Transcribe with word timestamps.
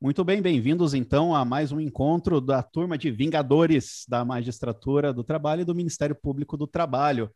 Muito 0.00 0.22
bem, 0.22 0.40
bem-vindos 0.40 0.94
então 0.94 1.34
a 1.34 1.44
mais 1.44 1.72
um 1.72 1.80
encontro 1.80 2.40
da 2.40 2.62
turma 2.62 2.96
de 2.96 3.10
Vingadores 3.10 4.04
da 4.08 4.24
Magistratura 4.24 5.12
do 5.12 5.24
Trabalho 5.24 5.62
e 5.62 5.64
do 5.64 5.74
Ministério 5.74 6.14
Público 6.14 6.56
do 6.56 6.68
Trabalho. 6.68 7.28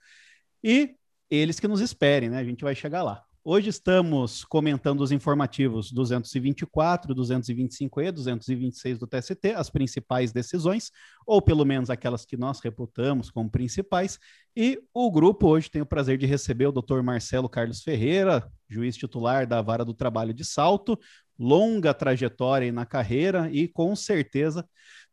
E 0.62 0.94
eles 1.28 1.58
que 1.58 1.66
nos 1.66 1.80
esperem, 1.80 2.30
né? 2.30 2.38
A 2.38 2.44
gente 2.44 2.62
vai 2.62 2.72
chegar 2.76 3.02
lá. 3.02 3.24
Hoje 3.44 3.70
estamos 3.70 4.44
comentando 4.44 5.00
os 5.00 5.10
informativos 5.10 5.90
224, 5.90 7.12
225E, 7.12 8.12
226 8.12 9.00
do 9.00 9.06
TST, 9.08 9.48
as 9.56 9.68
principais 9.68 10.30
decisões, 10.30 10.92
ou 11.26 11.42
pelo 11.42 11.64
menos 11.64 11.90
aquelas 11.90 12.24
que 12.24 12.36
nós 12.36 12.60
reputamos 12.60 13.32
como 13.32 13.50
principais. 13.50 14.16
E 14.54 14.80
o 14.94 15.10
grupo 15.10 15.48
hoje 15.48 15.68
tem 15.68 15.82
o 15.82 15.86
prazer 15.86 16.18
de 16.18 16.24
receber 16.24 16.68
o 16.68 16.72
Dr. 16.72 17.02
Marcelo 17.02 17.48
Carlos 17.48 17.82
Ferreira, 17.82 18.48
juiz 18.68 18.96
titular 18.96 19.44
da 19.44 19.60
Vara 19.60 19.84
do 19.84 19.92
Trabalho 19.92 20.32
de 20.32 20.44
Salto, 20.44 20.96
longa 21.36 21.92
trajetória 21.92 22.70
na 22.70 22.86
carreira 22.86 23.50
e 23.50 23.66
com 23.66 23.96
certeza 23.96 24.64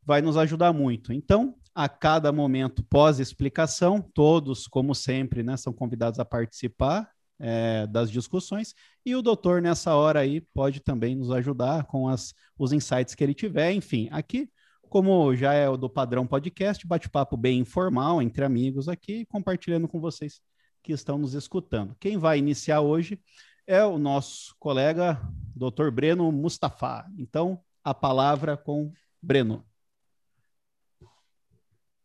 vai 0.04 0.22
nos 0.22 0.38
ajudar 0.38 0.72
muito. 0.72 1.12
Então, 1.12 1.56
a 1.74 1.90
cada 1.90 2.32
momento 2.32 2.84
pós-explicação, 2.84 4.00
todos, 4.14 4.68
como 4.68 4.94
sempre, 4.94 5.42
né, 5.42 5.58
são 5.58 5.74
convidados 5.74 6.20
a 6.20 6.26
participar 6.26 7.10
é, 7.40 7.88
das 7.88 8.12
discussões 8.12 8.76
e 9.06 9.16
o 9.16 9.22
doutor, 9.22 9.62
nessa 9.62 9.96
hora 9.96 10.20
aí, 10.20 10.42
pode 10.42 10.80
também 10.82 11.16
nos 11.16 11.32
ajudar 11.32 11.86
com 11.86 12.08
as, 12.08 12.34
os 12.58 12.72
insights 12.72 13.16
que 13.16 13.24
ele 13.24 13.34
tiver. 13.34 13.72
Enfim, 13.72 14.10
aqui, 14.12 14.50
como 14.90 15.36
já 15.36 15.54
é 15.54 15.68
o 15.70 15.78
do 15.78 15.90
padrão 15.90 16.28
podcast, 16.28 16.86
bate-papo 16.86 17.38
bem 17.38 17.60
informal 17.60 18.22
entre 18.22 18.44
amigos 18.44 18.90
aqui, 18.90 19.26
compartilhando 19.26 19.88
com 19.88 20.00
vocês 20.00 20.42
que 20.84 20.92
estão 20.92 21.18
nos 21.18 21.34
escutando. 21.34 21.96
Quem 22.00 22.18
vai 22.18 22.38
iniciar 22.38 22.82
hoje 22.82 23.20
é 23.66 23.84
o 23.84 23.98
nosso 23.98 24.56
colega 24.60 25.22
Dr. 25.56 25.92
Breno 25.92 26.32
Mustafa. 26.32 27.06
Então, 27.18 27.60
a 27.84 27.94
palavra 27.94 28.58
com 28.58 28.92
Breno. 29.22 29.64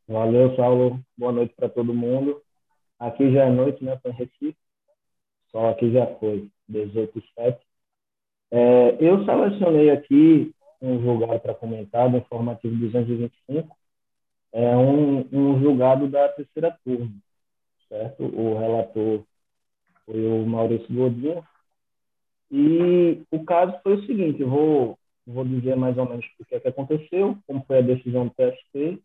Valeu, 0.07 0.55
Saulo. 0.57 1.01
Boa 1.17 1.33
noite 1.33 1.55
para 1.55 1.69
todo 1.69 1.95
mundo. 1.95 2.43
Aqui 2.99 3.33
já 3.33 3.45
é 3.45 3.51
noite, 3.51 3.83
né, 3.83 3.97
para 3.97 4.13
Recife. 4.13 4.57
Só 5.55 5.69
aqui 5.69 5.93
já 5.93 6.05
foi, 6.17 6.51
18 6.69 7.23
7. 7.33 7.65
É, 8.51 8.97
eu 8.99 9.25
selecionei 9.25 9.89
aqui 9.89 10.53
um 10.83 11.01
julgado 11.01 11.39
para 11.39 11.55
comentar 11.55 12.11
do 12.11 12.17
informativo 12.17 12.75
225. 12.75 13.77
É 14.53 14.77
um, 14.77 15.21
um 15.33 15.61
julgado 15.61 16.09
da 16.09 16.29
terceira 16.31 16.77
turma, 16.85 17.09
certo? 17.89 18.25
O 18.25 18.59
relator 18.59 19.23
foi 20.05 20.27
o 20.27 20.45
Maurício 20.45 20.93
Godinho, 20.93 21.45
e 22.51 23.23
o 23.31 23.45
caso 23.45 23.79
foi 23.85 23.95
o 23.95 24.07
seguinte, 24.07 24.43
eu 24.43 24.49
vou, 24.49 24.99
vou 25.25 25.45
dizer 25.45 25.77
mais 25.77 25.97
ou 25.97 26.09
menos 26.09 26.27
o 26.41 26.45
que, 26.45 26.57
é 26.57 26.61
que 26.61 26.69
aconteceu, 26.69 27.39
como 27.47 27.65
foi 27.65 27.79
a 27.79 27.83
decisão 27.83 28.27
do 28.27 28.35
TST, 28.35 29.01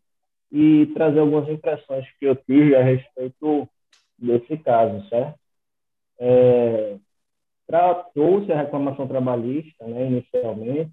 e 0.52 0.88
trazer 0.96 1.20
algumas 1.20 1.48
impressões 1.48 2.06
que 2.20 2.26
eu 2.26 2.36
tive 2.36 2.76
a 2.76 2.82
respeito 2.82 3.70
desse 4.18 4.58
caso, 4.58 5.08
certo? 5.10 5.39
É, 6.20 6.98
Tratou-se 7.70 8.52
a 8.52 8.58
reclamação 8.64 9.08
trabalhista, 9.08 9.86
né, 9.86 10.08
inicialmente, 10.08 10.92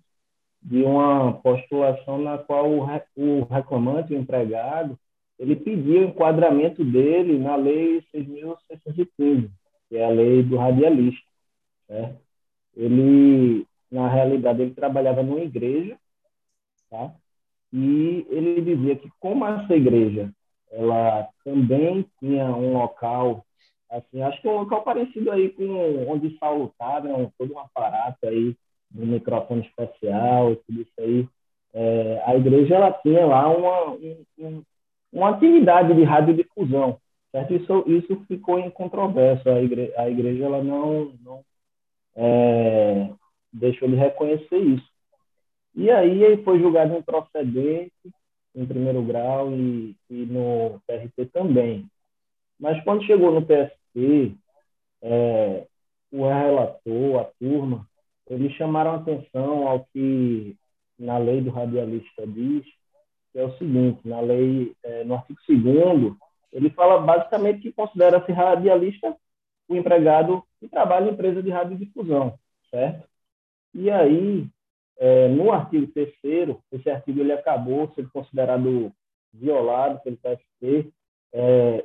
de 0.61 0.83
uma 0.83 1.33
postulação 1.41 2.19
na 2.19 2.37
qual 2.37 2.71
o, 2.71 2.85
o 3.17 3.45
reclamante, 3.45 4.13
o 4.13 4.19
empregado, 4.19 4.99
ele 5.39 5.57
pediu 5.57 6.03
o 6.03 6.05
enquadramento 6.05 6.85
dele 6.85 7.39
na 7.39 7.57
Lei 7.57 8.03
6.615, 8.15 9.51
que 9.89 9.97
é 9.97 10.05
a 10.05 10.11
lei 10.11 10.43
do 10.43 10.59
radialista. 10.59 11.25
Certo? 11.87 12.21
Ele, 12.77 13.67
na 13.91 14.07
realidade, 14.09 14.61
ele 14.61 14.75
trabalhava 14.75 15.23
numa 15.23 15.41
igreja, 15.41 15.97
tá? 16.91 17.15
E 17.73 18.27
ele 18.29 18.61
dizia 18.61 18.97
que 18.97 19.09
como 19.19 19.47
essa 19.47 19.75
igreja, 19.75 20.31
ela 20.71 21.27
também 21.43 22.05
tinha 22.21 22.45
um 22.55 22.75
local, 22.75 23.46
assim, 23.91 24.23
acho 24.23 24.41
que 24.41 24.49
um 24.49 24.59
local 24.59 24.83
parecido 24.83 25.31
aí 25.31 25.51
com 25.51 26.11
onde 26.11 26.37
Saulo 26.39 26.67
estava, 26.67 27.09
né? 27.09 27.31
todo 27.39 27.55
um 27.55 27.59
aparato 27.59 28.19
aí, 28.27 28.57
um 28.95 29.07
microfone 29.07 29.67
especial 29.67 30.57
tudo 30.57 30.83
isso 30.83 30.93
aí. 30.99 31.29
É, 31.75 32.23
a 32.25 32.37
igreja, 32.37 32.75
ela 32.75 32.93
tinha 32.93 33.27
lá 33.27 33.49
uma, 33.49 33.93
um, 34.39 34.63
uma 35.13 35.31
atividade 35.31 35.95
de 35.95 36.03
radiodifusão, 36.05 36.99
certo? 37.31 37.55
Isso, 37.55 37.85
isso 37.87 38.25
ficou 38.27 38.59
em 38.59 38.71
controvérsia. 38.71 39.55
A 39.55 39.63
igreja, 39.63 39.93
a 39.97 40.09
igreja 40.09 40.45
ela 40.45 40.63
não, 40.63 41.13
não 41.23 41.45
é, 42.17 43.11
deixou 43.53 43.89
de 43.89 43.95
reconhecer 43.95 44.59
isso. 44.59 44.89
E 45.75 45.91
aí 45.91 46.25
ele 46.25 46.43
foi 46.43 46.59
julgado 46.59 46.97
improcedente 46.97 47.93
em 48.55 48.65
primeiro 48.65 49.03
grau 49.03 49.53
e, 49.53 49.95
e 50.09 50.25
no 50.25 50.81
PRT 50.87 51.27
também. 51.27 51.87
Mas 52.59 52.83
quando 52.85 53.05
chegou 53.05 53.33
no 53.33 53.45
PSP, 53.45 54.35
é, 55.03 55.67
o 56.11 56.27
relator, 56.27 57.21
a 57.21 57.25
turma, 57.39 57.87
eles 58.29 58.53
chamaram 58.55 58.95
atenção 58.95 59.69
ao 59.69 59.85
que 59.93 60.57
na 60.99 61.19
lei 61.19 61.41
do 61.41 61.51
radialista 61.51 62.27
diz, 62.27 62.65
que 63.33 63.39
é 63.39 63.45
o 63.45 63.57
seguinte, 63.59 64.07
na 64.09 64.21
lei, 64.21 64.75
é, 64.83 65.05
no 65.05 65.15
artigo 65.15 65.39
2 65.49 66.17
ele 66.53 66.71
fala 66.71 67.01
basicamente 67.01 67.61
que 67.61 67.73
considera-se 67.73 68.33
radialista 68.33 69.15
o 69.69 69.77
empregado 69.77 70.43
que 70.59 70.69
trabalha 70.69 71.11
em 71.11 71.13
empresa 71.13 71.43
de 71.43 71.51
radiodifusão, 71.51 72.39
certo? 72.71 73.07
E 73.75 73.91
aí, 73.91 74.49
é, 74.99 75.29
no 75.29 75.53
artigo 75.53 75.87
3 75.93 76.15
esse 76.73 76.89
artigo 76.89 77.21
ele 77.21 77.33
acabou 77.33 77.93
sendo 77.95 78.11
considerado 78.11 78.91
violado 79.33 80.01
pelo 80.01 80.17
TST. 80.17 80.93
É, 81.33 81.85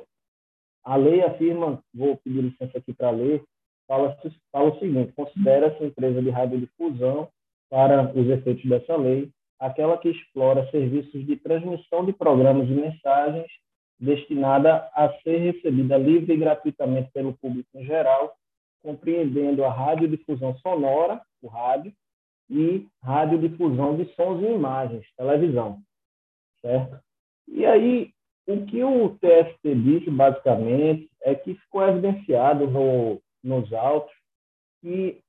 a 0.84 0.96
lei 0.96 1.22
afirma, 1.22 1.82
vou 1.94 2.16
pedir 2.16 2.42
licença 2.42 2.78
aqui 2.78 2.92
para 2.92 3.10
ler, 3.10 3.42
fala, 3.86 4.16
fala 4.50 4.70
o 4.70 4.78
seguinte, 4.78 5.12
considera-se 5.12 5.84
empresa 5.84 6.22
de 6.22 6.30
radiodifusão, 6.30 7.28
para 7.72 8.12
os 8.14 8.28
efeitos 8.28 8.68
dessa 8.68 8.94
lei, 8.96 9.30
aquela 9.58 9.96
que 9.96 10.10
explora 10.10 10.70
serviços 10.70 11.24
de 11.24 11.36
transmissão 11.36 12.04
de 12.04 12.12
programas 12.12 12.68
e 12.68 12.72
mensagens 12.72 13.50
destinada 13.98 14.90
a 14.94 15.10
ser 15.22 15.38
recebida 15.38 15.96
livre 15.96 16.34
e 16.34 16.36
gratuitamente 16.36 17.10
pelo 17.12 17.32
público 17.32 17.70
em 17.74 17.86
geral, 17.86 18.34
compreendendo 18.82 19.64
a 19.64 19.72
radiodifusão 19.72 20.54
sonora, 20.58 21.22
o 21.40 21.48
rádio, 21.48 21.94
e 22.50 22.86
radiodifusão 23.02 23.96
de 23.96 24.04
sons 24.14 24.42
e 24.42 24.52
imagens, 24.52 25.06
televisão, 25.16 25.80
certo? 26.60 27.00
E 27.48 27.64
aí, 27.64 28.12
o 28.46 28.66
que 28.66 28.82
o 28.82 29.10
TST 29.10 29.74
disse, 29.74 30.10
basicamente, 30.10 31.08
é 31.22 31.34
que 31.34 31.54
ficou 31.54 31.86
evidenciado 31.86 32.66
no, 32.66 33.20
nos 33.42 33.72
autos 33.72 34.12
que 34.80 35.20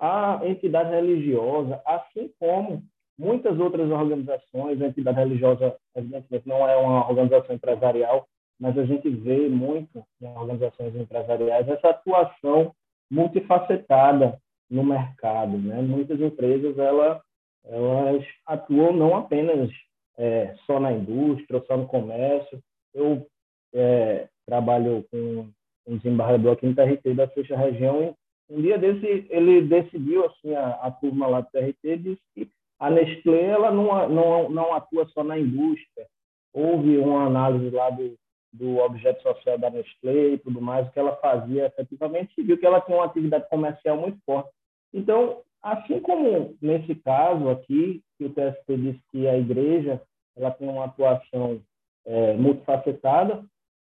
a 0.00 0.40
entidade 0.44 0.90
religiosa, 0.90 1.80
assim 1.86 2.32
como 2.38 2.82
muitas 3.18 3.58
outras 3.58 3.90
organizações, 3.90 4.80
a 4.80 4.86
entidade 4.86 5.18
religiosa, 5.18 5.76
evidentemente, 5.94 6.48
não 6.48 6.66
é 6.68 6.76
uma 6.76 7.08
organização 7.08 7.54
empresarial, 7.54 8.26
mas 8.58 8.76
a 8.78 8.84
gente 8.84 9.08
vê 9.08 9.48
muito 9.48 10.04
em 10.20 10.26
organizações 10.26 10.94
empresariais 10.96 11.68
essa 11.68 11.90
atuação 11.90 12.74
multifacetada 13.10 14.38
no 14.70 14.82
mercado. 14.82 15.58
Né? 15.58 15.82
Muitas 15.82 16.20
empresas 16.20 16.78
ela, 16.78 17.20
elas 17.64 18.24
atuam 18.46 18.92
não 18.92 19.16
apenas 19.16 19.70
é, 20.18 20.54
só 20.66 20.78
na 20.78 20.92
indústria, 20.92 21.58
ou 21.58 21.66
só 21.66 21.76
no 21.76 21.86
comércio. 21.86 22.62
Eu 22.94 23.26
é, 23.74 24.28
trabalho 24.46 25.04
com 25.10 25.48
um 25.86 25.96
desembargador 25.96 26.52
aqui 26.52 26.66
no 26.66 26.74
TRT 26.74 27.14
da 27.14 27.28
sexta 27.28 27.56
região 27.56 28.02
e 28.02 28.22
um 28.52 28.60
dia 28.60 28.78
desse 28.78 29.26
ele 29.30 29.62
decidiu 29.62 30.26
assim 30.26 30.54
a, 30.54 30.70
a 30.82 30.90
turma 30.90 31.26
lá 31.26 31.40
do 31.40 31.50
TRT 31.50 31.96
disse 31.96 32.20
que 32.34 32.50
a 32.78 32.90
Nestlé 32.90 33.44
ela 33.44 33.70
não, 33.70 34.08
não, 34.08 34.48
não 34.50 34.74
atua 34.74 35.06
só 35.08 35.22
na 35.22 35.38
indústria. 35.38 36.06
Houve 36.52 36.98
uma 36.98 37.26
análise 37.26 37.70
lá 37.70 37.88
do, 37.90 38.14
do 38.52 38.78
objeto 38.78 39.22
social 39.22 39.56
da 39.56 39.70
Nestlé 39.70 40.30
e 40.30 40.38
tudo 40.38 40.60
mais, 40.60 40.86
o 40.86 40.90
que 40.90 40.98
ela 40.98 41.16
fazia 41.16 41.66
efetivamente, 41.66 42.34
se 42.34 42.42
viu 42.42 42.58
que 42.58 42.66
ela 42.66 42.80
tinha 42.80 42.96
uma 42.96 43.06
atividade 43.06 43.48
comercial 43.48 43.96
muito 43.96 44.18
forte. 44.26 44.50
Então, 44.92 45.42
assim 45.62 46.00
como 46.00 46.56
nesse 46.60 46.94
caso 46.96 47.48
aqui, 47.48 48.02
que 48.18 48.24
o 48.24 48.30
TST 48.30 48.76
disse 48.76 49.00
que 49.10 49.28
a 49.28 49.38
igreja 49.38 50.00
ela 50.36 50.50
tem 50.50 50.68
uma 50.68 50.86
atuação 50.86 51.60
é, 52.06 52.34
multifacetada, 52.34 53.44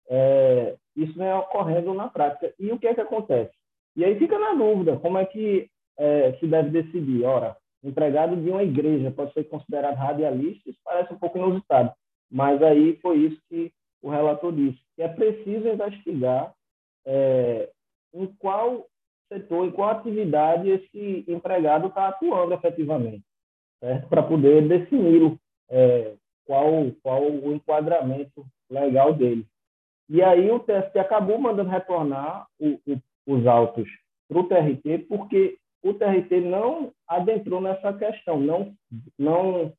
é, 0.07 0.75
isso 0.95 1.17
vem 1.17 1.31
ocorrendo 1.33 1.93
na 1.93 2.07
prática. 2.09 2.53
E 2.59 2.71
o 2.71 2.79
que 2.79 2.87
é 2.87 2.93
que 2.93 3.01
acontece? 3.01 3.51
E 3.95 4.03
aí 4.03 4.17
fica 4.19 4.37
na 4.37 4.53
dúvida, 4.53 4.97
como 4.97 5.17
é 5.17 5.25
que 5.25 5.69
é, 5.97 6.33
se 6.33 6.47
deve 6.47 6.69
decidir? 6.69 7.23
Ora, 7.23 7.55
empregado 7.83 8.35
de 8.35 8.49
uma 8.49 8.63
igreja 8.63 9.11
pode 9.11 9.33
ser 9.33 9.45
considerado 9.45 9.95
radialista, 9.95 10.69
isso 10.69 10.79
parece 10.83 11.13
um 11.13 11.17
pouco 11.17 11.37
inusitado, 11.37 11.93
mas 12.29 12.61
aí 12.61 12.97
foi 12.97 13.17
isso 13.17 13.41
que 13.49 13.71
o 14.01 14.09
relator 14.09 14.51
disse, 14.51 14.79
que 14.95 15.01
é 15.01 15.07
preciso 15.07 15.67
investigar 15.67 16.53
é, 17.05 17.69
em 18.13 18.27
qual 18.39 18.85
setor, 19.27 19.65
em 19.65 19.71
qual 19.71 19.89
atividade 19.89 20.69
esse 20.69 21.25
empregado 21.27 21.87
está 21.87 22.07
atuando 22.07 22.53
efetivamente. 22.53 23.23
para 24.09 24.23
poder 24.23 24.67
defini-lo, 24.67 25.37
é, 25.69 26.15
qual, 26.45 26.91
qual 27.01 27.23
o 27.23 27.53
enquadramento 27.53 28.45
legal 28.69 29.13
dele. 29.13 29.45
E 30.07 30.21
aí 30.21 30.49
o 30.51 30.59
TST 30.59 30.97
acabou 30.99 31.37
mandando 31.39 31.69
retornar 31.69 32.47
o, 32.59 32.79
o, 32.87 33.01
os 33.27 33.47
autos 33.47 33.87
para 34.27 34.39
o 34.39 34.47
TRT, 34.47 35.05
porque 35.07 35.57
o 35.83 35.93
TRT 35.93 36.41
não 36.41 36.91
adentrou 37.07 37.61
nessa 37.61 37.93
questão, 37.93 38.39
não, 38.39 38.73
não, 39.17 39.73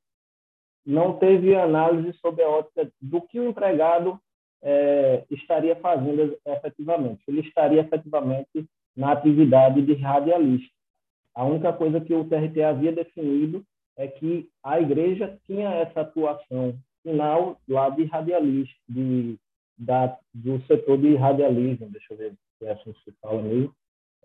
não 0.85 1.19
teve 1.19 1.55
análise 1.55 2.17
sobre 2.19 2.43
a 2.45 2.49
ótica 2.49 2.91
do 3.01 3.21
que 3.23 3.41
o 3.41 3.49
empregado 3.49 4.21
é, 4.63 5.25
estaria 5.31 5.77
fazendo 5.77 6.39
efetivamente. 6.47 7.23
Ele 7.27 7.41
estaria 7.41 7.81
efetivamente 7.81 8.67
na 8.97 9.13
atividade 9.13 9.83
de 9.83 9.95
radialista. 9.95 10.75
A 11.35 11.45
única 11.45 11.73
coisa 11.73 12.01
que 12.01 12.15
o 12.15 12.25
TRT 12.25 12.63
havia 12.63 12.93
definido 12.93 13.63
é 13.97 14.09
que 14.09 14.49
a 14.63 14.81
igreja 14.81 15.39
tinha 15.47 15.69
essa 15.69 16.01
atuação 16.01 16.79
final 17.03 17.59
lá 17.69 17.91
de 17.91 18.05
radialista, 18.05 18.75
de, 18.89 19.39
da, 19.77 20.19
do 20.35 20.61
setor 20.67 20.99
de 20.99 21.15
radialismo, 21.15 21.89
deixa 21.91 22.15
eu 22.15 22.17
ver 22.17 22.33
se 22.59 22.67
é 22.67 22.73
assim 22.73 22.93
que 22.93 23.05
se 23.05 23.13
fala 23.21 23.43
mesmo, 23.43 23.73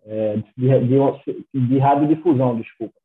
é, 0.06 0.38
de, 0.58 1.44
de, 1.54 1.68
de 1.68 1.78
radiodifusão, 1.78 2.60
desculpa. 2.60 2.96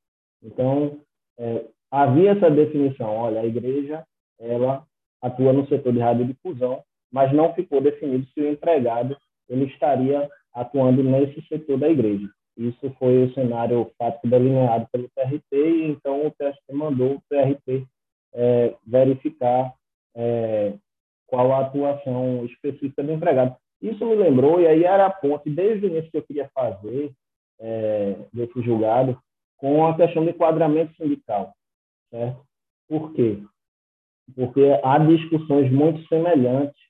Então, 0.43 1.01
é, 1.39 1.67
havia 1.91 2.31
essa 2.31 2.51
definição, 2.51 3.09
olha, 3.09 3.41
a 3.41 3.47
igreja, 3.47 4.05
ela 4.39 4.87
atua 5.21 5.53
no 5.53 5.67
setor 5.69 5.93
de 5.93 5.99
radiodifusão, 5.99 6.83
mas 7.13 7.33
não 7.33 7.53
ficou 7.55 7.81
definido 7.81 8.27
se 8.27 8.41
o 8.41 8.51
empregado 8.51 9.17
ele 9.49 9.65
estaria 9.67 10.29
atuando 10.57 11.05
nesse 11.05 11.41
setor 11.47 11.79
da 11.79 11.89
igreja. 11.89 12.27
Isso 12.57 12.91
foi 12.99 13.25
o 13.25 13.35
cenário 13.35 13.91
fático 13.99 14.27
delineado 14.27 14.89
pelo 14.91 15.11
TRT 15.15 15.53
e 15.53 15.91
então 15.91 16.27
o 16.27 16.31
TST 16.31 16.73
mandou 16.73 17.17
o 17.17 17.23
TRT 17.29 17.87
é, 18.35 18.75
verificar 18.87 19.75
é, 20.17 20.73
qual 21.27 21.53
a 21.53 21.61
atuação 21.61 22.47
específica 22.47 23.03
do 23.03 23.13
empregado. 23.13 23.55
Isso 23.83 24.07
me 24.07 24.15
lembrou, 24.15 24.59
e 24.59 24.67
aí 24.67 24.85
era 24.85 25.05
a 25.05 25.11
ponte, 25.11 25.51
desde 25.51 25.85
o 25.85 25.91
início 25.91 26.11
que 26.11 26.17
eu 26.17 26.23
queria 26.23 26.51
fazer 26.55 27.13
é, 27.61 28.17
desse 28.33 28.63
julgado, 28.63 29.21
com 29.59 29.87
a 29.87 29.95
questão 29.95 30.25
do 30.25 30.31
enquadramento 30.31 30.95
sindical. 30.97 31.55
Certo? 32.11 32.41
Por 32.89 33.13
quê? 33.13 33.43
Porque 34.35 34.63
há 34.83 34.99
discussões 34.99 35.71
muito 35.71 36.07
semelhantes 36.09 36.81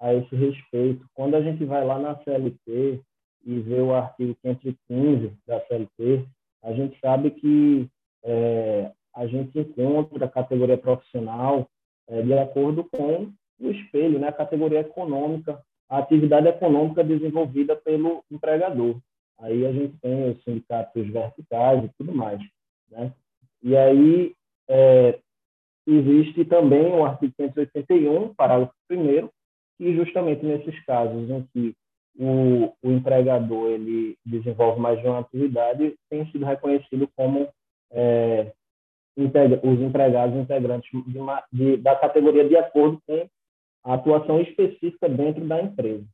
a 0.00 0.12
esse 0.12 0.34
respeito. 0.36 1.06
Quando 1.14 1.36
a 1.36 1.40
gente 1.40 1.64
vai 1.64 1.84
lá 1.84 1.98
na 1.98 2.16
CLT 2.22 3.00
e 3.46 3.60
vê 3.60 3.80
o 3.80 3.94
artigo 3.94 4.36
515 4.42 5.32
da 5.46 5.60
CLT, 5.60 6.26
a 6.64 6.72
gente 6.72 6.98
sabe 6.98 7.30
que 7.30 7.88
é, 8.24 8.90
a 9.14 9.26
gente 9.26 9.56
encontra 9.56 10.26
a 10.26 10.28
categoria 10.28 10.76
profissional 10.76 11.68
é, 12.08 12.22
de 12.22 12.34
acordo 12.34 12.84
com 12.84 13.32
o 13.60 13.70
espelho, 13.70 14.18
né, 14.18 14.28
a 14.28 14.32
categoria 14.32 14.80
econômica, 14.80 15.62
a 15.88 15.98
atividade 15.98 16.48
econômica 16.48 17.04
desenvolvida 17.04 17.76
pelo 17.76 18.24
empregador. 18.30 18.96
Aí 19.38 19.64
a 19.64 19.72
gente 19.72 19.96
tem 19.98 20.30
os 20.30 20.42
sindicatos 20.42 21.06
verticais 21.06 21.84
e 21.84 21.90
tudo 21.96 22.12
mais. 22.12 22.40
Né? 22.90 23.12
E 23.62 23.76
aí 23.76 24.34
é, 24.68 25.18
existe 25.86 26.44
também 26.44 26.92
o 26.92 27.04
artigo 27.04 27.32
581, 27.36 28.34
parágrafo 28.34 28.74
1 28.90 29.28
que 29.78 29.94
justamente 29.94 30.44
nesses 30.44 30.78
casos 30.84 31.30
em 31.30 31.42
que 31.52 31.74
o, 32.18 32.72
o 32.82 32.92
empregador 32.92 33.70
ele 33.70 34.16
desenvolve 34.24 34.80
mais 34.80 35.00
de 35.00 35.06
uma 35.06 35.20
atividade, 35.20 35.94
tem 36.08 36.30
sido 36.30 36.44
reconhecido 36.44 37.08
como 37.14 37.48
é, 37.90 38.52
integra, 39.16 39.60
os 39.62 39.80
empregados 39.80 40.36
integrantes 40.36 40.90
de 41.06 41.18
uma, 41.18 41.42
de, 41.52 41.76
da 41.78 41.96
categoria 41.96 42.48
de 42.48 42.56
acordo 42.56 43.00
com 43.06 43.28
a 43.84 43.94
atuação 43.94 44.40
específica 44.40 45.08
dentro 45.08 45.46
da 45.46 45.62
empresa. 45.62 46.04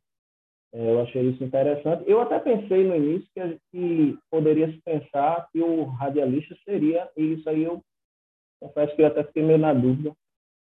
É, 0.75 0.91
eu 0.91 1.01
achei 1.03 1.23
isso 1.29 1.45
interessante. 1.45 2.05
Eu 2.07 2.21
até 2.21 2.39
pensei 2.39 2.85
no 2.85 2.97
início 2.97 3.29
que, 3.35 3.59
que 3.71 4.19
poderia 4.31 4.71
se 4.73 4.81
pensar 4.83 5.49
que 5.53 5.61
o 5.61 5.85
radialista 5.85 6.57
seria, 6.65 7.09
e 7.17 7.35
isso 7.35 7.49
aí 7.49 7.65
eu 7.65 7.83
confesso 8.61 8.95
que 8.97 9.03
eu 9.03 9.07
até 9.07 9.25
fiquei 9.25 9.43
meio 9.43 9.59
na 9.59 9.75
dúvida, 9.75 10.13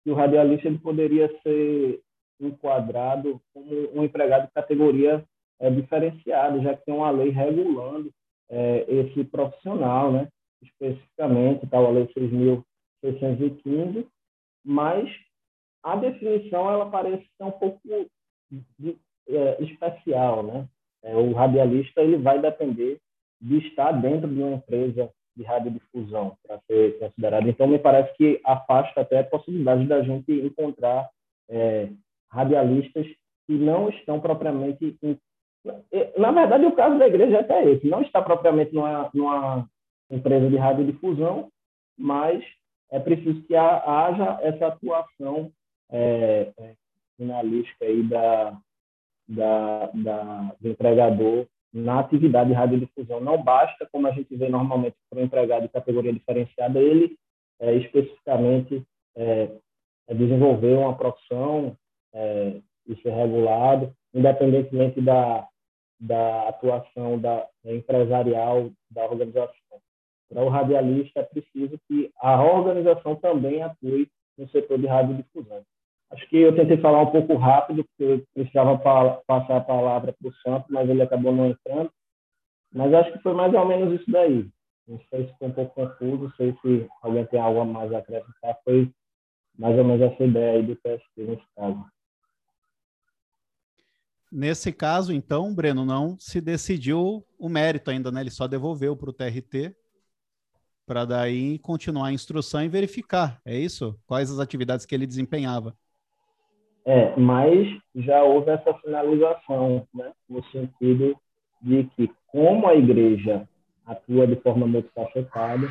que 0.04 0.12
o 0.12 0.16
radialista 0.16 0.68
ele 0.68 0.78
poderia 0.78 1.28
ser 1.42 2.02
enquadrado 2.40 3.40
como 3.54 4.00
um 4.00 4.04
empregado 4.04 4.48
de 4.48 4.54
categoria 4.54 5.24
é, 5.60 5.70
diferenciada, 5.70 6.60
já 6.62 6.76
que 6.76 6.86
tem 6.86 6.94
uma 6.94 7.12
lei 7.12 7.30
regulando 7.30 8.12
é, 8.50 8.86
esse 8.88 9.24
profissional, 9.24 10.12
né? 10.12 10.28
especificamente, 10.62 11.68
tal, 11.68 11.86
a 11.86 11.90
Lei 11.92 12.08
6.615, 12.08 14.06
mas 14.64 15.10
a 15.84 15.96
definição 15.96 16.70
ela 16.70 16.90
parece 16.90 17.24
ser 17.38 17.44
um 17.44 17.52
pouco 17.52 17.80
de, 18.80 18.98
é, 19.30 19.64
especial. 19.64 20.44
Né? 20.44 20.68
O 21.04 21.34
radialista 21.34 22.02
ele 22.02 22.18
vai 22.18 22.42
depender 22.42 22.98
de 23.40 23.58
estar 23.68 23.92
dentro 23.92 24.28
de 24.28 24.42
uma 24.42 24.56
empresa 24.56 25.12
de 25.36 25.44
radiodifusão 25.44 26.38
para 26.48 26.60
ser 26.66 26.98
considerado. 26.98 27.48
Então, 27.48 27.68
me 27.68 27.78
parece 27.78 28.16
que 28.16 28.42
afasta 28.44 29.02
até 29.02 29.20
a 29.20 29.24
possibilidade 29.24 29.86
da 29.86 30.02
gente 30.02 30.32
encontrar 30.32 31.10
é, 31.50 31.90
radialistas 32.36 33.08
que 33.48 33.54
não 33.54 33.90
estão 33.90 34.20
propriamente. 34.20 34.98
Em... 35.02 35.18
Na 36.18 36.32
verdade, 36.32 36.66
o 36.66 36.76
caso 36.76 37.00
da 37.00 37.08
igreja 37.08 37.38
é 37.38 37.40
até 37.40 37.64
esse: 37.72 37.88
não 37.88 38.02
está 38.02 38.22
propriamente 38.22 38.74
numa, 38.74 39.10
numa 39.14 39.68
empresa 40.12 40.50
de 40.50 40.58
radiodifusão, 40.58 41.50
mas 41.98 42.44
é 42.92 43.00
preciso 43.00 43.42
que 43.44 43.56
haja 43.56 44.40
essa 44.42 44.68
atuação 44.68 45.52
é, 45.90 46.52
é, 46.58 46.74
finalística 47.18 47.86
aí 47.86 48.04
da, 48.04 48.58
da, 49.28 49.90
da, 49.94 50.56
do 50.60 50.70
empregador 50.70 51.48
na 51.74 52.00
atividade 52.00 52.50
de 52.50 52.56
radiodifusão. 52.56 53.20
Não 53.20 53.42
basta, 53.42 53.88
como 53.92 54.08
a 54.08 54.12
gente 54.12 54.36
vê 54.36 54.50
normalmente 54.50 54.96
para 55.10 55.20
o 55.20 55.24
empregado 55.24 55.64
de 55.64 55.70
categoria 55.70 56.14
diferenciada, 56.14 56.80
ele 56.80 57.18
é, 57.60 57.74
especificamente 57.76 58.84
é, 59.16 59.50
é 60.08 60.14
desenvolver 60.14 60.78
uma 60.78 60.96
profissão 60.96 61.76
é, 62.16 62.62
isso 62.88 63.08
é 63.08 63.12
regulado, 63.12 63.94
independentemente 64.14 65.02
da, 65.02 65.48
da 66.00 66.50
atuação 66.50 67.20
da, 67.20 67.48
empresarial 67.66 68.72
da 68.90 69.06
organização. 69.06 69.54
Para 70.30 70.44
o 70.44 70.50
radialista, 70.50 71.20
é 71.20 71.24
preciso 71.24 71.80
que 71.88 72.12
a 72.20 72.42
organização 72.42 73.16
também 73.16 73.62
atue 73.62 74.10
no 74.38 74.48
setor 74.50 74.80
de 74.80 74.88
radiodifusão. 74.88 75.64
Acho 76.12 76.28
que 76.30 76.38
eu 76.38 76.56
tentei 76.56 76.78
falar 76.78 77.02
um 77.02 77.12
pouco 77.12 77.36
rápido, 77.36 77.84
porque 77.84 78.04
eu 78.04 78.24
precisava 78.34 78.78
passar 79.28 79.58
a 79.58 79.62
palavra 79.62 80.14
para 80.14 80.30
o 80.30 80.34
Santos, 80.36 80.70
mas 80.70 80.90
ele 80.90 81.02
acabou 81.02 81.32
não 81.32 81.48
entrando. 81.48 81.92
Mas 82.74 82.94
acho 82.94 83.12
que 83.14 83.20
foi 83.20 83.34
mais 83.34 83.54
ou 83.54 83.66
menos 83.66 84.00
isso 84.00 84.10
daí. 84.12 84.48
Não 84.88 85.00
sei 85.10 85.28
se 85.28 85.38
foi 85.38 85.48
um 85.48 85.54
pouco 85.54 85.74
confuso, 85.74 86.24
não 86.24 86.32
sei 86.32 86.56
se 86.62 86.88
alguém 87.02 87.26
tem 87.26 87.40
algo 87.40 87.62
a 87.62 87.66
mais 87.66 87.92
a 87.94 88.00
acrescentar. 88.00 88.58
Foi 88.64 88.90
mais 89.58 89.78
ou 89.78 89.84
menos 89.84 90.02
essa 90.02 90.24
ideia 90.24 90.60
aí 90.60 90.64
do 90.64 90.76
TST 90.76 91.18
nesse 91.18 91.44
caso. 91.56 91.86
Nesse 94.38 94.74
caso, 94.74 95.14
então, 95.14 95.56
Breno, 95.56 95.86
não 95.86 96.20
se 96.20 96.42
decidiu 96.42 97.26
o 97.40 97.48
mérito 97.48 97.90
ainda, 97.90 98.12
né? 98.12 98.20
Ele 98.20 98.30
só 98.30 98.50
devolveu 98.50 98.94
para 98.94 99.10
o 99.10 99.14
TRT 99.14 99.74
para 100.86 101.06
daí 101.06 101.58
continuar 101.60 102.08
a 102.08 102.12
instrução 102.12 102.62
e 102.62 102.68
verificar, 102.68 103.40
é 103.46 103.58
isso? 103.58 103.98
Quais 104.06 104.30
as 104.30 104.40
atividades 104.40 104.86
que 104.86 104.94
ele 104.94 105.08
desempenhava? 105.08 105.74
É, 106.84 107.18
mas 107.18 107.66
já 107.96 108.24
houve 108.24 108.52
essa 108.52 108.74
finalização, 108.80 109.88
né? 109.94 110.12
No 110.28 110.44
sentido 110.52 111.16
de 111.62 111.86
que, 111.96 112.12
como 112.28 112.68
a 112.68 112.76
igreja 112.76 113.48
atua 113.86 114.28
de 114.28 114.36
forma 114.42 114.68
multifacetada, 114.68 115.70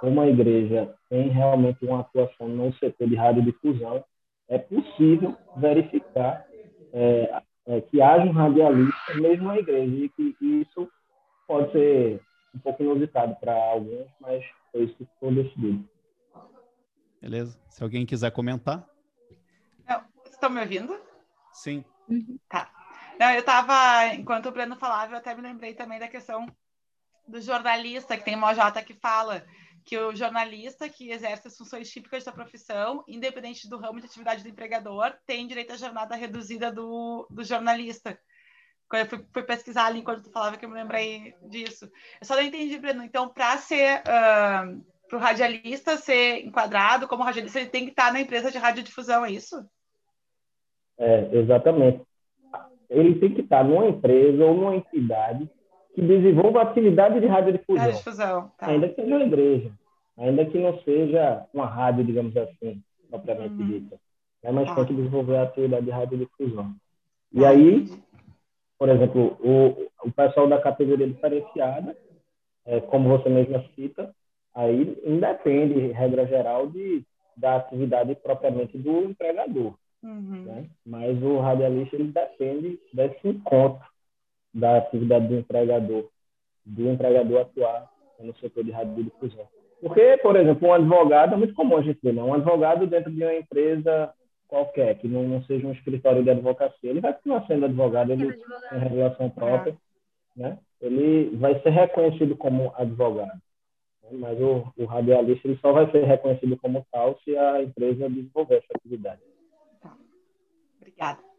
como 0.00 0.18
a 0.22 0.28
igreja 0.28 0.94
tem 1.10 1.28
realmente 1.28 1.84
uma 1.84 2.00
atuação 2.00 2.48
no 2.48 2.72
setor 2.78 3.06
de 3.06 3.16
radiodifusão, 3.16 4.02
é 4.48 4.56
possível 4.56 5.36
verificar 5.58 6.46
é, 6.94 7.42
é, 7.66 7.80
que 7.80 8.00
haja 8.00 8.24
um 8.24 8.32
radialista 8.32 9.14
mesmo 9.14 9.48
na 9.48 9.58
igreja 9.58 9.94
e 9.94 10.08
que 10.08 10.36
isso 10.40 10.90
pode 11.46 11.72
ser 11.72 12.20
um 12.54 12.58
pouco 12.58 12.82
inusitado 12.82 13.34
para 13.36 13.54
alguns, 13.54 14.08
mas 14.20 14.44
foi 14.70 14.84
isso 14.84 14.96
que 14.96 15.08
foi 15.18 15.34
decidido. 15.34 15.88
Beleza. 17.20 17.58
Se 17.68 17.82
alguém 17.82 18.04
quiser 18.04 18.30
comentar. 18.32 18.86
estão 20.24 20.50
me 20.50 20.60
ouvindo? 20.60 20.98
Sim. 21.52 21.84
Uhum. 22.08 22.36
Tá. 22.48 22.68
Não, 23.18 23.30
eu 23.30 23.40
estava, 23.40 24.14
enquanto 24.14 24.46
o 24.46 24.50
Breno 24.50 24.74
falava, 24.76 25.12
eu 25.12 25.18
até 25.18 25.34
me 25.34 25.42
lembrei 25.42 25.74
também 25.74 26.00
da 26.00 26.08
questão 26.08 26.46
do 27.28 27.40
jornalista, 27.40 28.16
que 28.16 28.24
tem 28.24 28.34
uma 28.34 28.54
Jota 28.54 28.82
que 28.82 28.94
fala 28.94 29.44
que 29.84 29.98
o 29.98 30.14
jornalista 30.14 30.88
que 30.88 31.10
exerce 31.10 31.48
as 31.48 31.56
funções 31.56 31.90
típicas 31.90 32.24
da 32.24 32.32
profissão, 32.32 33.04
independente 33.06 33.68
do 33.68 33.78
ramo 33.78 34.00
de 34.00 34.06
atividade 34.06 34.42
do 34.42 34.48
empregador, 34.48 35.12
tem 35.26 35.46
direito 35.46 35.72
à 35.72 35.76
jornada 35.76 36.14
reduzida 36.14 36.70
do, 36.70 37.26
do 37.30 37.44
jornalista. 37.44 38.18
Quando 38.88 39.02
eu 39.02 39.08
fui, 39.08 39.26
fui, 39.32 39.42
pesquisar 39.42 39.86
ali 39.86 40.00
enquanto 40.00 40.24
tu 40.24 40.30
falava 40.30 40.56
que 40.56 40.64
eu 40.64 40.68
me 40.68 40.74
lembrei 40.74 41.34
disso. 41.48 41.90
Eu 42.20 42.26
só 42.26 42.36
não 42.36 42.42
entendi, 42.42 42.78
Breno. 42.78 43.02
Então, 43.02 43.28
para 43.28 43.56
ser 43.56 44.00
uh, 44.00 44.82
para 45.12 45.18
o 45.18 45.20
radialista 45.20 45.98
ser 45.98 46.46
enquadrado 46.46 47.06
como 47.06 47.22
radialista, 47.22 47.60
ele 47.60 47.68
tem 47.68 47.84
que 47.84 47.90
estar 47.90 48.10
na 48.12 48.20
empresa 48.20 48.50
de 48.50 48.56
radiodifusão, 48.56 49.24
é 49.26 49.30
isso? 49.30 49.62
É, 50.98 51.36
exatamente. 51.36 52.02
Ele 52.88 53.18
tem 53.18 53.34
que 53.34 53.42
estar 53.42 53.62
numa 53.62 53.86
empresa 53.86 54.42
ou 54.42 54.54
numa 54.54 54.76
entidade 54.76 55.50
que 55.94 56.00
desenvolva 56.00 56.62
atividade 56.62 57.20
de 57.20 57.26
radiodifusão. 57.26 57.82
Radiodifusão, 57.82 58.50
tá. 58.56 58.68
Ainda 58.68 58.88
que 58.88 58.94
seja 58.94 59.14
uma 59.14 59.24
igreja, 59.24 59.72
ainda 60.16 60.44
que 60.46 60.58
não 60.58 60.78
seja 60.80 61.46
uma 61.52 61.66
rádio, 61.66 62.04
digamos 62.04 62.36
assim, 62.36 62.82
propriamente 63.10 63.54
uhum. 63.54 63.66
dita. 63.66 64.00
Né? 64.42 64.50
Mas 64.50 64.70
ah. 64.70 64.74
tem 64.74 64.86
que 64.86 64.94
desenvolver 64.94 65.36
a 65.36 65.42
atividade 65.42 65.84
de 65.84 65.90
radiodifusão. 65.90 66.74
E 67.32 67.44
ah, 67.44 67.50
aí, 67.50 67.88
por 68.78 68.88
exemplo, 68.88 69.36
o, 69.40 70.06
o 70.06 70.12
pessoal 70.12 70.48
da 70.48 70.60
categoria 70.60 71.06
diferenciada, 71.06 71.96
é, 72.64 72.80
como 72.80 73.08
você 73.08 73.28
mesma 73.28 73.62
cita, 73.74 74.14
aí 74.54 74.98
independe, 75.04 75.92
regra 75.92 76.26
geral, 76.26 76.66
de, 76.68 77.04
da 77.36 77.56
atividade 77.56 78.14
propriamente 78.16 78.78
do 78.78 79.04
empregador. 79.04 79.74
Uhum. 80.02 80.44
Né? 80.44 80.66
Mas 80.84 81.22
o 81.22 81.38
radialista 81.38 81.96
ele 81.96 82.12
depende 82.12 82.78
desse 82.92 83.28
encontro 83.28 83.91
da 84.54 84.78
atividade 84.78 85.28
do 85.28 85.36
empregador, 85.36 86.08
do 86.64 86.90
empregador 86.90 87.40
atuar 87.40 87.90
no 88.20 88.34
setor 88.36 88.64
de 88.64 88.70
radiodifusão. 88.70 89.46
Porque, 89.80 90.16
por 90.18 90.36
exemplo, 90.36 90.68
um 90.68 90.72
advogado, 90.72 91.34
é 91.34 91.36
muito 91.36 91.54
comum 91.54 91.76
a 91.76 91.82
gente 91.82 91.98
ver, 92.02 92.12
né? 92.12 92.22
um 92.22 92.34
advogado 92.34 92.86
dentro 92.86 93.10
de 93.10 93.22
uma 93.22 93.34
empresa 93.34 94.14
qualquer, 94.46 94.98
que 94.98 95.08
não, 95.08 95.24
não 95.24 95.42
seja 95.44 95.66
um 95.66 95.72
escritório 95.72 96.22
de 96.22 96.30
advocacia, 96.30 96.90
ele 96.90 97.00
vai 97.00 97.12
continuar 97.14 97.46
sendo 97.46 97.64
advogado, 97.64 98.12
ele 98.12 98.32
tem 98.34 98.78
regulação 98.78 99.30
própria, 99.30 99.76
é. 100.38 100.40
né? 100.40 100.58
ele 100.80 101.34
vai 101.36 101.58
ser 101.62 101.70
reconhecido 101.70 102.36
como 102.36 102.72
advogado. 102.76 103.40
Né? 104.04 104.10
Mas 104.12 104.38
o, 104.40 104.72
o 104.76 104.84
radialista 104.84 105.48
ele 105.48 105.58
só 105.58 105.72
vai 105.72 105.90
ser 105.90 106.04
reconhecido 106.04 106.56
como 106.58 106.86
tal 106.92 107.18
se 107.24 107.36
a 107.36 107.62
empresa 107.62 108.08
desenvolver 108.08 108.56
essa 108.56 108.66
atividade. 108.76 109.22
Tá. 109.80 109.96
Obrigada. 110.80 111.31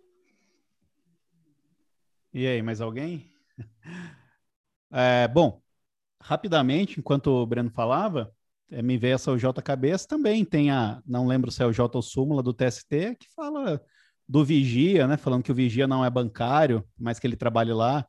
E 2.33 2.47
aí, 2.47 2.61
mais 2.61 2.81
alguém? 2.81 3.31
É, 4.95 5.27
bom, 5.27 5.59
rapidamente, 6.21 6.99
enquanto 6.99 7.27
o 7.27 7.45
Breno 7.47 7.71
falava, 7.71 8.31
é, 8.71 8.81
me 8.81 8.97
veio 8.97 9.15
essa 9.15 9.31
OJ 9.31 9.45
cabeça 9.63 10.07
também 10.07 10.45
tem 10.45 10.69
a, 10.71 11.01
não 11.05 11.25
lembro 11.27 11.51
se 11.51 11.63
é 11.63 11.65
o 11.65 11.71
J 11.73 11.97
ou 11.97 12.01
súmula 12.03 12.43
do 12.43 12.53
TST, 12.53 13.15
que 13.19 13.27
fala 13.35 13.81
do 14.29 14.45
vigia, 14.45 15.07
né? 15.07 15.17
Falando 15.17 15.43
que 15.43 15.51
o 15.51 15.55
vigia 15.55 15.87
não 15.87 16.05
é 16.05 16.09
bancário, 16.11 16.87
mas 16.97 17.19
que 17.19 17.25
ele 17.27 17.35
trabalha 17.35 17.75
lá. 17.75 18.05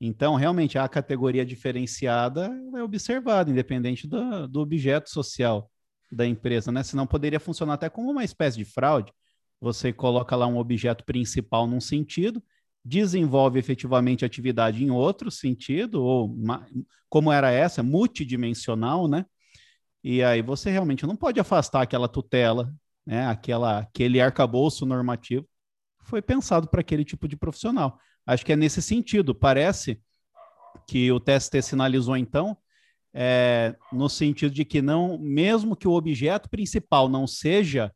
Então, 0.00 0.34
realmente, 0.36 0.78
a 0.78 0.88
categoria 0.88 1.46
diferenciada 1.46 2.50
é 2.76 2.82
observada, 2.82 3.50
independente 3.50 4.06
do, 4.08 4.48
do 4.48 4.60
objeto 4.60 5.10
social 5.10 5.70
da 6.12 6.26
empresa, 6.26 6.72
né? 6.72 6.82
Senão 6.82 7.06
poderia 7.06 7.40
funcionar 7.40 7.74
até 7.74 7.88
como 7.88 8.10
uma 8.10 8.24
espécie 8.24 8.58
de 8.58 8.64
fraude. 8.64 9.12
Você 9.60 9.92
coloca 9.92 10.36
lá 10.36 10.46
um 10.46 10.58
objeto 10.58 11.04
principal 11.04 11.66
num 11.66 11.80
sentido, 11.80 12.42
desenvolve 12.86 13.58
efetivamente 13.58 14.24
atividade 14.24 14.84
em 14.84 14.90
outro 14.90 15.28
sentido, 15.28 16.04
ou 16.04 16.36
como 17.08 17.32
era 17.32 17.50
essa, 17.50 17.82
multidimensional, 17.82 19.08
né? 19.08 19.26
E 20.04 20.22
aí 20.22 20.40
você 20.40 20.70
realmente 20.70 21.04
não 21.04 21.16
pode 21.16 21.40
afastar 21.40 21.82
aquela 21.82 22.08
tutela, 22.08 22.72
né? 23.04 23.26
Aquela, 23.26 23.80
aquele 23.80 24.20
arcabouço 24.20 24.86
normativo 24.86 25.46
foi 26.04 26.22
pensado 26.22 26.68
para 26.68 26.80
aquele 26.80 27.04
tipo 27.04 27.26
de 27.26 27.36
profissional. 27.36 27.98
Acho 28.24 28.46
que 28.46 28.52
é 28.52 28.56
nesse 28.56 28.80
sentido. 28.80 29.34
Parece 29.34 30.00
que 30.86 31.10
o 31.10 31.18
TST 31.18 31.60
sinalizou 31.62 32.16
então, 32.16 32.56
é, 33.12 33.74
no 33.92 34.08
sentido 34.08 34.54
de 34.54 34.64
que 34.64 34.80
não, 34.80 35.18
mesmo 35.18 35.74
que 35.74 35.88
o 35.88 35.92
objeto 35.92 36.48
principal 36.48 37.08
não 37.08 37.26
seja 37.26 37.92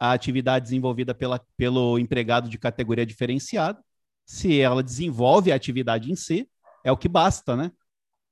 a 0.00 0.12
atividade 0.12 0.64
desenvolvida 0.64 1.14
pela, 1.14 1.40
pelo 1.56 1.96
empregado 1.96 2.48
de 2.48 2.58
categoria 2.58 3.06
diferenciada, 3.06 3.80
se 4.30 4.60
ela 4.60 4.80
desenvolve 4.80 5.50
a 5.50 5.56
atividade 5.56 6.12
em 6.12 6.14
si, 6.14 6.48
é 6.84 6.92
o 6.92 6.96
que 6.96 7.08
basta, 7.08 7.56
né? 7.56 7.72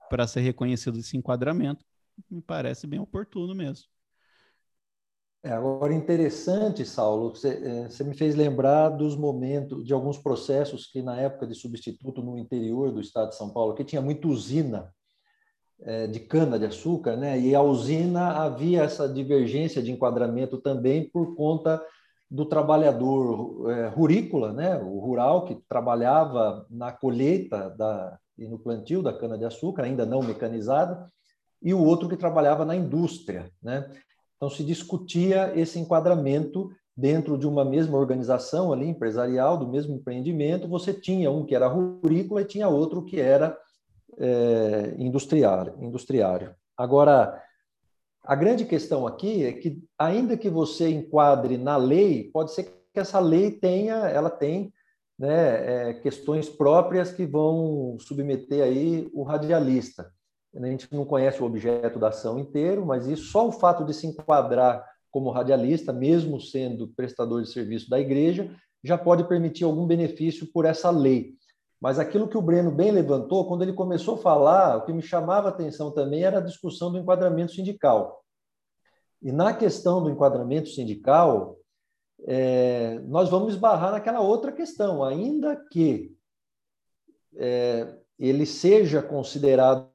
Para 0.09 0.29
ser 0.29 0.43
reconhecido 0.43 0.97
esse 0.97 1.17
enquadramento. 1.17 1.85
Me 2.31 2.41
parece 2.41 2.87
bem 2.87 3.01
oportuno 3.01 3.53
mesmo. 3.53 3.85
É, 5.43 5.51
agora, 5.51 5.93
interessante, 5.93 6.85
Saulo, 6.85 7.31
você, 7.31 7.89
é, 8.01 8.05
me 8.05 8.15
fez 8.15 8.37
lembrar 8.37 8.91
dos 8.91 9.17
momentos, 9.17 9.85
de 9.85 9.93
alguns 9.93 10.17
processos 10.17 10.87
que, 10.87 11.03
na 11.03 11.21
época 11.21 11.49
de 11.49 11.57
substituto 11.57 12.23
no 12.23 12.39
interior 12.39 12.93
do 12.93 13.01
estado 13.01 13.31
de 13.31 13.37
São 13.37 13.51
Paulo, 13.51 13.75
que 13.75 13.83
tinha 13.83 14.01
muita 14.01 14.29
usina 14.29 14.95
é, 15.81 16.07
de 16.07 16.21
cana-de-açúcar, 16.21 17.17
né? 17.17 17.41
e 17.41 17.57
a 17.57 17.61
usina 17.61 18.45
havia 18.45 18.83
essa 18.83 19.09
divergência 19.09 19.83
de 19.83 19.91
enquadramento 19.91 20.59
também 20.59 21.11
por 21.11 21.35
conta 21.35 21.85
do 22.31 22.45
trabalhador 22.45 23.71
é, 23.71 23.89
rurícola, 23.89 24.53
né, 24.53 24.77
o 24.77 24.99
rural 24.99 25.45
que 25.45 25.57
trabalhava 25.69 26.67
na 26.71 26.93
colheita 26.93 27.71
da, 27.71 28.19
e 28.37 28.47
no 28.47 28.59
plantio 28.59 29.03
da 29.03 29.13
cana-de-açúcar, 29.13 29.85
ainda 29.85 30.05
não 30.05 30.23
mecanizada, 30.23 31.11
e 31.63 31.73
o 31.73 31.83
outro 31.83 32.09
que 32.09 32.17
trabalhava 32.17 32.65
na 32.65 32.77
indústria. 32.77 33.51
Né? 33.63 33.91
Então, 34.37 34.49
se 34.49 34.63
discutia 34.63 35.53
esse 35.57 35.79
enquadramento 35.79 36.71
dentro 36.97 37.39
de 37.39 37.47
uma 37.47 37.65
mesma 37.65 37.97
organização 37.97 38.73
ali, 38.73 38.87
empresarial, 38.87 39.57
do 39.57 39.69
mesmo 39.69 39.95
empreendimento, 39.95 40.69
você 40.69 40.93
tinha 40.93 41.31
um 41.31 41.47
que 41.47 41.55
era 41.55 41.67
rurícola 41.67 42.43
e 42.43 42.47
tinha 42.47 42.69
outro 42.69 43.05
que 43.05 43.21
era 43.21 43.57
é, 44.19 44.95
industriário, 44.99 45.75
industriário. 45.81 46.55
Agora, 46.77 47.41
a 48.25 48.35
grande 48.35 48.65
questão 48.65 49.07
aqui 49.07 49.45
é 49.45 49.53
que, 49.53 49.83
ainda 49.99 50.37
que 50.37 50.51
você 50.51 50.89
enquadre 50.91 51.57
na 51.57 51.77
lei, 51.77 52.31
pode 52.33 52.53
ser 52.53 52.65
que 52.65 53.01
essa 53.01 53.19
lei 53.19 53.51
tenha, 53.51 53.95
ela 54.09 54.31
tem 54.31 54.73
né, 55.19 55.91
é, 55.91 55.95
questões 55.95 56.49
próprias 56.49 57.13
que 57.13 57.27
vão 57.27 57.97
submeter 57.99 58.63
aí 58.63 59.09
o 59.13 59.23
radialista. 59.23 60.13
A 60.55 60.67
gente 60.67 60.89
não 60.93 61.05
conhece 61.05 61.43
o 61.43 61.47
objeto 61.47 61.99
da 61.99 62.09
ação 62.09 62.39
inteiro, 62.39 62.85
mas 62.85 63.07
isso 63.07 63.31
só 63.31 63.49
o 63.49 63.53
fato 63.53 63.85
de 63.85 63.95
se 63.95 64.07
enquadrar 64.07 64.85
como 65.11 65.31
radialista, 65.31 65.93
mesmo 65.93 66.41
sendo 66.41 66.89
prestador 66.89 67.43
de 67.43 67.51
serviço 67.51 67.89
da 67.89 67.99
igreja, 67.99 68.55
já 68.83 68.97
pode 68.97 69.27
permitir 69.27 69.65
algum 69.65 69.87
benefício 69.87 70.47
por 70.53 70.65
essa 70.65 70.91
lei. 70.91 71.35
Mas 71.81 71.99
aquilo 71.99 72.29
que 72.29 72.37
o 72.37 72.43
Breno 72.43 72.73
bem 72.73 72.91
levantou, 72.91 73.47
quando 73.47 73.63
ele 73.63 73.73
começou 73.73 74.17
a 74.17 74.19
falar, 74.19 74.77
o 74.77 74.85
que 74.85 74.93
me 74.93 75.03
chamava 75.03 75.49
a 75.49 75.51
atenção 75.51 75.93
também 75.93 76.25
era 76.25 76.39
a 76.39 76.43
discussão 76.43 76.91
do 76.91 76.99
enquadramento 76.99 77.53
sindical. 77.53 78.25
E 79.23 79.31
na 79.31 79.55
questão 79.55 80.03
do 80.03 80.11
enquadramento 80.11 80.69
sindical, 80.69 81.57
é, 82.27 82.99
nós 83.07 83.29
vamos 83.29 83.55
esbarrar 83.55 83.93
naquela 83.93 84.21
outra 84.21 84.51
questão, 84.51 85.05
ainda 85.05 85.57
que 85.71 86.17
é, 87.37 87.97
ele 88.19 88.45
seja 88.45 89.01
considerado 89.01 89.89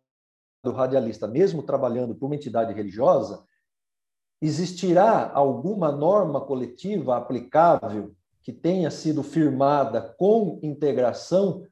radialista, 0.65 1.27
mesmo 1.27 1.61
trabalhando 1.61 2.15
para 2.15 2.25
uma 2.25 2.35
entidade 2.35 2.73
religiosa, 2.73 3.43
existirá 4.41 5.31
alguma 5.33 5.91
norma 5.91 6.39
coletiva 6.39 7.17
aplicável 7.17 8.15
que 8.41 8.53
tenha 8.53 8.89
sido 8.89 9.23
firmada 9.23 10.15
com 10.17 10.59
integração 10.61 11.65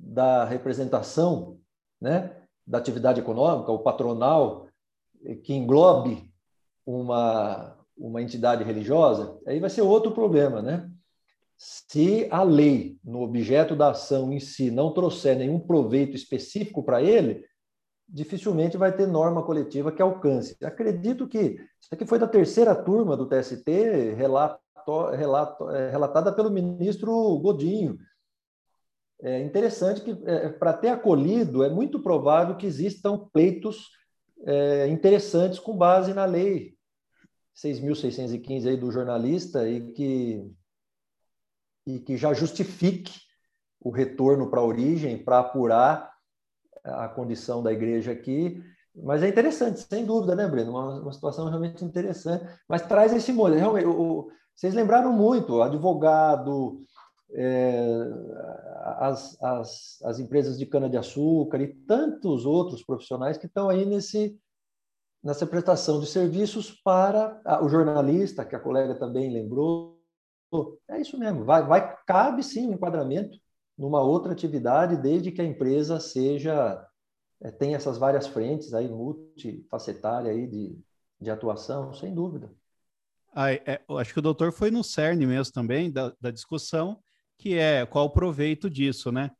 da 0.00 0.44
representação 0.44 1.58
né, 2.00 2.36
da 2.66 2.78
atividade 2.78 3.20
econômica, 3.20 3.72
o 3.72 3.80
patronal, 3.80 4.68
que 5.42 5.52
englobe 5.52 6.32
uma, 6.86 7.76
uma 7.96 8.22
entidade 8.22 8.62
religiosa, 8.62 9.38
aí 9.46 9.58
vai 9.58 9.68
ser 9.68 9.82
outro 9.82 10.12
problema, 10.12 10.62
né? 10.62 10.88
Se 11.56 12.28
a 12.30 12.44
lei, 12.44 12.98
no 13.02 13.20
objeto 13.20 13.74
da 13.74 13.90
ação 13.90 14.32
em 14.32 14.38
si, 14.38 14.70
não 14.70 14.94
trouxer 14.94 15.36
nenhum 15.36 15.58
proveito 15.58 16.14
específico 16.14 16.84
para 16.84 17.02
ele, 17.02 17.44
dificilmente 18.08 18.76
vai 18.76 18.94
ter 18.94 19.08
norma 19.08 19.42
coletiva 19.42 19.90
que 19.90 20.00
alcance. 20.00 20.56
Acredito 20.62 21.26
que 21.26 21.60
isso 21.80 21.90
aqui 21.92 22.06
foi 22.06 22.18
da 22.18 22.28
terceira 22.28 22.74
turma 22.76 23.16
do 23.16 23.26
TST, 23.26 23.64
relato, 24.16 24.60
relato, 25.16 25.68
é, 25.70 25.90
relatada 25.90 26.32
pelo 26.32 26.48
ministro 26.48 27.38
Godinho, 27.40 27.98
é 29.20 29.40
interessante 29.40 30.00
que, 30.00 30.16
é, 30.26 30.48
para 30.48 30.72
ter 30.72 30.88
acolhido, 30.88 31.64
é 31.64 31.68
muito 31.68 32.00
provável 32.00 32.56
que 32.56 32.66
existam 32.66 33.18
pleitos 33.32 33.90
é, 34.46 34.86
interessantes 34.88 35.58
com 35.58 35.76
base 35.76 36.14
na 36.14 36.24
lei 36.24 36.76
6.615 37.56 38.68
aí 38.68 38.76
do 38.76 38.90
jornalista 38.90 39.68
e 39.68 39.92
que, 39.92 40.48
e 41.86 41.98
que 41.98 42.16
já 42.16 42.32
justifique 42.32 43.12
o 43.80 43.90
retorno 43.90 44.48
para 44.48 44.60
a 44.60 44.64
origem, 44.64 45.18
para 45.18 45.40
apurar 45.40 46.12
a 46.84 47.08
condição 47.08 47.62
da 47.62 47.72
igreja 47.72 48.12
aqui. 48.12 48.62
Mas 48.94 49.22
é 49.22 49.28
interessante, 49.28 49.80
sem 49.80 50.04
dúvida, 50.04 50.34
né, 50.34 50.46
Breno? 50.46 50.70
Uma, 50.70 51.00
uma 51.00 51.12
situação 51.12 51.48
realmente 51.48 51.84
interessante. 51.84 52.44
Mas 52.68 52.82
traz 52.82 53.12
esse 53.12 53.32
modelo. 53.32 53.60
Realmente, 53.60 53.86
o, 53.86 54.30
vocês 54.54 54.74
lembraram 54.74 55.12
muito, 55.12 55.62
advogado, 55.62 56.82
as, 58.98 59.42
as, 59.42 60.02
as 60.02 60.18
empresas 60.18 60.58
de 60.58 60.66
cana-de-açúcar 60.66 61.60
e 61.60 61.74
tantos 61.74 62.46
outros 62.46 62.82
profissionais 62.82 63.36
que 63.36 63.46
estão 63.46 63.68
aí 63.68 63.84
nesse, 63.84 64.38
nessa 65.22 65.46
prestação 65.46 66.00
de 66.00 66.06
serviços 66.06 66.70
para 66.82 67.40
o 67.62 67.68
jornalista, 67.68 68.44
que 68.44 68.56
a 68.56 68.60
colega 68.60 68.94
também 68.94 69.30
lembrou. 69.30 69.98
É 70.88 71.00
isso 71.00 71.18
mesmo, 71.18 71.44
vai, 71.44 71.66
vai 71.66 71.96
cabe 72.06 72.42
sim 72.42 72.68
um 72.68 72.72
enquadramento 72.72 73.38
numa 73.76 74.00
outra 74.00 74.32
atividade, 74.32 74.96
desde 74.96 75.30
que 75.30 75.42
a 75.42 75.44
empresa 75.44 76.00
seja 76.00 76.84
é, 77.40 77.50
tem 77.50 77.74
essas 77.74 77.98
várias 77.98 78.26
frentes 78.26 78.74
aí 78.74 78.88
multifacetária 78.88 80.32
aí 80.32 80.46
de, 80.46 80.78
de 81.20 81.30
atuação, 81.30 81.92
sem 81.94 82.12
dúvida. 82.14 82.50
Ah, 83.32 83.52
é, 83.52 83.80
acho 83.98 84.12
que 84.12 84.18
o 84.18 84.22
doutor 84.22 84.50
foi 84.50 84.70
no 84.70 84.82
cerne 84.82 85.26
mesmo 85.26 85.52
também 85.52 85.92
da, 85.92 86.12
da 86.20 86.30
discussão, 86.30 86.98
que 87.38 87.54
é 87.56 87.86
qual 87.86 88.06
o 88.06 88.10
proveito 88.10 88.68
disso, 88.68 89.12
né? 89.12 89.30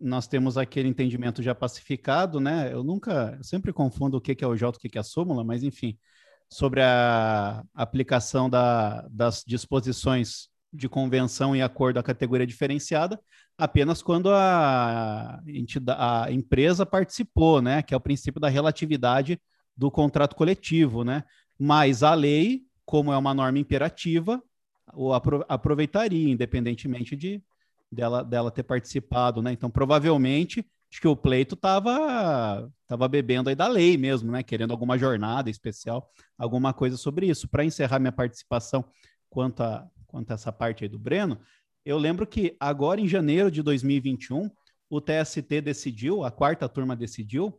Nós 0.00 0.26
temos 0.26 0.58
aquele 0.58 0.88
entendimento 0.88 1.42
já 1.42 1.54
pacificado, 1.54 2.40
né? 2.40 2.72
Eu 2.72 2.82
nunca, 2.84 3.36
eu 3.38 3.44
sempre 3.44 3.72
confundo 3.72 4.16
o 4.16 4.20
que, 4.20 4.36
é 4.44 4.46
o 4.46 4.56
J, 4.56 4.76
o 4.76 4.80
que, 4.80 4.88
que 4.88 4.98
é 4.98 5.00
a 5.00 5.04
súmula, 5.04 5.44
mas 5.44 5.62
enfim, 5.62 5.96
sobre 6.50 6.82
a 6.82 7.64
aplicação 7.74 8.50
da, 8.50 9.06
das 9.08 9.44
disposições 9.46 10.48
de 10.72 10.88
convenção 10.88 11.56
e 11.56 11.62
acordo 11.62 11.98
à 11.98 12.02
categoria 12.02 12.46
diferenciada, 12.46 13.18
apenas 13.56 14.02
quando 14.02 14.30
a, 14.30 15.40
a 15.96 16.30
empresa 16.30 16.84
participou, 16.84 17.62
né? 17.62 17.82
Que 17.82 17.94
é 17.94 17.96
o 17.96 18.00
princípio 18.00 18.40
da 18.40 18.48
relatividade 18.48 19.40
do 19.76 19.90
contrato 19.90 20.34
coletivo, 20.34 21.04
né? 21.04 21.24
Mas 21.58 22.02
a 22.02 22.14
lei, 22.14 22.62
como 22.84 23.12
é 23.12 23.16
uma 23.16 23.34
norma 23.34 23.58
imperativa, 23.58 24.42
o 24.94 25.12
aproveitaria, 25.12 26.30
independentemente 26.30 27.16
de 27.16 27.42
dela, 27.90 28.22
dela 28.22 28.50
ter 28.50 28.62
participado, 28.62 29.42
né? 29.42 29.52
Então, 29.52 29.70
provavelmente, 29.70 30.64
acho 30.90 31.00
que 31.00 31.08
o 31.08 31.16
pleito 31.16 31.54
estava 31.54 32.70
tava 32.86 33.08
bebendo 33.08 33.48
aí 33.48 33.54
da 33.54 33.68
lei 33.68 33.96
mesmo, 33.96 34.30
né? 34.30 34.42
Querendo 34.42 34.70
alguma 34.70 34.98
jornada 34.98 35.50
especial, 35.50 36.10
alguma 36.36 36.72
coisa 36.72 36.96
sobre 36.96 37.28
isso. 37.28 37.48
Para 37.48 37.64
encerrar 37.64 37.98
minha 37.98 38.12
participação 38.12 38.84
quanto 39.28 39.62
a, 39.62 39.86
quanto 40.06 40.30
a 40.30 40.34
essa 40.34 40.52
parte 40.52 40.84
aí 40.84 40.88
do 40.88 40.98
Breno, 40.98 41.38
eu 41.84 41.98
lembro 41.98 42.26
que 42.26 42.56
agora 42.60 43.00
em 43.00 43.08
janeiro 43.08 43.50
de 43.50 43.62
2021, 43.62 44.50
o 44.90 45.00
TST 45.00 45.60
decidiu, 45.62 46.24
a 46.24 46.30
quarta 46.30 46.68
turma 46.68 46.96
decidiu, 46.96 47.58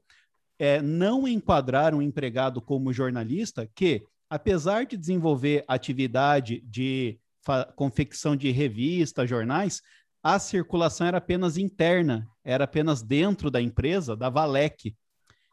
é, 0.58 0.82
não 0.82 1.28
enquadrar 1.28 1.96
um 1.96 2.02
empregado 2.02 2.62
como 2.62 2.92
jornalista 2.92 3.70
que, 3.74 4.04
apesar 4.30 4.86
de 4.86 4.96
desenvolver 4.96 5.64
atividade 5.68 6.62
de 6.62 7.20
confecção 7.76 8.36
de 8.36 8.52
revistas, 8.52 9.30
jornais, 9.30 9.82
a 10.22 10.38
circulação 10.38 11.08
era 11.08 11.18
apenas 11.18 11.58
interna, 11.58 12.28
era 12.44 12.66
apenas 12.66 13.02
dentro 13.02 13.50
da 13.50 13.62
empresa, 13.62 14.16
da 14.16 14.30
Valec. 14.30 14.96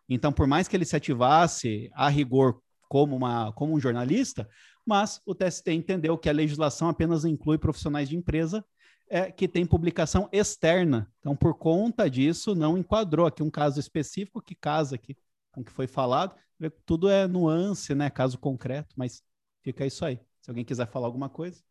Então, 0.09 0.33
por 0.33 0.47
mais 0.47 0.69
que 0.69 0.77
ele 0.77 0.85
se 0.85 0.97
ativasse 0.97 1.89
a 1.95 2.09
rigor 2.09 2.61
como, 2.89 3.17
uma, 3.17 3.53
como 3.53 3.75
um 3.75 3.81
jornalista, 3.81 4.49
mas 4.85 5.21
o 5.25 5.35
TST 5.35 5.73
entendeu 5.73 6.19
que 6.19 6.29
a 6.29 6.33
legislação 6.33 6.89
apenas 6.89 7.25
inclui 7.25 7.59
profissionais 7.59 8.09
de 8.09 8.17
empresa 8.17 8.65
é, 9.09 9.31
que 9.31 9.49
tem 9.49 9.65
publicação 9.65 10.29
externa. 10.33 11.11
Então, 11.21 11.35
por 11.35 11.55
conta 11.55 12.11
disso, 12.11 12.55
não 12.55 12.77
enquadrou 12.77 13.27
aqui 13.27 13.43
um 13.43 13.51
caso 13.51 13.81
específico 13.81 14.43
que 14.43 14.55
casa 14.55 14.97
aqui 14.97 15.17
com 15.57 15.63
o 15.63 15.65
que 15.65 15.73
foi 15.73 15.87
falado. 15.87 16.37
Tudo 16.85 17.09
é 17.09 17.27
nuance, 17.27 17.95
né? 17.95 18.11
Caso 18.11 18.39
concreto, 18.39 18.95
mas 18.97 19.23
fica 19.63 19.87
isso 19.87 20.05
aí. 20.05 20.21
Se 20.43 20.51
alguém 20.51 20.65
quiser 20.65 20.87
falar 20.87 21.07
alguma 21.07 21.31
coisa. 21.31 21.63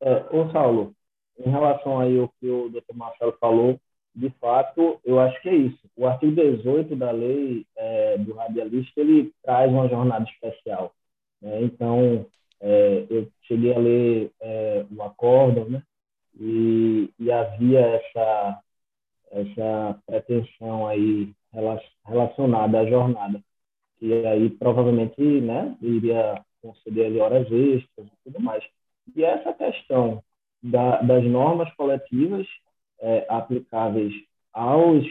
É, 0.00 0.26
ô 0.34 0.50
Saulo, 0.50 0.94
em 1.38 1.48
relação 1.48 2.00
aí 2.00 2.18
ao 2.18 2.28
que 2.40 2.50
o 2.50 2.68
doutor 2.68 2.96
Marcelo 2.96 3.36
falou, 3.40 3.80
de 4.14 4.30
fato, 4.40 5.00
eu 5.04 5.20
acho 5.20 5.40
que 5.40 5.48
é 5.48 5.54
isso. 5.54 5.78
O 5.96 6.06
artigo 6.06 6.34
18 6.34 6.96
da 6.96 7.12
lei 7.12 7.64
é, 7.76 8.18
do 8.18 8.34
radialista, 8.34 9.00
ele 9.00 9.32
traz 9.42 9.70
uma 9.70 9.88
jornada 9.88 10.24
especial. 10.28 10.92
Né? 11.40 11.62
Então, 11.62 12.26
é, 12.60 13.06
eu 13.08 13.30
cheguei 13.42 13.72
a 13.72 13.78
ler 13.78 14.32
é, 14.40 14.84
o 14.90 15.02
acórdão, 15.02 15.68
né? 15.68 15.82
E, 16.40 17.12
e, 17.18 17.32
havia 17.32 17.80
essa, 17.80 18.60
essa 19.30 20.02
pretensão 20.06 20.86
aí 20.86 21.32
relacionada 22.06 22.80
à 22.80 22.86
jornada, 22.86 23.42
que 23.98 24.26
aí 24.26 24.50
provavelmente 24.50 25.20
né, 25.40 25.76
iria 25.80 26.42
conceder 26.62 27.06
ali 27.06 27.20
horas 27.20 27.50
extras 27.50 28.06
e 28.06 28.24
tudo 28.24 28.40
mais. 28.40 28.64
E 29.14 29.24
essa 29.24 29.52
questão 29.52 30.22
da, 30.62 31.00
das 31.02 31.24
normas 31.24 31.72
coletivas 31.74 32.46
é, 33.00 33.26
aplicáveis 33.28 34.12
aos. 34.52 35.04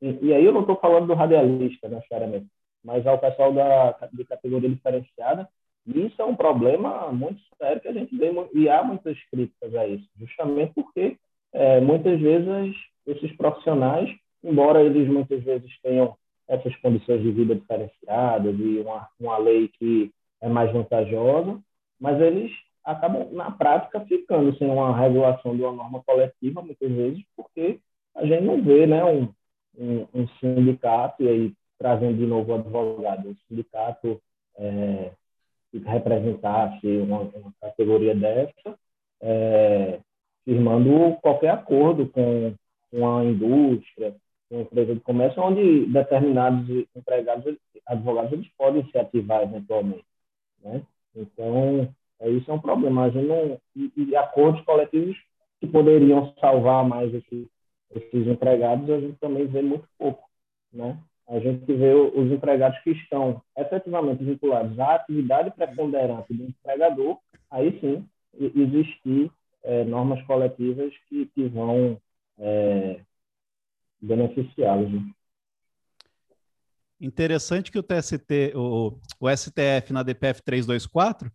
E, 0.00 0.18
e, 0.22 0.34
aí 0.34 0.44
eu 0.44 0.52
não 0.52 0.62
estou 0.62 0.76
falando 0.76 1.06
do 1.06 1.14
radialista 1.14 1.88
necessariamente, 1.88 2.46
mas 2.84 3.06
ao 3.06 3.18
pessoal 3.18 3.52
da, 3.52 3.92
de 4.12 4.24
categoria 4.24 4.68
diferenciada, 4.68 5.48
e 5.86 6.06
isso 6.06 6.20
é 6.20 6.24
um 6.24 6.36
problema 6.36 7.10
muito 7.12 7.40
sério 7.58 7.80
que 7.80 7.88
a 7.88 7.92
gente 7.92 8.16
vê, 8.16 8.30
e 8.54 8.68
há 8.68 8.82
muitas 8.84 9.16
críticas 9.30 9.74
a 9.74 9.86
isso, 9.86 10.08
justamente 10.16 10.72
porque 10.74 11.16
é, 11.52 11.80
muitas 11.80 12.20
vezes 12.20 12.74
esses 13.06 13.34
profissionais, 13.36 14.10
embora 14.42 14.82
eles 14.82 15.08
muitas 15.08 15.42
vezes 15.42 15.70
tenham 15.82 16.16
essas 16.48 16.74
condições 16.76 17.22
de 17.22 17.30
vida 17.30 17.54
diferenciadas 17.54 18.54
e 18.58 18.78
uma, 18.78 19.08
uma 19.18 19.38
lei 19.38 19.68
que 19.68 20.12
é 20.40 20.48
mais 20.48 20.72
vantajosa, 20.72 21.58
mas 22.00 22.20
eles 22.20 22.50
acabam, 22.84 23.28
na 23.32 23.50
prática, 23.50 24.00
ficando 24.00 24.56
sem 24.58 24.68
uma 24.68 24.96
regulação 24.96 25.56
de 25.56 25.62
uma 25.62 25.72
norma 25.72 26.02
coletiva, 26.04 26.60
muitas 26.62 26.90
vezes, 26.90 27.22
porque 27.36 27.78
a 28.14 28.26
gente 28.26 28.42
não 28.42 28.60
vê 28.60 28.86
né, 28.86 29.04
um, 29.04 29.28
um, 29.78 30.06
um 30.12 30.28
sindicato, 30.40 31.22
e 31.22 31.28
aí 31.28 31.52
trazendo 31.78 32.18
de 32.18 32.26
novo 32.26 32.52
o 32.52 32.54
advogado, 32.56 33.28
um 33.28 33.36
sindicato 33.48 34.20
é, 34.56 35.12
que 35.70 35.78
representasse 35.78 36.86
uma, 36.86 37.20
uma 37.20 37.52
categoria 37.60 38.14
dessa, 38.14 38.78
é, 39.20 40.00
firmando 40.44 41.16
qualquer 41.22 41.50
acordo 41.50 42.06
com 42.08 42.54
uma 42.92 43.24
indústria, 43.24 44.14
uma 44.52 44.62
empresa 44.62 44.94
de 44.94 45.00
comércio, 45.00 45.42
onde 45.42 45.86
determinados 45.86 46.68
empregados, 46.94 47.56
advogados, 47.86 48.32
eles 48.32 48.48
podem 48.56 48.84
se 48.90 48.98
ativar 48.98 49.42
eventualmente. 49.42 50.04
Né? 50.62 50.82
Então, 51.16 51.92
é, 52.20 52.30
isso 52.30 52.50
é 52.50 52.54
um 52.54 52.60
problema. 52.60 53.04
A 53.04 53.10
gente 53.10 53.26
não, 53.26 53.58
e, 53.74 53.92
e 53.96 54.16
acordos 54.16 54.62
coletivos 54.64 55.16
que 55.60 55.66
poderiam 55.66 56.32
salvar 56.40 56.86
mais 56.86 57.12
esses, 57.14 57.48
esses 57.94 58.26
empregados, 58.26 58.88
a 58.90 59.00
gente 59.00 59.18
também 59.18 59.46
vê 59.46 59.62
muito 59.62 59.88
pouco. 59.98 60.28
Né? 60.72 60.98
a 61.32 61.38
gente 61.38 61.72
vê 61.72 61.94
os 61.94 62.30
empregados 62.30 62.78
que 62.80 62.90
estão 62.90 63.40
efetivamente 63.56 64.22
vinculados 64.22 64.78
à 64.78 64.96
atividade 64.96 65.50
preponderante 65.52 66.34
do 66.34 66.44
empregador, 66.44 67.18
aí 67.50 67.78
sim 67.80 68.06
existir 68.38 69.30
é, 69.62 69.84
normas 69.84 70.22
coletivas 70.26 70.92
que, 71.08 71.26
que 71.26 71.44
vão 71.48 71.98
é, 72.38 73.00
beneficiá-los. 74.02 74.92
Né? 74.92 75.10
Interessante 77.00 77.70
que 77.70 77.78
o 77.78 77.82
TST, 77.82 78.52
o, 78.54 78.98
o 79.20 79.36
STF 79.36 79.92
na 79.92 80.02
DPF 80.02 80.42
324 80.42 81.30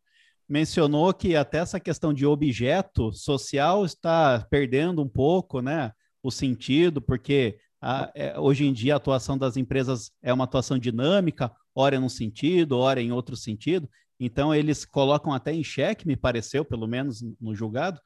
mencionou 0.47 1.13
que 1.13 1.35
até 1.35 1.57
essa 1.57 1.79
questão 1.79 2.13
de 2.13 2.25
objeto 2.25 3.11
social 3.11 3.83
está 3.83 4.45
perdendo 4.49 5.01
um 5.01 5.09
pouco, 5.09 5.61
né, 5.61 5.91
o 6.23 6.31
sentido, 6.31 7.01
porque 7.01 7.57
a, 7.81 8.09
é, 8.15 8.39
hoje 8.39 8.65
em 8.65 8.71
dia 8.71 8.93
a 8.93 8.97
atuação 8.97 9.37
das 9.37 9.57
empresas 9.57 10.11
é 10.21 10.31
uma 10.31 10.45
atuação 10.45 10.77
dinâmica, 10.79 11.51
ora 11.75 11.99
num 11.99 12.09
sentido, 12.09 12.77
ora 12.77 13.01
em 13.01 13.11
outro 13.11 13.35
sentido. 13.35 13.89
Então, 14.19 14.53
eles 14.53 14.83
colocam 14.83 15.31
até 15.31 15.53
em 15.53 15.63
xeque, 15.63 16.07
me 16.07 16.15
pareceu, 16.15 16.65
pelo 16.65 16.87
menos 16.87 17.21
no 17.39 17.53
julgado, 17.53 17.99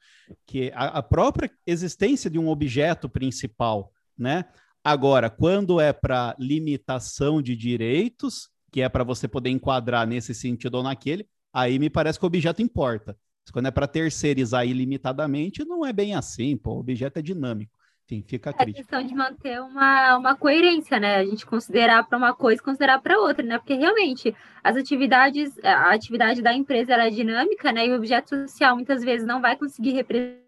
que 0.46 0.70
a, 0.74 0.98
a 0.98 1.02
própria 1.02 1.50
existência 1.66 2.28
de 2.28 2.38
um 2.38 2.48
objeto 2.48 3.08
principal, 3.08 3.90
né? 4.18 4.44
Agora, 4.84 5.30
quando 5.30 5.80
é 5.80 5.92
para 5.92 6.34
limitação 6.38 7.40
de 7.40 7.54
direitos, 7.54 8.48
que 8.70 8.80
é 8.80 8.88
para 8.88 9.04
você 9.04 9.28
poder 9.28 9.50
enquadrar 9.50 10.06
nesse 10.06 10.34
sentido 10.34 10.76
ou 10.76 10.82
naquele, 10.82 11.28
aí 11.52 11.78
me 11.78 11.90
parece 11.90 12.18
que 12.18 12.24
o 12.24 12.26
objeto 12.26 12.62
importa. 12.62 13.16
Mas 13.44 13.52
quando 13.52 13.66
é 13.66 13.70
para 13.70 13.86
terceirizar 13.86 14.66
ilimitadamente, 14.66 15.64
não 15.64 15.84
é 15.84 15.92
bem 15.92 16.14
assim, 16.14 16.56
pô, 16.56 16.74
o 16.74 16.80
objeto 16.80 17.18
é 17.18 17.22
dinâmico. 17.22 17.72
Enfim, 18.04 18.24
fica 18.26 18.50
a 18.50 18.52
crítica. 18.52 18.80
É 18.80 18.82
questão 18.82 19.06
de 19.06 19.14
manter 19.14 19.60
uma, 19.60 20.18
uma 20.18 20.36
coerência, 20.36 20.98
né? 20.98 21.16
A 21.16 21.24
gente 21.24 21.46
considerar 21.46 22.04
para 22.04 22.18
uma 22.18 22.34
coisa 22.34 22.60
e 22.60 22.64
considerar 22.64 23.00
para 23.00 23.18
outra, 23.18 23.44
né? 23.44 23.58
Porque 23.58 23.74
realmente 23.74 24.34
as 24.62 24.76
atividades, 24.76 25.56
a 25.64 25.92
atividade 25.92 26.42
da 26.42 26.52
empresa 26.52 26.92
era 26.92 27.06
é 27.06 27.10
dinâmica, 27.10 27.72
né? 27.72 27.86
E 27.86 27.92
o 27.92 27.96
objeto 27.96 28.30
social 28.48 28.74
muitas 28.74 29.04
vezes 29.04 29.26
não 29.26 29.40
vai 29.40 29.56
conseguir 29.56 29.92
representar 29.92 30.41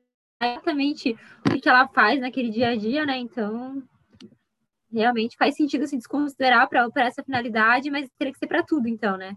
exatamente 0.53 1.17
o 1.47 1.61
que 1.61 1.69
ela 1.69 1.89
faz 1.89 2.21
naquele 2.21 2.51
dia 2.51 2.71
a 2.71 2.77
dia, 2.77 3.05
né? 3.05 3.19
Então, 3.19 3.83
realmente 4.93 5.37
faz 5.37 5.57
sentido 5.57 5.87
se 5.87 5.97
desconsiderar 5.97 6.69
para 6.69 6.89
essa 6.99 7.23
finalidade, 7.23 7.91
mas 7.91 8.09
teria 8.19 8.33
que 8.33 8.39
ser 8.39 8.47
para 8.47 8.63
tudo, 8.63 8.89
então, 8.89 9.17
né? 9.17 9.37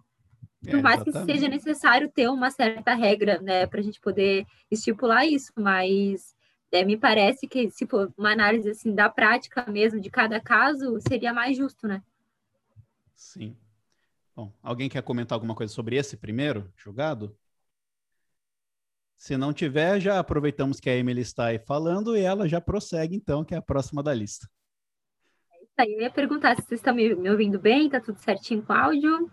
Por 0.64 0.80
é, 0.80 0.82
mais 0.82 1.04
que 1.04 1.12
seja 1.12 1.48
necessário 1.48 2.10
ter 2.10 2.28
uma 2.30 2.50
certa 2.50 2.94
regra, 2.94 3.40
né, 3.42 3.66
para 3.68 3.80
a 3.80 3.84
gente 3.84 4.00
poder 4.02 4.46
estipular 4.72 5.26
isso, 5.26 5.52
mas 5.56 6.36
é, 6.72 6.84
me 6.84 6.98
parece 6.98 7.48
que 7.48 7.70
se 7.70 7.86
for 7.86 8.12
uma 8.18 8.32
análise 8.32 8.70
assim 8.70 8.94
da 8.94 9.10
prática 9.10 9.66
mesmo 9.70 10.00
de 10.00 10.10
cada 10.10 10.40
caso, 10.40 11.00
seria 11.08 11.34
mais 11.34 11.56
justo, 11.56 11.88
né? 11.88 12.02
Sim. 13.16 13.56
Bom, 14.36 14.52
alguém 14.62 14.90
quer 14.90 15.02
comentar 15.02 15.36
alguma 15.36 15.56
coisa 15.56 15.74
sobre 15.74 15.96
esse 15.96 16.18
primeiro 16.18 16.72
julgado? 16.76 17.36
Se 19.18 19.36
não 19.36 19.52
tiver, 19.52 20.00
já 20.00 20.20
aproveitamos 20.20 20.80
que 20.80 20.90
a 20.90 20.96
Emily 20.96 21.22
está 21.22 21.48
aí 21.48 21.58
falando 21.58 22.16
e 22.16 22.22
ela 22.22 22.48
já 22.48 22.62
prossegue, 22.62 23.16
então, 23.16 23.44
que 23.44 23.56
é 23.56 23.58
a 23.58 23.62
próxima 23.62 24.04
da 24.04 24.14
lista. 24.14 24.48
É 25.52 25.64
isso 25.64 25.74
aí, 25.80 25.94
eu 25.94 26.02
ia 26.02 26.12
perguntar 26.12 26.56
se 26.56 26.62
vocês 26.62 26.80
estão 26.80 26.94
me, 26.94 27.16
me 27.16 27.30
ouvindo 27.30 27.60
bem, 27.60 27.90
tá 27.90 28.00
tudo 28.00 28.20
certinho 28.20 28.62
com 28.62 28.72
o 28.72 28.76
áudio? 28.76 29.32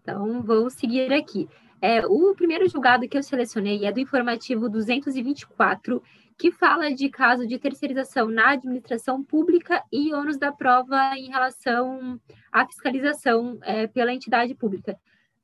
Então, 0.00 0.42
vou 0.42 0.70
seguir 0.70 1.12
aqui. 1.12 1.46
É, 1.80 2.04
o 2.06 2.34
primeiro 2.34 2.66
julgado 2.68 3.06
que 3.06 3.18
eu 3.18 3.22
selecionei 3.22 3.84
é 3.84 3.92
do 3.92 4.00
informativo 4.00 4.70
224, 4.70 6.02
que 6.38 6.50
fala 6.50 6.92
de 6.92 7.10
caso 7.10 7.46
de 7.46 7.58
terceirização 7.58 8.28
na 8.28 8.52
administração 8.52 9.22
pública 9.22 9.84
e 9.92 10.14
ônus 10.14 10.38
da 10.38 10.50
prova 10.50 11.16
em 11.18 11.28
relação 11.28 12.18
à 12.50 12.66
fiscalização 12.66 13.58
é, 13.62 13.86
pela 13.86 14.12
entidade 14.12 14.54
pública. 14.54 14.98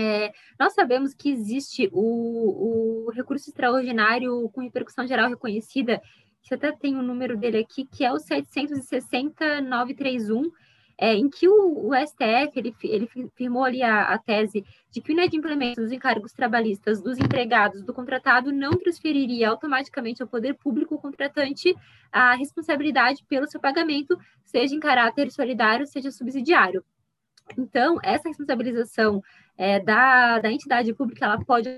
É, 0.01 0.31
nós 0.57 0.73
sabemos 0.73 1.13
que 1.13 1.29
existe 1.29 1.89
o, 1.91 3.07
o, 3.07 3.11
recurso 3.11 3.49
extraordinário 3.49 4.49
com 4.53 4.61
repercussão 4.61 5.05
geral 5.05 5.29
reconhecida, 5.29 6.01
que 6.41 6.55
até 6.55 6.71
tem 6.71 6.95
o 6.95 7.03
número 7.03 7.35
dele 7.35 7.57
aqui, 7.57 7.85
que 7.85 8.05
é 8.05 8.13
o 8.13 8.15
760.931, 8.15 10.49
é, 10.97 11.15
em 11.15 11.29
que 11.29 11.49
o, 11.49 11.89
o, 11.89 11.91
STF 11.93 12.57
ele, 12.57 12.73
ele 12.81 13.09
firmou 13.35 13.65
ali 13.65 13.83
a, 13.83 14.03
a, 14.03 14.17
tese 14.17 14.63
de 14.89 15.01
que 15.01 15.11
o 15.11 15.13
inadimplemento 15.13 15.81
dos 15.81 15.91
encargos 15.91 16.31
trabalhistas 16.31 17.01
dos 17.01 17.17
empregados 17.17 17.83
do 17.83 17.93
contratado 17.93 18.53
não 18.53 18.71
transferiria 18.71 19.49
automaticamente 19.49 20.21
ao 20.21 20.29
poder 20.29 20.55
público 20.55 20.97
contratante 20.97 21.75
a 22.09 22.35
responsabilidade 22.35 23.21
pelo 23.27 23.49
seu 23.49 23.59
pagamento, 23.59 24.17
seja 24.45 24.73
em 24.73 24.79
caráter 24.79 25.29
solidário, 25.29 25.85
seja 25.85 26.09
subsidiário. 26.09 26.85
Então, 27.57 27.97
essa 28.03 28.27
responsabilização 28.27 29.21
é, 29.57 29.79
da, 29.79 30.39
da 30.39 30.51
entidade 30.51 30.93
pública, 30.93 31.25
ela 31.25 31.43
pode 31.43 31.69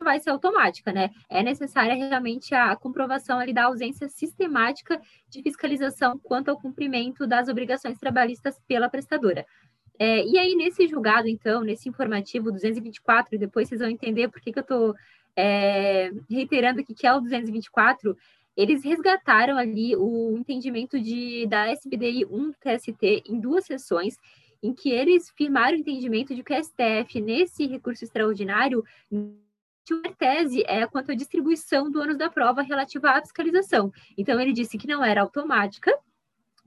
vai 0.00 0.18
ser 0.18 0.30
automática, 0.30 0.92
né? 0.92 1.10
É 1.28 1.42
necessária 1.42 1.94
realmente 1.94 2.54
a 2.54 2.74
comprovação 2.76 3.38
ali 3.38 3.52
da 3.52 3.64
ausência 3.64 4.08
sistemática 4.08 5.00
de 5.28 5.42
fiscalização 5.42 6.18
quanto 6.18 6.48
ao 6.48 6.58
cumprimento 6.58 7.26
das 7.26 7.48
obrigações 7.48 7.98
trabalhistas 7.98 8.58
pela 8.66 8.88
prestadora. 8.88 9.46
É, 9.98 10.24
e 10.24 10.38
aí, 10.38 10.54
nesse 10.54 10.86
julgado, 10.86 11.28
então, 11.28 11.62
nesse 11.62 11.88
informativo 11.88 12.52
224, 12.52 13.34
e 13.34 13.38
depois 13.38 13.68
vocês 13.68 13.80
vão 13.80 13.90
entender 13.90 14.28
por 14.28 14.40
que, 14.40 14.52
que 14.52 14.58
eu 14.58 14.62
estou 14.62 14.94
é, 15.36 16.12
reiterando 16.30 16.80
aqui 16.80 16.94
que 16.94 17.06
é 17.06 17.12
o 17.12 17.20
224, 17.20 18.16
eles 18.56 18.84
resgataram 18.84 19.56
ali 19.56 19.96
o 19.96 20.36
entendimento 20.36 21.00
de, 21.00 21.46
da 21.46 21.70
SBDI 21.70 22.26
1 22.26 22.52
TST 22.52 23.22
em 23.26 23.40
duas 23.40 23.64
sessões, 23.64 24.16
em 24.62 24.72
que 24.72 24.90
eles 24.90 25.30
firmaram 25.30 25.76
o 25.76 25.80
entendimento 25.80 26.34
de 26.34 26.42
que 26.42 26.52
o 26.52 26.64
STF, 26.64 27.20
nesse 27.20 27.66
recurso 27.66 28.04
extraordinário, 28.04 28.84
uma 29.10 30.12
tese 30.18 30.62
é 30.66 30.86
quanto 30.86 31.12
à 31.12 31.14
distribuição 31.14 31.90
do 31.90 32.00
ônus 32.00 32.18
da 32.18 32.28
prova 32.28 32.62
relativa 32.62 33.10
à 33.10 33.20
fiscalização. 33.20 33.92
Então, 34.16 34.38
ele 34.40 34.52
disse 34.52 34.76
que 34.76 34.86
não 34.86 35.02
era 35.02 35.22
automática, 35.22 35.96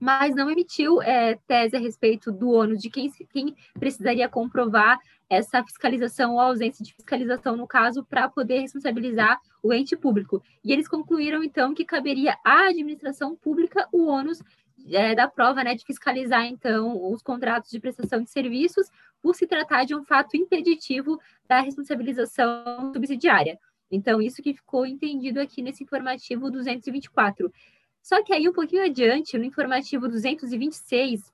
mas 0.02 0.34
não 0.34 0.50
emitiu 0.50 1.00
é, 1.00 1.36
tese 1.46 1.76
a 1.76 1.78
respeito 1.78 2.32
do 2.32 2.50
ônus 2.50 2.82
de 2.82 2.90
quem, 2.90 3.08
quem 3.30 3.54
precisaria 3.78 4.28
comprovar 4.28 4.98
essa 5.30 5.62
fiscalização 5.62 6.32
ou 6.32 6.40
ausência 6.40 6.84
de 6.84 6.92
fiscalização, 6.92 7.56
no 7.56 7.68
caso, 7.68 8.04
para 8.04 8.28
poder 8.28 8.58
responsabilizar 8.58 9.38
o 9.62 9.72
ente 9.72 9.96
público. 9.96 10.42
E 10.64 10.72
eles 10.72 10.88
concluíram, 10.88 11.44
então, 11.44 11.72
que 11.72 11.84
caberia 11.84 12.36
à 12.44 12.66
administração 12.66 13.36
pública 13.36 13.88
o 13.92 14.06
ônus 14.06 14.42
é, 14.90 15.14
da 15.14 15.28
prova 15.28 15.62
né, 15.62 15.74
de 15.74 15.84
fiscalizar, 15.84 16.46
então, 16.46 17.12
os 17.12 17.22
contratos 17.22 17.70
de 17.70 17.80
prestação 17.80 18.22
de 18.22 18.30
serviços, 18.30 18.88
por 19.22 19.34
se 19.34 19.46
tratar 19.46 19.84
de 19.84 19.94
um 19.94 20.04
fato 20.04 20.36
impeditivo 20.36 21.18
da 21.48 21.60
responsabilização 21.60 22.92
subsidiária. 22.92 23.58
Então, 23.90 24.20
isso 24.20 24.42
que 24.42 24.54
ficou 24.54 24.86
entendido 24.86 25.40
aqui 25.40 25.62
nesse 25.62 25.84
informativo 25.84 26.50
224. 26.50 27.52
Só 28.02 28.22
que 28.24 28.32
aí, 28.32 28.48
um 28.48 28.52
pouquinho 28.52 28.84
adiante, 28.84 29.38
no 29.38 29.44
informativo 29.44 30.08
226, 30.08 31.32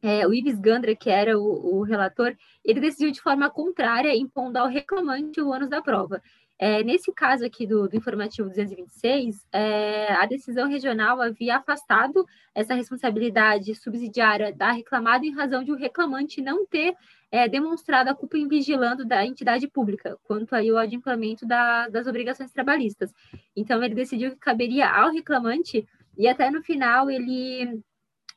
é, 0.00 0.26
o 0.26 0.32
Ives 0.32 0.58
Gandra, 0.58 0.94
que 0.94 1.10
era 1.10 1.38
o, 1.38 1.78
o, 1.78 1.82
relator, 1.82 2.36
ele 2.64 2.80
decidiu 2.80 3.10
de 3.10 3.20
forma 3.20 3.50
contrária, 3.50 4.16
impondo 4.16 4.58
ao 4.58 4.68
reclamante 4.68 5.40
o 5.40 5.48
ônus 5.48 5.68
da 5.68 5.82
prova. 5.82 6.22
É, 6.58 6.82
nesse 6.82 7.12
caso 7.12 7.44
aqui 7.44 7.66
do, 7.66 7.88
do 7.88 7.96
informativo 7.96 8.48
226, 8.48 9.46
é, 9.52 10.12
a 10.14 10.26
decisão 10.26 10.68
regional 10.68 11.20
havia 11.20 11.56
afastado 11.56 12.26
essa 12.52 12.74
responsabilidade 12.74 13.72
subsidiária 13.76 14.52
da 14.52 14.72
reclamada 14.72 15.24
em 15.24 15.32
razão 15.32 15.62
de 15.62 15.70
o 15.70 15.76
reclamante 15.76 16.42
não 16.42 16.66
ter 16.66 16.96
é, 17.30 17.46
demonstrado 17.46 18.10
a 18.10 18.14
culpa 18.14 18.36
em 18.36 18.48
vigilando 18.48 19.04
da 19.04 19.24
entidade 19.24 19.68
pública, 19.68 20.18
quanto 20.24 20.54
aí 20.54 20.68
ao 20.68 20.78
adimplemento 20.78 21.46
da, 21.46 21.88
das 21.88 22.08
obrigações 22.08 22.50
trabalhistas. 22.50 23.12
Então, 23.54 23.82
ele 23.82 23.94
decidiu 23.94 24.30
que 24.30 24.36
caberia 24.38 24.88
ao 24.88 25.12
reclamante, 25.12 25.86
e 26.16 26.26
até 26.26 26.50
no 26.50 26.62
final 26.62 27.08
ele 27.08 27.80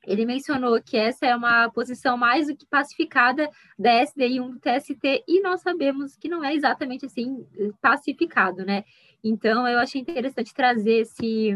ele 0.05 0.25
mencionou 0.25 0.81
que 0.81 0.97
essa 0.97 1.25
é 1.25 1.35
uma 1.35 1.69
posição 1.69 2.17
mais 2.17 2.47
do 2.47 2.55
que 2.55 2.65
pacificada 2.65 3.49
da 3.77 3.91
SDI1 4.03 4.51
do 4.51 4.59
TST, 4.59 5.23
e 5.27 5.41
nós 5.41 5.61
sabemos 5.61 6.15
que 6.15 6.27
não 6.27 6.43
é 6.43 6.55
exatamente 6.55 7.05
assim 7.05 7.45
pacificado, 7.81 8.65
né? 8.65 8.83
Então, 9.23 9.67
eu 9.67 9.77
achei 9.77 10.01
interessante 10.01 10.53
trazer 10.53 11.01
esse, 11.01 11.51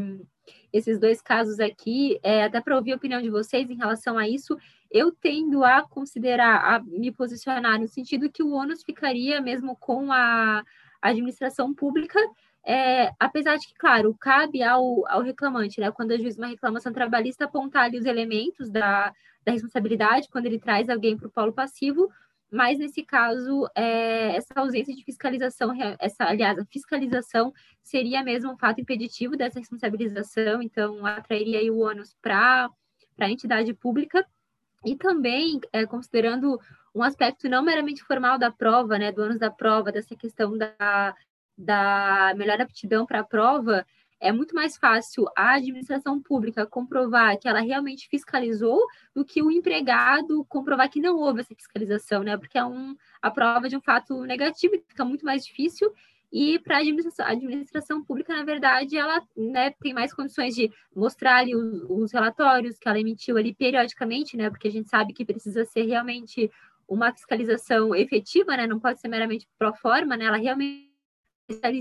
esses 0.71 0.99
dois 0.99 1.21
casos 1.21 1.59
aqui, 1.59 2.19
é, 2.21 2.43
até 2.43 2.61
para 2.61 2.75
ouvir 2.75 2.93
a 2.93 2.95
opinião 2.95 3.21
de 3.21 3.29
vocês 3.29 3.69
em 3.69 3.75
relação 3.75 4.17
a 4.17 4.27
isso. 4.27 4.55
Eu 4.91 5.11
tendo 5.11 5.63
a 5.63 5.81
considerar, 5.81 6.75
a 6.75 6.79
me 6.79 7.11
posicionar 7.11 7.79
no 7.79 7.87
sentido 7.87 8.31
que 8.31 8.43
o 8.43 8.51
ônus 8.51 8.83
ficaria 8.83 9.41
mesmo 9.41 9.75
com 9.75 10.11
a 10.11 10.63
administração 11.01 11.73
pública, 11.73 12.19
é, 12.65 13.11
apesar 13.19 13.57
de 13.57 13.67
que, 13.67 13.75
claro, 13.75 14.15
cabe 14.19 14.63
ao, 14.63 15.07
ao 15.07 15.21
reclamante, 15.21 15.79
né, 15.79 15.91
quando 15.91 16.11
a 16.11 16.17
juiz 16.17 16.35
uma 16.35 16.47
reclamação 16.47 16.91
trabalhista, 16.91 17.45
apontar 17.45 17.83
ali 17.83 17.99
os 17.99 18.05
elementos 18.05 18.71
da, 18.71 19.13
da 19.45 19.51
responsabilidade, 19.51 20.29
quando 20.29 20.47
ele 20.47 20.59
traz 20.59 20.89
alguém 20.89 21.15
para 21.15 21.27
o 21.27 21.31
polo 21.31 21.53
passivo, 21.53 22.09
mas 22.51 22.79
nesse 22.79 23.03
caso, 23.03 23.67
é, 23.75 24.35
essa 24.35 24.53
ausência 24.55 24.95
de 24.95 25.03
fiscalização, 25.03 25.71
essa, 25.99 26.25
aliás, 26.25 26.57
a 26.57 26.65
fiscalização 26.65 27.53
seria 27.83 28.23
mesmo 28.23 28.51
um 28.51 28.57
fato 28.57 28.81
impeditivo 28.81 29.35
dessa 29.35 29.59
responsabilização, 29.59 30.61
então 30.61 31.05
atrairia 31.05 31.71
o 31.71 31.79
ônus 31.79 32.15
para 32.21 32.69
a 33.19 33.29
entidade 33.29 33.73
pública, 33.73 34.25
e 34.83 34.95
também, 34.95 35.59
é, 35.73 35.85
considerando 35.85 36.59
um 36.93 37.03
aspecto 37.03 37.49
não 37.49 37.63
meramente 37.63 38.03
formal 38.03 38.37
da 38.37 38.51
prova, 38.51 38.97
né, 38.97 39.11
do 39.11 39.21
ônus 39.21 39.39
da 39.39 39.51
prova, 39.51 39.91
dessa 39.91 40.15
questão 40.15 40.57
da 40.57 41.15
da 41.57 42.33
melhor 42.35 42.59
aptidão 42.61 43.05
para 43.05 43.19
a 43.19 43.23
prova, 43.23 43.85
é 44.19 44.31
muito 44.31 44.55
mais 44.55 44.77
fácil 44.77 45.25
a 45.35 45.55
administração 45.55 46.21
pública 46.21 46.65
comprovar 46.65 47.37
que 47.37 47.47
ela 47.47 47.59
realmente 47.59 48.07
fiscalizou 48.09 48.81
do 49.13 49.25
que 49.25 49.41
o 49.41 49.51
empregado 49.51 50.45
comprovar 50.45 50.89
que 50.89 51.01
não 51.01 51.17
houve 51.17 51.41
essa 51.41 51.53
fiscalização, 51.53 52.23
né? 52.23 52.37
Porque 52.37 52.57
é 52.57 52.65
um, 52.65 52.95
a 53.21 53.29
prova 53.29 53.69
de 53.69 53.75
um 53.75 53.81
fato 53.81 54.23
negativo 54.23 54.73
fica 54.87 55.05
muito 55.05 55.25
mais 55.25 55.45
difícil. 55.45 55.93
E 56.31 56.59
para 56.59 56.77
a 56.77 56.79
administração, 56.79 57.25
administração, 57.25 58.03
pública, 58.03 58.35
na 58.35 58.43
verdade, 58.43 58.97
ela 58.97 59.21
né, 59.37 59.71
tem 59.79 59.93
mais 59.93 60.13
condições 60.13 60.55
de 60.55 60.71
mostrar 60.93 61.37
ali 61.37 61.55
os, 61.55 61.83
os, 61.87 62.11
relatórios 62.11 62.77
que 62.77 62.89
ela 62.89 62.99
emitiu 62.99 63.37
ali 63.37 63.53
periodicamente, 63.53 64.35
né? 64.35 64.49
Porque 64.49 64.67
a 64.67 64.71
gente 64.71 64.89
sabe 64.89 65.13
que 65.13 65.23
precisa 65.23 65.63
ser 65.65 65.83
realmente 65.83 66.51
uma 66.87 67.13
fiscalização 67.13 67.95
efetiva, 67.95 68.57
né? 68.57 68.67
Não 68.67 68.79
pode 68.79 68.99
ser 68.99 69.07
meramente 69.07 69.47
pro 69.57 69.73
forma, 69.75 70.17
né? 70.17 70.25
Ela 70.25 70.37
realmente 70.37 70.94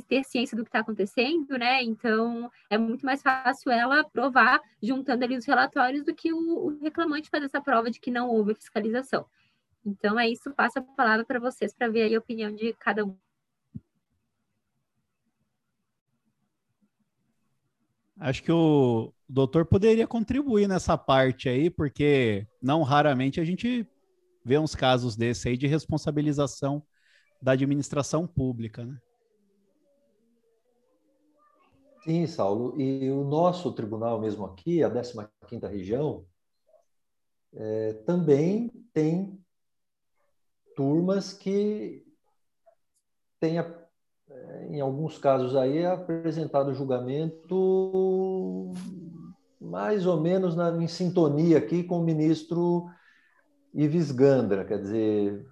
ter 0.02 0.24
ciência 0.24 0.56
do 0.56 0.62
que 0.62 0.68
está 0.68 0.80
acontecendo, 0.80 1.56
né? 1.58 1.82
Então 1.82 2.50
é 2.68 2.76
muito 2.76 3.04
mais 3.04 3.22
fácil 3.22 3.70
ela 3.72 4.04
provar, 4.04 4.60
juntando 4.82 5.24
ali 5.24 5.36
os 5.36 5.44
relatórios, 5.44 6.04
do 6.04 6.14
que 6.14 6.32
o, 6.32 6.38
o 6.38 6.78
reclamante 6.82 7.30
fazer 7.30 7.46
essa 7.46 7.60
prova 7.60 7.90
de 7.90 7.98
que 7.98 8.10
não 8.10 8.28
houve 8.28 8.54
fiscalização. 8.54 9.26
Então 9.84 10.18
é 10.18 10.28
isso, 10.28 10.52
passo 10.52 10.78
a 10.78 10.82
palavra 10.82 11.24
para 11.24 11.38
vocês 11.38 11.72
para 11.74 11.88
ver 11.88 12.14
a 12.14 12.18
opinião 12.18 12.54
de 12.54 12.72
cada 12.74 13.04
um. 13.04 13.16
Acho 18.18 18.42
que 18.42 18.52
o 18.52 19.12
doutor 19.28 19.66
poderia 19.66 20.06
contribuir 20.06 20.68
nessa 20.68 20.96
parte 20.96 21.48
aí, 21.48 21.68
porque 21.68 22.46
não 22.62 22.82
raramente 22.82 23.40
a 23.40 23.44
gente 23.44 23.86
vê 24.44 24.56
uns 24.58 24.74
casos 24.74 25.16
desse 25.16 25.48
aí 25.48 25.56
de 25.56 25.66
responsabilização 25.66 26.82
da 27.42 27.52
administração 27.52 28.26
pública, 28.26 28.84
né? 28.84 28.96
Sim, 32.04 32.26
Saulo. 32.26 32.78
E 32.78 33.10
o 33.10 33.24
nosso 33.24 33.72
tribunal 33.72 34.20
mesmo 34.20 34.44
aqui, 34.44 34.82
a 34.82 34.90
15ª 34.90 35.66
região, 35.66 36.26
é, 37.54 37.94
também 38.04 38.68
tem 38.92 39.42
turmas 40.76 41.32
que 41.32 42.04
têm, 43.40 43.58
é, 43.58 44.66
em 44.68 44.82
alguns 44.82 45.16
casos 45.16 45.56
aí, 45.56 45.82
apresentado 45.86 46.74
julgamento 46.74 48.72
mais 49.58 50.04
ou 50.04 50.20
menos 50.20 50.54
na, 50.54 50.70
em 50.76 50.86
sintonia 50.86 51.56
aqui 51.56 51.82
com 51.82 52.00
o 52.00 52.04
ministro 52.04 52.86
Ives 53.72 54.10
Gandra, 54.10 54.62
quer 54.66 54.78
dizer, 54.78 55.46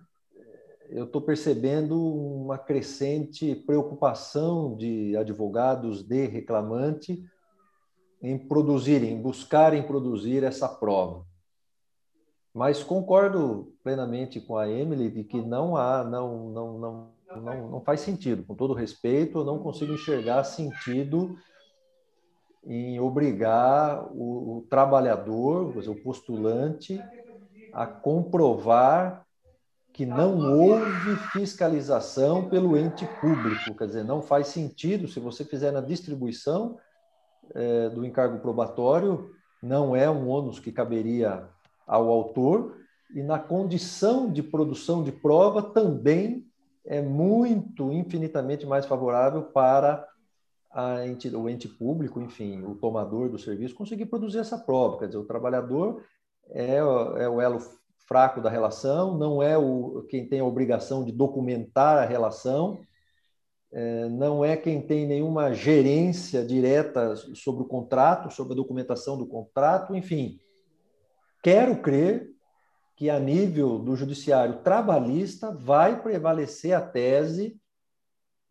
eu 0.94 1.04
estou 1.04 1.22
percebendo 1.22 1.98
uma 1.98 2.58
crescente 2.58 3.54
preocupação 3.54 4.76
de 4.76 5.16
advogados 5.16 6.02
de 6.02 6.26
reclamante 6.26 7.24
em 8.22 8.38
produzirem, 8.38 9.20
buscarem 9.20 9.82
produzir 9.82 10.44
essa 10.44 10.68
prova. 10.68 11.24
Mas 12.54 12.84
concordo 12.84 13.72
plenamente 13.82 14.38
com 14.40 14.56
a 14.56 14.68
Emily 14.68 15.10
de 15.10 15.24
que 15.24 15.40
não 15.40 15.76
há, 15.76 16.04
não, 16.04 16.50
não, 16.50 16.78
não, 16.78 17.10
não, 17.40 17.70
não 17.70 17.80
faz 17.80 18.00
sentido. 18.00 18.44
Com 18.44 18.54
todo 18.54 18.74
respeito, 18.74 19.38
eu 19.38 19.44
não 19.44 19.58
consigo 19.58 19.94
enxergar 19.94 20.44
sentido 20.44 21.36
em 22.64 23.00
obrigar 23.00 24.06
o, 24.12 24.58
o 24.58 24.66
trabalhador, 24.68 25.74
o 25.76 26.02
postulante, 26.02 27.02
a 27.72 27.86
comprovar 27.86 29.26
que 29.92 30.06
não 30.06 30.58
houve 30.58 31.16
fiscalização 31.32 32.48
pelo 32.48 32.76
ente 32.76 33.06
público. 33.20 33.76
Quer 33.76 33.86
dizer, 33.86 34.04
não 34.04 34.22
faz 34.22 34.48
sentido, 34.48 35.06
se 35.06 35.20
você 35.20 35.44
fizer 35.44 35.70
na 35.70 35.80
distribuição 35.80 36.78
é, 37.54 37.90
do 37.90 38.04
encargo 38.04 38.38
probatório, 38.38 39.30
não 39.62 39.94
é 39.94 40.10
um 40.10 40.28
ônus 40.28 40.58
que 40.58 40.72
caberia 40.72 41.46
ao 41.86 42.08
autor, 42.08 42.76
e 43.14 43.22
na 43.22 43.38
condição 43.38 44.32
de 44.32 44.42
produção 44.42 45.04
de 45.04 45.12
prova 45.12 45.62
também 45.62 46.46
é 46.86 47.02
muito, 47.02 47.92
infinitamente 47.92 48.64
mais 48.64 48.86
favorável 48.86 49.42
para 49.42 50.08
ente, 51.04 51.28
o 51.28 51.48
ente 51.48 51.68
público, 51.68 52.18
enfim, 52.20 52.64
o 52.64 52.74
tomador 52.74 53.28
do 53.28 53.38
serviço, 53.38 53.74
conseguir 53.74 54.06
produzir 54.06 54.38
essa 54.38 54.56
prova. 54.56 54.98
Quer 54.98 55.06
dizer, 55.06 55.18
o 55.18 55.26
trabalhador 55.26 56.02
é, 56.48 56.76
é 56.76 57.28
o 57.28 57.40
elo 57.40 57.60
fraco 58.12 58.42
da 58.42 58.50
relação, 58.50 59.16
não 59.16 59.42
é 59.42 59.56
o, 59.56 60.04
quem 60.10 60.28
tem 60.28 60.40
a 60.40 60.44
obrigação 60.44 61.02
de 61.02 61.10
documentar 61.10 61.96
a 61.96 62.04
relação, 62.04 62.78
é, 63.72 64.06
não 64.10 64.44
é 64.44 64.54
quem 64.54 64.82
tem 64.82 65.06
nenhuma 65.06 65.54
gerência 65.54 66.44
direta 66.44 67.16
sobre 67.34 67.62
o 67.62 67.66
contrato, 67.66 68.30
sobre 68.30 68.52
a 68.52 68.56
documentação 68.56 69.16
do 69.16 69.26
contrato, 69.26 69.96
enfim. 69.96 70.38
Quero 71.42 71.80
crer 71.80 72.28
que, 72.98 73.08
a 73.08 73.18
nível 73.18 73.78
do 73.78 73.96
judiciário 73.96 74.58
trabalhista, 74.58 75.50
vai 75.50 76.02
prevalecer 76.02 76.74
a 76.74 76.82
tese 76.82 77.58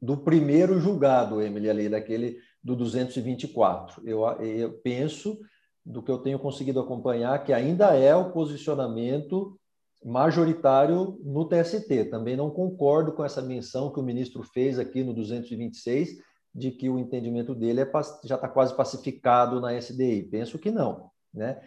do 0.01 0.17
primeiro 0.17 0.79
julgado, 0.79 1.39
Emily, 1.39 1.69
ali, 1.69 1.87
daquele 1.87 2.39
do 2.63 2.75
224. 2.75 4.01
Eu, 4.07 4.23
eu 4.41 4.73
penso 4.79 5.39
do 5.85 6.01
que 6.01 6.11
eu 6.11 6.19
tenho 6.19 6.39
conseguido 6.39 6.79
acompanhar, 6.79 7.43
que 7.43 7.53
ainda 7.53 7.95
é 7.95 8.15
o 8.15 8.31
posicionamento 8.31 9.57
majoritário 10.03 11.19
no 11.23 11.45
TST. 11.45 12.05
Também 12.05 12.35
não 12.35 12.49
concordo 12.49 13.11
com 13.13 13.23
essa 13.23 13.41
menção 13.41 13.91
que 13.91 13.99
o 13.99 14.03
ministro 14.03 14.43
fez 14.43 14.79
aqui 14.79 15.03
no 15.03 15.13
226, 15.13 16.17
de 16.53 16.71
que 16.71 16.89
o 16.89 16.99
entendimento 16.99 17.55
dele 17.55 17.81
é, 17.81 17.91
já 18.25 18.35
está 18.35 18.47
quase 18.47 18.75
pacificado 18.75 19.61
na 19.61 19.73
SDI. 19.73 20.23
Penso 20.23 20.59
que 20.59 20.71
não. 20.71 21.09
Né? 21.33 21.61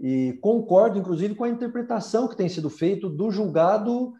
E 0.00 0.38
concordo, 0.42 0.98
inclusive, 0.98 1.34
com 1.34 1.44
a 1.44 1.48
interpretação 1.48 2.28
que 2.28 2.36
tem 2.36 2.48
sido 2.48 2.68
feita 2.68 3.08
do 3.08 3.30
julgado 3.30 4.12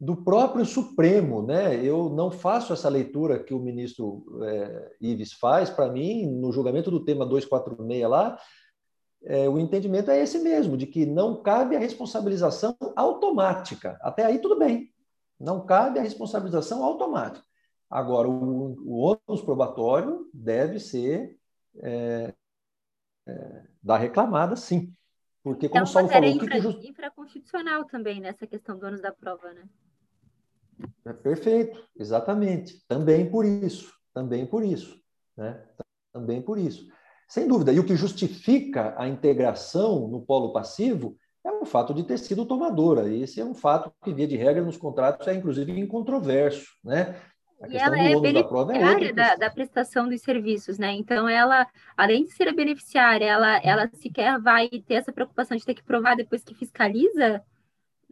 do 0.00 0.16
próprio 0.16 0.64
Supremo. 0.64 1.42
Né? 1.42 1.76
Eu 1.84 2.10
não 2.10 2.30
faço 2.30 2.72
essa 2.72 2.88
leitura 2.88 3.38
que 3.38 3.54
o 3.54 3.60
ministro 3.60 4.24
é, 4.42 4.90
Ives 5.00 5.32
faz. 5.34 5.70
Para 5.70 5.90
mim, 5.90 6.26
no 6.26 6.50
julgamento 6.50 6.90
do 6.90 7.04
tema 7.04 7.24
246 7.24 8.08
lá, 8.08 8.36
é, 9.24 9.48
o 9.48 9.58
entendimento 9.58 10.10
é 10.10 10.20
esse 10.20 10.38
mesmo, 10.38 10.76
de 10.76 10.86
que 10.86 11.06
não 11.06 11.42
cabe 11.42 11.76
a 11.76 11.78
responsabilização 11.78 12.76
automática. 12.96 13.98
Até 14.00 14.24
aí 14.24 14.38
tudo 14.38 14.58
bem. 14.58 14.92
Não 15.38 15.64
cabe 15.64 15.98
a 15.98 16.02
responsabilização 16.02 16.84
automática. 16.84 17.44
Agora, 17.90 18.28
o, 18.28 18.74
o 18.86 19.18
ônus 19.28 19.42
probatório 19.42 20.28
deve 20.32 20.78
ser 20.78 21.38
é, 21.82 22.32
é, 23.26 23.62
da 23.82 23.96
reclamada, 23.96 24.56
sim. 24.56 24.92
Porque, 25.42 25.68
como 25.68 25.80
é 25.80 25.84
o 25.84 25.86
Saulo 25.86 26.08
falou... 26.08 26.28
Infra, 26.28 26.48
que 26.48 26.60
just... 26.60 26.84
infraconstitucional 26.84 27.84
também, 27.84 28.20
nessa 28.20 28.46
questão 28.46 28.78
do 28.78 28.86
ônus 28.86 29.00
da 29.00 29.12
prova, 29.12 29.52
né? 29.52 29.68
É 31.04 31.12
perfeito, 31.12 31.86
exatamente. 31.96 32.82
Também 32.86 33.30
por 33.30 33.44
isso. 33.44 33.92
Também 34.14 34.46
por 34.46 34.64
isso. 34.64 35.00
Né? 35.36 35.62
Também 36.12 36.40
por 36.40 36.58
isso. 36.58 36.88
Sem 37.32 37.48
dúvida. 37.48 37.72
E 37.72 37.80
o 37.80 37.84
que 37.84 37.96
justifica 37.96 38.94
a 38.94 39.08
integração 39.08 40.06
no 40.06 40.20
polo 40.20 40.52
passivo 40.52 41.16
é 41.42 41.50
o 41.50 41.64
fato 41.64 41.94
de 41.94 42.02
ter 42.02 42.18
sido 42.18 42.44
tomadora. 42.44 43.08
E 43.08 43.22
esse 43.22 43.40
é 43.40 43.44
um 43.44 43.54
fato 43.54 43.90
que, 44.04 44.12
via 44.12 44.26
de 44.26 44.36
regra, 44.36 44.62
nos 44.62 44.76
contratos 44.76 45.26
é 45.26 45.32
inclusive 45.32 45.72
incontroverso. 45.80 46.76
Né? 46.84 47.16
A 47.62 47.68
e 47.68 47.76
ela 47.78 47.98
é, 47.98 48.20
beneficiária 48.20 49.08
é 49.08 49.12
da, 49.14 49.36
da, 49.36 49.50
prestação 49.50 50.10
dos 50.10 50.20
serviços, 50.20 50.78
né? 50.78 50.92
Então, 50.92 51.26
ela, 51.26 51.66
além 51.96 52.24
de 52.24 52.32
ser 52.32 52.54
beneficiária, 52.54 53.24
ela, 53.24 53.56
ela 53.64 53.88
sequer 53.94 54.38
vai 54.38 54.68
ter 54.68 54.96
essa 54.96 55.10
preocupação 55.10 55.56
de 55.56 55.64
ter 55.64 55.72
que 55.72 55.82
provar 55.82 56.14
depois 56.14 56.44
que 56.44 56.54
fiscaliza, 56.54 57.42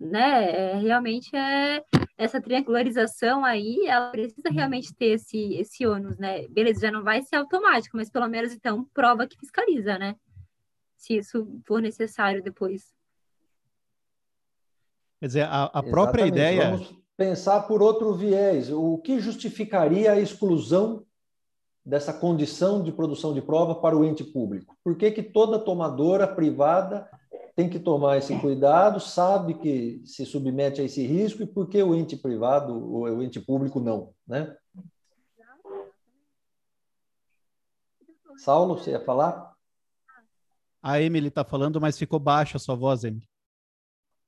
né? 0.01 0.51
É, 0.51 0.79
realmente 0.79 1.37
é 1.37 1.85
essa 2.17 2.41
triangularização 2.41 3.45
aí, 3.45 3.87
ela 3.87 4.11
precisa 4.11 4.49
realmente 4.51 4.95
ter 4.95 5.13
esse, 5.13 5.55
esse 5.55 5.87
ônus, 5.87 6.19
né? 6.19 6.49
Beleza, 6.49 6.81
já 6.81 6.91
não 6.91 7.03
vai 7.03 7.23
ser 7.23 7.37
automático, 7.37 7.97
mas 7.97 8.11
pelo 8.11 8.29
menos 8.29 8.53
então 8.53 8.87
prova 8.95 9.27
que 9.27 9.39
fiscaliza, 9.39 9.99
né? 9.99 10.17
Se 10.97 11.17
isso 11.17 11.61
for 11.67 11.81
necessário 11.81 12.43
depois. 12.43 12.95
Quer 15.19 15.27
dizer, 15.27 15.43
a, 15.43 15.65
a 15.65 15.83
própria 15.83 16.27
ideia. 16.27 16.71
Vamos 16.71 16.95
pensar 17.17 17.61
por 17.63 17.83
outro 17.83 18.15
viés. 18.15 18.71
O 18.71 18.99
que 18.99 19.21
justificaria 19.21 20.13
a 20.13 20.21
exclusão 20.21 21.05
dessa 21.85 22.13
condição 22.13 22.83
de 22.83 22.93
produção 22.93 23.35
de 23.35 23.43
prova 23.43 23.75
para 23.75 23.97
o 23.97 24.05
ente 24.05 24.25
público? 24.25 24.77
Por 24.83 24.97
que, 24.97 25.11
que 25.11 25.23
toda 25.23 25.59
tomadora 25.59 26.27
privada 26.27 27.09
tem 27.61 27.69
que 27.69 27.79
tomar 27.79 28.17
esse 28.17 28.35
cuidado, 28.41 28.99
sabe 28.99 29.53
que 29.53 30.01
se 30.07 30.25
submete 30.25 30.81
a 30.81 30.85
esse 30.85 31.07
risco 31.07 31.43
e 31.43 31.47
por 31.47 31.69
que 31.69 31.83
o 31.83 31.95
ente 31.95 32.17
privado 32.17 32.73
ou 32.73 33.03
o 33.03 33.23
ente 33.23 33.39
público 33.39 33.79
não, 33.79 34.15
né? 34.27 34.57
Saulo, 38.39 38.79
você 38.79 38.93
ia 38.93 39.05
falar? 39.05 39.53
A 40.83 40.99
Emily 41.03 41.29
está 41.29 41.45
falando, 41.45 41.79
mas 41.79 41.99
ficou 41.99 42.19
baixa 42.19 42.57
a 42.57 42.61
sua 42.61 42.75
voz, 42.75 43.05
Emily. 43.05 43.29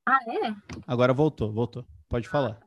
Ah, 0.06 0.18
é? 0.26 0.54
Agora 0.86 1.14
voltou, 1.14 1.50
voltou. 1.50 1.86
Pode 2.10 2.28
falar. 2.28 2.60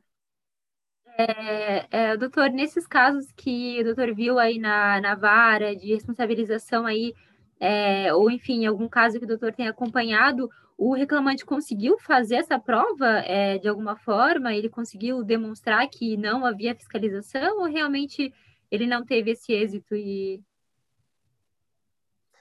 É, 1.16 1.86
é, 1.90 2.16
doutor, 2.16 2.50
nesses 2.50 2.88
casos 2.88 3.30
que 3.36 3.80
o 3.80 3.84
doutor 3.84 4.12
viu 4.12 4.40
aí 4.40 4.58
na, 4.58 5.00
na 5.00 5.14
vara 5.14 5.76
de 5.76 5.94
responsabilização 5.94 6.84
aí 6.84 7.14
é, 7.58 8.12
ou 8.14 8.30
enfim, 8.30 8.66
algum 8.66 8.88
caso 8.88 9.18
que 9.18 9.24
o 9.24 9.28
doutor 9.28 9.52
tenha 9.52 9.70
acompanhado, 9.70 10.50
o 10.76 10.92
reclamante 10.94 11.44
conseguiu 11.44 11.98
fazer 11.98 12.36
essa 12.36 12.58
prova 12.58 13.06
é, 13.20 13.58
de 13.58 13.68
alguma 13.68 13.96
forma? 13.96 14.54
Ele 14.54 14.68
conseguiu 14.68 15.24
demonstrar 15.24 15.88
que 15.88 16.16
não 16.16 16.44
havia 16.44 16.74
fiscalização 16.74 17.60
ou 17.60 17.64
realmente 17.64 18.32
ele 18.70 18.86
não 18.86 19.04
teve 19.04 19.30
esse 19.30 19.52
êxito 19.52 19.94
e, 19.94 20.42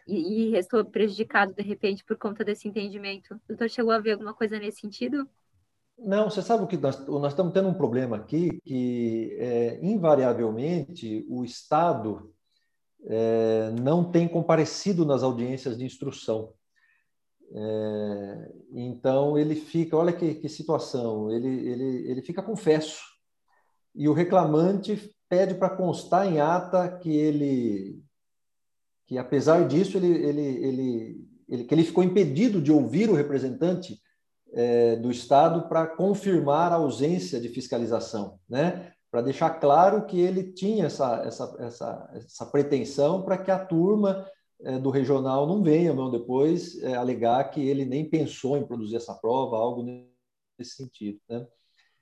e, 0.05 0.47
e 0.47 0.49
restou 0.49 0.83
prejudicado 0.83 1.53
de 1.53 1.63
repente 1.63 2.03
por 2.03 2.17
conta 2.17 2.43
desse 2.43 2.67
entendimento? 2.67 3.35
O 3.35 3.47
doutor 3.47 3.69
chegou 3.69 3.91
a 3.91 3.99
ver 3.99 4.13
alguma 4.13 4.33
coisa 4.33 4.59
nesse 4.59 4.81
sentido? 4.81 5.27
Não, 5.97 6.29
você 6.29 6.41
sabe 6.41 6.67
que 6.67 6.75
nós, 6.75 7.07
nós 7.07 7.31
estamos 7.31 7.53
tendo 7.53 7.69
um 7.69 7.73
problema 7.73 8.17
aqui 8.17 8.59
que, 8.65 9.33
é, 9.39 9.79
invariavelmente, 9.81 11.25
o 11.29 11.45
Estado 11.45 12.33
é, 13.07 13.71
não 13.81 14.03
tem 14.11 14.27
comparecido 14.27 15.05
nas 15.05 15.23
audiências 15.23 15.77
de 15.77 15.85
instrução. 15.85 16.53
É, 17.51 18.51
então 18.73 19.37
ele 19.37 19.55
fica, 19.55 19.95
olha 19.95 20.11
que, 20.11 20.35
que, 20.35 20.49
situação, 20.49 21.31
ele, 21.31 21.47
ele, 21.47 22.11
ele 22.11 22.21
fica 22.21 22.41
confesso 22.41 22.99
e 23.93 24.09
o 24.09 24.13
reclamante 24.13 25.15
pede 25.29 25.55
para 25.55 25.69
constar 25.69 26.27
em 26.27 26.39
ata 26.39 26.97
que 26.97 27.15
ele, 27.15 28.03
que 29.07 29.17
apesar 29.17 29.67
disso 29.67 29.97
ele, 29.97 30.07
ele, 30.07 30.41
ele, 30.41 31.27
ele 31.47 31.63
que 31.63 31.73
ele 31.73 31.83
ficou 31.83 32.03
impedido 32.03 32.61
de 32.61 32.71
ouvir 32.71 33.09
o 33.09 33.15
representante 33.15 33.97
é, 34.53 34.95
do 34.95 35.11
Estado 35.11 35.67
para 35.69 35.87
confirmar 35.87 36.71
a 36.71 36.75
ausência 36.75 37.39
de 37.39 37.49
fiscalização, 37.49 38.39
né? 38.49 38.91
Para 39.11 39.21
deixar 39.21 39.49
claro 39.51 40.05
que 40.05 40.19
ele 40.19 40.51
tinha 40.51 40.85
essa, 40.85 41.23
essa, 41.25 41.55
essa, 41.59 42.09
essa 42.13 42.45
pretensão 42.45 43.21
para 43.21 43.37
que 43.37 43.51
a 43.51 43.63
turma 43.63 44.25
é, 44.61 44.77
do 44.77 44.89
regional 44.89 45.47
não 45.47 45.63
venha 45.63 45.93
não, 45.93 46.11
depois 46.11 46.81
é, 46.81 46.95
alegar 46.95 47.49
que 47.51 47.65
ele 47.65 47.85
nem 47.85 48.09
pensou 48.09 48.57
em 48.57 48.65
produzir 48.65 48.97
essa 48.97 49.13
prova, 49.13 49.57
algo 49.57 49.83
nesse 50.57 50.75
sentido. 50.75 51.19
Né? 51.29 51.45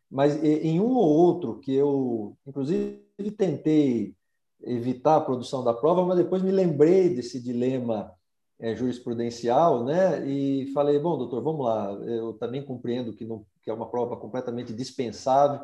Mas 0.09 0.41
em 0.43 0.79
um 0.79 0.93
ou 0.93 1.09
outro 1.09 1.59
que 1.59 1.73
eu, 1.73 2.37
inclusive, 2.45 3.01
tentei 3.35 4.15
evitar 4.61 5.17
a 5.17 5.21
produção 5.21 5.63
da 5.63 5.73
prova, 5.73 6.05
mas 6.05 6.17
depois 6.17 6.41
me 6.41 6.51
lembrei 6.51 7.09
desse 7.09 7.41
dilema 7.41 8.13
é, 8.59 8.75
jurisprudencial, 8.75 9.83
né? 9.83 10.25
E 10.25 10.71
falei, 10.73 10.99
bom, 10.99 11.17
doutor, 11.17 11.43
vamos 11.43 11.65
lá. 11.65 11.91
Eu 12.05 12.33
também 12.33 12.63
compreendo 12.63 13.13
que, 13.13 13.25
não, 13.25 13.45
que 13.61 13.69
é 13.69 13.73
uma 13.73 13.89
prova 13.89 14.15
completamente 14.15 14.73
dispensável, 14.73 15.59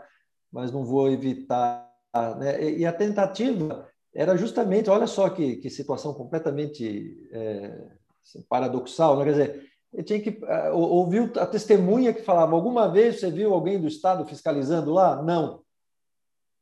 mas 0.51 0.71
não 0.71 0.83
vou 0.83 1.09
evitar. 1.09 1.89
Né? 2.37 2.71
E 2.71 2.85
a 2.85 2.93
tentativa 2.93 3.87
era 4.13 4.35
justamente, 4.35 4.89
olha 4.89 5.07
só 5.07 5.29
que, 5.29 5.57
que 5.57 5.69
situação 5.69 6.13
completamente 6.13 7.27
é, 7.31 7.87
assim, 8.23 8.41
paradoxal, 8.49 9.17
né? 9.17 9.25
quer 9.25 9.31
dizer, 9.31 9.69
eu 9.93 10.03
tinha 10.03 10.19
que 10.19 10.29
uh, 10.29 10.75
ouvir 10.75 11.31
a 11.39 11.45
testemunha 11.45 12.13
que 12.13 12.21
falava, 12.21 12.55
alguma 12.55 12.91
vez 12.91 13.19
você 13.19 13.31
viu 13.31 13.53
alguém 13.53 13.79
do 13.79 13.87
Estado 13.87 14.25
fiscalizando 14.25 14.91
lá? 14.91 15.21
Não. 15.21 15.61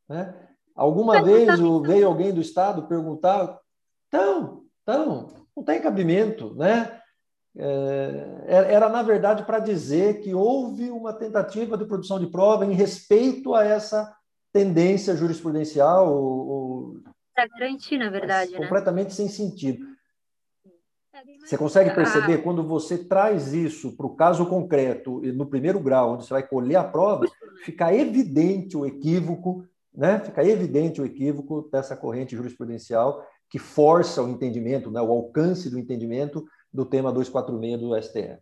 Né? 0.08 0.34
Alguma 0.76 1.22
vez 1.22 1.60
veio 1.86 2.08
alguém 2.08 2.34
do 2.34 2.40
Estado 2.40 2.88
perguntar? 2.88 3.60
Então, 4.08 4.64
então, 4.84 5.28
não 5.56 5.64
tem 5.64 5.82
cabimento, 5.82 6.56
né? 6.56 7.02
É, 7.60 8.74
era, 8.74 8.88
na 8.88 9.02
verdade, 9.02 9.44
para 9.44 9.60
dizer 9.60 10.22
que 10.22 10.34
houve 10.34 10.92
uma 10.92 11.12
tentativa 11.12 11.78
de 11.78 11.86
produção 11.86 12.20
de 12.20 12.28
prova 12.28 12.66
em 12.66 12.74
respeito 12.74 13.56
a 13.56 13.64
essa 13.64 14.16
tendência 14.54 15.16
jurisprudencial. 15.16 16.94
Para 17.34 17.48
garantir, 17.48 17.98
na 17.98 18.10
verdade. 18.10 18.52
Né? 18.52 18.58
Completamente 18.60 19.14
sem 19.14 19.28
sentido. 19.28 19.86
Você 21.44 21.58
consegue 21.58 21.90
perceber 21.96 22.36
ah. 22.36 22.42
quando 22.44 22.62
você 22.64 22.96
traz 22.98 23.52
isso 23.52 23.98
para 23.98 24.06
o 24.06 24.16
caso 24.16 24.46
concreto, 24.46 25.22
no 25.34 25.48
primeiro 25.48 25.80
grau, 25.80 26.14
onde 26.14 26.26
você 26.26 26.34
vai 26.34 26.48
colher 26.48 26.76
a 26.76 26.84
prova, 26.84 27.26
fica 27.66 27.92
evidente 27.92 28.78
o 28.78 28.86
equívoco, 28.86 29.66
né? 29.92 30.20
Fica 30.20 30.44
evidente 30.44 31.02
o 31.02 31.06
equívoco 31.06 31.68
dessa 31.72 31.98
corrente 31.98 32.36
jurisprudencial 32.36 33.26
que 33.50 33.58
força 33.58 34.22
o 34.22 34.30
entendimento, 34.30 34.92
né? 34.92 35.02
o 35.02 35.12
alcance 35.12 35.70
do 35.70 35.80
entendimento 35.80 36.46
do 36.74 36.86
tema 36.86 37.12
246 37.12 37.80
do 37.80 38.02
STF. 38.02 38.42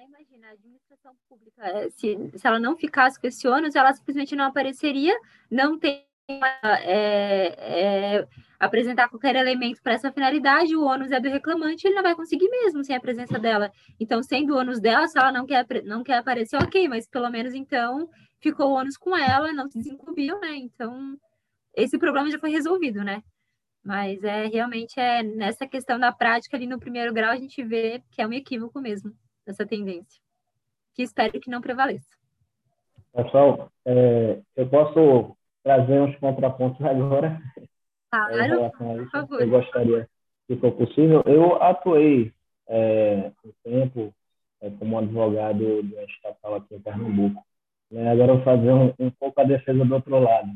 Imagina, 0.00 0.48
a 0.48 0.52
administração 0.52 1.14
pública, 1.28 1.62
eh, 1.66 1.90
se, 1.90 2.30
se 2.36 2.46
ela 2.46 2.58
não 2.58 2.76
ficasse 2.76 3.20
com 3.20 3.26
esse 3.26 3.46
ônus, 3.48 3.74
ela 3.74 3.92
simplesmente 3.92 4.36
não 4.36 4.44
apareceria, 4.44 5.18
não 5.50 5.78
tem 5.78 6.06
é, 6.26 8.16
é, 8.18 8.28
apresentar 8.58 9.10
qualquer 9.10 9.36
elemento 9.36 9.82
para 9.82 9.92
essa 9.92 10.10
finalidade, 10.10 10.74
o 10.74 10.84
ônus 10.84 11.12
é 11.12 11.20
do 11.20 11.28
reclamante, 11.28 11.86
ele 11.86 11.96
não 11.96 12.02
vai 12.02 12.14
conseguir 12.14 12.48
mesmo 12.48 12.82
sem 12.82 12.96
a 12.96 13.00
presença 13.00 13.38
dela. 13.38 13.70
Então, 14.00 14.22
sendo 14.22 14.54
o 14.54 14.58
ônus 14.58 14.80
dela, 14.80 15.06
se 15.06 15.18
ela 15.18 15.30
não 15.30 15.44
quer, 15.44 15.66
não 15.84 16.02
quer 16.02 16.18
aparecer, 16.18 16.56
ok, 16.56 16.88
mas 16.88 17.06
pelo 17.06 17.28
menos 17.28 17.52
então 17.54 18.08
ficou 18.40 18.70
o 18.70 18.74
ônus 18.74 18.96
com 18.96 19.16
ela, 19.16 19.52
não 19.52 19.68
se 19.68 19.78
desincumbiu, 19.78 20.40
né? 20.40 20.56
Então, 20.56 21.18
esse 21.74 21.98
problema 21.98 22.30
já 22.30 22.38
foi 22.38 22.50
resolvido, 22.50 23.04
né? 23.04 23.22
Mas 23.84 24.22
é 24.24 24.46
realmente 24.46 24.98
é 24.98 25.22
nessa 25.22 25.66
questão 25.66 25.98
da 25.98 26.10
prática 26.10 26.56
ali 26.56 26.66
no 26.66 26.80
primeiro 26.80 27.12
grau 27.12 27.30
a 27.30 27.36
gente 27.36 27.62
vê 27.62 28.02
que 28.10 28.22
é 28.22 28.26
um 28.26 28.32
equívoco 28.32 28.80
mesmo, 28.80 29.12
essa 29.46 29.66
tendência. 29.66 30.20
Que 30.94 31.02
espero 31.02 31.38
que 31.40 31.50
não 31.50 31.60
prevaleça. 31.60 32.08
Pessoal, 33.12 33.70
é, 33.84 34.40
eu 34.56 34.68
posso 34.68 35.36
trazer 35.62 36.00
uns 36.00 36.16
contrapontos 36.18 36.84
agora. 36.84 37.40
Claro, 38.10 38.70
por 38.70 39.10
favor. 39.10 39.42
Eu 39.42 39.50
gostaria, 39.50 40.08
se 40.46 40.56
for 40.56 40.72
possível. 40.72 41.22
Eu 41.26 41.62
atuei 41.62 42.32
é, 42.68 43.30
um 43.44 43.52
tempo 43.62 44.14
é, 44.60 44.70
como 44.70 44.98
advogado 44.98 45.82
de 45.82 45.94
uma 45.94 46.04
estatal 46.04 46.54
aqui 46.54 46.74
em 46.74 46.80
Pernambuco. 46.80 47.44
Né? 47.90 48.10
Agora 48.10 48.32
eu 48.32 48.36
vou 48.36 48.44
fazer 48.44 48.72
um, 48.72 48.94
um, 48.98 49.10
pouco 49.10 49.40
a 49.40 49.44
defesa 49.44 49.84
do 49.84 49.94
outro 49.94 50.18
lado. 50.18 50.50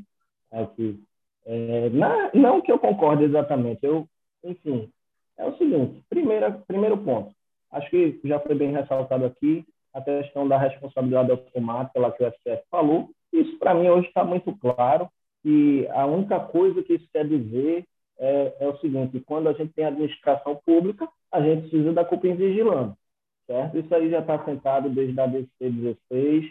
Aqui. 0.50 1.02
É, 1.48 1.88
não, 1.90 2.30
não 2.34 2.60
que 2.60 2.70
eu 2.70 2.78
concorde 2.78 3.24
exatamente. 3.24 3.80
Eu, 3.82 4.06
enfim, 4.44 4.90
é 5.38 5.46
o 5.46 5.56
seguinte. 5.56 6.04
Primeira, 6.08 6.52
primeiro 6.52 6.98
ponto. 6.98 7.34
Acho 7.72 7.88
que 7.90 8.20
já 8.22 8.38
foi 8.38 8.54
bem 8.54 8.70
ressaltado 8.72 9.24
aqui 9.24 9.64
a 9.94 10.02
questão 10.02 10.46
da 10.46 10.58
responsabilidade 10.58 11.30
automática, 11.30 11.98
lá 11.98 12.12
que 12.12 12.22
o 12.22 12.30
STF 12.30 12.62
falou, 12.70 13.10
isso, 13.32 13.58
para 13.58 13.74
mim, 13.74 13.88
hoje 13.88 14.08
está 14.08 14.24
muito 14.24 14.56
claro 14.58 15.08
e 15.44 15.86
a 15.90 16.06
única 16.06 16.38
coisa 16.40 16.82
que 16.82 16.94
isso 16.94 17.08
quer 17.12 17.26
dizer 17.26 17.84
é, 18.18 18.56
é, 18.60 18.68
o 18.68 18.76
seguinte, 18.78 19.20
quando 19.20 19.48
a 19.48 19.52
gente 19.52 19.72
tem 19.72 19.84
administração 19.84 20.60
pública, 20.66 21.08
a 21.30 21.40
gente 21.40 21.68
precisa 21.68 21.92
da 21.92 22.04
culpa 22.04 22.26
em 22.26 22.34
vigilância, 22.34 22.96
certo? 23.46 23.78
Isso 23.78 23.94
aí 23.94 24.10
já 24.10 24.18
está 24.18 24.44
sentado 24.44 24.90
desde 24.90 25.18
a 25.20 25.26
DC 25.26 25.48
16, 25.60 26.46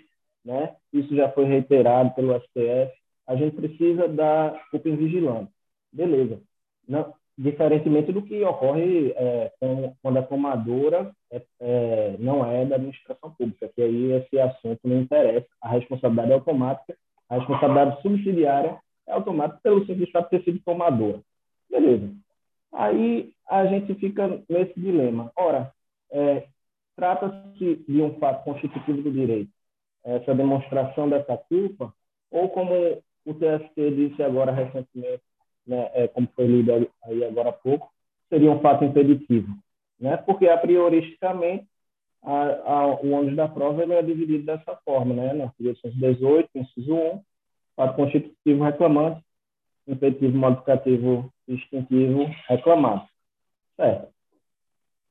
né? 0.46 0.76
Isso 0.94 1.14
já 1.16 1.30
foi 1.30 1.46
reiterado 1.46 2.12
pelo 2.12 2.34
STF. 2.40 2.94
A 3.28 3.36
gente 3.36 3.56
precisa 3.56 4.08
da 4.08 4.60
culpa 4.72 4.90
em 4.90 4.96
vigilância. 4.96 5.54
Beleza. 5.92 6.40
Não, 6.88 7.14
diferentemente 7.38 8.12
do 8.12 8.22
que 8.22 8.44
ocorre 8.44 9.12
é, 9.12 9.52
com, 9.60 9.96
quando 10.02 10.18
a 10.18 10.24
tomadora 10.24 11.12
é, 11.32 11.42
é, 11.60 12.16
não 12.20 12.46
é 12.46 12.66
da 12.66 12.76
administração 12.76 13.32
pública, 13.38 13.70
que 13.76 13.82
aí 13.82 14.14
esse 14.14 14.40
assunto 14.40 14.80
não 14.84 15.02
interessa. 15.02 15.48
A 15.62 15.70
responsabilidade 15.70 16.32
é 16.32 16.34
automática, 16.34 16.98
a 17.30 17.36
responsabilidade 17.36 18.02
subsidiária 18.02 18.80
é 19.06 19.12
automática 19.12 19.60
pelo 19.62 19.86
simples 19.86 20.08
de 20.08 20.30
ter 20.30 20.44
sido 20.44 20.60
tomadora. 20.66 21.22
Beleza. 21.70 22.10
Aí 22.74 23.32
a 23.48 23.66
gente 23.68 23.94
fica 23.96 24.42
nesse 24.50 24.80
dilema. 24.80 25.32
Ora, 25.36 25.72
é, 26.12 26.48
trata-se 26.96 27.76
de 27.88 28.02
um 28.02 28.18
fato 28.20 28.44
constitutivo 28.44 29.02
do 29.02 29.12
direito, 29.12 29.52
essa 30.04 30.34
demonstração 30.34 31.08
dessa 31.10 31.38
culpa, 31.38 31.94
ou 32.32 32.50
como 32.50 32.74
o 33.28 33.34
TST 33.34 33.92
disse 33.92 34.24
agora 34.24 34.54
recentemente, 34.54 35.22
né, 35.66 35.92
é, 35.94 36.08
como 36.08 36.28
foi 36.34 36.48
lido 36.48 36.72
aí 37.04 37.24
agora 37.26 37.50
há 37.50 37.54
pouco, 37.54 37.92
seria 38.30 38.50
um 38.50 38.62
fato 38.62 38.86
impeditivo, 38.86 39.54
né? 40.00 40.16
Porque 40.18 40.48
a 40.48 40.58
prioristicamente 40.58 41.68
a, 42.24 42.74
a, 42.74 42.88
o 42.88 43.12
ônus 43.12 43.36
da 43.36 43.48
prova 43.48 43.84
ele 43.84 43.94
é 43.94 44.02
dividido 44.02 44.46
dessa 44.46 44.76
forma, 44.86 45.14
né? 45.14 45.34
No 45.34 45.44
artigo 45.44 45.74
18, 45.84 46.50
inciso 46.56 46.94
1, 46.94 47.22
fato 47.76 47.96
constitutivo 47.96 48.64
reclamante, 48.64 49.22
impeditivo 49.86 50.38
modificativo 50.38 51.34
distintivo 51.48 52.26
reclamado. 52.48 53.08
Certo. 53.76 54.08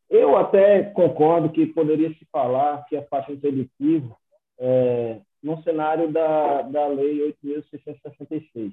Eu 0.09 0.37
até 0.37 0.85
concordo 0.85 1.51
que 1.51 1.67
poderia 1.67 2.11
se 2.15 2.25
falar 2.33 2.85
que 2.87 2.97
é 2.97 3.03
fato 3.03 3.33
impeditivo 3.33 4.17
é, 4.59 5.21
no 5.47 5.63
cenário 5.63 6.13
da, 6.13 6.63
da 6.63 6.89
Lei 6.89 7.33
8.666. 7.45 8.73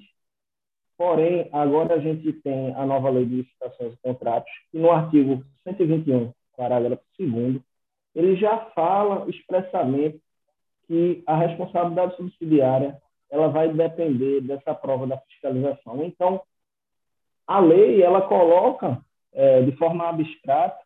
Porém, 0.98 1.48
agora 1.52 1.94
a 1.94 1.98
gente 2.00 2.32
tem 2.32 2.74
a 2.74 2.84
nova 2.84 3.10
lei 3.10 3.24
de 3.24 3.36
licitações 3.36 3.94
e 3.94 3.96
contratos, 4.02 4.52
e 4.72 4.78
no 4.78 4.90
artigo 4.90 5.44
121, 5.62 6.32
parágrafo 6.56 7.02
2 7.18 7.60
ele 8.14 8.36
já 8.36 8.58
fala 8.76 9.28
expressamente 9.28 10.20
que 10.86 11.22
a 11.26 11.36
responsabilidade 11.36 12.16
subsidiária 12.16 13.00
ela 13.30 13.48
vai 13.48 13.72
depender 13.72 14.40
dessa 14.40 14.74
prova 14.74 15.06
da 15.06 15.18
fiscalização. 15.18 16.04
Então, 16.04 16.42
a 17.46 17.58
lei 17.58 18.02
ela 18.02 18.22
coloca 18.22 19.00
é, 19.32 19.62
de 19.62 19.72
forma 19.76 20.08
abstrata 20.08 20.78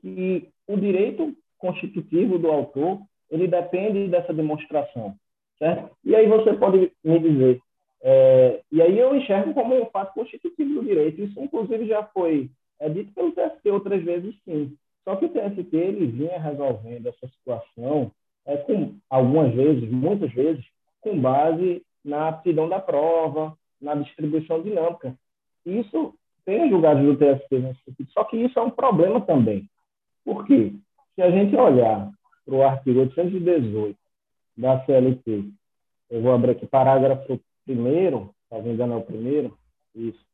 que 0.00 0.48
o 0.66 0.76
direito 0.76 1.32
constitutivo 1.58 2.38
do 2.38 2.50
autor 2.50 3.00
ele 3.30 3.46
depende 3.46 4.08
dessa 4.08 4.32
demonstração, 4.32 5.16
certo? 5.58 5.90
E 6.04 6.14
aí 6.14 6.26
você 6.28 6.52
pode 6.54 6.92
me 7.02 7.18
dizer 7.18 7.60
é, 8.06 8.60
e 8.70 8.82
aí 8.82 8.98
eu 8.98 9.16
enxergo 9.16 9.54
como 9.54 9.80
um 9.80 9.86
fato 9.86 10.12
constitutivo 10.12 10.74
do 10.74 10.84
direito. 10.84 11.22
Isso, 11.22 11.40
inclusive, 11.40 11.86
já 11.86 12.02
foi 12.04 12.50
é, 12.78 12.86
dito 12.90 13.10
pelo 13.14 13.32
TST 13.32 13.70
outras 13.70 14.04
vezes, 14.04 14.34
sim. 14.44 14.76
Só 15.04 15.16
que 15.16 15.24
o 15.24 15.28
TST 15.30 15.74
ele 15.74 16.06
vinha 16.08 16.38
resolvendo 16.38 17.06
essa 17.06 17.26
situação 17.28 18.12
é, 18.44 18.58
com 18.58 18.94
algumas 19.08 19.54
vezes, 19.54 19.90
muitas 19.90 20.30
vezes, 20.32 20.62
com 21.00 21.18
base 21.18 21.82
na 22.04 22.28
aptidão 22.28 22.68
da 22.68 22.78
prova, 22.78 23.56
na 23.80 23.94
distribuição 23.94 24.60
dinâmica. 24.60 25.16
Isso 25.64 26.14
tem 26.44 26.68
julgado 26.68 27.02
do 27.02 27.16
TST 27.16 27.58
nesse 27.58 27.82
sentido. 27.84 28.10
Só 28.12 28.24
que 28.24 28.36
isso 28.36 28.58
é 28.58 28.62
um 28.62 28.70
problema 28.70 29.18
também. 29.22 29.66
Por 30.22 30.46
quê? 30.46 30.74
Se 31.14 31.22
a 31.22 31.30
gente 31.30 31.56
olhar 31.56 32.10
para 32.44 32.54
o 32.54 32.62
artigo 32.62 33.00
818 33.00 33.96
da 34.56 34.84
CLT, 34.84 35.50
eu 36.10 36.22
vou 36.22 36.32
abrir 36.32 36.52
aqui 36.52 36.66
parágrafo 36.66 37.40
primeiro, 37.64 38.34
se 38.48 38.54
não 38.54 38.62
me 38.62 38.72
engano 38.72 38.94
é 38.94 38.96
o 38.96 39.02
primeiro, 39.02 39.58
isso, 39.94 40.24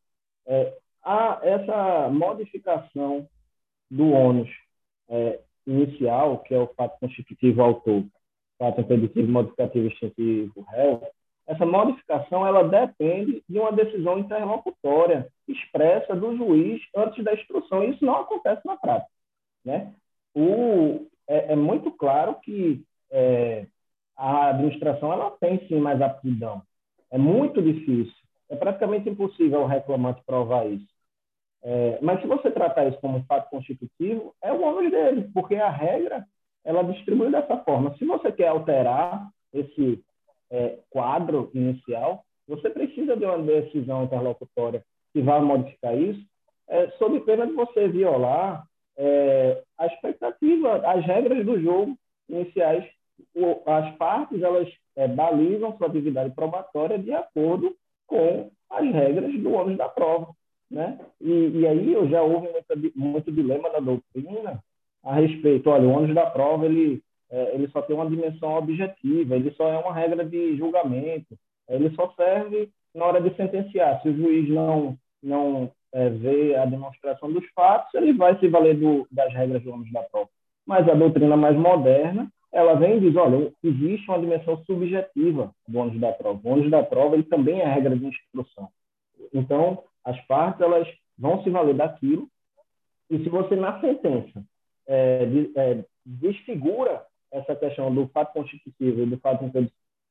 é, 0.47 0.77
a, 1.03 1.41
essa 1.43 2.09
modificação 2.11 3.27
do 3.91 4.11
ônus 4.11 4.49
é, 5.09 5.41
inicial, 5.67 6.39
que 6.41 6.55
é 6.55 6.59
o 6.59 6.69
fato 6.69 6.99
constitutivo 6.99 7.63
autor, 7.63 8.05
fato 8.59 8.81
impeditivo, 8.81 9.31
modificativo, 9.31 9.87
extintivo, 9.89 10.67
réu, 10.69 11.03
essa 11.47 11.67
modificação 11.67 12.47
ela 12.47 12.63
depende 12.63 13.43
de 13.49 13.59
uma 13.59 13.73
decisão 13.73 14.19
interlocutória 14.19 15.29
expressa 15.49 16.15
do 16.15 16.37
juiz 16.37 16.81
antes 16.95 17.25
da 17.25 17.35
instrução. 17.35 17.83
Isso 17.83 18.05
não 18.05 18.19
acontece 18.19 18.65
na 18.65 18.77
prática. 18.77 19.11
Né? 19.65 19.93
O, 20.33 21.09
é, 21.27 21.53
é 21.53 21.57
muito 21.57 21.91
claro 21.91 22.37
que 22.41 22.85
é, 23.11 23.67
a 24.21 24.51
administração 24.51 25.13
ela 25.13 25.31
tem 25.41 25.67
sim 25.67 25.81
mais 25.81 26.01
aptidão 26.01 26.63
é 27.11 27.19
muito 27.19 27.61
difícil. 27.61 28.15
É 28.49 28.57
praticamente 28.57 29.09
impossível 29.09 29.63
o 29.63 29.67
reclamante 29.67 30.23
provar 30.25 30.67
isso. 30.67 30.89
É, 31.63 31.99
mas 32.01 32.21
se 32.21 32.27
você 32.27 32.51
tratar 32.51 32.87
isso 32.89 32.99
como 33.01 33.25
fato 33.25 33.51
constitutivo, 33.51 34.35
é 34.43 34.53
o 34.53 34.63
ônus 34.63 34.91
dele, 34.91 35.31
porque 35.35 35.57
a 35.57 35.69
regra 35.69 36.25
ela 36.65 36.83
distribui 36.83 37.31
dessa 37.31 37.57
forma. 37.59 37.95
Se 37.97 38.05
você 38.05 38.33
quer 38.33 38.49
alterar 38.49 39.29
esse 39.53 40.03
é, 40.51 40.79
quadro 40.89 41.51
inicial, 41.55 42.25
você 42.47 42.71
precisa 42.71 43.17
de 43.17 43.25
uma 43.25 43.39
decisão 43.39 44.05
interlocutória 44.05 44.83
que 45.13 45.21
vá 45.21 45.41
modificar 45.41 45.97
isso, 45.97 46.25
é, 46.69 46.89
sob 46.93 47.21
pena 47.21 47.47
de 47.47 47.53
você 47.53 47.89
violar 47.89 48.65
é, 48.97 49.63
a 49.79 49.87
expectativa, 49.87 50.77
as 50.89 51.05
regras 51.05 51.45
do 51.45 51.61
jogo 51.61 51.97
iniciais. 52.29 52.85
O, 53.35 53.63
as 53.71 53.95
partes 53.97 54.43
elas 54.43 54.69
é, 54.97 55.09
balizam 55.09 55.77
sua 55.77 55.87
atividade 55.87 56.35
probatória 56.35 56.99
de 56.99 57.13
acordo 57.13 57.75
com 58.07 58.51
as 58.69 58.93
regras 58.93 59.33
do 59.41 59.53
ônus 59.53 59.77
da 59.77 59.89
prova. 59.89 60.29
Né? 60.71 60.99
E, 61.21 61.51
e 61.55 61.67
aí 61.67 61.93
eu 61.93 62.09
já 62.09 62.23
houve 62.23 62.49
muito, 62.49 62.99
muito 62.99 63.33
dilema 63.33 63.71
da 63.71 63.81
doutrina 63.81 64.63
a 65.03 65.15
respeito. 65.15 65.69
Olha, 65.69 65.89
o 65.89 65.93
ônus 65.93 66.15
da 66.15 66.27
prova 66.27 66.67
ele, 66.67 67.03
é, 67.31 67.55
ele 67.55 67.69
só 67.69 67.83
tem 67.83 67.97
uma 67.97 68.09
dimensão 68.09 68.55
objetiva, 68.57 69.35
ele 69.35 69.51
só 69.53 69.69
é 69.69 69.79
uma 69.79 69.93
regra 69.93 70.25
de 70.25 70.57
julgamento, 70.57 71.37
ele 71.69 71.91
só 71.95 72.13
serve 72.17 72.71
na 72.95 73.05
hora 73.05 73.21
de 73.21 73.35
sentenciar. 73.37 74.01
Se 74.03 74.09
o 74.09 74.17
juiz 74.17 74.49
não, 74.49 74.97
não 75.23 75.71
é, 75.93 76.09
vê 76.09 76.55
a 76.55 76.65
demonstração 76.65 77.33
dos 77.33 77.45
fatos, 77.51 77.93
ele 77.95 78.13
vai 78.13 78.39
se 78.39 78.49
valer 78.49 78.77
do, 78.77 79.07
das 79.11 79.33
regras 79.33 79.63
do 79.63 79.73
ônus 79.73 79.91
da 79.93 80.03
prova. 80.03 80.29
Mas 80.67 80.89
a 80.89 80.95
doutrina 80.95 81.37
mais 81.37 81.57
moderna, 81.57 82.31
ela 82.53 82.75
vem 82.75 82.97
e 82.97 83.01
diz, 83.01 83.17
olha, 83.17 83.53
existe 83.63 84.09
uma 84.09 84.19
dimensão 84.19 84.63
subjetiva 84.65 85.55
do 85.69 85.79
ônus 85.79 86.01
da 86.01 86.13
prova. 86.13 86.41
O 86.43 86.53
ônus 86.53 86.71
da 86.71 86.83
prova 86.83 87.15
ele 87.15 87.23
também 87.25 87.61
é 87.61 87.65
regra 87.65 87.97
de 87.97 88.07
instrução. 88.07 88.69
Então, 89.33 89.85
as 90.05 90.21
partes 90.27 90.61
elas 90.61 90.89
vão 91.17 91.43
se 91.43 91.51
valer 91.51 91.75
daquilo. 91.75 92.29
E 93.09 93.19
se 93.19 93.29
você, 93.29 93.55
na 93.57 93.81
sentença, 93.81 94.43
é, 94.87 95.29
é, 95.57 95.85
desfigura 96.05 97.05
essa 97.31 97.55
questão 97.55 97.95
do 97.95 98.09
fato 98.09 98.33
constitutivo 98.33 99.03
e 99.03 99.07
do 99.07 99.19
fato 99.19 99.45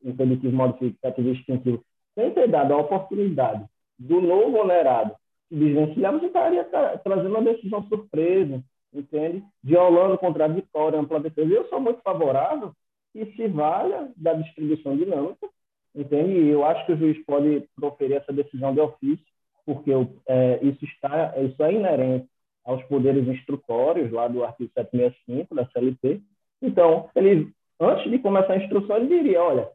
impeditivo 0.04 0.56
modificativo 0.56 1.30
extintivo, 1.30 1.84
sem 2.16 2.32
ter 2.32 2.48
dado 2.48 2.74
a 2.74 2.78
oportunidade 2.78 3.66
do 3.98 4.22
novo 4.22 4.60
onerado 4.60 5.14
se 5.50 5.56
desvencilhar, 5.56 6.14
você 6.14 6.28
estaria 6.28 6.64
trazendo 7.04 7.30
uma 7.30 7.42
decisão 7.42 7.84
surpresa, 7.88 8.64
entende? 8.94 9.44
Violando 9.64 10.18
contraditório, 10.18 11.00
ampla 11.00 11.20
defesa. 11.20 11.54
Eu 11.54 11.68
sou 11.70 11.80
muito 11.80 12.02
favorável 12.02 12.74
que 13.14 13.26
se 13.36 13.48
valha 13.48 14.12
da 14.16 14.34
distribuição 14.34 14.96
dinâmica, 14.96 15.48
entende? 15.96 16.32
E 16.32 16.50
eu 16.50 16.64
acho 16.66 16.86
que 16.86 16.94
o 16.94 16.98
juiz 16.98 17.24
pode 17.26 17.68
proferir 17.76 18.18
essa 18.18 18.32
decisão 18.32 18.74
de 18.74 18.80
ofício 18.80 19.26
porque 19.70 19.92
é, 20.28 20.60
isso, 20.64 20.84
está, 20.84 21.36
isso 21.40 21.62
é 21.64 21.72
inerente 21.72 22.28
aos 22.66 22.84
poderes 22.86 23.28
instrutórios 23.28 24.12
lá 24.12 24.28
do 24.28 24.44
artigo 24.44 24.72
765 24.74 25.54
da 25.54 25.66
CLT. 25.68 26.22
Então, 26.60 27.08
ele, 27.16 27.54
antes 27.80 28.10
de 28.10 28.18
começar 28.18 28.54
a 28.54 28.58
instrução, 28.58 28.98
ele 28.98 29.08
diria, 29.08 29.44
olha, 29.44 29.70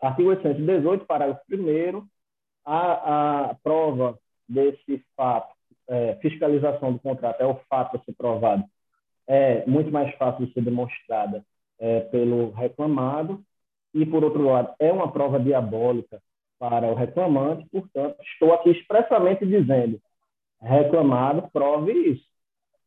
artigo 0.00 0.30
818, 0.30 1.04
parágrafo 1.04 1.42
1 1.50 2.06
a, 2.64 3.50
a 3.50 3.54
prova 3.62 4.18
desse 4.48 5.04
fato, 5.14 5.54
é, 5.88 6.14
fiscalização 6.16 6.92
do 6.92 6.98
contrato, 6.98 7.40
é 7.40 7.46
o 7.46 7.60
fato 7.68 7.96
a 7.96 8.00
ser 8.00 8.12
provado, 8.12 8.64
é 9.26 9.64
muito 9.66 9.90
mais 9.90 10.14
fácil 10.16 10.46
de 10.46 10.52
ser 10.52 10.62
demonstrada 10.62 11.44
é, 11.78 12.00
pelo 12.00 12.50
reclamado, 12.50 13.42
e, 13.94 14.04
por 14.04 14.22
outro 14.22 14.42
lado, 14.42 14.74
é 14.78 14.92
uma 14.92 15.10
prova 15.10 15.40
diabólica 15.40 16.20
para 16.58 16.86
o 16.86 16.94
reclamante, 16.94 17.66
portanto, 17.70 18.16
estou 18.32 18.52
aqui 18.52 18.70
expressamente 18.70 19.46
dizendo, 19.46 20.00
reclamado, 20.60 21.48
prove 21.52 21.92
isso. 21.92 22.26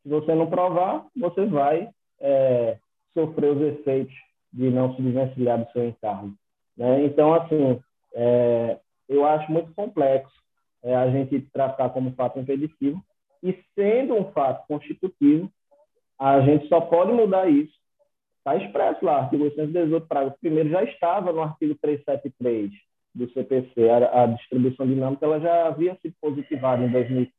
Se 0.04 0.10
você 0.10 0.36
não 0.36 0.48
provar, 0.48 1.06
você 1.16 1.46
vai 1.46 1.90
é, 2.20 2.78
sofrer 3.14 3.52
os 3.52 3.62
efeitos 3.62 4.14
de 4.52 4.70
não 4.70 4.96
se 4.96 5.02
desvencilhar 5.02 5.64
do 5.64 5.72
seu 5.72 5.88
encargo. 5.88 6.34
Né? 6.76 7.06
Então, 7.06 7.34
assim, 7.34 7.80
é, 8.14 8.78
eu 9.08 9.26
acho 9.26 9.52
muito 9.52 9.74
complexo 9.74 10.41
é, 10.84 10.96
a 10.96 11.10
gente 11.10 11.42
tratar 11.54 11.90
como 11.90 12.14
fato 12.14 12.40
impeditivo, 12.40 13.04
e 13.44 13.58
sendo 13.76 14.16
um 14.16 14.32
fato 14.32 14.68
constitutivo, 14.68 15.52
a 16.20 16.40
gente 16.42 16.68
só 16.68 16.82
pode 16.82 17.12
mudar 17.12 17.50
isso. 17.50 17.74
Está 18.38 18.56
expresso 18.56 19.04
lá, 19.04 19.20
artigo 19.20 19.44
818, 19.44 20.08
parágrafo 20.08 20.38
1 20.44 20.70
já 20.70 20.84
estava 20.84 21.32
no 21.32 21.42
artigo 21.42 21.76
373 21.82 22.72
do 23.14 23.30
CPC, 23.32 23.90
a, 23.90 24.24
a, 24.24 24.28
distribuição 24.28 24.88
dinâmica, 24.88 25.26
ela 25.26 25.40
já 25.40 25.68
havia 25.68 25.96
sido 26.02 26.16
positivada 26.22 26.84
em 26.84 26.92
2005. 26.92 27.32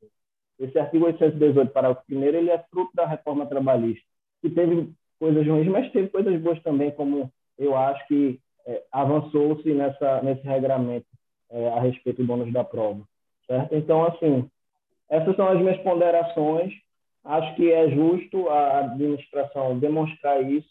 Esse 0.61 0.78
artigo 0.78 1.07
818, 1.07 1.72
parágrafo 1.72 2.03
1 2.11 2.22
ele 2.22 2.51
é 2.51 2.59
fruto 2.70 2.90
da 2.95 3.07
reforma 3.07 3.47
trabalhista, 3.47 4.05
que 4.40 4.51
teve 4.51 4.93
coisas 5.18 5.47
ruins, 5.47 5.68
mas 5.68 5.90
teve 5.93 6.09
coisas 6.09 6.40
boas 6.40 6.62
também, 6.62 6.90
como 6.90 7.32
eu 7.59 7.76
acho 7.76 8.07
que 8.07 8.40
é, 8.66 8.82
avançou-se 8.93 9.72
nessa 9.72 10.22
nesse 10.22 10.43
regramento 10.43 11.07
é, 11.51 11.68
a 11.68 11.80
respeito 11.80 12.22
do 12.22 12.26
bônus 12.26 12.53
da 12.53 12.64
prova, 12.64 13.03
certo? 13.47 13.74
Então, 13.74 14.05
assim, 14.05 14.49
essas 15.09 15.36
são 15.36 15.49
as 15.49 15.59
minhas 15.59 15.78
ponderações. 15.82 16.72
Acho 17.24 17.55
que 17.55 17.70
é 17.70 17.88
justo 17.90 18.49
a 18.49 18.78
administração 18.80 19.78
demonstrar 19.78 20.43
isso, 20.43 20.68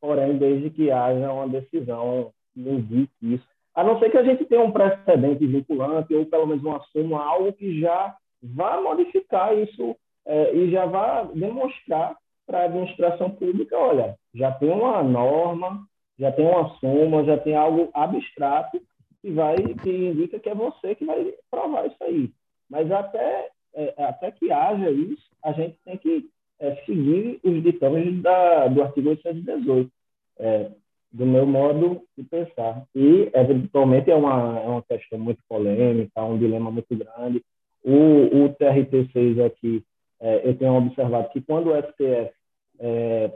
porém, 0.00 0.38
desde 0.38 0.70
que 0.70 0.90
haja 0.90 1.32
uma 1.32 1.48
decisão 1.48 2.32
que 2.54 2.60
indique 2.60 3.12
isso 3.22 3.50
a 3.74 3.84
não 3.84 3.98
ser 3.98 4.10
que 4.10 4.18
a 4.18 4.22
gente 4.22 4.44
tenha 4.44 4.62
um 4.62 4.72
precedente 4.72 5.46
vinculante 5.46 6.14
ou 6.14 6.26
pelo 6.26 6.46
menos 6.46 6.64
uma 6.64 6.80
súmula, 6.92 7.24
algo 7.24 7.52
que 7.52 7.80
já 7.80 8.14
vá 8.42 8.80
modificar 8.80 9.56
isso 9.56 9.96
é, 10.26 10.54
e 10.54 10.70
já 10.70 10.86
vá 10.86 11.22
demonstrar 11.22 12.16
para 12.46 12.60
a 12.60 12.64
administração 12.64 13.30
pública, 13.30 13.78
olha, 13.78 14.16
já 14.34 14.50
tem 14.52 14.70
uma 14.70 15.02
norma, 15.02 15.86
já 16.18 16.32
tem 16.32 16.46
uma 16.46 16.68
súmula, 16.78 17.24
já 17.24 17.38
tem 17.38 17.54
algo 17.54 17.88
abstrato 17.94 18.80
que 19.22 19.30
vai 19.30 19.56
que 19.56 19.90
indica 19.90 20.38
que 20.38 20.48
é 20.48 20.54
você 20.54 20.94
que 20.94 21.04
vai 21.04 21.34
provar 21.50 21.86
isso 21.86 22.02
aí. 22.02 22.30
Mas 22.68 22.90
até 22.90 23.50
é, 23.74 23.94
até 24.04 24.30
que 24.30 24.50
haja 24.50 24.90
isso, 24.90 25.30
a 25.42 25.52
gente 25.52 25.76
tem 25.84 25.96
que 25.96 26.28
é, 26.58 26.76
seguir 26.84 27.40
os 27.42 27.62
ditames 27.62 28.20
da, 28.22 28.68
do 28.68 28.82
artigo 28.82 29.10
818. 29.10 29.90
É, 30.38 30.70
do 31.12 31.26
meu 31.26 31.44
modo 31.44 32.02
de 32.16 32.24
pensar. 32.24 32.84
E, 32.94 33.30
eventualmente, 33.34 34.10
é 34.10 34.14
uma, 34.14 34.60
é 34.60 34.66
uma 34.68 34.82
questão 34.82 35.18
muito 35.18 35.42
polêmica, 35.48 36.24
um 36.24 36.38
dilema 36.38 36.70
muito 36.70 36.94
grande. 36.96 37.42
O, 37.82 38.44
o 38.44 38.54
TRT6 38.54 39.44
aqui, 39.44 39.84
é, 40.20 40.48
eu 40.48 40.56
tenho 40.56 40.74
observado 40.76 41.30
que 41.30 41.40
quando 41.40 41.70
o 41.70 41.76
STF 41.76 42.32
é, 42.78 43.32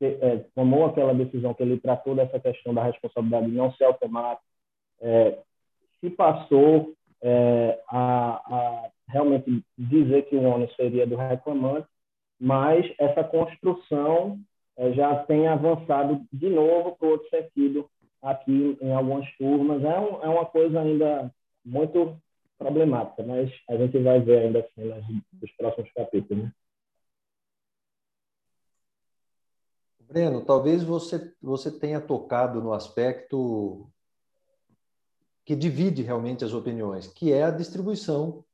é, 0.00 0.36
tomou 0.54 0.86
aquela 0.86 1.12
decisão 1.12 1.54
que 1.54 1.62
ele 1.62 1.80
tratou 1.80 2.14
dessa 2.14 2.38
questão 2.38 2.72
da 2.72 2.84
responsabilidade 2.84 3.48
não 3.48 3.72
ser 3.72 3.84
automática, 3.84 4.46
é, 5.00 5.38
se 6.00 6.10
passou 6.10 6.94
é, 7.22 7.80
a, 7.88 8.30
a, 8.36 8.90
realmente 9.08 9.64
dizer 9.76 10.28
que 10.28 10.36
o 10.36 10.42
ônus 10.42 10.74
seria 10.76 11.06
do 11.06 11.16
reclamante, 11.16 11.88
mas 12.40 12.86
essa 12.98 13.24
construção 13.24 14.38
é, 14.76 14.92
já 14.92 15.24
tem 15.24 15.48
avançado 15.48 16.24
de 16.32 16.48
novo 16.48 16.96
para 16.96 17.08
outro 17.08 17.28
sentido 17.28 17.88
aqui 18.22 18.78
em 18.80 18.92
algumas 18.92 19.28
turmas. 19.36 19.82
É, 19.82 19.98
um, 19.98 20.22
é 20.22 20.28
uma 20.28 20.46
coisa 20.46 20.80
ainda 20.80 21.32
muito 21.64 22.16
problemática, 22.56 23.22
mas 23.22 23.50
a 23.68 23.76
gente 23.76 23.98
vai 23.98 24.20
ver 24.20 24.46
ainda 24.46 24.60
assim 24.60 25.22
nos 25.40 25.50
próximos 25.52 25.90
capítulos. 25.92 26.44
Né? 26.44 26.52
Breno, 30.08 30.44
talvez 30.44 30.82
você, 30.82 31.34
você 31.40 31.70
tenha 31.78 32.00
tocado 32.00 32.62
no 32.62 32.72
aspecto 32.72 33.86
que 35.48 35.56
divide 35.56 36.02
realmente 36.02 36.44
as 36.44 36.52
opiniões, 36.52 37.06
que 37.06 37.32
é 37.32 37.44
a 37.44 37.50
distribuição 37.50 38.44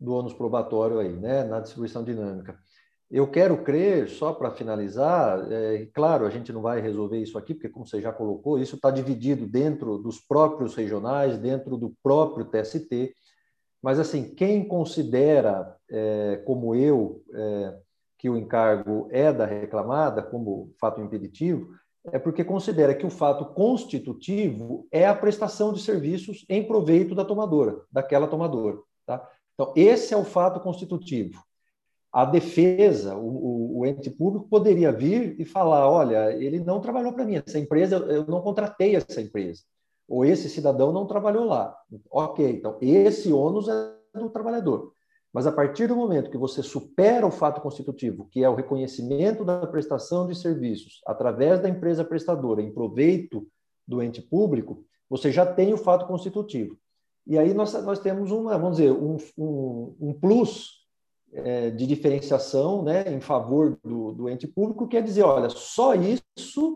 do 0.00 0.14
ônus 0.14 0.32
probatório 0.32 0.98
aí, 1.00 1.12
né, 1.12 1.44
na 1.44 1.60
distribuição 1.60 2.02
dinâmica. 2.02 2.58
Eu 3.10 3.30
quero 3.30 3.62
crer, 3.62 4.08
só 4.08 4.32
para 4.32 4.50
finalizar, 4.50 5.52
é, 5.52 5.84
claro, 5.92 6.24
a 6.24 6.30
gente 6.30 6.50
não 6.50 6.62
vai 6.62 6.80
resolver 6.80 7.18
isso 7.18 7.36
aqui, 7.36 7.52
porque, 7.52 7.68
como 7.68 7.86
você 7.86 8.00
já 8.00 8.10
colocou, 8.10 8.58
isso 8.58 8.76
está 8.76 8.90
dividido 8.90 9.46
dentro 9.46 9.98
dos 9.98 10.18
próprios 10.18 10.74
regionais, 10.74 11.36
dentro 11.36 11.76
do 11.76 11.94
próprio 12.02 12.46
TST, 12.46 13.14
mas, 13.82 13.98
assim, 13.98 14.34
quem 14.34 14.66
considera, 14.66 15.76
é, 15.90 16.42
como 16.46 16.74
eu, 16.74 17.22
é, 17.34 17.78
que 18.16 18.30
o 18.30 18.36
encargo 18.38 19.08
é 19.10 19.30
da 19.30 19.44
reclamada, 19.44 20.22
como 20.22 20.72
fato 20.80 21.02
impeditivo, 21.02 21.68
é 22.12 22.18
porque 22.18 22.44
considera 22.44 22.94
que 22.94 23.06
o 23.06 23.10
fato 23.10 23.44
constitutivo 23.46 24.86
é 24.90 25.06
a 25.06 25.14
prestação 25.14 25.72
de 25.72 25.80
serviços 25.80 26.44
em 26.48 26.66
proveito 26.66 27.14
da 27.14 27.24
tomadora, 27.24 27.82
daquela 27.90 28.26
tomadora. 28.26 28.78
Tá? 29.06 29.28
Então, 29.54 29.72
esse 29.76 30.14
é 30.14 30.16
o 30.16 30.24
fato 30.24 30.60
constitutivo 30.60 31.42
a 32.12 32.24
defesa, 32.24 33.16
o, 33.16 33.78
o, 33.78 33.86
ente 33.86 34.10
público 34.10 34.48
poderia 34.48 34.90
vir 34.90 35.38
e 35.38 35.44
falar: 35.44 35.88
olha, 35.88 36.32
ele 36.32 36.58
não 36.58 36.80
trabalhou 36.80 37.12
para 37.12 37.24
mim, 37.24 37.36
essa 37.36 37.58
empresa, 37.58 37.96
eu 37.96 38.26
não 38.26 38.40
contratei 38.40 38.96
essa 38.96 39.20
empresa, 39.20 39.62
ou 40.08 40.24
esse 40.24 40.48
cidadão 40.48 40.90
não 40.90 41.06
trabalhou 41.06 41.44
lá. 41.44 41.76
Ok, 42.10 42.48
então 42.50 42.78
esse 42.80 43.32
ônus 43.32 43.68
é 43.68 43.92
do 44.18 44.30
trabalhador. 44.30 44.92
Mas 45.38 45.46
a 45.46 45.52
partir 45.52 45.86
do 45.86 45.94
momento 45.94 46.32
que 46.32 46.36
você 46.36 46.64
supera 46.64 47.24
o 47.24 47.30
fato 47.30 47.60
constitutivo, 47.60 48.26
que 48.28 48.42
é 48.42 48.50
o 48.50 48.56
reconhecimento 48.56 49.44
da 49.44 49.64
prestação 49.68 50.26
de 50.26 50.34
serviços 50.34 51.00
através 51.06 51.60
da 51.60 51.68
empresa 51.68 52.04
prestadora 52.04 52.60
em 52.60 52.74
proveito 52.74 53.46
do 53.86 54.02
ente 54.02 54.20
público, 54.20 54.84
você 55.08 55.30
já 55.30 55.46
tem 55.46 55.72
o 55.72 55.76
fato 55.78 56.08
constitutivo. 56.08 56.76
E 57.24 57.38
aí 57.38 57.54
nós, 57.54 57.72
nós 57.84 58.00
temos 58.00 58.32
um, 58.32 58.48
vamos 58.48 58.78
dizer, 58.78 58.90
um, 58.90 59.16
um, 59.38 59.96
um 60.00 60.12
plus 60.12 60.84
é, 61.32 61.70
de 61.70 61.86
diferenciação 61.86 62.82
né, 62.82 63.04
em 63.14 63.20
favor 63.20 63.78
do, 63.84 64.10
do 64.10 64.28
ente 64.28 64.48
público, 64.48 64.88
quer 64.88 65.04
dizer, 65.04 65.22
olha, 65.22 65.50
só 65.50 65.94
isso 65.94 66.74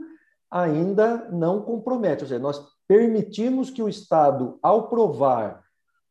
ainda 0.49 1.29
não 1.33 1.63
compromete. 1.63 2.23
Ou 2.23 2.29
seja, 2.29 2.41
nós 2.41 2.65
permitimos 2.87 3.71
que 3.71 3.83
o 3.83 3.89
Estado, 3.89 4.57
ao 4.63 4.89
provar 4.89 5.65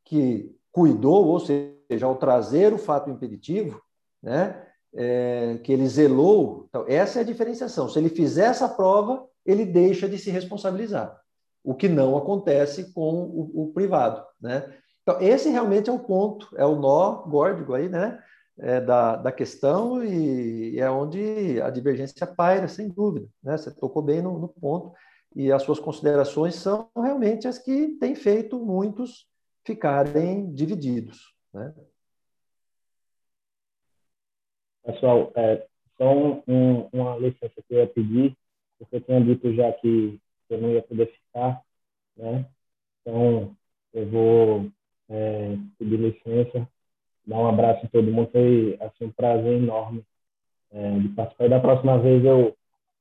que 0.04 0.54
cuidou, 0.70 1.28
ou 1.28 1.40
seja, 1.40 1.80
ao 2.02 2.16
trazer 2.16 2.74
o 2.74 2.78
fato 2.78 3.10
impeditivo, 3.10 3.82
né, 4.22 4.66
é, 4.94 5.60
que 5.64 5.72
ele 5.72 5.88
zelou, 5.88 6.66
então, 6.70 6.86
essa 6.88 7.20
é 7.20 7.22
a 7.22 7.26
diferenciação. 7.26 7.90
Se 7.90 7.98
ele 7.98 8.10
fizer 8.10 8.46
essa 8.46 8.68
prova, 8.68 9.26
ele 9.46 9.66
deixa 9.66 10.08
de 10.08 10.18
se 10.18 10.30
responsabilizar, 10.30 11.20
o 11.64 11.74
que 11.74 11.88
não 11.88 12.18
acontece 12.18 12.94
com 12.94 13.24
o, 13.24 13.64
o 13.64 13.74
privado. 13.74 14.24
Né? 14.40 14.72
Então, 15.02 15.22
esse 15.22 15.50
realmente 15.50 15.90
é 15.90 15.94
o 15.94 16.00
ponto, 16.00 16.48
é 16.56 16.66
o 16.66 16.76
nó 16.76 17.24
górdico 17.24 17.74
aí, 17.74 17.90
né? 17.90 18.20
É, 18.60 18.80
da, 18.80 19.16
da 19.16 19.32
questão 19.32 20.04
e, 20.04 20.76
e, 20.76 20.80
é 20.80 20.92
onde 20.92 21.60
a 21.62 21.70
divergência 21.72 22.28
paira, 22.28 22.68
sem 22.68 22.90
dúvida. 22.90 23.28
Né? 23.42 23.58
Você 23.58 23.72
tocou 23.72 24.04
bem 24.04 24.22
no, 24.22 24.38
no 24.38 24.50
ponto 24.50 24.94
e 25.36 25.52
as 25.52 25.64
suas 25.64 25.80
considerações 25.80 26.56
são 26.56 26.90
realmente 26.96 27.48
as 27.48 27.58
que 27.58 27.98
têm 28.00 28.14
feito 28.14 28.60
muitos 28.60 29.26
ficarem 29.66 30.54
divididos. 30.54 31.34
Né? 31.54 31.74
Pessoal, 34.84 35.32
é, 35.36 35.68
só 35.98 36.12
um, 36.48 36.90
uma 36.92 37.18
licença 37.18 37.62
que 37.68 37.74
eu 37.74 37.80
ia 37.80 37.88
pedir, 37.88 38.36
porque 38.80 38.96
eu 38.96 39.02
tinha 39.02 39.22
dito 39.22 39.54
já 39.54 39.72
que 39.74 40.20
eu 40.50 40.62
não 40.62 40.72
ia 40.72 40.82
poder 40.82 41.08
ficar, 41.08 41.62
né? 42.18 42.46
Então, 43.02 43.56
eu 43.94 44.10
vou 44.10 44.72
é, 45.10 45.58
pedir 45.78 45.98
licença, 45.98 46.68
dar 47.26 47.38
um 47.40 47.48
abraço 47.48 47.86
em 47.86 47.90
todo 47.90 48.12
mundo, 48.12 48.32
foi 48.32 48.78
assim, 48.82 49.06
um 49.06 49.12
prazer 49.12 49.62
enorme 49.62 50.04
é, 50.72 51.00
de 51.00 51.10
participar. 51.10 51.46
E 51.46 51.50
da 51.50 51.60
próxima 51.60 52.00
vez 52.00 52.24
eu 52.26 52.56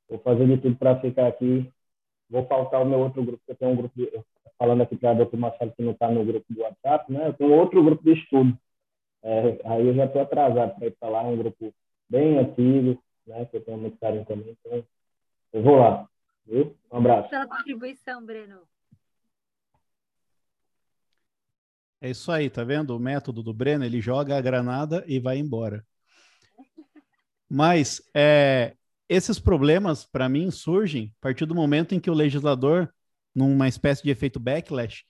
vou 0.09 0.18
fazer 0.20 0.46
de 0.46 0.59
tudo 0.59 0.76
para 0.76 1.01
ficar 1.01 1.28
aqui. 1.28 1.70
Vou 2.31 2.47
faltar 2.47 2.81
o 2.81 2.87
meu 2.87 3.01
outro 3.01 3.24
grupo, 3.24 3.43
eu 3.49 3.57
tenho 3.57 3.72
um 3.72 3.76
grupo, 3.76 3.93
de, 3.97 4.09
falando 4.57 4.83
aqui 4.83 4.97
para 4.97 5.11
a 5.11 5.14
doutor 5.14 5.37
Marcelo 5.37 5.72
que 5.76 5.83
não 5.83 5.93
está 5.93 6.09
no 6.09 6.24
grupo 6.24 6.47
do 6.49 6.61
WhatsApp, 6.61 7.12
né? 7.12 7.28
Eu 7.28 7.33
tenho 7.33 7.53
outro 7.53 7.83
grupo 7.83 8.05
de 8.05 8.12
estudo. 8.12 8.57
É, 9.22 9.61
aí 9.64 9.87
eu 9.87 9.95
já 9.95 10.05
estou 10.05 10.22
atrasado 10.22 10.76
para 10.76 10.87
ir 10.87 10.97
para 10.99 11.09
lá, 11.09 11.22
é 11.22 11.26
um 11.26 11.37
grupo 11.37 11.74
bem 12.09 12.39
antigo, 12.39 13.03
né? 13.26 13.45
Que 13.47 13.57
eu 13.57 13.64
tenho 13.64 13.78
muito 13.78 13.99
carinho 13.99 14.24
também. 14.24 14.57
Então, 14.64 14.85
eu 15.53 15.62
vou 15.62 15.76
lá. 15.76 16.09
Viu? 16.47 16.76
Um 16.91 16.99
abraço. 16.99 17.31
Pela 17.31 17.49
contribuição, 17.49 18.24
Breno. 18.24 18.61
É 22.01 22.11
isso 22.11 22.33
aí, 22.33 22.49
tá 22.49 22.64
vendo? 22.64 22.97
O 22.97 23.01
método 23.01 23.43
do 23.43 23.53
Breno, 23.53 23.85
ele 23.85 24.01
joga 24.01 24.37
a 24.37 24.41
granada 24.41 25.05
e 25.07 25.18
vai 25.20 25.37
embora. 25.37 25.85
Mas 27.49 28.01
é, 28.14 28.74
esses 29.11 29.38
problemas, 29.38 30.06
para 30.06 30.28
mim, 30.28 30.50
surgem 30.50 31.12
a 31.18 31.20
partir 31.20 31.44
do 31.44 31.54
momento 31.54 31.94
em 31.94 32.00
que 32.00 32.11
o 32.11 32.14
legislador 32.14 32.90
numa 33.34 33.68
espécie 33.68 34.02
de 34.02 34.11
efeito 34.11 34.40
backlash, 34.40 35.04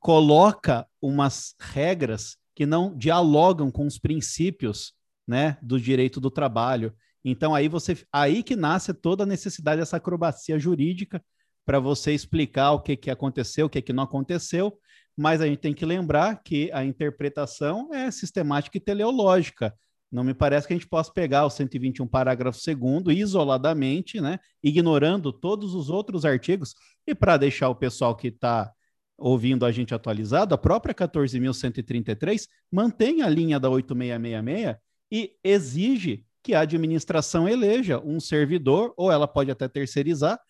coloca 0.00 0.86
umas 1.00 1.54
regras 1.58 2.36
que 2.54 2.66
não 2.66 2.96
dialogam 2.96 3.70
com 3.70 3.86
os 3.86 3.98
princípios 3.98 4.92
né, 5.26 5.58
do 5.62 5.80
direito 5.80 6.20
do 6.20 6.30
trabalho. 6.30 6.94
Então 7.24 7.54
aí 7.54 7.68
você 7.68 7.98
aí 8.12 8.42
que 8.42 8.56
nasce 8.56 8.94
toda 8.94 9.24
a 9.24 9.26
necessidade 9.26 9.80
dessa 9.80 9.96
acrobacia 9.96 10.58
jurídica 10.58 11.22
para 11.64 11.78
você 11.78 12.12
explicar 12.12 12.72
o 12.72 12.80
que, 12.80 12.96
que 12.96 13.10
aconteceu, 13.10 13.66
o 13.66 13.70
que, 13.70 13.82
que 13.82 13.92
não 13.92 14.04
aconteceu, 14.04 14.78
mas 15.16 15.40
a 15.40 15.46
gente 15.46 15.58
tem 15.58 15.74
que 15.74 15.84
lembrar 15.84 16.42
que 16.42 16.70
a 16.72 16.84
interpretação 16.84 17.92
é 17.92 18.10
sistemática 18.10 18.78
e 18.78 18.80
teleológica. 18.80 19.74
Não 20.10 20.24
me 20.24 20.32
parece 20.32 20.66
que 20.66 20.72
a 20.72 20.76
gente 20.76 20.88
possa 20.88 21.12
pegar 21.12 21.44
o 21.44 21.50
121 21.50 22.06
parágrafo 22.06 22.58
2 23.02 23.18
isoladamente, 23.18 24.18
né, 24.20 24.38
ignorando 24.62 25.30
todos 25.32 25.74
os 25.74 25.90
outros 25.90 26.24
artigos. 26.24 26.74
E 27.06 27.14
para 27.14 27.36
deixar 27.36 27.68
o 27.68 27.74
pessoal 27.74 28.16
que 28.16 28.28
está 28.28 28.72
ouvindo 29.18 29.66
a 29.66 29.72
gente 29.72 29.94
atualizado, 29.94 30.54
a 30.54 30.58
própria 30.58 30.94
14.133 30.94 32.48
mantém 32.70 33.20
a 33.20 33.28
linha 33.28 33.60
da 33.60 33.68
8666 33.68 34.76
e 35.10 35.34
exige 35.42 36.24
que 36.42 36.54
a 36.54 36.60
administração 36.60 37.48
eleja 37.48 38.00
um 38.00 38.20
servidor, 38.20 38.94
ou 38.96 39.12
ela 39.12 39.28
pode 39.28 39.50
até 39.50 39.68
terceirizar 39.68 40.40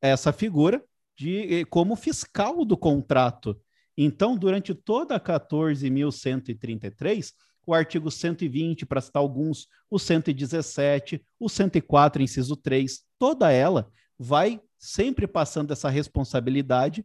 essa 0.00 0.32
figura 0.32 0.80
de 1.16 1.64
como 1.66 1.96
fiscal 1.96 2.64
do 2.64 2.76
contrato. 2.76 3.60
Então, 3.96 4.36
durante 4.36 4.72
toda 4.74 5.16
a 5.16 5.20
14.133, 5.20 7.32
o 7.66 7.74
artigo 7.74 8.10
120, 8.10 8.86
para 8.86 9.00
citar 9.00 9.20
alguns, 9.20 9.68
o 9.90 9.98
117, 9.98 11.24
o 11.38 11.48
104, 11.48 12.22
inciso 12.22 12.56
3, 12.56 13.00
toda 13.18 13.52
ela 13.52 13.90
vai 14.18 14.60
sempre 14.78 15.26
passando 15.26 15.72
essa 15.72 15.88
responsabilidade 15.88 17.04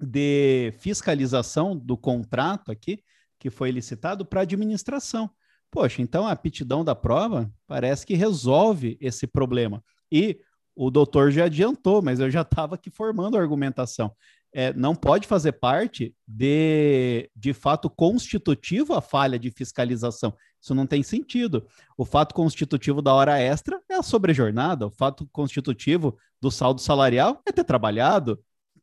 de 0.00 0.74
fiscalização 0.78 1.76
do 1.76 1.96
contrato 1.96 2.72
aqui, 2.72 3.02
que 3.38 3.50
foi 3.50 3.70
licitado, 3.70 4.24
para 4.24 4.40
a 4.40 4.42
administração. 4.42 5.30
Poxa, 5.70 6.02
então 6.02 6.26
a 6.26 6.32
aptidão 6.32 6.84
da 6.84 6.94
prova 6.94 7.50
parece 7.66 8.04
que 8.04 8.14
resolve 8.14 8.98
esse 9.00 9.26
problema. 9.26 9.82
E 10.10 10.40
o 10.74 10.90
doutor 10.90 11.30
já 11.30 11.44
adiantou, 11.44 12.02
mas 12.02 12.20
eu 12.20 12.30
já 12.30 12.42
estava 12.42 12.74
aqui 12.74 12.90
formando 12.90 13.36
a 13.36 13.40
argumentação 13.40 14.14
é, 14.52 14.72
não 14.74 14.94
pode 14.94 15.26
fazer 15.26 15.52
parte 15.52 16.14
de, 16.28 17.30
de 17.34 17.52
fato 17.52 17.88
constitutivo 17.88 18.92
a 18.94 19.00
falha 19.00 19.38
de 19.38 19.50
fiscalização. 19.50 20.34
Isso 20.60 20.74
não 20.74 20.86
tem 20.86 21.02
sentido. 21.02 21.66
O 21.96 22.04
fato 22.04 22.34
constitutivo 22.34 23.00
da 23.00 23.14
hora 23.14 23.38
extra 23.38 23.80
é 23.88 23.94
a 23.94 24.02
sobrejornada, 24.02 24.86
o 24.86 24.90
fato 24.90 25.26
constitutivo 25.32 26.16
do 26.40 26.50
saldo 26.50 26.80
salarial 26.80 27.40
é 27.46 27.52
ter 27.52 27.64
trabalhado, 27.64 28.38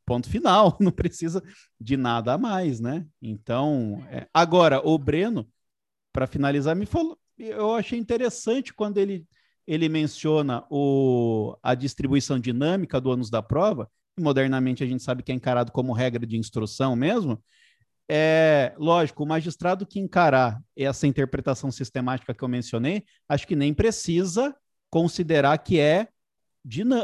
ponto 0.05 0.28
final, 0.28 0.76
não 0.82 0.91
precisa 0.91 1.41
de 1.80 1.95
nada 1.95 2.34
a 2.34 2.38
mais, 2.38 2.80
né? 2.80 3.05
Então, 3.22 4.03
é... 4.09 4.28
agora, 4.34 4.82
o 4.84 4.97
Breno, 4.97 5.47
para 6.11 6.26
finalizar, 6.26 6.76
me 6.76 6.88
falou, 6.88 7.17
eu 7.38 7.76
achei 7.76 7.97
interessante 7.97 8.74
quando 8.74 8.97
ele, 8.97 9.26
ele 9.67 9.88
menciona 9.88 10.65
o, 10.70 11.55
a 11.61 11.76
distribuição 11.76 12.39
dinâmica 12.39 12.99
do 12.99 13.11
ônus 13.11 13.30
da 13.30 13.41
prova, 13.41 13.89
modernamente 14.20 14.84
a 14.84 14.88
gente 14.88 15.03
sabe 15.03 15.24
que 15.24 15.32
é 15.32 15.36
encarado 15.36 15.72
como 15.72 15.93
regra 15.93 16.26
de 16.26 16.38
instrução 16.38 16.95
mesmo, 16.95 17.41
é 18.11 18.74
lógico, 18.78 19.24
o 19.24 19.28
magistrado 19.28 19.86
que 19.86 19.99
encarar 19.99 20.59
essa 20.76 21.05
interpretação 21.05 21.72
sistemática 21.72 22.34
que 22.34 22.43
eu 22.43 22.47
mencionei, 22.47 23.03
acho 23.28 23.45
que 23.45 23.55
nem 23.55 23.74
precisa 23.74 24.55
considerar 24.89 25.57
que 25.59 25.80
é 25.80 26.07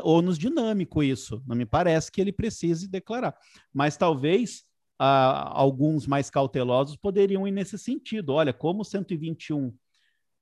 ônus 0.04 0.38
dinâmico 0.38 1.04
isso. 1.04 1.44
Não 1.46 1.56
me 1.56 1.66
parece 1.66 2.12
que 2.12 2.20
ele 2.20 2.32
precise 2.32 2.88
declarar. 2.88 3.36
Mas 3.72 3.96
talvez 3.96 4.64
ah, 4.98 5.52
alguns 5.54 6.08
mais 6.08 6.30
cautelosos 6.30 6.96
poderiam 6.96 7.48
ir 7.48 7.52
nesse 7.52 7.78
sentido. 7.78 8.34
Olha, 8.34 8.52
como 8.52 8.82
o 8.82 8.86
121, 8.86 9.74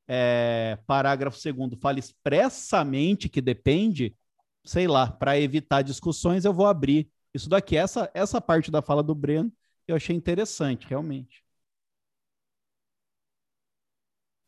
é, 0.08 0.78
parágrafo 0.86 1.38
2 1.42 1.80
fala 1.80 2.00
expressamente 2.00 3.30
que 3.30 3.42
depende 3.42 4.16
sei 4.64 4.88
lá, 4.88 5.12
para 5.12 5.40
evitar 5.40 5.82
discussões, 5.82 6.46
eu 6.46 6.54
vou 6.54 6.66
abrir 6.66 7.10
isso 7.34 7.50
daqui. 7.50 7.76
Essa, 7.76 8.10
essa 8.14 8.40
parte 8.40 8.72
da 8.72 8.82
fala 8.82 9.04
do 9.04 9.14
Breno 9.14 9.52
eu 9.88 9.96
achei 9.96 10.16
interessante, 10.16 10.88
realmente. 10.88 11.44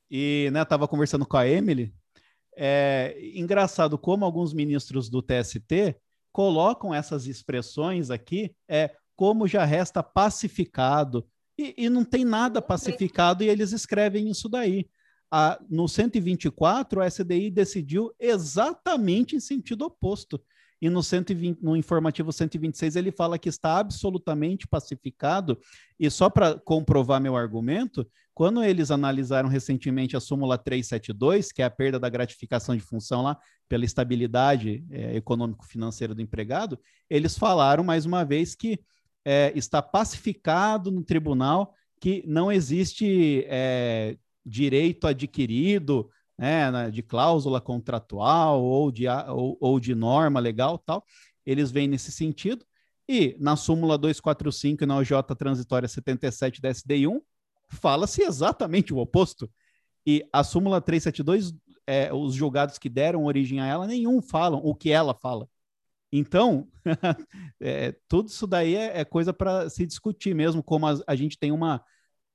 E, 0.10 0.50
né, 0.54 0.64
tava 0.64 0.88
conversando 0.88 1.26
com 1.26 1.38
a 1.38 1.48
Emily. 1.48 1.94
É 2.56 3.18
engraçado 3.34 3.98
como 3.98 4.24
alguns 4.24 4.54
ministros 4.54 5.10
do 5.10 5.22
TST 5.22 5.98
colocam 6.32 6.94
essas 6.94 7.28
expressões 7.28 8.10
aqui, 8.10 8.56
é 8.68 8.96
como 9.16 9.48
já 9.48 9.66
resta 9.66 10.02
pacificado. 10.02 11.28
E, 11.58 11.86
e 11.86 11.90
não 11.90 12.04
tem 12.04 12.24
nada 12.24 12.62
pacificado 12.62 13.44
e 13.44 13.50
eles 13.50 13.72
escrevem 13.72 14.30
isso 14.30 14.48
daí 14.50 14.90
a, 15.38 15.60
no 15.70 15.86
124, 15.86 17.02
a 17.02 17.08
SDI 17.08 17.52
decidiu 17.52 18.10
exatamente 18.18 19.36
em 19.36 19.40
sentido 19.42 19.84
oposto. 19.84 20.42
E 20.82 20.90
no, 20.90 21.04
120, 21.04 21.62
no 21.62 21.76
informativo 21.76 22.32
126 22.32 22.96
ele 22.96 23.12
fala 23.12 23.38
que 23.38 23.50
está 23.50 23.78
absolutamente 23.78 24.66
pacificado. 24.66 25.60
E 26.00 26.10
só 26.10 26.30
para 26.30 26.58
comprovar 26.58 27.20
meu 27.20 27.36
argumento, 27.36 28.10
quando 28.34 28.64
eles 28.64 28.92
analisaram 28.92 29.50
recentemente 29.50 30.16
a 30.16 30.22
súmula 30.22 30.58
372, 30.58 31.52
que 31.52 31.62
é 31.62 31.66
a 31.66 31.70
perda 31.70 32.00
da 32.00 32.08
gratificação 32.08 32.74
de 32.74 32.82
função 32.82 33.22
lá 33.22 33.38
pela 33.68 33.84
estabilidade 33.84 34.86
é, 34.90 35.18
econômico-financeira 35.18 36.16
do 36.16 36.22
empregado, 36.22 36.80
eles 37.10 37.38
falaram 37.38 37.84
mais 37.84 38.06
uma 38.06 38.24
vez 38.24 38.56
que 38.56 38.80
é, 39.26 39.52
está 39.54 39.82
pacificado 39.82 40.92
no 40.92 41.04
tribunal 41.04 41.74
que 42.00 42.24
não 42.26 42.50
existe 42.50 43.46
é, 43.50 44.18
direito 44.46 45.08
adquirido, 45.08 46.10
né, 46.38 46.92
de 46.92 47.02
cláusula 47.02 47.62
contratual 47.62 48.62
ou 48.62 48.92
de, 48.92 49.08
ou, 49.08 49.58
ou 49.60 49.80
de 49.80 49.96
norma 49.96 50.40
legal 50.40 50.78
tal, 50.78 51.04
eles 51.46 51.72
vêm 51.72 51.88
nesse 51.88 52.12
sentido. 52.12 52.66
E 53.08 53.36
na 53.40 53.56
súmula 53.56 53.98
245 53.98 54.84
e 54.84 54.88
na 54.88 54.98
OJ 54.98 55.12
transitória 55.38 55.88
77 55.88 56.60
da 56.60 56.70
SDI1, 56.70 57.22
fala-se 57.70 58.24
exatamente 58.24 58.94
o 58.94 58.98
oposto. 58.98 59.50
E 60.06 60.28
a 60.34 60.44
súmula 60.44 60.82
372, 60.82 61.54
é, 61.88 62.14
os 62.14 62.34
julgados 62.34 62.78
que 62.78 62.90
deram 62.90 63.26
origem 63.26 63.60
a 63.60 63.66
ela, 63.66 63.88
nenhum 63.88 64.22
falam 64.22 64.60
o 64.64 64.74
que 64.74 64.92
ela 64.92 65.14
fala. 65.14 65.48
Então, 66.12 66.68
é, 67.60 67.96
tudo 68.08 68.30
isso 68.30 68.48
daí 68.48 68.76
é, 68.76 69.02
é 69.02 69.06
coisa 69.06 69.34
para 69.34 69.70
se 69.70 69.86
discutir 69.86 70.34
mesmo, 70.34 70.64
como 70.64 70.88
a, 70.88 70.98
a 71.06 71.16
gente 71.16 71.38
tem 71.38 71.52
uma, 71.52 71.84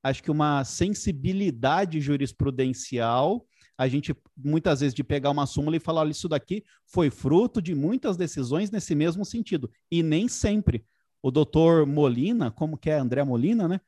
acho 0.02 0.22
que 0.22 0.30
uma 0.30 0.64
sensibilidade 0.64 2.00
jurisprudencial 2.00 3.46
a 3.80 3.88
gente 3.88 4.14
muitas 4.36 4.80
vezes 4.80 4.94
de 4.94 5.02
pegar 5.02 5.30
uma 5.30 5.46
súmula 5.46 5.74
e 5.74 5.80
falar, 5.80 6.02
olha, 6.02 6.10
isso 6.10 6.28
daqui 6.28 6.62
foi 6.84 7.08
fruto 7.08 7.62
de 7.62 7.74
muitas 7.74 8.14
decisões 8.14 8.70
nesse 8.70 8.94
mesmo 8.94 9.24
sentido. 9.24 9.70
E 9.90 10.02
nem 10.02 10.28
sempre. 10.28 10.84
O 11.22 11.30
doutor 11.30 11.86
Molina, 11.86 12.50
como 12.50 12.76
que 12.76 12.90
é 12.90 12.98
André 12.98 13.24
Molina, 13.24 13.66
né? 13.66 13.80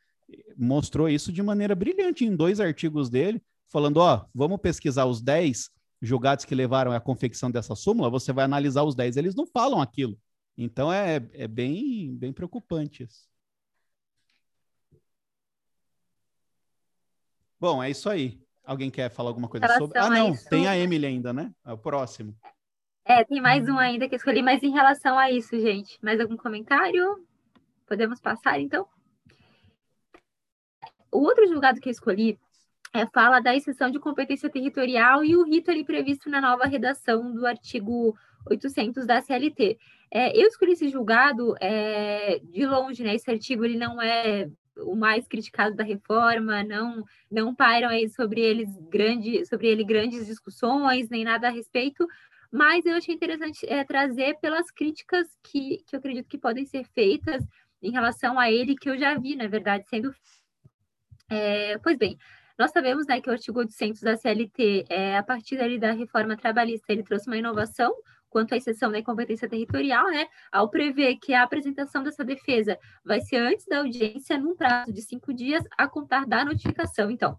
Mostrou 0.56 1.10
isso 1.10 1.30
de 1.30 1.42
maneira 1.42 1.74
brilhante 1.74 2.24
em 2.24 2.34
dois 2.34 2.58
artigos 2.58 3.10
dele, 3.10 3.42
falando, 3.68 3.98
ó, 3.98 4.24
vamos 4.34 4.58
pesquisar 4.62 5.04
os 5.04 5.20
10 5.20 5.68
julgados 6.00 6.46
que 6.46 6.54
levaram 6.54 6.92
à 6.92 6.98
confecção 6.98 7.50
dessa 7.50 7.74
súmula, 7.74 8.08
você 8.08 8.32
vai 8.32 8.46
analisar 8.46 8.84
os 8.84 8.94
10, 8.94 9.18
eles 9.18 9.34
não 9.34 9.46
falam 9.46 9.80
aquilo. 9.80 10.18
Então 10.56 10.90
é, 10.90 11.16
é 11.34 11.46
bem, 11.46 12.16
bem 12.16 12.32
preocupante 12.32 13.04
isso. 13.04 13.28
Bom, 17.62 17.80
é 17.80 17.88
isso 17.88 18.10
aí. 18.10 18.40
Alguém 18.64 18.90
quer 18.90 19.08
falar 19.08 19.30
alguma 19.30 19.46
coisa 19.48 19.64
sobre? 19.78 19.96
Ah, 19.96 20.10
não, 20.10 20.32
isso... 20.32 20.48
tem 20.48 20.66
a 20.66 20.76
Emily 20.76 21.06
ainda, 21.06 21.32
né? 21.32 21.54
É 21.64 21.72
o 21.72 21.78
próximo. 21.78 22.34
É, 23.04 23.22
tem 23.22 23.40
mais 23.40 23.68
um 23.68 23.78
ainda 23.78 24.08
que 24.08 24.16
eu 24.16 24.16
escolhi, 24.16 24.42
mas 24.42 24.64
em 24.64 24.72
relação 24.72 25.16
a 25.16 25.30
isso, 25.30 25.56
gente, 25.60 25.96
mais 26.02 26.18
algum 26.18 26.36
comentário? 26.36 27.24
Podemos 27.86 28.20
passar, 28.20 28.58
então? 28.58 28.84
O 31.12 31.20
outro 31.20 31.46
julgado 31.46 31.80
que 31.80 31.88
eu 31.88 31.92
escolhi 31.92 32.36
é, 32.92 33.06
fala 33.06 33.38
da 33.38 33.54
exceção 33.54 33.92
de 33.92 34.00
competência 34.00 34.50
territorial 34.50 35.24
e 35.24 35.36
o 35.36 35.44
rito 35.44 35.70
ali 35.70 35.84
previsto 35.84 36.28
na 36.28 36.40
nova 36.40 36.64
redação 36.64 37.32
do 37.32 37.46
artigo 37.46 38.18
800 38.50 39.06
da 39.06 39.22
CLT. 39.22 39.78
É, 40.10 40.36
eu 40.36 40.48
escolhi 40.48 40.72
esse 40.72 40.88
julgado 40.88 41.54
é, 41.60 42.40
de 42.40 42.66
longe, 42.66 43.04
né? 43.04 43.14
Esse 43.14 43.30
artigo 43.30 43.64
ele 43.64 43.78
não 43.78 44.02
é 44.02 44.50
o 44.78 44.94
mais 44.94 45.26
criticado 45.26 45.76
da 45.76 45.84
reforma, 45.84 46.62
não 46.62 47.04
não 47.30 47.54
pairam 47.54 47.88
aí 47.88 48.08
sobre 48.08 48.40
eles 48.40 48.68
grande, 48.88 49.44
sobre 49.46 49.68
ele 49.68 49.84
grandes 49.84 50.26
discussões, 50.26 51.08
nem 51.08 51.24
nada 51.24 51.48
a 51.48 51.50
respeito, 51.50 52.06
mas 52.52 52.84
eu 52.84 52.94
achei 52.94 53.14
interessante 53.14 53.66
é, 53.66 53.82
trazer 53.82 54.38
pelas 54.40 54.70
críticas 54.70 55.26
que, 55.42 55.82
que 55.86 55.96
eu 55.96 55.98
acredito 55.98 56.28
que 56.28 56.36
podem 56.36 56.66
ser 56.66 56.84
feitas 56.94 57.42
em 57.82 57.90
relação 57.90 58.38
a 58.38 58.50
ele, 58.50 58.76
que 58.76 58.90
eu 58.90 58.98
já 58.98 59.18
vi, 59.18 59.34
na 59.34 59.48
verdade, 59.48 59.88
sendo. 59.88 60.14
É, 61.30 61.78
pois 61.78 61.96
bem, 61.96 62.18
nós 62.58 62.70
sabemos 62.70 63.06
né, 63.06 63.20
que 63.20 63.30
o 63.30 63.32
artigo 63.32 63.58
800 63.58 64.02
da 64.02 64.16
CLT, 64.16 64.84
é, 64.90 65.16
a 65.16 65.22
partir 65.22 65.56
da 65.78 65.92
reforma 65.92 66.36
trabalhista, 66.36 66.92
ele 66.92 67.02
trouxe 67.02 67.26
uma 67.26 67.38
inovação, 67.38 67.92
quanto 68.32 68.54
à 68.54 68.56
exceção 68.56 68.90
da 68.90 68.98
incompetência 68.98 69.48
territorial, 69.48 70.06
né, 70.10 70.26
ao 70.50 70.70
prever 70.70 71.16
que 71.16 71.34
a 71.34 71.42
apresentação 71.42 72.02
dessa 72.02 72.24
defesa 72.24 72.78
vai 73.04 73.20
ser 73.20 73.36
antes 73.36 73.66
da 73.66 73.78
audiência, 73.78 74.38
num 74.38 74.56
prazo 74.56 74.92
de 74.92 75.02
cinco 75.02 75.34
dias, 75.34 75.62
a 75.76 75.86
contar 75.86 76.26
da 76.26 76.44
notificação. 76.44 77.10
Então, 77.10 77.38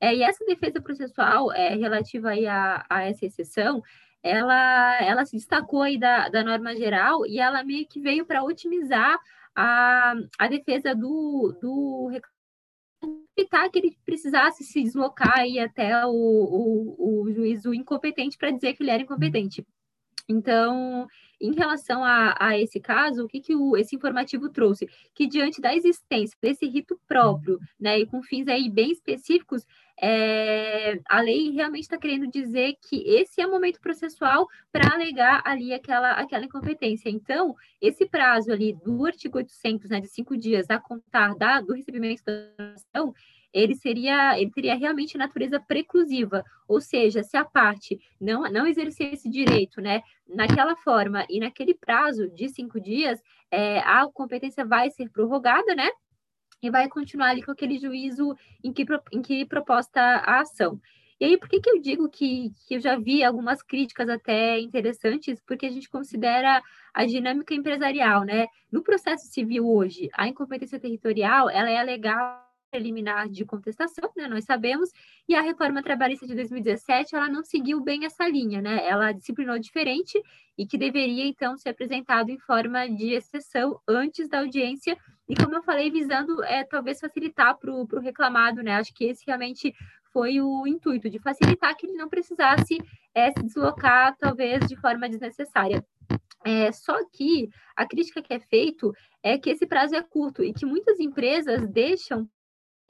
é, 0.00 0.14
e 0.16 0.22
essa 0.22 0.44
defesa 0.46 0.80
processual 0.80 1.52
é, 1.52 1.74
relativa 1.74 2.30
aí 2.30 2.46
a, 2.46 2.84
a 2.88 3.02
essa 3.02 3.26
exceção, 3.26 3.82
ela, 4.22 4.98
ela 5.02 5.26
se 5.26 5.36
destacou 5.36 5.82
aí 5.82 5.98
da, 5.98 6.28
da 6.30 6.42
norma 6.42 6.74
geral 6.74 7.26
e 7.26 7.38
ela 7.38 7.62
meio 7.62 7.86
que 7.86 8.00
veio 8.00 8.24
para 8.24 8.42
otimizar 8.42 9.18
a, 9.54 10.14
a 10.38 10.48
defesa 10.48 10.94
do, 10.94 11.56
do 11.60 12.10
evitar 13.36 13.68
que 13.70 13.78
ele 13.78 13.96
precisasse 14.04 14.64
se 14.64 14.82
deslocar 14.82 15.38
aí 15.38 15.58
até 15.58 16.04
o, 16.06 16.10
o, 16.10 17.22
o 17.22 17.32
juízo 17.32 17.74
incompetente 17.74 18.38
para 18.38 18.50
dizer 18.50 18.74
que 18.74 18.82
ele 18.82 18.90
era 18.90 19.02
incompetente. 19.02 19.66
Então, 20.28 21.06
em 21.40 21.54
relação 21.54 22.04
a, 22.04 22.36
a 22.38 22.58
esse 22.58 22.78
caso, 22.78 23.24
o 23.24 23.28
que, 23.28 23.40
que 23.40 23.54
o, 23.54 23.76
esse 23.76 23.96
informativo 23.96 24.50
trouxe? 24.50 24.88
Que 25.14 25.26
diante 25.26 25.60
da 25.60 25.74
existência 25.74 26.36
desse 26.40 26.66
rito 26.66 26.98
próprio, 27.08 27.58
né, 27.78 27.98
e 27.98 28.06
com 28.06 28.22
fins 28.22 28.46
aí 28.46 28.68
bem 28.68 28.92
específicos, 28.92 29.64
é, 30.02 30.98
a 31.08 31.20
lei 31.20 31.50
realmente 31.50 31.82
está 31.82 31.98
querendo 31.98 32.26
dizer 32.30 32.74
que 32.80 33.02
esse 33.06 33.40
é 33.40 33.46
o 33.46 33.50
momento 33.50 33.80
processual 33.80 34.46
para 34.72 34.94
alegar 34.94 35.42
ali 35.44 35.72
aquela, 35.72 36.12
aquela 36.12 36.44
incompetência. 36.44 37.10
Então, 37.10 37.54
esse 37.80 38.06
prazo 38.06 38.52
ali 38.52 38.72
do 38.72 39.06
artigo 39.06 39.38
800, 39.38 39.90
né, 39.90 40.00
de 40.00 40.08
cinco 40.08 40.36
dias 40.36 40.68
a 40.70 40.78
contar 40.78 41.34
da, 41.34 41.60
do 41.60 41.74
recebimento 41.74 42.22
da 42.24 42.72
ação, 42.74 43.14
ele 43.52 43.74
seria, 43.74 44.38
ele 44.40 44.50
teria 44.50 44.74
realmente 44.74 45.18
natureza 45.18 45.58
preclusiva, 45.60 46.44
ou 46.68 46.80
seja, 46.80 47.22
se 47.22 47.36
a 47.36 47.44
parte 47.44 47.98
não, 48.20 48.42
não 48.50 48.66
exercer 48.66 49.14
esse 49.14 49.28
direito, 49.28 49.80
né, 49.80 50.02
naquela 50.28 50.76
forma 50.76 51.26
e 51.28 51.40
naquele 51.40 51.74
prazo 51.74 52.28
de 52.30 52.48
cinco 52.48 52.80
dias, 52.80 53.20
é, 53.50 53.80
a 53.80 54.06
competência 54.12 54.64
vai 54.64 54.90
ser 54.90 55.10
prorrogada, 55.10 55.74
né, 55.74 55.90
e 56.62 56.70
vai 56.70 56.88
continuar 56.88 57.30
ali 57.30 57.42
com 57.42 57.50
aquele 57.50 57.78
juízo 57.78 58.36
em 58.62 58.72
que, 58.72 58.86
em 59.12 59.22
que 59.22 59.46
proposta 59.46 60.00
a 60.00 60.40
ação. 60.40 60.80
E 61.18 61.24
aí, 61.24 61.36
por 61.36 61.50
que, 61.50 61.60
que 61.60 61.70
eu 61.70 61.80
digo 61.80 62.08
que, 62.08 62.50
que 62.66 62.76
eu 62.76 62.80
já 62.80 62.98
vi 62.98 63.22
algumas 63.22 63.62
críticas 63.62 64.08
até 64.08 64.58
interessantes? 64.58 65.38
Porque 65.46 65.66
a 65.66 65.70
gente 65.70 65.88
considera 65.88 66.62
a 66.94 67.04
dinâmica 67.04 67.54
empresarial, 67.54 68.24
né? 68.24 68.46
No 68.72 68.82
processo 68.82 69.26
civil 69.26 69.68
hoje, 69.68 70.08
a 70.14 70.26
incompetência 70.26 70.80
territorial, 70.80 71.50
ela 71.50 71.68
é 71.68 71.82
legal 71.82 72.49
preliminar 72.70 73.28
de 73.28 73.44
contestação, 73.44 74.10
né, 74.16 74.28
nós 74.28 74.44
sabemos, 74.44 74.90
e 75.28 75.34
a 75.34 75.42
reforma 75.42 75.82
trabalhista 75.82 76.26
de 76.26 76.34
2017, 76.34 77.14
ela 77.14 77.28
não 77.28 77.42
seguiu 77.42 77.80
bem 77.80 78.04
essa 78.04 78.26
linha, 78.28 78.62
né, 78.62 78.86
ela 78.86 79.12
disciplinou 79.12 79.58
diferente 79.58 80.20
e 80.56 80.66
que 80.66 80.78
deveria, 80.78 81.26
então, 81.26 81.56
ser 81.56 81.70
apresentado 81.70 82.30
em 82.30 82.38
forma 82.38 82.88
de 82.88 83.12
exceção 83.12 83.78
antes 83.88 84.28
da 84.28 84.38
audiência, 84.40 84.96
e 85.28 85.34
como 85.34 85.54
eu 85.54 85.62
falei, 85.62 85.90
visando, 85.90 86.42
é, 86.44 86.64
talvez, 86.64 87.00
facilitar 87.00 87.56
para 87.58 87.72
o 87.72 88.00
reclamado, 88.00 88.62
né, 88.62 88.76
acho 88.76 88.94
que 88.94 89.04
esse 89.04 89.24
realmente 89.26 89.74
foi 90.12 90.40
o 90.40 90.66
intuito, 90.66 91.10
de 91.10 91.18
facilitar 91.18 91.76
que 91.76 91.86
ele 91.86 91.96
não 91.96 92.08
precisasse 92.08 92.78
é, 93.14 93.30
se 93.30 93.42
deslocar, 93.42 94.16
talvez, 94.16 94.66
de 94.66 94.76
forma 94.76 95.08
desnecessária. 95.08 95.84
É, 96.44 96.72
só 96.72 96.96
que 97.12 97.48
a 97.76 97.86
crítica 97.86 98.22
que 98.22 98.32
é 98.32 98.40
feita 98.40 98.90
é 99.22 99.38
que 99.38 99.50
esse 99.50 99.66
prazo 99.66 99.94
é 99.94 100.02
curto 100.02 100.42
e 100.42 100.52
que 100.52 100.64
muitas 100.64 100.98
empresas 100.98 101.68
deixam 101.68 102.28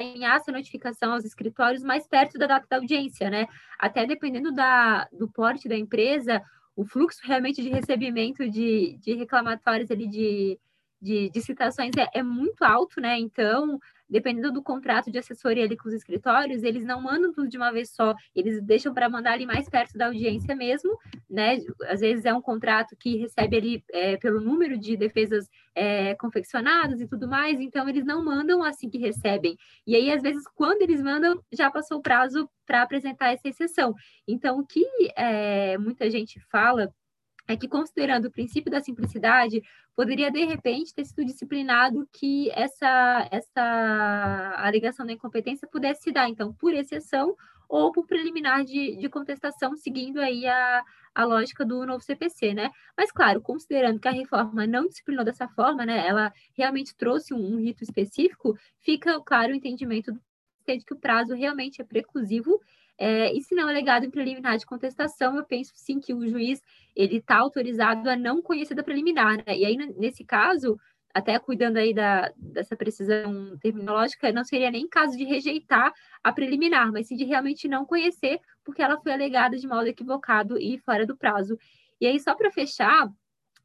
encaminhar 0.01 0.37
essa 0.37 0.51
notificação 0.51 1.13
aos 1.13 1.25
escritórios 1.25 1.83
mais 1.83 2.07
perto 2.07 2.39
da 2.39 2.47
data 2.47 2.67
da 2.69 2.77
audiência, 2.77 3.29
né? 3.31 3.47
Até 3.79 4.07
dependendo 4.07 4.53
da, 4.53 5.07
do 5.13 5.29
porte 5.29 5.69
da 5.69 5.77
empresa, 5.77 6.43
o 6.75 6.85
fluxo 6.85 7.21
realmente 7.23 7.63
de 7.63 7.69
recebimento 7.69 8.49
de, 8.49 8.99
de 8.99 9.15
reclamatórios 9.15 9.91
ali 9.91 10.09
de, 10.09 10.59
de, 11.01 11.31
de 11.31 11.41
citações 11.43 11.93
é, 11.97 12.19
é 12.19 12.23
muito 12.23 12.63
alto, 12.63 13.01
né? 13.01 13.19
Então, 13.19 13.79
dependendo 14.11 14.53
do 14.53 14.63
contrato 14.63 15.11
de 15.11 15.19
assessoria 15.19 15.65
ali 15.65 15.77
com 15.77 15.89
os 15.89 15.95
escritórios, 15.95 16.63
eles 16.63 16.85
não 16.85 17.01
mandam 17.01 17.33
tudo 17.33 17.49
de 17.49 17.57
uma 17.57 17.71
vez 17.71 17.91
só, 17.91 18.15
eles 18.35 18.61
deixam 18.63 18.93
para 18.93 19.09
mandar 19.09 19.33
ali 19.33 19.47
mais 19.47 19.69
perto 19.69 19.97
da 19.97 20.07
audiência 20.07 20.57
mesmo, 20.57 20.99
né? 21.29 21.59
Às 21.89 22.01
vezes 22.01 22.25
é 22.25 22.35
um 22.35 22.43
contrato 22.43 22.97
que 22.97 23.17
recebe 23.17 23.57
ali 23.57 23.85
é, 23.93 24.17
pelo 24.17 24.41
número 24.41 24.77
de 24.79 24.97
defesas 24.97 25.49
é, 25.75 26.15
confeccionadas 26.17 27.01
e 27.01 27.07
tudo 27.07 27.29
mais, 27.29 27.61
então 27.61 27.89
eles 27.89 28.05
não 28.05 28.25
mandam 28.25 28.63
assim 28.63 28.91
que 28.91 28.99
recebem. 28.99 29.57
E 29.87 29.95
aí, 29.95 30.11
às 30.11 30.23
vezes, 30.23 30.43
quando 30.55 30.83
eles 30.83 31.01
mandam, 31.01 31.41
já 31.53 31.71
passou 31.71 31.99
o 31.99 32.03
prazo 32.03 32.51
para 32.67 32.83
apresentar 32.83 33.33
essa 33.33 33.49
exceção. 33.49 33.95
Então, 34.27 34.59
o 34.59 34.67
que 34.67 34.85
é, 35.17 35.79
muita 35.79 36.11
gente 36.11 36.41
fala 36.51 36.93
é 37.53 37.57
que, 37.57 37.69
considerando 37.69 38.27
o 38.27 38.31
princípio 38.31 38.71
da 38.71 38.81
simplicidade, 38.81 39.63
poderia, 39.95 40.31
de 40.31 40.45
repente, 40.45 40.95
ter 40.95 41.05
sido 41.05 41.25
disciplinado 41.25 42.09
que 42.13 42.51
essa, 42.53 43.29
essa 43.31 44.55
alegação 44.59 45.05
da 45.05 45.13
incompetência 45.13 45.69
pudesse 45.69 46.03
se 46.03 46.13
dar, 46.13 46.29
então, 46.29 46.53
por 46.53 46.73
exceção 46.73 47.37
ou 47.69 47.93
por 47.93 48.07
preliminar 48.07 48.65
de, 48.65 48.97
de 48.97 49.09
contestação, 49.09 49.77
seguindo 49.77 50.21
aí 50.21 50.47
a, 50.47 50.83
a 51.15 51.25
lógica 51.25 51.65
do 51.65 51.85
novo 51.85 52.03
CPC, 52.03 52.55
né? 52.55 52.71
Mas, 52.97 53.11
claro, 53.11 53.41
considerando 53.41 54.01
que 54.01 54.09
a 54.09 54.13
reforma 54.13 54.67
não 54.67 54.87
disciplinou 54.87 55.25
dessa 55.25 55.49
forma, 55.49 55.85
né, 55.85 56.07
ela 56.07 56.33
realmente 56.57 56.97
trouxe 56.97 57.35
um, 57.35 57.55
um 57.55 57.59
rito 57.59 57.83
específico, 57.83 58.57
fica 58.81 59.21
claro 59.21 59.53
o 59.53 59.57
entendimento 59.57 60.13
do 60.13 60.21
de 60.67 60.85
que 60.85 60.95
o 60.95 60.99
prazo 60.99 61.35
realmente 61.35 61.81
é 61.81 61.85
preclusivo 61.85 62.61
é, 63.03 63.33
e 63.33 63.41
se 63.41 63.55
não 63.55 63.67
é 63.67 63.73
legado 63.73 64.05
em 64.05 64.11
preliminar 64.11 64.59
de 64.59 64.67
contestação, 64.67 65.35
eu 65.35 65.43
penso 65.43 65.73
sim 65.75 65.99
que 65.99 66.13
o 66.13 66.29
juiz 66.29 66.61
ele 66.95 67.17
está 67.17 67.39
autorizado 67.39 68.11
a 68.11 68.15
não 68.15 68.43
conhecer 68.43 68.75
da 68.75 68.83
preliminar, 68.83 69.39
né? 69.39 69.57
E 69.57 69.65
aí, 69.65 69.75
nesse 69.97 70.23
caso, 70.23 70.79
até 71.15 71.39
cuidando 71.39 71.79
aí 71.79 71.95
da, 71.95 72.31
dessa 72.37 72.77
precisão 72.77 73.57
terminológica, 73.57 74.31
não 74.33 74.45
seria 74.45 74.71
nem 74.71 74.87
caso 74.87 75.17
de 75.17 75.25
rejeitar 75.25 75.91
a 76.23 76.31
preliminar, 76.31 76.93
mas 76.93 77.07
sim 77.07 77.17
de 77.17 77.25
realmente 77.25 77.67
não 77.67 77.87
conhecer, 77.87 78.39
porque 78.63 78.83
ela 78.83 79.01
foi 79.01 79.13
alegada 79.13 79.57
de 79.57 79.67
modo 79.67 79.87
equivocado 79.87 80.59
e 80.59 80.79
fora 80.81 81.07
do 81.07 81.17
prazo. 81.17 81.57
E 81.99 82.07
aí, 82.07 82.21
só 82.21 82.35
para 82.35 82.51
fechar, 82.51 83.09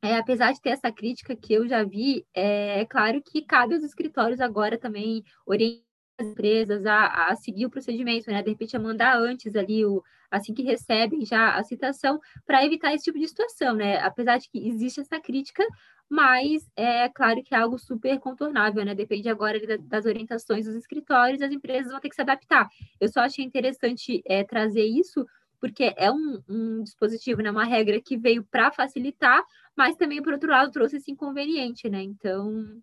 é, 0.01 0.15
apesar 0.15 0.53
de 0.53 0.61
ter 0.61 0.69
essa 0.69 0.89
crítica 0.93 1.35
que 1.35 1.53
eu 1.53 1.67
já 1.67 1.83
vi, 1.83 2.25
é, 2.33 2.79
é 2.79 2.85
claro 2.85 3.21
que 3.21 3.41
cabe 3.41 3.73
aos 3.73 3.83
escritórios 3.83 4.39
agora 4.39 4.77
também 4.77 5.25
orientar 5.45 5.84
as 6.17 6.27
empresas 6.27 6.85
a, 6.85 7.27
a, 7.27 7.35
seguir 7.35 7.65
o 7.65 7.69
procedimento, 7.69 8.29
né? 8.29 8.41
De 8.41 8.49
repente, 8.49 8.75
a 8.75 8.79
mandar 8.79 9.17
antes 9.17 9.55
ali, 9.55 9.85
o, 9.85 10.03
assim 10.31 10.53
que 10.53 10.63
recebem 10.63 11.25
já 11.25 11.55
a 11.55 11.63
citação, 11.63 12.19
para 12.45 12.65
evitar 12.65 12.93
esse 12.93 13.05
tipo 13.05 13.19
de 13.19 13.27
situação, 13.27 13.75
né? 13.75 13.99
Apesar 13.99 14.37
de 14.37 14.49
que 14.49 14.67
existe 14.67 15.01
essa 15.01 15.19
crítica, 15.19 15.65
mas 16.09 16.69
é 16.75 17.09
claro 17.09 17.41
que 17.43 17.53
é 17.53 17.57
algo 17.57 17.77
super 17.77 18.17
contornável, 18.19 18.85
né? 18.85 18.95
Depende 18.95 19.27
agora 19.29 19.59
das 19.79 20.05
orientações 20.05 20.65
dos 20.65 20.75
escritórios, 20.75 21.41
as 21.41 21.51
empresas 21.51 21.91
vão 21.91 21.99
ter 21.99 22.09
que 22.09 22.15
se 22.15 22.21
adaptar. 22.21 22.69
Eu 22.99 23.09
só 23.09 23.21
achei 23.21 23.43
interessante 23.43 24.21
é, 24.25 24.43
trazer 24.43 24.85
isso, 24.85 25.25
porque 25.59 25.93
é 25.97 26.11
um, 26.11 26.41
um 26.47 26.83
dispositivo, 26.83 27.41
né? 27.41 27.51
Uma 27.51 27.65
regra 27.65 27.99
que 28.01 28.17
veio 28.17 28.43
para 28.43 28.71
facilitar, 28.71 29.43
mas 29.75 29.95
também, 29.95 30.21
por 30.21 30.33
outro 30.33 30.49
lado, 30.49 30.71
trouxe 30.71 30.97
esse 30.97 31.11
inconveniente, 31.11 31.89
né? 31.89 32.01
Então, 32.01 32.81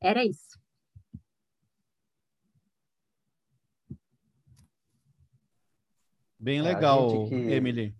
era 0.00 0.24
isso. 0.24 0.61
Bem 6.42 6.58
é, 6.58 6.62
legal, 6.62 7.28
que... 7.28 7.34
Emily. 7.36 7.94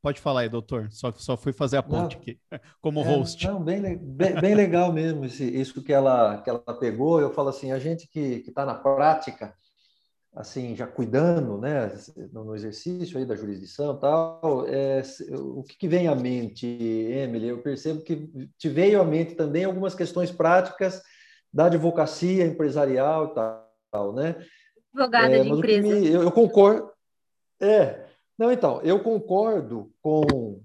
Pode 0.00 0.20
falar 0.20 0.42
aí, 0.42 0.48
doutor. 0.48 0.86
Só, 0.92 1.10
só 1.10 1.36
fui 1.36 1.52
fazer 1.52 1.78
a 1.78 1.82
ponte 1.82 2.14
não, 2.14 2.22
aqui, 2.22 2.38
como 2.80 3.00
é, 3.00 3.02
host. 3.04 3.44
Não, 3.44 3.60
bem, 3.60 3.80
bem, 3.96 4.40
bem 4.40 4.54
legal 4.54 4.92
mesmo 4.92 5.24
esse, 5.24 5.44
isso 5.44 5.82
que 5.82 5.92
ela, 5.92 6.40
que 6.42 6.48
ela 6.48 6.60
pegou. 6.60 7.20
Eu 7.20 7.32
falo 7.32 7.48
assim, 7.48 7.72
a 7.72 7.80
gente 7.80 8.06
que 8.06 8.44
está 8.46 8.64
na 8.64 8.74
prática, 8.76 9.52
assim, 10.32 10.76
já 10.76 10.86
cuidando, 10.86 11.58
né, 11.58 11.92
no 12.32 12.54
exercício 12.54 13.18
aí 13.18 13.24
da 13.24 13.34
jurisdição 13.34 13.98
tal, 13.98 14.64
é, 14.68 15.02
o 15.32 15.64
que, 15.64 15.76
que, 15.76 15.88
vem 15.88 16.06
à 16.06 16.14
mente, 16.14 16.66
Emily? 16.66 17.48
Eu 17.48 17.62
percebo 17.62 18.02
que 18.02 18.28
te 18.56 18.68
veio 18.68 19.00
à 19.00 19.04
mente 19.04 19.34
também 19.34 19.64
algumas 19.64 19.94
questões 19.94 20.30
práticas 20.30 21.02
da 21.52 21.66
advocacia 21.66 22.46
empresarial 22.46 23.26
e 23.26 23.34
tal, 23.34 24.12
né? 24.14 24.36
Advogada 24.94 25.36
é, 25.36 25.42
de 25.42 25.48
empresa. 25.48 25.88
Me, 25.88 26.08
eu, 26.08 26.22
eu 26.22 26.30
concordo, 26.30 26.91
é, 27.62 28.06
não, 28.38 28.50
então, 28.50 28.80
eu 28.82 29.00
concordo 29.00 29.92
com, 30.02 30.60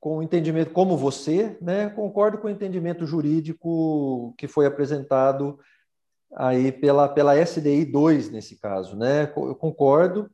com 0.00 0.18
o 0.18 0.22
entendimento, 0.22 0.72
como 0.72 0.96
você, 0.96 1.56
né, 1.60 1.88
concordo 1.90 2.38
com 2.38 2.48
o 2.48 2.50
entendimento 2.50 3.06
jurídico 3.06 4.34
que 4.36 4.48
foi 4.48 4.66
apresentado 4.66 5.58
aí 6.34 6.72
pela, 6.72 7.08
pela 7.08 7.36
SDI 7.36 7.84
2, 7.84 8.30
nesse 8.30 8.58
caso, 8.58 8.96
né, 8.96 9.32
eu 9.36 9.54
concordo, 9.54 10.30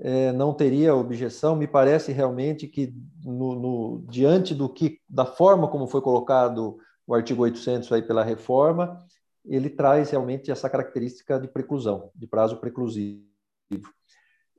é, 0.00 0.32
não 0.32 0.54
teria 0.54 0.94
objeção, 0.94 1.56
me 1.56 1.66
parece 1.66 2.12
realmente 2.12 2.68
que 2.68 2.94
no, 3.24 3.54
no, 3.54 4.04
diante 4.08 4.54
do 4.54 4.68
que, 4.68 5.00
da 5.08 5.26
forma 5.26 5.68
como 5.68 5.88
foi 5.88 6.00
colocado 6.00 6.78
o 7.06 7.14
artigo 7.14 7.42
800 7.42 7.90
aí 7.92 8.02
pela 8.02 8.22
reforma, 8.22 9.04
ele 9.44 9.68
traz 9.68 10.10
realmente 10.10 10.50
essa 10.50 10.70
característica 10.70 11.38
de 11.38 11.48
preclusão, 11.48 12.10
de 12.14 12.26
prazo 12.26 12.58
preclusivo. 12.58 13.26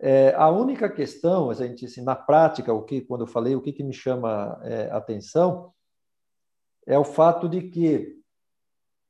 É, 0.01 0.33
a 0.35 0.49
única 0.49 0.89
questão, 0.89 1.49
a 1.49 1.53
gente, 1.53 1.85
assim, 1.85 2.01
na 2.01 2.15
prática, 2.15 2.73
o 2.73 2.83
que, 2.83 3.01
quando 3.01 3.21
eu 3.21 3.27
falei, 3.27 3.55
o 3.55 3.61
que, 3.61 3.73
que 3.73 3.83
me 3.83 3.93
chama 3.93 4.59
é, 4.63 4.89
atenção 4.91 5.73
é 6.87 6.97
o 6.97 7.03
fato 7.03 7.49
de 7.49 7.63
que, 7.63 8.17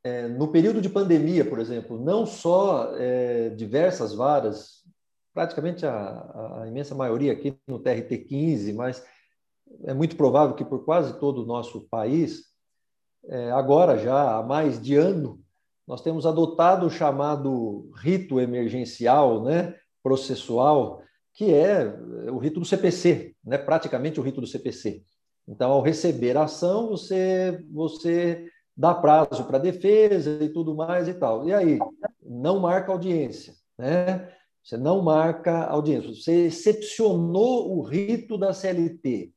é, 0.03 0.27
no 0.27 0.47
período 0.47 0.81
de 0.81 0.89
pandemia, 0.89 1.45
por 1.45 1.59
exemplo, 1.59 2.03
não 2.03 2.25
só 2.25 2.93
é, 2.95 3.49
diversas 3.49 4.13
varas, 4.13 4.83
praticamente 5.33 5.85
a, 5.85 6.61
a, 6.61 6.67
imensa 6.67 6.95
maioria 6.95 7.31
aqui 7.33 7.55
no 7.67 7.79
TRT 7.79 8.17
15, 8.27 8.73
mas 8.73 9.05
é 9.83 9.93
muito 9.93 10.17
provável 10.17 10.55
que 10.55 10.65
por 10.65 10.83
quase 10.83 11.19
todo 11.19 11.43
o 11.43 11.45
nosso 11.45 11.87
país, 11.87 12.45
é, 13.27 13.51
agora 13.51 13.97
já 13.97 14.37
há 14.37 14.43
mais 14.43 14.81
de 14.81 14.95
ano, 14.95 15.39
nós 15.87 16.01
temos 16.01 16.25
adotado 16.25 16.85
o 16.85 16.89
chamado 16.89 17.91
rito 17.95 18.39
emergencial, 18.39 19.43
né? 19.43 19.75
Processual, 20.03 21.01
que 21.33 21.53
é 21.53 21.85
o 22.31 22.37
rito 22.37 22.59
do 22.59 22.65
CPC, 22.65 23.35
né? 23.43 23.57
praticamente 23.57 24.19
o 24.19 24.23
rito 24.23 24.41
do 24.41 24.47
CPC. 24.47 25.03
Então, 25.47 25.71
ao 25.71 25.81
receber 25.81 26.37
a 26.37 26.43
ação, 26.43 26.89
você, 26.89 27.63
você 27.71 28.47
dá 28.77 28.93
prazo 28.93 29.45
para 29.45 29.57
defesa 29.57 30.43
e 30.43 30.49
tudo 30.49 30.75
mais 30.75 31.07
e 31.07 31.13
tal. 31.13 31.47
E 31.47 31.53
aí, 31.53 31.79
não 32.23 32.59
marca 32.59 32.91
audiência, 32.91 33.53
né? 33.77 34.31
Você 34.63 34.77
não 34.77 35.01
marca 35.01 35.65
audiência. 35.65 36.13
Você 36.13 36.45
excepcionou 36.45 37.75
o 37.75 37.81
rito 37.81 38.37
da 38.37 38.53
CLT 38.53 39.33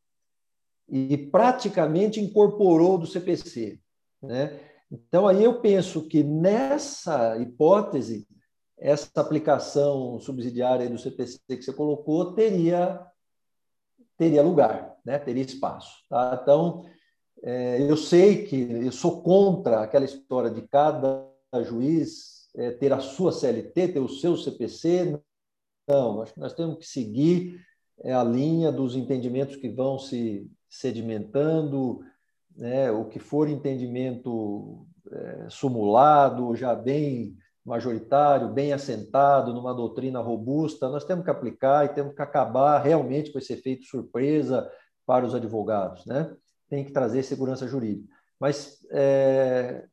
e 0.88 1.16
praticamente 1.16 2.20
incorporou 2.20 2.98
do 2.98 3.06
CPC, 3.06 3.80
né? 4.22 4.60
Então, 4.90 5.26
aí 5.26 5.42
eu 5.42 5.58
penso 5.60 6.06
que 6.06 6.22
nessa 6.22 7.38
hipótese, 7.38 8.28
essa 8.82 9.08
aplicação 9.20 10.18
subsidiária 10.18 10.90
do 10.90 10.98
CPC 10.98 11.38
que 11.46 11.62
você 11.62 11.72
colocou 11.72 12.34
teria 12.34 13.06
teria 14.18 14.42
lugar, 14.42 14.96
né? 15.04 15.18
teria 15.18 15.42
espaço. 15.42 16.04
Tá? 16.08 16.38
Então, 16.42 16.84
é, 17.42 17.80
eu 17.82 17.96
sei 17.96 18.44
que 18.44 18.56
eu 18.56 18.92
sou 18.92 19.22
contra 19.22 19.82
aquela 19.82 20.04
história 20.04 20.50
de 20.50 20.62
cada 20.62 21.26
juiz 21.64 22.48
é, 22.54 22.70
ter 22.72 22.92
a 22.92 23.00
sua 23.00 23.32
CLT, 23.32 23.88
ter 23.88 24.00
o 24.00 24.08
seu 24.08 24.36
CPC. 24.36 25.18
Não, 25.88 26.22
acho 26.22 26.34
que 26.34 26.40
nós 26.40 26.52
temos 26.52 26.78
que 26.78 26.86
seguir 26.86 27.60
é, 28.00 28.12
a 28.12 28.22
linha 28.22 28.70
dos 28.70 28.94
entendimentos 28.94 29.56
que 29.56 29.68
vão 29.68 29.98
se 29.98 30.48
sedimentando, 30.68 32.00
né? 32.56 32.90
o 32.90 33.06
que 33.06 33.18
for 33.18 33.48
entendimento 33.48 34.86
é, 35.10 35.46
sumulado, 35.48 36.54
já 36.54 36.74
bem 36.74 37.36
majoritário, 37.64 38.48
bem 38.48 38.72
assentado, 38.72 39.52
numa 39.52 39.74
doutrina 39.74 40.20
robusta, 40.20 40.88
nós 40.88 41.04
temos 41.04 41.24
que 41.24 41.30
aplicar 41.30 41.84
e 41.84 41.94
temos 41.94 42.14
que 42.14 42.22
acabar 42.22 42.78
realmente 42.78 43.32
com 43.32 43.38
esse 43.38 43.52
efeito 43.52 43.84
surpresa 43.84 44.70
para 45.06 45.24
os 45.24 45.34
advogados, 45.34 46.04
né? 46.06 46.34
Tem 46.68 46.84
que 46.84 46.92
trazer 46.92 47.22
segurança 47.22 47.68
jurídica. 47.68 48.12
Mas, 48.40 48.78
é, 48.90 49.84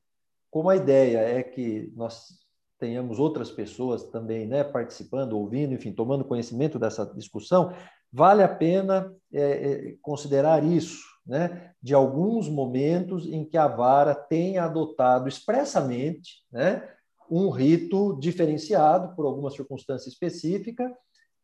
como 0.49 0.69
a 0.69 0.75
ideia 0.75 1.19
é 1.19 1.43
que 1.43 1.93
nós 1.95 2.39
tenhamos 2.79 3.19
outras 3.19 3.51
pessoas 3.51 4.05
também 4.05 4.47
né, 4.47 4.63
participando, 4.63 5.33
ouvindo, 5.33 5.73
enfim, 5.73 5.91
tomando 5.91 6.23
conhecimento 6.23 6.79
dessa 6.79 7.05
discussão, 7.05 7.73
vale 8.11 8.41
a 8.41 8.47
pena 8.47 9.13
é, 9.31 9.41
é, 9.41 9.95
considerar 10.01 10.63
isso, 10.63 11.03
né, 11.25 11.73
de 11.81 11.93
alguns 11.93 12.49
momentos 12.49 13.27
em 13.27 13.45
que 13.45 13.57
a 13.57 13.67
vara 13.67 14.15
tenha 14.15 14.63
adotado 14.63 15.27
expressamente, 15.27 16.43
né, 16.51 16.87
um 17.29 17.49
rito 17.49 18.17
diferenciado 18.19 19.15
por 19.15 19.25
alguma 19.25 19.51
circunstância 19.51 20.09
específica, 20.09 20.91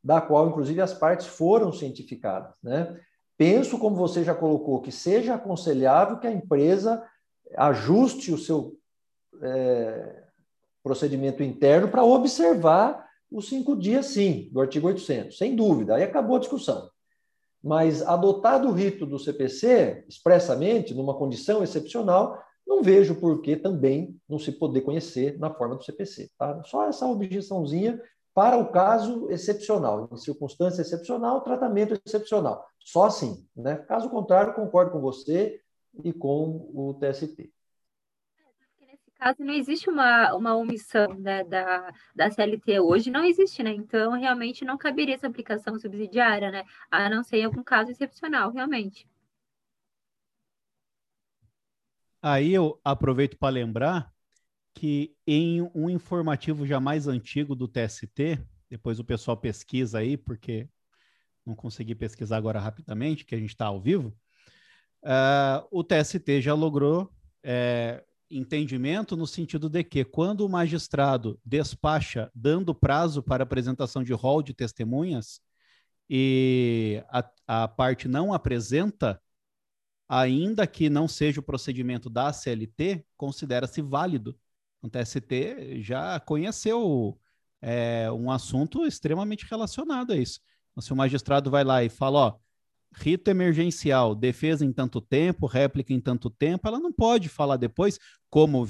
da 0.03 0.21
qual, 0.21 0.49
inclusive, 0.49 0.81
as 0.81 0.93
partes 0.93 1.27
foram 1.27 1.71
cientificadas. 1.71 2.55
Né? 2.61 2.99
Penso, 3.37 3.77
como 3.77 3.95
você 3.95 4.23
já 4.23 4.33
colocou, 4.33 4.81
que 4.81 4.91
seja 4.91 5.35
aconselhável 5.35 6.19
que 6.19 6.27
a 6.27 6.31
empresa 6.31 7.03
ajuste 7.57 8.31
o 8.31 8.37
seu 8.37 8.77
é, 9.41 10.23
procedimento 10.83 11.43
interno 11.43 11.87
para 11.87 12.03
observar 12.03 13.05
os 13.31 13.49
cinco 13.49 13.75
dias, 13.75 14.07
sim, 14.07 14.49
do 14.51 14.61
artigo 14.61 14.87
800, 14.87 15.37
sem 15.37 15.55
dúvida. 15.55 15.95
Aí 15.95 16.03
acabou 16.03 16.35
a 16.35 16.39
discussão. 16.39 16.89
Mas 17.63 18.03
adotado 18.03 18.69
o 18.69 18.71
rito 18.71 19.05
do 19.05 19.17
CPC, 19.17 20.05
expressamente, 20.07 20.93
numa 20.93 21.17
condição 21.17 21.63
excepcional, 21.63 22.39
não 22.65 22.81
vejo 22.81 23.15
por 23.15 23.41
que 23.41 23.55
também 23.55 24.19
não 24.27 24.39
se 24.39 24.51
poder 24.51 24.81
conhecer 24.81 25.37
na 25.39 25.53
forma 25.53 25.75
do 25.75 25.83
CPC. 25.83 26.31
Tá? 26.37 26.63
Só 26.63 26.87
essa 26.87 27.05
objeçãozinha 27.05 28.01
para 28.33 28.57
o 28.57 28.69
caso 28.69 29.29
excepcional, 29.29 30.09
em 30.11 30.17
circunstância 30.17 30.81
excepcional, 30.81 31.41
tratamento 31.41 31.99
excepcional. 32.05 32.67
Só 32.79 33.05
assim. 33.05 33.47
Né? 33.55 33.77
Caso 33.77 34.09
contrário, 34.09 34.53
concordo 34.53 34.91
com 34.91 34.99
você 34.99 35.61
e 36.03 36.11
com 36.11 36.69
o 36.73 36.93
TST. 36.95 37.49
Caso, 39.17 39.37
não 39.39 39.53
existe 39.53 39.89
uma, 39.89 40.35
uma 40.35 40.55
omissão 40.55 41.13
né, 41.13 41.43
da, 41.45 41.93
da 42.13 42.29
CLT 42.29 42.81
hoje, 42.81 43.09
não 43.09 43.23
existe, 43.23 43.63
né? 43.63 43.71
Então, 43.71 44.11
realmente 44.11 44.65
não 44.65 44.77
caberia 44.77 45.15
essa 45.15 45.25
aplicação 45.25 45.79
subsidiária, 45.79 46.51
né? 46.51 46.65
A 46.91 47.09
não 47.09 47.23
ser 47.23 47.37
em 47.37 47.45
algum 47.45 47.63
caso 47.63 47.89
excepcional, 47.89 48.51
realmente. 48.51 49.07
Aí 52.27 52.55
eu 52.55 52.81
aproveito 52.83 53.37
para 53.37 53.53
lembrar 53.53 54.11
que 54.73 55.15
em 55.27 55.61
um 55.75 55.87
informativo 55.87 56.65
já 56.65 56.79
mais 56.79 57.07
antigo 57.07 57.53
do 57.53 57.67
TST, 57.67 58.43
depois 58.67 58.97
o 58.99 59.03
pessoal 59.03 59.37
pesquisa 59.37 59.99
aí, 59.99 60.17
porque 60.17 60.67
não 61.45 61.53
consegui 61.53 61.93
pesquisar 61.93 62.37
agora 62.37 62.59
rapidamente, 62.59 63.25
que 63.25 63.35
a 63.35 63.37
gente 63.37 63.51
está 63.51 63.67
ao 63.67 63.79
vivo, 63.79 64.07
uh, 65.03 65.67
o 65.69 65.83
TST 65.83 66.41
já 66.41 66.55
logrou 66.55 67.13
é, 67.43 68.03
entendimento 68.27 69.15
no 69.15 69.27
sentido 69.27 69.69
de 69.69 69.83
que, 69.83 70.03
quando 70.03 70.41
o 70.41 70.49
magistrado 70.49 71.39
despacha 71.45 72.31
dando 72.33 72.73
prazo 72.73 73.21
para 73.21 73.43
apresentação 73.43 74.03
de 74.03 74.13
rol 74.13 74.41
de 74.41 74.55
testemunhas 74.55 75.39
e 76.09 77.03
a, 77.07 77.29
a 77.45 77.67
parte 77.67 78.07
não 78.07 78.33
apresenta, 78.33 79.21
ainda 80.07 80.67
que 80.67 80.89
não 80.89 81.07
seja 81.07 81.39
o 81.39 81.43
procedimento 81.43 82.09
da 82.09 82.31
CLT, 82.31 83.05
considera-se 83.17 83.81
válido. 83.81 84.37
O 84.81 84.89
TST 84.89 85.81
já 85.81 86.19
conheceu 86.19 87.19
é, 87.61 88.11
um 88.11 88.29
assunto 88.29 88.85
extremamente 88.85 89.45
relacionado 89.49 90.13
a 90.13 90.17
isso. 90.17 90.39
Então, 90.71 90.81
se 90.81 90.93
o 90.93 90.95
magistrado 90.95 91.49
vai 91.49 91.63
lá 91.63 91.83
e 91.83 91.89
fala, 91.89 92.19
ó, 92.19 92.35
rito 92.95 93.29
emergencial, 93.29 94.13
defesa 94.13 94.65
em 94.65 94.71
tanto 94.71 95.01
tempo, 95.01 95.47
réplica 95.47 95.93
em 95.93 95.99
tanto 95.99 96.29
tempo, 96.29 96.67
ela 96.67 96.79
não 96.79 96.93
pode 96.93 97.27
falar 97.27 97.57
depois, 97.57 97.99
como 98.29 98.67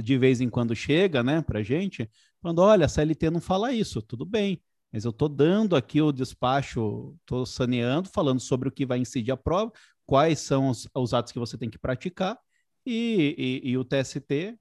de 0.00 0.18
vez 0.18 0.40
em 0.40 0.48
quando 0.48 0.74
chega, 0.74 1.22
né, 1.22 1.42
para 1.42 1.62
gente, 1.62 2.08
falando, 2.40 2.60
olha, 2.60 2.86
a 2.86 2.88
CLT 2.88 3.30
não 3.30 3.40
fala 3.40 3.72
isso, 3.72 4.02
tudo 4.02 4.24
bem, 4.24 4.60
mas 4.92 5.04
eu 5.04 5.10
estou 5.10 5.28
dando 5.28 5.76
aqui 5.76 6.00
o 6.00 6.12
despacho, 6.12 7.16
estou 7.20 7.44
saneando, 7.44 8.08
falando 8.08 8.40
sobre 8.40 8.68
o 8.68 8.72
que 8.72 8.86
vai 8.86 8.98
incidir 8.98 9.32
a 9.32 9.36
prova, 9.36 9.72
quais 10.08 10.38
são 10.38 10.70
os, 10.70 10.88
os 10.94 11.12
atos 11.12 11.32
que 11.32 11.38
você 11.38 11.58
tem 11.58 11.68
que 11.68 11.78
praticar, 11.78 12.38
e, 12.84 13.60
e, 13.62 13.70
e 13.70 13.76
o 13.76 13.84
TST 13.84 14.58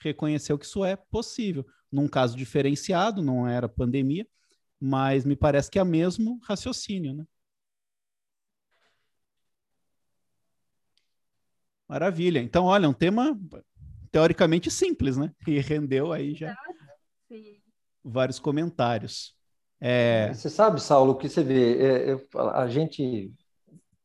reconheceu 0.00 0.58
que 0.58 0.64
isso 0.64 0.82
é 0.82 0.96
possível. 0.96 1.66
Num 1.92 2.08
caso 2.08 2.34
diferenciado, 2.34 3.22
não 3.22 3.46
era 3.46 3.68
pandemia, 3.68 4.26
mas 4.80 5.26
me 5.26 5.36
parece 5.36 5.70
que 5.70 5.78
é 5.78 5.82
o 5.82 5.86
mesmo 5.86 6.40
raciocínio, 6.42 7.12
né? 7.12 7.26
Maravilha. 11.86 12.38
Então, 12.40 12.64
olha, 12.64 12.88
um 12.88 12.94
tema 12.94 13.38
teoricamente 14.10 14.70
simples, 14.70 15.18
né? 15.18 15.34
E 15.46 15.60
rendeu 15.60 16.12
aí 16.12 16.34
já 16.34 16.56
Sim. 17.30 17.60
vários 18.02 18.38
comentários. 18.38 19.36
É... 19.78 20.32
Você 20.32 20.48
sabe, 20.48 20.80
Saulo, 20.80 21.18
que 21.18 21.28
você 21.28 21.42
vê, 21.42 21.76
é, 21.78 22.12
é, 22.12 22.18
a 22.54 22.66
gente 22.68 23.30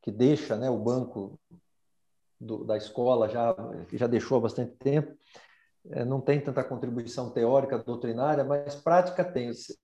que 0.03 0.11
deixa 0.11 0.55
né, 0.57 0.69
o 0.69 0.77
banco 0.77 1.39
do, 2.39 2.65
da 2.65 2.77
escola 2.77 3.29
já, 3.29 3.55
já 3.93 4.05
deixou 4.05 4.37
há 4.37 4.41
bastante 4.41 4.75
tempo, 4.75 5.17
é, 5.89 6.03
não 6.03 6.19
tem 6.19 6.39
tanta 6.39 6.63
contribuição 6.63 7.29
teórica, 7.29 7.77
doutrinária, 7.77 8.43
mas 8.43 8.75
prática 8.75 9.23
tem. 9.23 9.51
Você, 9.53 9.75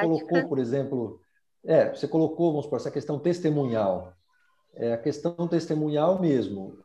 colocou, 0.00 0.48
por 0.48 0.58
exemplo, 0.58 1.20
é, 1.64 1.88
você 1.88 2.06
colocou, 2.06 2.50
vamos 2.52 2.66
supor, 2.66 2.78
essa 2.78 2.90
questão 2.90 3.18
testemunhal. 3.18 4.12
É 4.74 4.92
a 4.92 4.98
questão 4.98 5.48
testemunhal 5.48 6.20
mesmo 6.20 6.78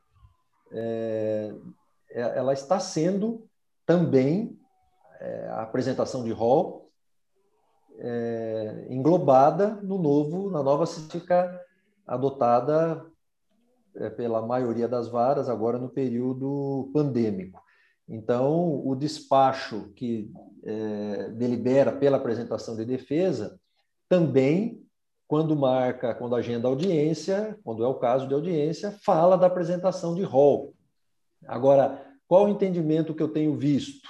é, 0.72 1.54
é, 2.10 2.22
ela 2.22 2.54
está 2.54 2.80
sendo 2.80 3.46
também 3.86 4.58
é, 5.20 5.48
a 5.50 5.64
apresentação 5.64 6.24
de 6.24 6.32
rol 6.32 6.90
é, 8.00 8.88
englobada 8.90 9.76
no 9.84 9.98
novo, 9.98 10.50
na 10.50 10.64
nova 10.64 10.86
científica 10.86 11.60
adotada 12.06 13.06
é, 13.96 14.10
pela 14.10 14.42
maioria 14.42 14.88
das 14.88 15.08
varas 15.08 15.50
agora 15.50 15.78
no 15.78 15.90
período 15.90 16.90
pandêmico. 16.94 17.62
Então, 18.08 18.86
o 18.86 18.96
despacho 18.96 19.92
que 19.96 20.32
é, 20.64 21.30
delibera 21.30 21.92
pela 21.92 22.18
apresentação 22.18 22.76
de 22.76 22.86
defesa 22.86 23.60
também 24.10 24.82
quando 25.28 25.56
marca, 25.56 26.14
quando 26.14 26.36
agenda 26.36 26.68
audiência, 26.68 27.58
quando 27.64 27.84
é 27.84 27.88
o 27.88 27.96
caso 27.96 28.28
de 28.28 28.34
audiência, 28.34 28.92
fala 29.02 29.38
da 29.38 29.48
apresentação 29.48 30.14
de 30.14 30.24
rol. 30.24 30.74
Agora, 31.48 32.06
qual 32.28 32.46
o 32.46 32.50
entendimento 32.50 33.14
que 33.16 33.24
eu 33.24 33.30
tenho 33.30 33.56
visto? 33.56 34.10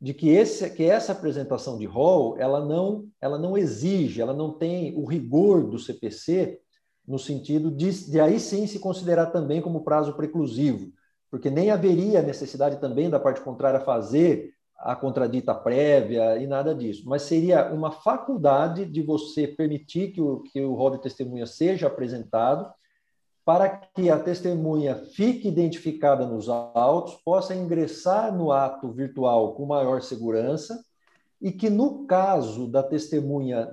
De 0.00 0.14
que, 0.14 0.30
esse, 0.30 0.68
que 0.70 0.84
essa 0.84 1.12
apresentação 1.12 1.76
de 1.76 1.84
rol, 1.84 2.38
ela 2.38 2.64
não, 2.64 3.06
ela 3.20 3.38
não 3.38 3.58
exige, 3.58 4.22
ela 4.22 4.32
não 4.32 4.52
tem 4.52 4.96
o 4.96 5.04
rigor 5.04 5.64
do 5.64 5.78
CPC 5.78 6.60
no 7.06 7.18
sentido 7.18 7.70
de, 7.70 8.10
de 8.10 8.20
aí 8.20 8.40
sim 8.40 8.66
se 8.66 8.78
considerar 8.78 9.26
também 9.26 9.60
como 9.60 9.84
prazo 9.84 10.14
preclusivo, 10.14 10.92
porque 11.30 11.50
nem 11.50 11.70
haveria 11.70 12.22
necessidade 12.22 12.80
também 12.80 13.10
da 13.10 13.20
parte 13.20 13.40
contrária 13.40 13.80
fazer 13.80 14.54
a 14.76 14.94
contradita 14.96 15.54
prévia 15.54 16.36
e 16.38 16.46
nada 16.46 16.74
disso, 16.74 17.04
mas 17.06 17.22
seria 17.22 17.72
uma 17.72 17.90
faculdade 17.90 18.84
de 18.84 19.02
você 19.02 19.46
permitir 19.46 20.12
que 20.12 20.20
o, 20.20 20.40
que 20.40 20.60
o 20.60 20.74
rol 20.74 20.90
de 20.90 21.02
testemunha 21.02 21.46
seja 21.46 21.86
apresentado 21.86 22.72
para 23.44 23.68
que 23.68 24.08
a 24.08 24.18
testemunha 24.18 24.94
fique 24.96 25.48
identificada 25.48 26.26
nos 26.26 26.48
autos, 26.48 27.14
possa 27.24 27.54
ingressar 27.54 28.34
no 28.34 28.50
ato 28.50 28.90
virtual 28.90 29.54
com 29.54 29.66
maior 29.66 30.00
segurança 30.00 30.82
e 31.40 31.52
que, 31.52 31.68
no 31.68 32.06
caso 32.06 32.66
da 32.66 32.82
testemunha 32.82 33.70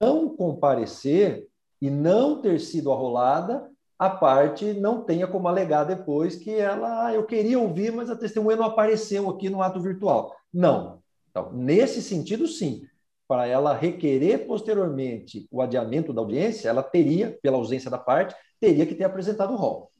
não 0.00 0.36
comparecer 0.36 1.47
e 1.80 1.90
não 1.90 2.40
ter 2.40 2.60
sido 2.60 2.92
arrolada, 2.92 3.70
a 3.98 4.08
parte 4.08 4.72
não 4.74 5.02
tenha 5.02 5.26
como 5.26 5.48
alegar 5.48 5.84
depois 5.84 6.36
que 6.36 6.54
ela, 6.54 7.06
ah, 7.06 7.14
eu 7.14 7.24
queria 7.24 7.58
ouvir, 7.58 7.92
mas 7.92 8.08
a 8.08 8.16
testemunha 8.16 8.56
não 8.56 8.64
apareceu 8.64 9.28
aqui 9.28 9.50
no 9.50 9.60
ato 9.60 9.80
virtual. 9.80 10.36
Não. 10.52 11.00
Então, 11.30 11.52
nesse 11.52 12.00
sentido, 12.00 12.46
sim. 12.46 12.82
Para 13.26 13.46
ela 13.46 13.74
requerer 13.74 14.46
posteriormente 14.46 15.46
o 15.50 15.60
adiamento 15.60 16.12
da 16.12 16.22
audiência, 16.22 16.68
ela 16.68 16.82
teria, 16.82 17.38
pela 17.42 17.58
ausência 17.58 17.90
da 17.90 17.98
parte, 17.98 18.34
teria 18.60 18.86
que 18.86 18.94
ter 18.94 19.04
apresentado 19.04 19.52
o 19.52 19.56
rol. 19.56 19.90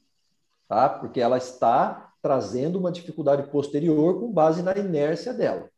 Tá? 0.67 0.89
Porque 0.89 1.19
ela 1.19 1.37
está 1.37 2.11
trazendo 2.21 2.79
uma 2.79 2.91
dificuldade 2.91 3.43
posterior 3.51 4.19
com 4.19 4.31
base 4.31 4.63
na 4.63 4.75
inércia 4.75 5.33
dela. 5.33 5.69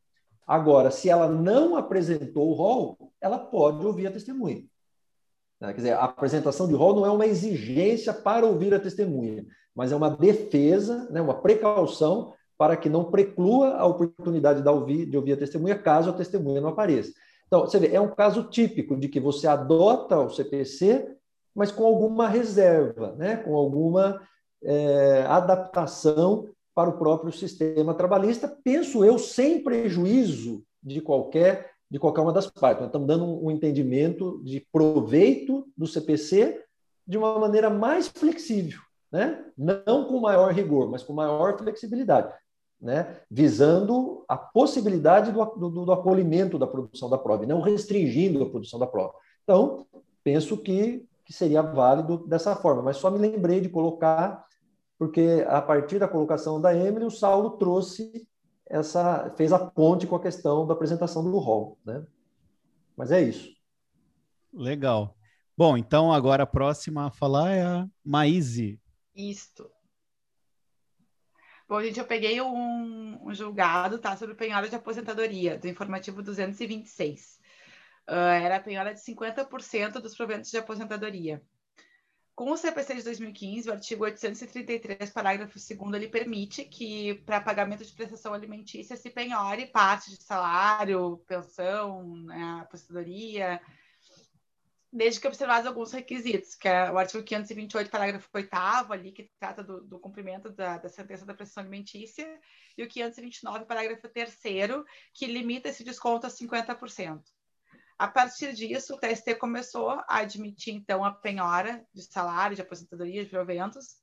Agora, 0.48 0.92
se 0.92 1.10
ela 1.10 1.28
não 1.28 1.76
apresentou 1.76 2.50
o 2.50 2.54
rol, 2.54 3.12
ela 3.20 3.38
pode 3.38 3.86
ouvir 3.86 4.08
a 4.08 4.12
testemunha. 4.12 4.64
Quer 5.68 5.76
dizer, 5.76 5.94
a 5.94 6.06
apresentação 6.06 6.68
de 6.68 6.74
rol 6.74 6.96
não 6.96 7.06
é 7.06 7.12
uma 7.12 7.28
exigência 7.28 8.12
para 8.12 8.46
ouvir 8.46 8.74
a 8.74 8.80
testemunha, 8.80 9.46
mas 9.76 9.92
é 9.92 9.96
uma 9.96 10.10
defesa, 10.10 11.08
né, 11.12 11.22
uma 11.22 11.36
precaução 11.36 12.34
para 12.58 12.76
que 12.76 12.90
não 12.90 13.06
preclua 13.06 13.76
a 13.76 13.86
oportunidade 13.86 14.62
de 14.62 14.70
ouvir, 14.70 15.06
de 15.06 15.18
ouvir 15.18 15.34
a 15.34 15.38
testemunha 15.38 15.78
caso 15.78 16.10
a 16.10 16.14
testemunha 16.14 16.62
não 16.62 16.70
apareça. 16.70 17.12
Então, 17.48 17.62
você 17.62 17.80
vê, 17.80 17.94
é 17.94 18.00
um 18.00 18.10
caso 18.10 18.44
típico 18.44 18.96
de 18.96 19.08
que 19.08 19.20
você 19.20 19.48
adota 19.48 20.18
o 20.20 20.30
CPC, 20.30 21.08
mas 21.54 21.72
com 21.72 21.86
alguma 21.86 22.28
reserva, 22.28 23.14
né? 23.18 23.38
com 23.38 23.56
alguma 23.56 24.22
é, 24.64 25.24
adaptação 25.28 26.48
para 26.74 26.90
o 26.90 26.98
próprio 26.98 27.32
sistema 27.32 27.94
trabalhista, 27.94 28.48
penso 28.64 29.04
eu, 29.04 29.20
sem 29.20 29.62
prejuízo 29.64 30.64
de 30.82 31.02
qualquer, 31.02 31.71
de 31.92 32.00
qualquer 32.00 32.22
uma 32.22 32.34
das 32.34 32.50
partes. 32.50 32.80
Nós 32.80 32.88
estamos 32.88 33.08
dando 33.08 33.46
um, 33.46 33.52
entendimento 33.52 34.42
de 34.44 34.66
proveito 34.72 35.68
do 35.78 35.86
CPC 35.86 36.64
de 37.06 37.18
uma 37.18 37.38
maneira 37.38 37.70
mais 37.70 38.08
flexível, 38.08 38.80
né? 39.12 39.44
não 39.58 40.06
com 40.08 40.20
maior 40.20 40.54
rigor, 40.54 40.90
mas 40.90 41.04
com 41.04 41.14
maior 41.14 41.58
flexibilidade 41.58 42.34
né, 42.82 43.18
visando 43.30 44.26
a 44.28 44.36
possibilidade 44.36 45.32
do, 45.32 45.46
do, 45.46 45.86
do, 45.86 45.92
acolhimento 45.92 46.58
da 46.58 46.66
produção 46.66 47.10
da 47.10 47.18
prova, 47.18 47.44
e 47.44 47.48
não 47.48 47.62
restringindo 47.62 48.42
a 48.42 48.50
produção 48.50 48.80
da 48.80 48.88
prova. 48.88 49.14
Então, 49.44 49.86
penso 50.24 50.58
que, 50.58 51.06
que 51.24 51.32
seria 51.32 51.62
válido 51.62 52.26
dessa 52.28 52.56
forma, 52.56 52.82
mas 52.82 52.98
só 52.98 53.12
me 53.12 53.20
lembrei 53.20 53.62
de 53.62 53.70
colocar, 53.70 54.44
porque 54.98 55.46
a 55.48 55.62
partir 55.62 56.00
da 56.00 56.08
colocação 56.08 56.60
da 56.60 56.76
Emily, 56.76 57.06
o 57.06 57.12
Saulo 57.12 57.52
trouxe 57.52 58.28
essa, 58.72 59.30
fez 59.36 59.52
a 59.52 59.60
ponte 59.60 60.08
com 60.08 60.16
a 60.16 60.22
questão 60.22 60.66
da 60.66 60.74
apresentação 60.74 61.24
do 61.24 61.38
rol, 61.38 61.78
né? 61.86 62.06
Mas 62.96 63.12
é 63.12 63.22
isso. 63.22 63.54
Legal. 64.54 65.16
Bom, 65.58 65.78
então 65.78 66.12
agora 66.12 66.44
a 66.44 66.48
próxima 66.48 67.08
a 67.08 67.12
falar 67.12 67.52
é 67.52 67.62
a 67.62 67.88
Maíse. 68.04 68.80
Isto. 69.14 69.70
Bom, 71.68 71.82
gente, 71.82 72.00
eu 72.00 72.06
peguei 72.06 72.42
um, 72.42 73.28
um 73.28 73.34
julgado 73.34 74.00
tá, 74.00 74.16
sobre 74.16 74.36
penhora 74.36 74.68
de 74.68 74.76
aposentadoria, 74.76 75.58
do 75.58 75.68
informativo 75.68 76.22
226. 76.22 77.40
Uh, 78.10 78.14
ah, 78.14 78.34
era 78.34 78.56
a 78.58 78.60
penhora 78.60 78.94
de 78.94 79.02
50% 79.02 80.00
dos 80.00 80.16
proventos 80.16 80.50
de 80.50 80.58
aposentadoria. 80.58 81.42
Com 82.42 82.54
o 82.54 82.58
CPC 82.58 82.96
de 82.96 83.04
2015, 83.04 83.70
o 83.70 83.72
artigo 83.72 84.04
833, 84.04 85.12
parágrafo 85.12 85.60
2 85.60 85.94
ele 85.94 86.08
permite 86.08 86.66
que, 86.66 87.14
para 87.24 87.40
pagamento 87.40 87.86
de 87.86 87.94
prestação 87.94 88.34
alimentícia, 88.34 88.98
se 88.98 89.12
penhore 89.12 89.68
parte 89.68 90.10
de 90.10 90.24
salário, 90.24 91.24
pensão, 91.28 92.16
né, 92.24 92.62
aposentadoria, 92.64 93.62
desde 94.92 95.20
que 95.20 95.28
observados 95.28 95.68
alguns 95.68 95.92
requisitos, 95.92 96.56
que 96.56 96.68
é 96.68 96.92
o 96.92 96.98
artigo 96.98 97.24
528, 97.24 97.92
parágrafo 97.92 98.28
8 98.34 98.50
ali, 98.90 99.12
que 99.12 99.30
trata 99.40 99.64
do, 99.64 99.82
do 99.82 100.00
cumprimento 100.00 100.50
da, 100.50 100.80
da, 100.80 100.90
sentença 100.90 101.24
da 101.24 101.36
prestação 101.36 101.62
alimentícia, 101.62 102.28
e 102.76 102.82
o 102.82 102.88
529, 102.88 103.66
parágrafo 103.66 104.10
3 104.10 104.36
que 105.14 105.28
limita 105.28 105.70
esse 105.70 105.84
desconto 105.84 106.26
a 106.26 106.30
50%. 106.32 107.22
A 108.02 108.08
partir 108.08 108.54
disso, 108.54 108.96
o 108.96 108.98
TST 108.98 109.36
começou 109.36 109.92
a 109.92 110.06
admitir, 110.08 110.74
então, 110.74 111.06
a 111.06 111.12
penhora 111.12 111.86
de 111.94 112.02
salário, 112.02 112.56
de 112.56 112.62
aposentadoria, 112.64 113.24
de 113.24 113.30
proventos, 113.30 113.96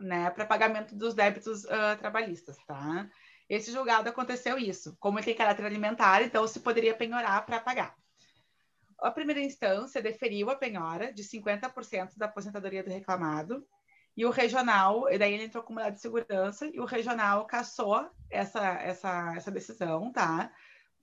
né, 0.00 0.30
para 0.30 0.46
pagamento 0.46 0.94
dos 0.94 1.12
débitos 1.12 1.64
uh, 1.64 1.98
trabalhistas, 1.98 2.56
tá? 2.66 3.06
Esse 3.46 3.70
julgado 3.70 4.08
aconteceu 4.08 4.56
isso. 4.56 4.96
Como 4.98 5.18
ele 5.18 5.26
tem 5.26 5.34
caráter 5.34 5.66
alimentar, 5.66 6.22
então 6.22 6.48
se 6.48 6.60
poderia 6.60 6.94
penhorar 6.94 7.44
para 7.44 7.60
pagar. 7.60 7.94
A 8.98 9.10
primeira 9.10 9.42
instância 9.42 10.00
deferiu 10.00 10.48
a 10.48 10.56
penhora 10.56 11.12
de 11.12 11.22
50% 11.24 12.16
da 12.16 12.24
aposentadoria 12.24 12.82
do 12.82 12.88
reclamado 12.88 13.66
e 14.16 14.24
o 14.24 14.30
regional, 14.30 15.10
e 15.12 15.18
daí 15.18 15.34
ele 15.34 15.44
entrou 15.44 15.62
com 15.62 15.74
uma 15.74 15.90
de 15.90 16.00
segurança 16.00 16.70
e 16.72 16.80
o 16.80 16.86
regional 16.86 17.46
cassou 17.46 18.08
essa, 18.30 18.66
essa, 18.80 19.34
essa 19.36 19.50
decisão, 19.50 20.10
tá? 20.10 20.50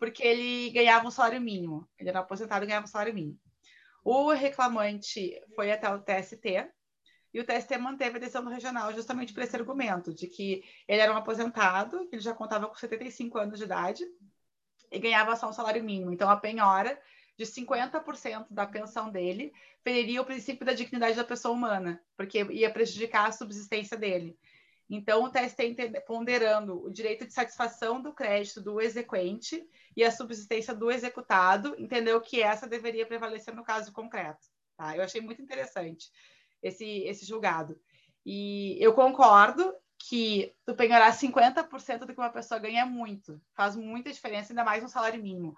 Porque 0.02 0.24
ele 0.24 0.72
ganhava 0.72 1.08
um 1.08 1.12
salário 1.12 1.40
mínimo. 1.40 1.88
Ele 2.00 2.10
era 2.10 2.22
aposentado 2.22 2.66
e 2.66 2.68
ganhava 2.68 2.86
um 2.86 2.90
salário 2.90 3.14
mínimo. 3.14 3.40
O 4.04 4.32
reclamante 4.32 5.40
foi 5.56 5.72
até 5.72 5.88
o 5.94 6.02
TST 6.02 6.68
e 7.32 7.40
o 7.40 7.46
TST 7.46 7.78
manteve 7.78 8.18
a 8.18 8.20
decisão 8.20 8.44
do 8.44 8.50
regional 8.50 8.92
justamente 8.96 9.32
por 9.32 9.44
esse 9.44 9.56
argumento 9.56 10.12
de 10.12 10.26
que 10.26 10.64
ele 10.88 11.02
era 11.02 11.14
um 11.14 11.18
aposentado, 11.18 12.10
ele 12.12 12.20
já 12.20 12.34
contava 12.34 12.68
com 12.68 12.74
75 12.74 13.38
anos 13.38 13.60
de 13.60 13.66
idade 13.66 14.04
e 14.92 14.98
ganhava 14.98 15.36
só 15.36 15.48
um 15.48 15.54
salário 15.54 15.84
mínimo. 15.84 16.12
Então, 16.12 16.32
a 16.32 16.36
penhora 16.36 17.00
de 17.38 17.46
50% 17.46 18.48
da 18.50 18.66
pensão 18.66 19.12
dele 19.12 19.54
feriria 19.84 20.20
o 20.20 20.26
princípio 20.26 20.66
da 20.66 20.74
dignidade 20.74 21.16
da 21.16 21.24
pessoa 21.24 21.54
humana, 21.54 22.02
porque 22.18 22.44
ia 22.46 22.74
prejudicar 22.74 23.30
a 23.30 23.32
subsistência 23.32 23.96
dele. 23.96 24.36
Então, 24.94 25.24
o 25.24 25.30
TST 25.30 26.02
ponderando 26.06 26.84
o 26.84 26.92
direito 26.92 27.26
de 27.26 27.32
satisfação 27.32 28.02
do 28.02 28.14
crédito 28.14 28.60
do 28.60 28.82
exequente 28.82 29.66
e 29.96 30.04
a 30.04 30.12
subsistência 30.12 30.76
do 30.76 30.92
executado, 30.92 31.74
entendeu 31.80 32.20
que 32.20 32.42
essa 32.42 32.68
deveria 32.68 33.06
prevalecer 33.06 33.56
no 33.56 33.64
caso 33.64 33.94
concreto. 33.94 34.46
Tá? 34.76 34.98
Eu 34.98 35.02
achei 35.02 35.22
muito 35.22 35.42
interessante 35.42 36.12
esse, 36.62 36.86
esse 37.04 37.26
julgado. 37.26 37.80
E 38.26 38.78
eu 38.84 38.94
concordo 38.94 39.74
que 39.98 40.54
tu 40.66 40.76
penhorar 40.76 41.14
50% 41.14 42.00
do 42.00 42.14
que 42.14 42.20
uma 42.20 42.30
pessoa 42.30 42.60
ganha 42.60 42.82
é 42.82 42.86
muito, 42.86 43.42
faz 43.54 43.78
muita 43.78 44.12
diferença, 44.12 44.52
ainda 44.52 44.66
mais 44.66 44.84
no 44.84 44.90
salário 44.90 45.24
mínimo. 45.24 45.56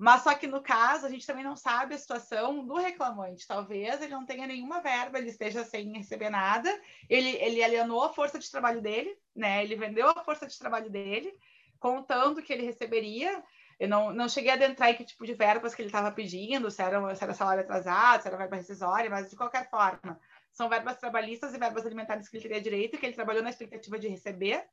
Mas 0.00 0.22
só 0.22 0.34
que 0.34 0.46
no 0.46 0.62
caso, 0.62 1.04
a 1.04 1.10
gente 1.10 1.26
também 1.26 1.44
não 1.44 1.54
sabe 1.54 1.94
a 1.94 1.98
situação 1.98 2.64
do 2.64 2.76
reclamante. 2.76 3.46
Talvez 3.46 4.00
ele 4.00 4.14
não 4.14 4.24
tenha 4.24 4.46
nenhuma 4.46 4.80
verba, 4.80 5.18
ele 5.18 5.28
esteja 5.28 5.62
sem 5.62 5.92
receber 5.92 6.30
nada, 6.30 6.70
ele, 7.06 7.36
ele 7.36 7.62
alienou 7.62 8.02
a 8.04 8.08
força 8.08 8.38
de 8.38 8.50
trabalho 8.50 8.80
dele, 8.80 9.14
né? 9.36 9.62
Ele 9.62 9.76
vendeu 9.76 10.08
a 10.08 10.24
força 10.24 10.46
de 10.46 10.58
trabalho 10.58 10.88
dele, 10.88 11.30
contando 11.78 12.42
que 12.42 12.50
ele 12.50 12.64
receberia. 12.64 13.44
Eu 13.78 13.90
não, 13.90 14.10
não 14.10 14.26
cheguei 14.26 14.50
a 14.50 14.54
adentrar 14.54 14.88
em 14.88 14.94
que 14.94 15.04
tipo 15.04 15.26
de 15.26 15.34
verbas 15.34 15.74
que 15.74 15.82
ele 15.82 15.90
estava 15.90 16.10
pedindo, 16.10 16.70
se 16.70 16.80
era, 16.80 17.14
se 17.14 17.22
era 17.22 17.34
salário 17.34 17.62
atrasado, 17.62 18.22
se 18.22 18.28
era 18.28 18.38
verba 18.38 18.56
rescisória, 18.56 19.10
mas 19.10 19.28
de 19.28 19.36
qualquer 19.36 19.68
forma, 19.68 20.18
são 20.50 20.70
verbas 20.70 20.96
trabalhistas 20.96 21.52
e 21.52 21.58
verbas 21.58 21.84
alimentares 21.84 22.26
que 22.26 22.38
ele 22.38 22.42
teria 22.44 22.62
direito, 22.62 22.96
que 22.96 23.04
ele 23.04 23.14
trabalhou 23.14 23.42
na 23.42 23.50
expectativa 23.50 23.98
de 23.98 24.08
receber, 24.08 24.64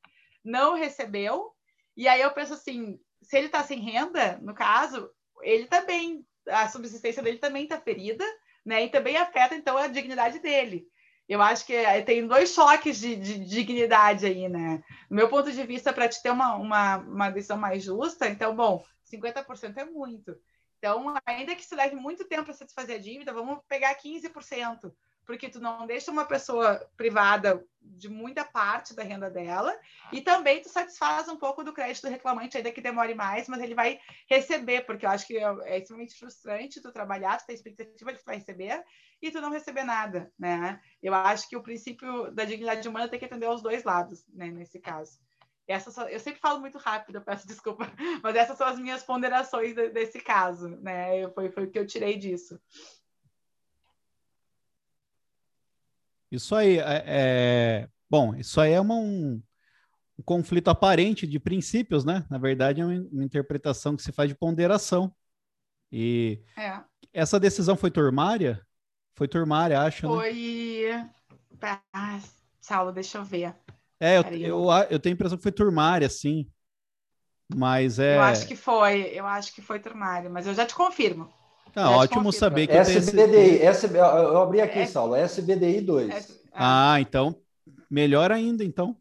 não 0.42 0.74
recebeu. 0.74 1.54
E 1.98 2.08
aí 2.08 2.22
eu 2.22 2.32
penso 2.32 2.54
assim, 2.54 2.98
se 3.22 3.38
ele 3.38 3.48
está 3.48 3.62
sem 3.62 3.82
renda, 3.82 4.38
no 4.42 4.54
caso, 4.54 5.12
ele 5.42 5.66
também, 5.68 6.26
a 6.48 6.68
subsistência 6.70 7.22
dele 7.24 7.38
também 7.38 7.64
está 7.64 7.80
ferida, 7.80 8.26
né? 8.66 8.86
E 8.86 8.90
também 8.90 9.18
afeta, 9.18 9.56
então, 9.56 9.78
a 9.78 9.88
dignidade 9.88 10.40
dele. 10.40 10.88
Eu 11.28 11.42
acho 11.42 11.66
que 11.66 11.74
eh, 11.74 12.02
tem 12.02 12.26
dois 12.26 12.52
choques 12.54 13.00
de, 13.00 13.16
de, 13.16 13.40
de 13.40 13.46
dignidade 13.46 14.26
aí, 14.26 14.48
né? 14.48 14.84
Do 15.10 15.16
meu 15.16 15.28
ponto 15.28 15.52
de 15.52 15.64
vista, 15.64 15.92
para 15.92 16.08
te 16.08 16.22
ter 16.22 16.32
uma, 16.32 16.56
uma, 16.56 16.98
uma 16.98 17.30
decisão 17.30 17.58
mais 17.58 17.84
justa, 17.84 18.28
então, 18.28 18.56
bom, 18.56 18.84
50% 19.12 19.78
é 19.78 19.86
muito. 19.86 20.36
Então, 20.78 21.16
ainda 21.26 21.56
que 21.56 21.66
se 21.66 21.76
leve 21.76 21.96
muito 21.96 22.26
tempo 22.26 22.46
para 22.46 22.54
satisfazer 22.54 22.98
a 22.98 23.02
dívida, 23.02 23.34
vamos 23.34 23.60
pegar 23.68 23.96
15% 23.96 24.92
porque 25.28 25.50
tu 25.50 25.60
não 25.60 25.86
deixa 25.86 26.10
uma 26.10 26.24
pessoa 26.24 26.90
privada 26.96 27.62
de 27.82 28.10
muita 28.10 28.46
parte 28.46 28.96
da 28.96 29.04
renda 29.04 29.30
dela 29.30 29.78
e 30.12 30.22
também 30.22 30.62
tu 30.62 30.70
satisfaz 30.70 31.28
um 31.28 31.36
pouco 31.36 31.64
do 31.64 31.74
crédito 31.74 32.04
do 32.04 32.10
reclamante, 32.10 32.56
ainda 32.56 32.72
que 32.72 32.82
demore 32.82 33.14
mais, 33.14 33.48
mas 33.50 33.62
ele 33.62 33.76
vai 33.76 34.00
receber, 34.30 34.86
porque 34.86 35.06
eu 35.06 35.10
acho 35.10 35.28
que 35.28 35.38
é, 35.38 35.44
é 35.66 35.78
extremamente 35.80 36.18
frustrante 36.18 36.82
tu 36.82 36.94
trabalhar, 36.94 37.38
tu 37.38 37.46
ter 37.46 37.54
expectativa 37.54 38.12
de 38.12 38.18
que 38.18 38.24
tu 38.24 38.26
vai 38.26 38.38
receber 38.38 38.82
e 39.22 39.30
tu 39.30 39.42
não 39.42 39.52
receber 39.52 39.84
nada, 39.84 40.32
né? 40.40 40.80
Eu 41.04 41.14
acho 41.14 41.50
que 41.50 41.58
o 41.58 41.64
princípio 41.64 42.32
da 42.32 42.46
dignidade 42.46 42.88
humana 42.88 43.10
tem 43.10 43.20
que 43.20 43.26
atender 43.26 43.48
aos 43.48 43.62
dois 43.62 43.84
lados, 43.84 44.24
né, 44.34 44.48
nesse 44.48 44.80
caso. 44.80 45.20
Essas, 45.68 45.98
eu 46.10 46.20
sempre 46.22 46.40
falo 46.40 46.62
muito 46.62 46.78
rápido, 46.78 47.18
eu 47.18 47.22
peço 47.22 47.46
desculpa, 47.48 47.92
mas 48.24 48.36
essas 48.36 48.58
são 48.58 48.68
as 48.68 48.80
minhas 48.80 49.04
ponderações 49.04 49.76
desse 49.76 50.22
caso, 50.22 50.70
né? 50.78 51.30
Foi, 51.32 51.52
foi 51.52 51.66
o 51.66 51.70
que 51.70 51.78
eu 51.78 51.86
tirei 51.86 52.18
disso. 52.18 52.58
Isso 56.32 56.56
aí 56.56 56.78
é, 56.78 57.04
é, 57.08 57.90
bom, 58.10 58.36
isso 58.36 58.60
aí 58.60 58.74
é 58.74 58.82
uma, 58.82 58.96
um, 58.96 59.42
um, 60.20 60.24
conflito 60.24 60.70
aparente 60.70 61.26
de 61.26 61.40
princípios, 61.40 62.04
né? 62.04 62.26
Na 62.30 62.38
verdade, 62.38 62.82
é 62.82 62.86
uma, 62.86 63.08
uma 63.12 63.24
interpretação 63.24 63.96
que 63.96 64.04
se 64.04 64.12
faz 64.12 64.30
de 64.30 64.36
ponderação. 64.36 65.14
E 65.92 66.42
é. 66.58 66.82
essa 67.14 67.40
decisão 67.40 67.78
foi 67.78 67.90
turmária? 67.90 68.62
Foi 69.16 69.28
turmária, 69.28 69.82
acho. 69.82 70.08
Né? 70.08 70.14
Foi. 70.14 70.90
Né? 70.92 71.82
Ah, 71.94 72.20
Saulo, 72.60 72.92
deixa 72.92 73.18
eu 73.18 73.24
ver. 73.24 73.56
É, 74.00 74.18
eu, 74.18 74.24
eu, 74.34 74.68
eu, 74.90 75.00
tenho 75.00 75.14
a 75.14 75.16
impressão 75.16 75.38
que 75.38 75.44
foi 75.44 75.52
turmária, 75.52 76.10
sim. 76.10 76.52
Mas 77.56 77.98
é. 77.98 78.18
Eu 78.18 78.22
acho 78.22 78.48
que 78.48 78.56
foi, 78.56 79.04
eu 79.14 79.26
acho 79.26 79.56
que 79.56 79.62
foi 79.62 79.80
turmária, 79.80 80.30
mas 80.30 80.46
eu 80.46 80.54
já 80.54 80.66
te 80.66 80.76
confirmo. 80.76 81.32
Tá 81.78 81.92
ótimo 81.92 82.34
saber 82.34 82.66
que 82.66 82.74
SBDI, 82.74 83.58
esse... 83.62 83.86
SB, 83.86 84.00
eu 84.00 84.42
abri 84.42 84.62
aqui, 84.62 84.80
é... 84.80 84.88
Saulo, 84.88 85.14
SBDI 85.14 85.82
2. 85.82 86.10
É... 86.10 86.26
Ah, 86.52 87.00
então, 87.00 87.40
melhor 87.88 88.32
ainda, 88.32 88.64
então. 88.64 88.98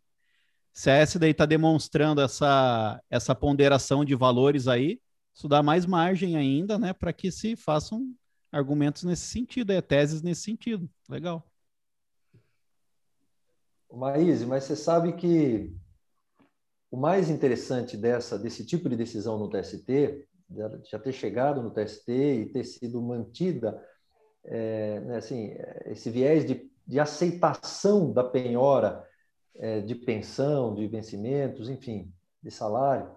Se 0.74 0.91
a 0.91 1.03
SDI 1.03 1.31
está 1.31 1.47
demonstrando 1.47 2.20
essa, 2.20 3.03
essa 3.09 3.35
ponderação 3.35 4.05
de 4.05 4.14
valores 4.14 4.68
aí, 4.68 5.01
isso 5.35 5.49
dá 5.49 5.62
mais 5.62 5.87
margem 5.87 6.37
ainda, 6.37 6.79
né, 6.79 6.93
para 6.93 7.14
que 7.14 7.33
se 7.33 7.57
façam 7.57 8.14
argumentos 8.53 9.05
nesse 9.05 9.24
sentido, 9.24 9.72
é, 9.72 9.81
teses 9.81 10.20
nesse 10.20 10.43
sentido. 10.43 10.87
Legal. 11.09 11.43
Maíse, 13.91 14.45
mas 14.45 14.64
você 14.64 14.77
sabe 14.77 15.14
que 15.14 15.74
o 16.91 16.99
mais 16.99 17.31
interessante 17.31 17.97
dessa, 17.97 18.39
desse 18.39 18.66
tipo 18.66 18.87
de 18.91 18.97
decisão 18.97 19.39
no 19.39 19.49
TST 19.49 20.29
já 20.84 20.99
ter 20.99 21.12
chegado 21.12 21.62
no 21.62 21.70
TST 21.70 22.12
e 22.12 22.47
ter 22.47 22.64
sido 22.64 23.01
mantida, 23.03 23.82
é, 24.44 25.01
né, 25.01 25.16
assim, 25.16 25.55
esse 25.86 26.09
viés 26.11 26.44
de, 26.44 26.70
de 26.86 27.01
aceitação 27.01 28.12
da 28.12 28.22
penhora 28.22 29.05
é, 29.57 29.80
de 29.80 29.94
pensão, 29.94 30.74
de 30.74 30.86
vencimentos, 30.86 31.68
enfim, 31.68 32.12
de 32.42 32.51
salário, 32.51 33.11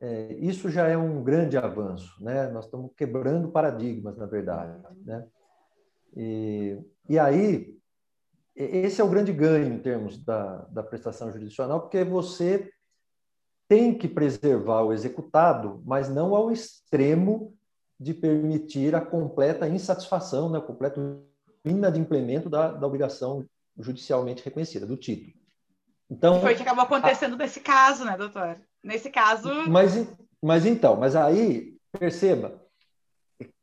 é, 0.00 0.34
isso 0.34 0.68
já 0.70 0.86
é 0.86 0.96
um 0.96 1.22
grande 1.22 1.56
avanço, 1.56 2.22
né? 2.22 2.48
Nós 2.48 2.66
estamos 2.66 2.92
quebrando 2.94 3.50
paradigmas, 3.50 4.16
na 4.18 4.26
verdade, 4.26 4.78
né? 5.04 5.26
E, 6.14 6.78
e 7.08 7.18
aí, 7.18 7.78
esse 8.54 9.00
é 9.00 9.04
o 9.04 9.08
grande 9.08 9.32
ganho 9.32 9.72
em 9.72 9.78
termos 9.78 10.22
da, 10.22 10.58
da 10.70 10.82
prestação 10.82 11.30
jurisdicional, 11.30 11.80
porque 11.80 12.04
você 12.04 12.70
tem 13.68 13.96
que 13.96 14.08
preservar 14.08 14.82
o 14.82 14.92
executado, 14.92 15.82
mas 15.84 16.08
não 16.08 16.34
ao 16.34 16.50
extremo 16.50 17.54
de 18.00 18.14
permitir 18.14 18.94
a 18.94 19.00
completa 19.00 19.68
insatisfação, 19.68 20.48
né, 20.48 20.58
o 20.58 20.62
completo 20.62 21.22
inadimplemento 21.64 22.48
da, 22.48 22.72
da 22.72 22.86
obrigação 22.86 23.44
judicialmente 23.78 24.42
reconhecida, 24.42 24.86
do 24.86 24.96
título. 24.96 25.32
Então, 26.10 26.40
Foi 26.40 26.54
o 26.54 26.56
que 26.56 26.62
acabou 26.62 26.84
acontecendo 26.84 27.34
a... 27.34 27.36
nesse 27.36 27.60
caso, 27.60 28.04
né, 28.04 28.16
doutor? 28.16 28.58
Nesse 28.82 29.10
caso. 29.10 29.52
Mas, 29.68 30.08
mas 30.42 30.64
então, 30.64 30.96
mas 30.96 31.14
aí, 31.14 31.76
perceba, 31.92 32.62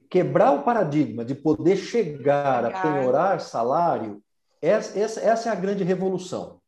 quebrar 0.10 0.52
o 0.52 0.64
paradigma 0.64 1.26
de 1.26 1.34
poder 1.34 1.78
chegar, 1.78 2.66
a 2.66 2.82
penhorar 2.82 3.42
salário, 3.42 4.22
essa, 4.62 5.20
essa 5.20 5.50
é 5.50 5.52
a 5.52 5.56
grande 5.56 5.84
revolução. 5.84 6.62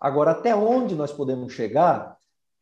Agora, 0.00 0.32
até 0.32 0.54
onde 0.54 0.94
nós 0.94 1.12
podemos 1.12 1.52
chegar 1.52 2.16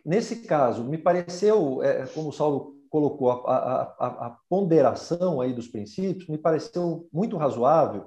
Nesse 0.05 0.37
caso, 0.37 0.85
me 0.85 0.99
pareceu, 0.99 1.83
é, 1.83 2.07
como 2.07 2.29
o 2.29 2.33
Saulo 2.33 2.75
colocou, 2.91 3.31
a, 3.31 3.57
a, 3.99 4.07
a, 4.27 4.37
ponderação 4.51 5.41
aí 5.41 5.55
dos 5.55 5.69
princípios 5.69 6.29
me 6.29 6.37
pareceu 6.37 7.09
muito 7.13 7.37
razoável. 7.37 8.07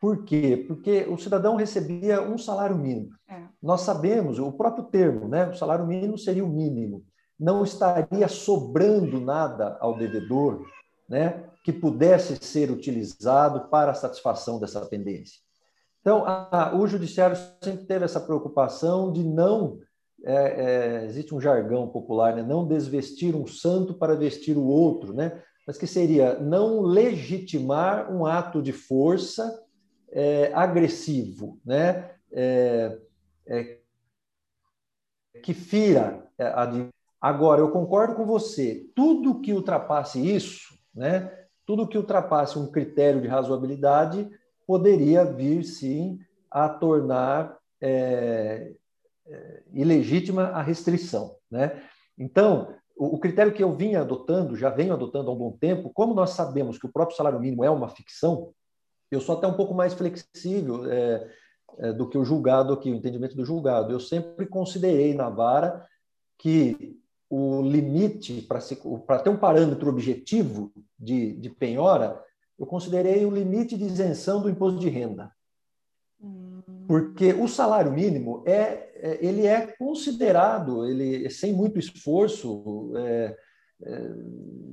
Por 0.00 0.24
quê? 0.24 0.64
Porque 0.66 1.06
o 1.08 1.16
cidadão 1.18 1.54
recebia 1.56 2.22
um 2.22 2.36
salário 2.36 2.76
mínimo. 2.76 3.10
É. 3.28 3.42
Nós 3.62 3.82
sabemos, 3.82 4.38
o 4.38 4.50
próprio 4.50 4.84
termo, 4.84 5.28
né? 5.28 5.48
o 5.48 5.54
salário 5.54 5.86
mínimo 5.86 6.18
seria 6.18 6.44
o 6.44 6.48
mínimo. 6.48 7.04
Não 7.38 7.62
estaria 7.62 8.26
sobrando 8.26 9.20
nada 9.20 9.76
ao 9.80 9.96
devedor 9.96 10.64
né? 11.08 11.44
que 11.62 11.72
pudesse 11.72 12.36
ser 12.42 12.70
utilizado 12.70 13.68
para 13.68 13.92
a 13.92 13.94
satisfação 13.94 14.58
dessa 14.58 14.80
pendência. 14.86 15.38
Então, 16.00 16.24
a, 16.26 16.72
o 16.74 16.86
judiciário 16.86 17.36
sempre 17.62 17.84
teve 17.84 18.06
essa 18.06 18.20
preocupação 18.20 19.12
de 19.12 19.22
não 19.22 19.78
é, 20.24 20.34
é, 20.34 21.04
existe 21.06 21.34
um 21.34 21.40
jargão 21.40 21.88
popular, 21.88 22.34
né? 22.34 22.42
não 22.42 22.66
desvestir 22.66 23.34
um 23.34 23.46
santo 23.46 23.94
para 23.94 24.14
vestir 24.14 24.56
o 24.56 24.66
outro, 24.66 25.12
né? 25.12 25.42
mas 25.66 25.78
que 25.78 25.86
seria 25.86 26.38
não 26.38 26.80
legitimar 26.80 28.12
um 28.12 28.26
ato 28.26 28.62
de 28.62 28.72
força 28.72 29.62
é, 30.12 30.52
agressivo, 30.54 31.58
né? 31.64 32.10
é, 32.32 32.98
é, 33.46 33.78
que 35.42 35.54
fira 35.54 36.26
a. 36.38 36.68
Agora, 37.20 37.60
eu 37.60 37.70
concordo 37.70 38.14
com 38.14 38.24
você. 38.24 38.86
Tudo 38.94 39.40
que 39.40 39.52
ultrapasse 39.52 40.18
isso, 40.18 40.74
né? 40.94 41.30
Tudo 41.66 41.86
que 41.86 41.98
ultrapasse 41.98 42.58
um 42.58 42.70
critério 42.70 43.20
de 43.20 43.28
razoabilidade 43.28 44.28
poderia 44.66 45.24
vir, 45.24 45.62
sim, 45.62 46.18
a 46.50 46.68
tornar 46.68 47.58
é, 47.80 47.90
é, 47.90 48.72
ilegítima 49.72 50.44
a 50.48 50.62
restrição. 50.62 51.36
Né? 51.50 51.82
Então, 52.18 52.74
o, 52.96 53.18
critério 53.18 53.52
que 53.52 53.62
eu 53.62 53.74
vinha 53.74 54.00
adotando, 54.00 54.56
já 54.56 54.68
venho 54.68 54.92
adotando 54.92 55.30
há 55.30 55.34
um 55.34 55.38
bom 55.38 55.52
tempo, 55.52 55.90
como 55.94 56.14
nós 56.14 56.30
sabemos 56.30 56.78
que 56.78 56.86
o 56.86 56.92
próprio 56.92 57.16
salário 57.16 57.40
mínimo 57.40 57.64
é 57.64 57.70
uma 57.70 57.88
ficção, 57.88 58.52
eu 59.10 59.20
sou 59.20 59.36
até 59.36 59.46
um 59.46 59.54
pouco 59.54 59.74
mais 59.74 59.94
flexível 59.94 60.90
é, 60.90 61.30
é, 61.78 61.92
do 61.92 62.08
que 62.08 62.18
o 62.18 62.24
julgado 62.24 62.72
aqui, 62.72 62.90
o 62.90 62.94
entendimento 62.94 63.34
do 63.34 63.44
julgado. 63.44 63.92
Eu 63.92 64.00
sempre 64.00 64.46
considerei 64.46 65.14
na 65.14 65.28
vara 65.28 65.86
que 66.38 67.00
o 67.28 67.62
limite 67.62 68.42
para 68.42 69.18
ter 69.18 69.30
um 69.30 69.36
parâmetro 69.36 69.88
objetivo 69.88 70.72
de, 70.98 71.36
de 71.36 71.48
penhora, 71.48 72.22
eu 72.58 72.66
considerei 72.66 73.24
o 73.24 73.30
limite 73.30 73.78
de 73.78 73.84
isenção 73.84 74.42
do 74.42 74.50
imposto 74.50 74.78
de 74.78 74.88
renda. 74.88 75.32
Porque 76.86 77.32
o 77.32 77.46
salário 77.46 77.92
mínimo 77.92 78.42
é, 78.44 78.52
é 78.52 78.89
ele 79.20 79.46
é 79.46 79.66
considerado, 79.66 80.86
ele 80.86 81.28
sem 81.30 81.52
muito 81.52 81.78
esforço 81.78 82.92
é, 82.96 83.36
é, 83.82 84.10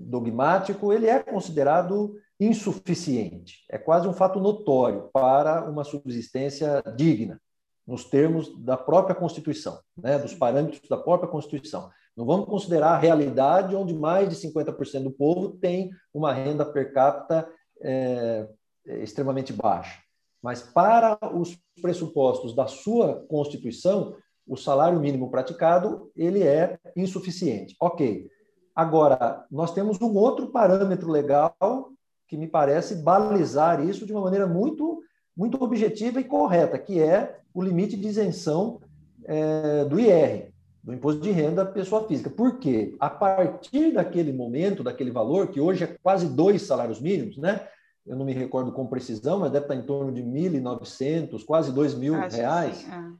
dogmático, 0.07 0.91
ele 0.91 1.07
é 1.07 1.21
considerado 1.21 2.15
insuficiente. 2.39 3.65
É 3.69 3.77
quase 3.77 4.07
um 4.07 4.13
fato 4.13 4.39
notório 4.39 5.09
para 5.13 5.69
uma 5.69 5.83
subsistência 5.83 6.83
digna, 6.95 7.41
nos 7.85 8.03
termos 8.03 8.53
da 8.63 8.75
própria 8.75 9.15
Constituição, 9.15 9.79
né, 9.97 10.19
dos 10.19 10.33
parâmetros 10.33 10.81
da 10.89 10.97
própria 10.97 11.29
Constituição. 11.29 11.89
Não 12.15 12.25
vamos 12.25 12.47
considerar 12.47 12.91
a 12.91 12.97
realidade 12.97 13.75
onde 13.75 13.93
mais 13.93 14.27
de 14.27 14.35
50% 14.35 15.03
do 15.03 15.11
povo 15.11 15.49
tem 15.49 15.89
uma 16.13 16.33
renda 16.33 16.65
per 16.65 16.91
capita 16.91 17.47
é, 17.81 18.47
extremamente 18.85 19.53
baixa. 19.53 20.06
Mas 20.47 20.61
para 20.61 21.19
os 21.35 21.59
pressupostos 21.81 22.55
da 22.55 22.67
sua 22.67 23.25
Constituição, 23.27 24.15
o 24.47 24.55
salário 24.55 24.97
mínimo 24.97 25.29
praticado 25.29 26.09
ele 26.15 26.41
é 26.41 26.79
insuficiente. 26.95 27.75
Ok. 27.81 28.29
Agora, 28.73 29.45
nós 29.51 29.73
temos 29.73 29.99
um 29.99 30.15
outro 30.15 30.47
parâmetro 30.47 31.11
legal 31.11 31.91
que 32.29 32.37
me 32.37 32.47
parece 32.47 32.95
balizar 32.95 33.85
isso 33.85 34.05
de 34.05 34.13
uma 34.13 34.21
maneira 34.21 34.47
muito, 34.47 35.01
muito 35.35 35.61
objetiva 35.61 36.21
e 36.21 36.23
correta, 36.23 36.79
que 36.79 36.97
é 36.97 37.41
o 37.53 37.61
limite 37.61 37.97
de 37.97 38.07
isenção 38.07 38.79
é, 39.25 39.83
do 39.83 39.99
IR, 39.99 40.53
do 40.81 40.93
Imposto 40.93 41.19
de 41.19 41.31
Renda 41.31 41.65
Pessoa 41.65 42.07
Física. 42.07 42.29
Por 42.29 42.57
quê? 42.57 42.95
A 43.01 43.09
partir 43.09 43.91
daquele 43.91 44.31
momento, 44.31 44.81
daquele 44.81 45.11
valor, 45.11 45.49
que 45.49 45.59
hoje 45.59 45.83
é 45.83 45.97
quase 46.01 46.25
dois 46.25 46.61
salários 46.61 47.01
mínimos, 47.01 47.37
né? 47.37 47.67
Eu 48.07 48.15
não 48.15 48.25
me 48.25 48.33
recordo 48.33 48.71
com 48.71 48.87
precisão, 48.87 49.39
mas 49.39 49.51
deve 49.51 49.65
estar 49.65 49.75
em 49.75 49.85
torno 49.85 50.11
de 50.11 50.23
1.900, 50.23 51.43
quase 51.45 51.73
2 51.73 51.95
mil 51.95 52.13
reais. 52.13 52.77
Sim, 52.77 52.91
é. 52.91 53.11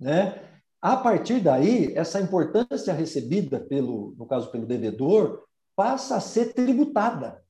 né? 0.00 0.50
A 0.82 0.96
partir 0.96 1.40
daí, 1.40 1.96
essa 1.96 2.20
importância 2.20 2.92
recebida, 2.92 3.58
pelo, 3.60 4.14
no 4.18 4.26
caso 4.26 4.50
pelo 4.50 4.66
devedor, 4.66 5.44
passa 5.74 6.16
a 6.16 6.20
ser 6.20 6.52
tributada. 6.52 7.42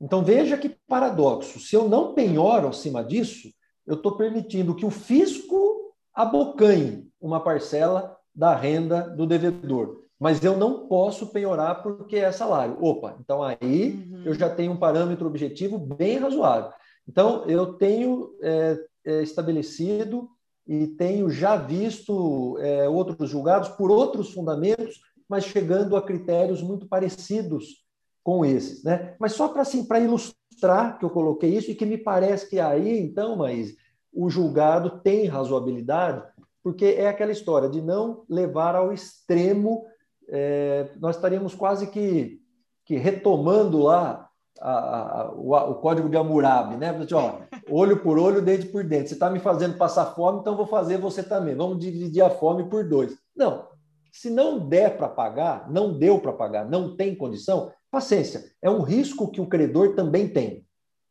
Então 0.00 0.24
veja 0.24 0.56
que 0.56 0.76
paradoxo. 0.88 1.60
Se 1.60 1.76
eu 1.76 1.88
não 1.88 2.14
penhoro 2.14 2.68
acima 2.68 3.04
disso, 3.04 3.48
eu 3.86 3.94
estou 3.94 4.16
permitindo 4.16 4.74
que 4.74 4.86
o 4.86 4.90
fisco 4.90 5.94
abocanhe 6.12 7.08
uma 7.20 7.40
parcela 7.42 8.16
da 8.34 8.54
renda 8.54 9.02
do 9.02 9.26
devedor 9.26 10.07
mas 10.18 10.42
eu 10.42 10.56
não 10.56 10.88
posso 10.88 11.28
penhorar 11.28 11.82
porque 11.82 12.16
é 12.16 12.32
salário. 12.32 12.76
Opa, 12.80 13.16
então 13.20 13.42
aí 13.42 13.92
uhum. 13.92 14.22
eu 14.24 14.34
já 14.34 14.50
tenho 14.50 14.72
um 14.72 14.76
parâmetro 14.76 15.26
objetivo 15.26 15.78
bem 15.78 16.18
razoável. 16.18 16.72
Então, 17.08 17.44
eu 17.46 17.72
tenho 17.74 18.36
é, 18.42 18.78
é, 19.06 19.22
estabelecido 19.22 20.28
e 20.66 20.86
tenho 20.88 21.30
já 21.30 21.56
visto 21.56 22.58
é, 22.60 22.86
outros 22.86 23.30
julgados 23.30 23.70
por 23.70 23.90
outros 23.90 24.34
fundamentos, 24.34 25.00
mas 25.26 25.44
chegando 25.44 25.96
a 25.96 26.02
critérios 26.02 26.62
muito 26.62 26.86
parecidos 26.86 27.86
com 28.22 28.44
esses. 28.44 28.84
Né? 28.84 29.16
Mas 29.18 29.32
só 29.32 29.48
para 29.48 29.62
assim, 29.62 29.86
ilustrar 30.02 30.98
que 30.98 31.04
eu 31.04 31.10
coloquei 31.10 31.56
isso 31.56 31.70
e 31.70 31.74
que 31.74 31.86
me 31.86 31.96
parece 31.96 32.48
que 32.48 32.60
aí, 32.60 32.98
então, 32.98 33.36
mas 33.36 33.74
o 34.12 34.28
julgado 34.28 35.00
tem 35.00 35.26
razoabilidade, 35.26 36.22
porque 36.62 36.84
é 36.84 37.08
aquela 37.08 37.32
história 37.32 37.70
de 37.70 37.80
não 37.80 38.24
levar 38.28 38.74
ao 38.74 38.92
extremo 38.92 39.86
é, 40.28 40.90
nós 41.00 41.16
estaríamos 41.16 41.54
quase 41.54 41.86
que, 41.86 42.40
que 42.84 42.96
retomando 42.96 43.82
lá 43.82 44.28
a, 44.60 45.20
a, 45.20 45.32
o, 45.32 45.54
o, 45.54 45.74
código 45.76 46.08
de 46.08 46.16
Hammurabi, 46.16 46.76
né? 46.76 46.90
Assim, 46.90 47.14
ó, 47.14 47.40
olho 47.68 48.02
por 48.02 48.18
olho, 48.18 48.42
dente 48.42 48.66
por 48.66 48.84
dente. 48.84 49.08
Você 49.08 49.14
está 49.14 49.30
me 49.30 49.38
fazendo 49.38 49.78
passar 49.78 50.06
fome, 50.14 50.40
então 50.40 50.56
vou 50.56 50.66
fazer 50.66 50.98
você 50.98 51.22
também. 51.22 51.54
Vamos 51.54 51.78
dividir 51.78 52.22
a 52.22 52.30
fome 52.30 52.68
por 52.68 52.88
dois. 52.88 53.16
Não. 53.34 53.66
Se 54.12 54.30
não 54.30 54.58
der 54.58 54.96
para 54.96 55.08
pagar, 55.08 55.70
não 55.70 55.96
deu 55.96 56.18
para 56.18 56.32
pagar, 56.32 56.68
não 56.68 56.96
tem 56.96 57.14
condição, 57.14 57.70
paciência. 57.90 58.42
É 58.60 58.68
um 58.68 58.82
risco 58.82 59.30
que 59.30 59.40
o 59.40 59.46
credor 59.46 59.94
também 59.94 60.26
tem. 60.28 60.66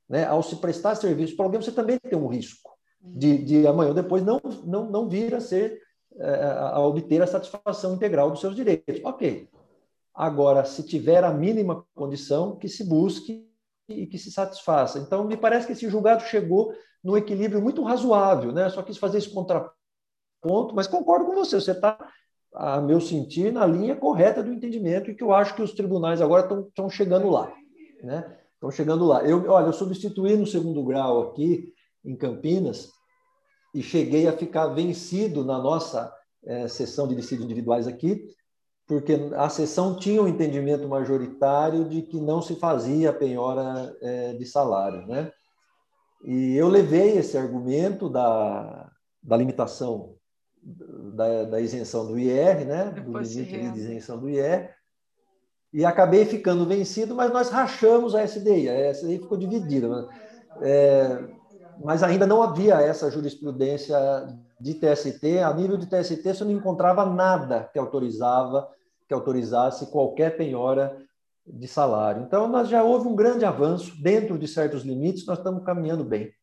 Né? 0.09 0.26
Ao 0.26 0.43
se 0.43 0.55
prestar 0.57 0.95
serviço 0.95 1.36
para 1.36 1.45
alguém, 1.45 1.61
você 1.61 1.72
também 1.72 1.97
tem 1.99 2.18
um 2.18 2.28
risco 2.28 2.72
de, 2.99 3.38
de 3.38 3.68
amanhã 3.68 3.89
ou 3.89 3.95
depois 3.95 4.24
não, 4.24 4.41
não, 4.65 4.89
não 4.89 5.07
vir 5.07 5.34
a 5.36 5.39
ser 5.39 5.80
a 6.20 6.80
obter 6.82 7.22
a 7.22 7.28
satisfação 7.28 7.95
integral 7.95 8.32
dos 8.32 8.41
seus 8.41 8.55
direitos. 8.55 8.99
Ok. 9.03 9.49
Agora, 10.13 10.65
se 10.65 10.84
tiver 10.84 11.24
a 11.24 11.32
mínima 11.32 11.86
condição, 11.93 12.55
que 12.55 12.68
se 12.68 12.84
busque 12.84 13.47
e 13.88 14.07
que 14.07 14.18
se 14.18 14.32
satisfaça. 14.32 14.99
Então, 14.99 15.24
me 15.24 15.38
parece 15.38 15.68
que 15.68 15.74
esse 15.74 15.88
julgado 15.88 16.24
chegou 16.24 16.74
num 17.03 17.15
equilíbrio 17.15 17.61
muito 17.61 17.84
razoável, 17.84 18.51
né? 18.51 18.70
Só 18.70 18.82
quis 18.82 18.97
fazer 18.97 19.20
esse 19.20 19.30
contraponto, 19.30 20.74
mas 20.74 20.88
concordo 20.88 21.26
com 21.26 21.36
você, 21.36 21.61
você 21.61 21.72
está, 21.72 21.97
a 22.53 22.82
meu 22.82 22.99
sentir, 22.99 23.53
na 23.53 23.65
linha 23.65 23.95
correta 23.95 24.43
do 24.43 24.51
entendimento 24.51 25.11
e 25.11 25.15
que 25.15 25.24
eu 25.24 25.32
acho 25.32 25.55
que 25.55 25.61
os 25.61 25.74
tribunais 25.74 26.22
agora 26.22 26.47
estão 26.68 26.89
chegando 26.89 27.30
lá, 27.30 27.53
né? 28.03 28.38
Estão 28.55 28.72
chegando 28.72 29.05
lá. 29.05 29.24
Eu, 29.24 29.47
olha, 29.49 29.68
eu 29.68 29.74
substituí 29.74 30.36
no 30.36 30.47
segundo 30.47 30.84
grau 30.84 31.30
aqui 31.30 31.74
em 32.03 32.15
Campinas 32.15 32.89
e 33.74 33.82
cheguei 33.82 34.28
a 34.28 34.36
ficar 34.36 34.68
vencido 34.68 35.44
na 35.44 35.57
nossa 35.57 36.14
é, 36.44 36.68
sessão 36.68 37.07
de 37.07 37.15
dissídios 37.15 37.45
individuais 37.45 37.88
aqui, 37.88 38.26
porque 38.88 39.14
a 39.35 39.49
sessão 39.49 39.98
tinha 39.98 40.22
um 40.22 40.27
entendimento 40.27 40.88
majoritário 40.88 41.85
de 41.85 42.02
que 42.02 42.19
não 42.22 42.41
se 42.41 42.56
fazia 42.56 43.11
penhora 43.11 43.95
é, 44.02 44.34
de 44.34 44.45
salário, 44.45 45.06
né? 45.06 45.31
E 46.23 46.56
eu 46.56 46.68
levei 46.68 47.18
esse 47.18 47.38
argumento 47.38 48.10
da, 48.10 48.89
da 49.22 49.38
limitação 49.38 50.15
da, 50.64 51.44
da 51.44 51.61
isenção 51.61 52.07
do 52.07 52.18
IR, 52.18 52.65
né? 52.65 52.91
Do 52.91 53.19
limite 53.19 53.72
de 53.72 53.80
isenção 53.80 54.19
do 54.19 54.30
IR, 54.30 54.69
e 55.73 55.85
acabei 55.85 56.26
ficando 56.26 56.65
vencido, 56.65 57.14
mas 57.14 57.31
nós 57.31 57.49
rachamos 57.49 58.15
a 58.15 58.23
SDI, 58.23 58.69
a 58.69 58.91
SDI 58.91 59.19
ficou 59.19 59.38
dividida. 59.38 59.89
Né? 59.89 60.07
É, 60.61 61.36
mas 61.83 62.03
ainda 62.03 62.25
não 62.25 62.41
havia 62.41 62.75
essa 62.75 63.09
jurisprudência 63.11 63.97
de 64.59 64.73
TST. 64.73 65.39
A 65.39 65.53
nível 65.53 65.77
de 65.77 65.87
TST, 65.87 66.21
você 66.23 66.43
não 66.43 66.51
encontrava 66.51 67.05
nada 67.05 67.69
que 67.71 67.79
autorizava, 67.79 68.69
que 69.07 69.13
autorizasse 69.13 69.91
qualquer 69.91 70.37
penhora 70.37 71.05
de 71.45 71.67
salário. 71.67 72.23
Então, 72.23 72.47
nós 72.47 72.67
já 72.67 72.83
houve 72.83 73.07
um 73.07 73.15
grande 73.15 73.45
avanço 73.45 74.01
dentro 74.01 74.37
de 74.37 74.47
certos 74.47 74.83
limites, 74.83 75.25
nós 75.25 75.37
estamos 75.37 75.63
caminhando 75.63 76.03
bem. 76.03 76.33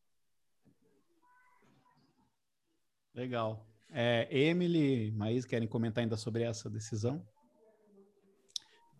Legal. 3.13 3.65
É, 3.91 4.27
Emily, 4.29 5.11
Maís, 5.11 5.45
querem 5.45 5.67
comentar 5.67 6.03
ainda 6.03 6.17
sobre 6.17 6.43
essa 6.43 6.69
decisão? 6.69 7.25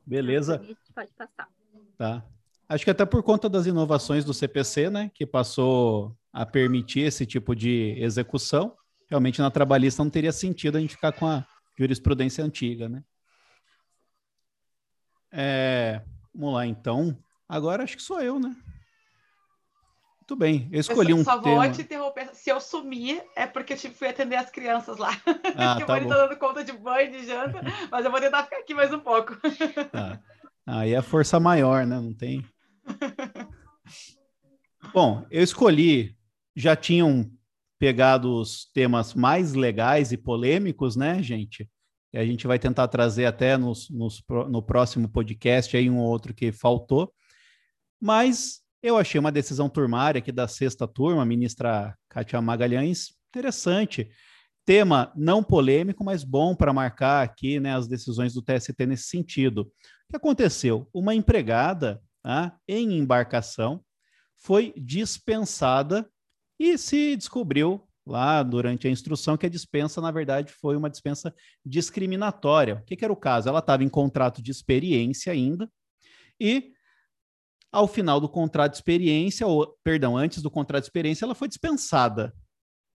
Beleza. 0.06 0.60
Pode 0.94 1.12
passar. 1.14 1.50
Tá. 1.98 2.24
Acho 2.68 2.84
que 2.84 2.92
até 2.92 3.06
por 3.06 3.22
conta 3.24 3.50
das 3.50 3.66
inovações 3.66 4.24
do 4.24 4.34
CPC, 4.34 4.90
né, 4.90 5.12
que 5.14 5.26
passou 5.26 6.16
a 6.36 6.46
permitir 6.46 7.00
esse 7.00 7.26
tipo 7.26 7.56
de 7.56 7.96
execução, 7.98 8.76
realmente 9.10 9.40
na 9.40 9.50
trabalhista 9.50 10.04
não 10.04 10.10
teria 10.10 10.34
sentido 10.34 10.78
a 10.78 10.82
gente 10.82 10.96
ficar 10.96 11.14
com 11.14 11.26
a 11.26 11.48
jurisprudência 11.80 12.44
antiga, 12.44 12.90
né? 12.90 13.06
É, 15.32 16.02
vamos 16.34 16.56
lá, 16.56 16.66
então. 16.66 17.18
Agora 17.48 17.84
acho 17.84 17.96
que 17.96 18.04
sou 18.04 18.22
eu, 18.22 18.38
né? 18.38 18.54
Muito 20.20 20.36
bem, 20.36 20.68
eu 20.74 20.82
escolhi 20.82 21.12
eu 21.12 21.18
só, 21.18 21.22
um 21.22 21.24
só 21.24 21.42
tema. 21.42 21.56
Só 21.56 21.64
vou 21.64 21.72
te 21.72 21.82
interromper. 21.84 22.30
Se 22.34 22.50
eu 22.50 22.60
sumir, 22.60 23.24
é 23.34 23.48
porque 23.48 23.72
eu 23.72 23.78
fui 23.78 24.10
atender 24.10 24.36
as 24.36 24.52
crianças 24.52 24.98
lá. 24.98 25.12
Ah, 25.56 25.78
que 25.80 25.86
tá 25.86 25.98
eu 25.98 26.04
vou 26.04 26.10
dando 26.10 26.38
conta 26.38 26.66
de 26.66 26.74
banho, 26.74 27.14
de 27.14 27.26
janta, 27.26 27.62
mas 27.90 28.04
eu 28.04 28.12
vou 28.12 28.20
tentar 28.20 28.44
ficar 28.44 28.58
aqui 28.58 28.74
mais 28.74 28.92
um 28.92 29.00
pouco. 29.00 29.38
Tá. 29.90 30.20
Aí 30.68 30.94
é 30.94 31.02
força 31.02 31.40
maior, 31.40 31.86
né? 31.86 31.96
Não 31.96 32.14
tem. 32.14 32.46
Bom, 34.94 35.26
eu 35.32 35.42
escolhi 35.42 36.14
já 36.56 36.76
tinham 36.76 37.30
pegado 37.78 38.40
os 38.40 38.70
temas 38.74 39.14
mais 39.14 39.54
legais 39.54 40.12
e 40.12 40.18
polêmicos, 40.18 40.96
né, 40.96 41.22
gente? 41.22 41.70
E 42.14 42.18
a 42.18 42.26
gente 42.26 42.48
vai 42.48 42.58
tentar 42.58 42.88
trazer 42.88 43.26
até 43.26 43.58
nos, 43.58 43.90
nos, 43.90 44.24
no 44.50 44.64
próximo 44.64 45.10
podcast 45.10 45.76
aí 45.76 45.90
um 45.90 45.98
ou 45.98 46.08
outro 46.08 46.34
que 46.34 46.52
faltou. 46.52 47.14
Mas 48.02 48.62
eu 48.82 48.98
achei 48.98 49.20
uma 49.20 49.32
decisão 49.32 49.68
turmária 49.68 50.20
aqui 50.20 50.32
da 50.32 50.48
sexta 50.48 50.88
turma, 50.88 51.26
ministra 51.26 51.94
Cátia 52.08 52.42
Magalhães, 52.42 53.10
interessante. 53.30 54.10
Tema 54.66 55.12
não 55.16 55.44
polêmico, 55.44 56.04
mas 56.04 56.24
bom 56.24 56.56
para 56.56 56.72
marcar 56.72 57.24
aqui 57.24 57.60
né, 57.60 57.76
as 57.76 57.88
decisões 57.88 58.34
do 58.34 58.42
TST 58.42 58.86
nesse 58.86 59.10
sentido. 59.10 59.62
O 59.62 60.12
que 60.12 60.16
aconteceu? 60.16 60.90
Uma 60.94 61.14
empregada 61.14 62.02
tá, 62.24 62.56
em 62.68 62.98
embarcação 62.98 63.84
foi 64.38 64.74
dispensada 64.78 66.10
e 66.60 66.78
se 66.78 67.16
descobriu 67.16 67.82
lá 68.06 68.44
durante 68.44 68.88
a 68.88 68.92
instrução 68.92 69.36
que 69.36 69.46
a 69.46 69.50
dispensa, 69.50 70.00
na 70.00 70.12
verdade, 70.12 70.52
foi 70.52 70.76
uma 70.76 70.90
dispensa 70.90 71.34
discriminatória. 71.66 72.76
O 72.76 72.84
que, 72.84 72.96
que 72.96 73.04
era 73.04 73.14
o 73.14 73.18
caso? 73.18 73.50
Ela 73.50 73.60
estava 73.60 73.84
em 73.84 73.90
contrato 73.90 74.42
de 74.42 74.52
experiência 74.52 75.34
ainda 75.34 75.70
e 76.40 76.72
ao 77.72 77.88
final 77.88 78.22
do 78.22 78.30
contrato 78.30 78.72
de 78.72 78.78
experiência, 78.78 79.46
ou, 79.46 79.78
perdão, 79.84 80.16
antes 80.16 80.42
do 80.42 80.50
contrato 80.50 80.84
de 80.84 80.88
experiência, 80.88 81.26
ela 81.26 81.36
foi 81.36 81.48
dispensada. 81.48 82.34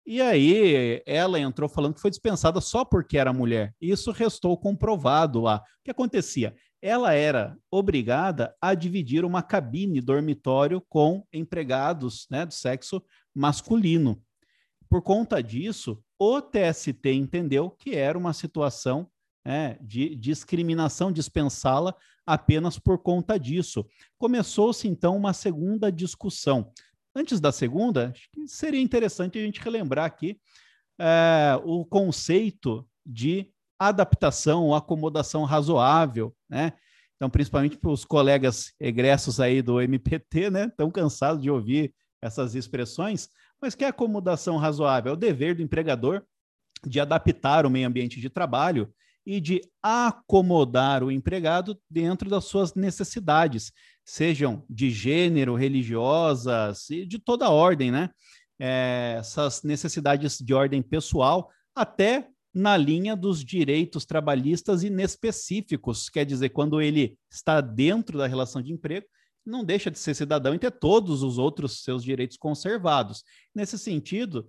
E 0.07 0.23
aí 0.23 1.03
ela 1.05 1.39
entrou 1.39 1.69
falando 1.69 1.95
que 1.95 2.01
foi 2.01 2.11
dispensada 2.11 2.61
só 2.61 2.85
porque 2.85 3.19
era 3.19 3.33
mulher. 3.33 3.75
Isso 3.81 4.11
restou 4.13 4.57
comprovado 4.57 5.41
lá. 5.41 5.57
O 5.57 5.63
que 5.85 5.91
acontecia? 5.91 6.55
Ela 6.81 7.13
era 7.13 7.59
obrigada 7.71 8.55
a 8.61 8.75
dividir 8.75 9.25
uma 9.25 9.43
cabine 9.43 10.01
dormitório 10.01 10.81
com 10.89 11.25
empregados 11.33 12.27
né, 12.31 12.47
do 12.47 12.55
sexo 12.55 13.03
masculino. 13.35 14.23
Por 14.89 15.03
conta 15.03 15.43
disso, 15.43 16.03
o 16.19 16.41
TST 16.41 17.13
entendeu 17.13 17.71
que 17.71 17.95
era 17.95 18.17
uma 18.17 18.33
situação 18.33 19.11
né, 19.45 19.79
de 19.81 20.15
discriminação, 20.15 21.11
dispensá-la 21.11 21.95
apenas 22.27 22.79
por 22.79 22.99
conta 22.99 23.39
disso. 23.39 23.87
Começou-se 24.19 24.87
então 24.87 25.17
uma 25.17 25.33
segunda 25.33 25.91
discussão. 25.91 26.73
Antes 27.15 27.41
da 27.41 27.51
segunda, 27.51 28.11
acho 28.11 28.29
que 28.33 28.47
seria 28.47 28.81
interessante 28.81 29.39
a 29.39 29.43
gente 29.43 29.61
relembrar 29.61 30.05
aqui 30.05 30.39
é, 31.01 31.59
o 31.65 31.85
conceito 31.85 32.87
de 33.05 33.51
adaptação 33.79 34.75
acomodação 34.75 35.45
razoável, 35.45 36.35
né? 36.49 36.73
Então, 37.17 37.29
principalmente 37.29 37.77
para 37.77 37.91
os 37.91 38.05
colegas 38.05 38.73
egressos 38.79 39.41
aí 39.41 39.61
do 39.61 39.81
MPT, 39.81 40.51
né? 40.51 40.67
Estão 40.67 40.91
cansados 40.91 41.43
de 41.43 41.51
ouvir 41.51 41.93
essas 42.23 42.55
expressões, 42.55 43.29
mas 43.61 43.75
que 43.75 43.85
é 43.85 43.89
acomodação 43.89 44.57
razoável? 44.57 45.11
É 45.11 45.13
o 45.15 45.19
dever 45.19 45.57
do 45.57 45.63
empregador 45.63 46.23
de 46.87 47.01
adaptar 47.01 47.67
o 47.67 47.71
meio 47.71 47.89
ambiente 47.89 48.21
de 48.21 48.31
trabalho 48.31 48.93
e 49.27 49.41
de 49.41 49.61
acomodar 49.83 51.03
o 51.03 51.11
empregado 51.11 51.79
dentro 51.91 52.31
das 52.31 52.45
suas 52.45 52.75
necessidades, 52.75 53.73
sejam 54.05 54.65
de 54.71 54.91
gênero, 54.91 55.55
religiosas 55.55 56.89
e 56.89 57.05
de 57.05 57.19
toda 57.19 57.51
ordem, 57.51 57.91
né? 57.91 58.11
É, 58.61 59.17
essas 59.19 59.63
necessidades 59.63 60.39
de 60.39 60.55
ordem 60.55 60.83
pessoal, 60.83 61.51
até 61.75 62.29
na 62.59 62.77
linha 62.77 63.15
dos 63.15 63.45
direitos 63.45 64.05
trabalhistas 64.05 64.83
inespecíficos, 64.83 66.09
quer 66.09 66.27
dizer, 66.27 66.49
quando 66.49 66.83
ele 66.83 67.17
está 67.31 67.61
dentro 67.61 68.19
da 68.19 68.27
relação 68.27 68.61
de 68.61 68.73
emprego, 68.73 69.07
não 69.47 69.65
deixa 69.65 69.93
de 69.93 69.99
ser 69.99 70.13
cidadão 70.13 70.55
e 70.55 70.59
ter 70.59 70.73
todos 70.73 71.23
os 71.23 71.39
outros 71.39 71.85
seus 71.85 72.03
direitos 72.03 72.37
conservados. 72.37 73.23
Nesse 73.55 73.79
sentido, 73.79 74.49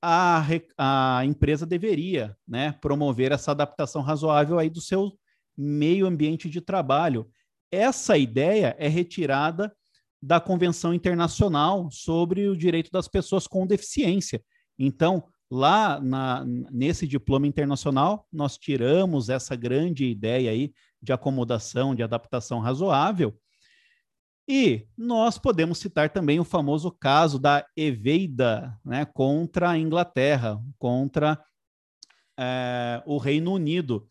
a, 0.00 0.46
a 0.78 1.24
empresa 1.24 1.66
deveria 1.66 2.36
né, 2.46 2.72
promover 2.80 3.32
essa 3.32 3.50
adaptação 3.50 4.02
razoável 4.02 4.56
aí 4.56 4.70
do 4.70 4.80
seu 4.80 5.12
meio 5.56 6.06
ambiente 6.06 6.48
de 6.48 6.60
trabalho. 6.60 7.28
Essa 7.72 8.16
ideia 8.16 8.76
é 8.78 8.86
retirada 8.86 9.74
da 10.22 10.40
Convenção 10.40 10.94
Internacional 10.94 11.90
sobre 11.90 12.48
o 12.48 12.56
Direito 12.56 12.90
das 12.92 13.08
Pessoas 13.08 13.48
com 13.48 13.66
Deficiência. 13.66 14.40
Então, 14.78 15.24
lá 15.50 16.00
na, 16.00 16.44
nesse 16.70 17.06
diploma 17.06 17.46
internacional, 17.46 18.26
nós 18.32 18.58
tiramos 18.58 19.28
essa 19.28 19.56
grande 19.56 20.04
ideia 20.04 20.50
aí 20.50 20.72
de 21.00 21.12
acomodação, 21.12 21.94
de 21.94 22.02
adaptação 22.02 22.60
razoável, 22.60 23.38
e 24.50 24.86
nós 24.96 25.36
podemos 25.36 25.76
citar 25.76 26.08
também 26.08 26.40
o 26.40 26.44
famoso 26.44 26.90
caso 26.90 27.38
da 27.38 27.66
Eveida 27.76 28.74
né, 28.82 29.04
contra 29.04 29.68
a 29.70 29.78
Inglaterra, 29.78 30.58
contra 30.78 31.38
é, 32.38 33.02
o 33.04 33.18
Reino 33.18 33.52
Unido. 33.52 34.08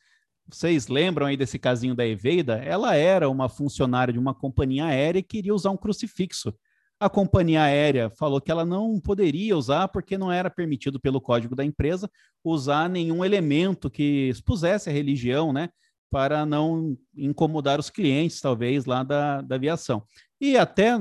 Vocês 0.47 0.87
lembram 0.87 1.25
aí 1.25 1.35
desse 1.35 1.57
casinho 1.57 1.95
da 1.95 2.05
Eveida? 2.05 2.57
Ela 2.57 2.95
era 2.95 3.27
uma 3.27 3.49
funcionária 3.49 4.13
de 4.13 4.19
uma 4.19 4.35
companhia 4.35 4.85
aérea 4.85 5.17
e 5.17 5.23
queria 5.23 5.55
usar 5.55 5.71
um 5.71 5.77
crucifixo. 5.77 6.53
A 6.99 7.09
companhia 7.09 7.61
aérea 7.61 8.09
falou 8.09 8.41
que 8.41 8.49
ela 8.49 8.65
não 8.65 8.99
poderia 8.99 9.55
usar 9.55 9.87
porque 9.87 10.17
não 10.17 10.31
era 10.31 10.49
permitido 10.49 10.99
pelo 10.99 11.21
código 11.21 11.55
da 11.55 11.63
empresa 11.63 12.09
usar 12.43 12.89
nenhum 12.89 13.23
elemento 13.23 13.89
que 13.89 14.29
expusesse 14.29 14.89
a 14.89 14.93
religião, 14.93 15.53
né? 15.53 15.69
Para 16.09 16.45
não 16.45 16.97
incomodar 17.15 17.79
os 17.79 17.89
clientes, 17.89 18.41
talvez, 18.41 18.85
lá 18.85 19.03
da, 19.03 19.41
da 19.41 19.55
aviação. 19.55 20.03
E 20.41 20.57
até 20.57 20.97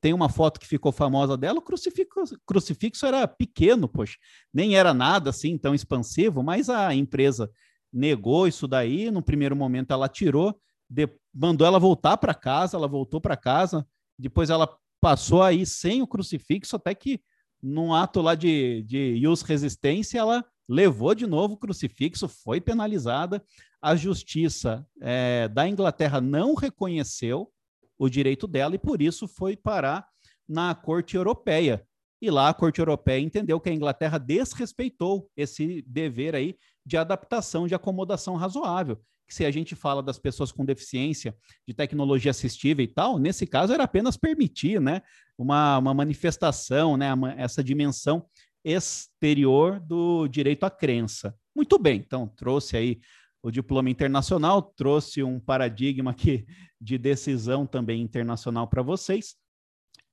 tem 0.00 0.12
uma 0.12 0.28
foto 0.28 0.60
que 0.60 0.66
ficou 0.66 0.92
famosa 0.92 1.36
dela, 1.36 1.58
o 1.58 1.62
crucifixo, 1.62 2.38
crucifixo 2.46 3.06
era 3.06 3.26
pequeno, 3.26 3.88
poxa, 3.88 4.16
nem 4.52 4.76
era 4.76 4.92
nada 4.92 5.30
assim 5.30 5.56
tão 5.56 5.74
expansivo, 5.74 6.42
mas 6.42 6.68
a 6.68 6.94
empresa 6.94 7.50
negou 7.92 8.46
isso 8.46 8.66
daí, 8.66 9.10
no 9.10 9.22
primeiro 9.22 9.56
momento 9.56 9.92
ela 9.92 10.08
tirou, 10.08 10.58
de, 10.88 11.08
mandou 11.34 11.66
ela 11.66 11.78
voltar 11.78 12.16
para 12.16 12.34
casa, 12.34 12.76
ela 12.76 12.88
voltou 12.88 13.20
para 13.20 13.36
casa, 13.36 13.86
depois 14.18 14.50
ela 14.50 14.68
passou 15.02 15.42
aí 15.42 15.66
sem 15.66 16.00
o 16.00 16.06
crucifixo, 16.06 16.76
até 16.76 16.94
que 16.94 17.20
num 17.60 17.92
ato 17.92 18.20
lá 18.20 18.36
de, 18.36 18.84
de 18.84 19.26
use 19.26 19.44
resistência, 19.44 20.20
ela 20.20 20.44
levou 20.68 21.12
de 21.12 21.26
novo 21.26 21.54
o 21.54 21.56
crucifixo, 21.56 22.28
foi 22.28 22.60
penalizada, 22.60 23.44
a 23.80 23.96
justiça 23.96 24.86
é, 25.00 25.48
da 25.48 25.68
Inglaterra 25.68 26.20
não 26.20 26.54
reconheceu 26.54 27.50
o 27.98 28.08
direito 28.08 28.46
dela 28.46 28.76
e 28.76 28.78
por 28.78 29.02
isso 29.02 29.26
foi 29.26 29.56
parar 29.56 30.06
na 30.48 30.72
Corte 30.72 31.16
Europeia. 31.16 31.84
E 32.20 32.30
lá 32.30 32.48
a 32.48 32.54
Corte 32.54 32.78
Europeia 32.78 33.20
entendeu 33.20 33.58
que 33.58 33.70
a 33.70 33.74
Inglaterra 33.74 34.18
desrespeitou 34.18 35.28
esse 35.36 35.82
dever 35.82 36.36
aí 36.36 36.56
de 36.86 36.96
adaptação, 36.96 37.66
de 37.66 37.74
acomodação 37.74 38.36
razoável. 38.36 39.00
Que 39.26 39.34
se 39.34 39.44
a 39.44 39.50
gente 39.50 39.74
fala 39.74 40.02
das 40.02 40.18
pessoas 40.18 40.52
com 40.52 40.64
deficiência 40.64 41.34
de 41.66 41.74
tecnologia 41.74 42.30
assistiva 42.30 42.82
e 42.82 42.86
tal, 42.86 43.18
nesse 43.18 43.46
caso 43.46 43.72
era 43.72 43.84
apenas 43.84 44.16
permitir, 44.16 44.80
né, 44.80 45.02
uma, 45.38 45.78
uma 45.78 45.94
manifestação, 45.94 46.96
né, 46.96 47.08
essa 47.36 47.62
dimensão 47.62 48.26
exterior 48.64 49.80
do 49.80 50.28
direito 50.28 50.64
à 50.64 50.70
crença. 50.70 51.34
Muito 51.54 51.78
bem, 51.78 51.98
então 51.98 52.26
trouxe 52.26 52.76
aí 52.76 53.00
o 53.42 53.50
diploma 53.50 53.90
internacional, 53.90 54.62
trouxe 54.62 55.22
um 55.22 55.40
paradigma 55.40 56.12
aqui 56.12 56.46
de 56.80 56.96
decisão 56.96 57.66
também 57.66 58.00
internacional 58.00 58.68
para 58.68 58.82
vocês. 58.82 59.34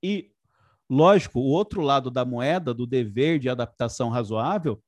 E, 0.01 0.31
lógico, 0.89 1.39
o 1.39 1.45
outro 1.45 1.81
lado 1.81 2.09
da 2.09 2.25
moeda, 2.25 2.73
do 2.73 2.87
dever 2.87 3.37
de 3.37 3.47
adaptação 3.47 4.09
razoável, 4.09 4.81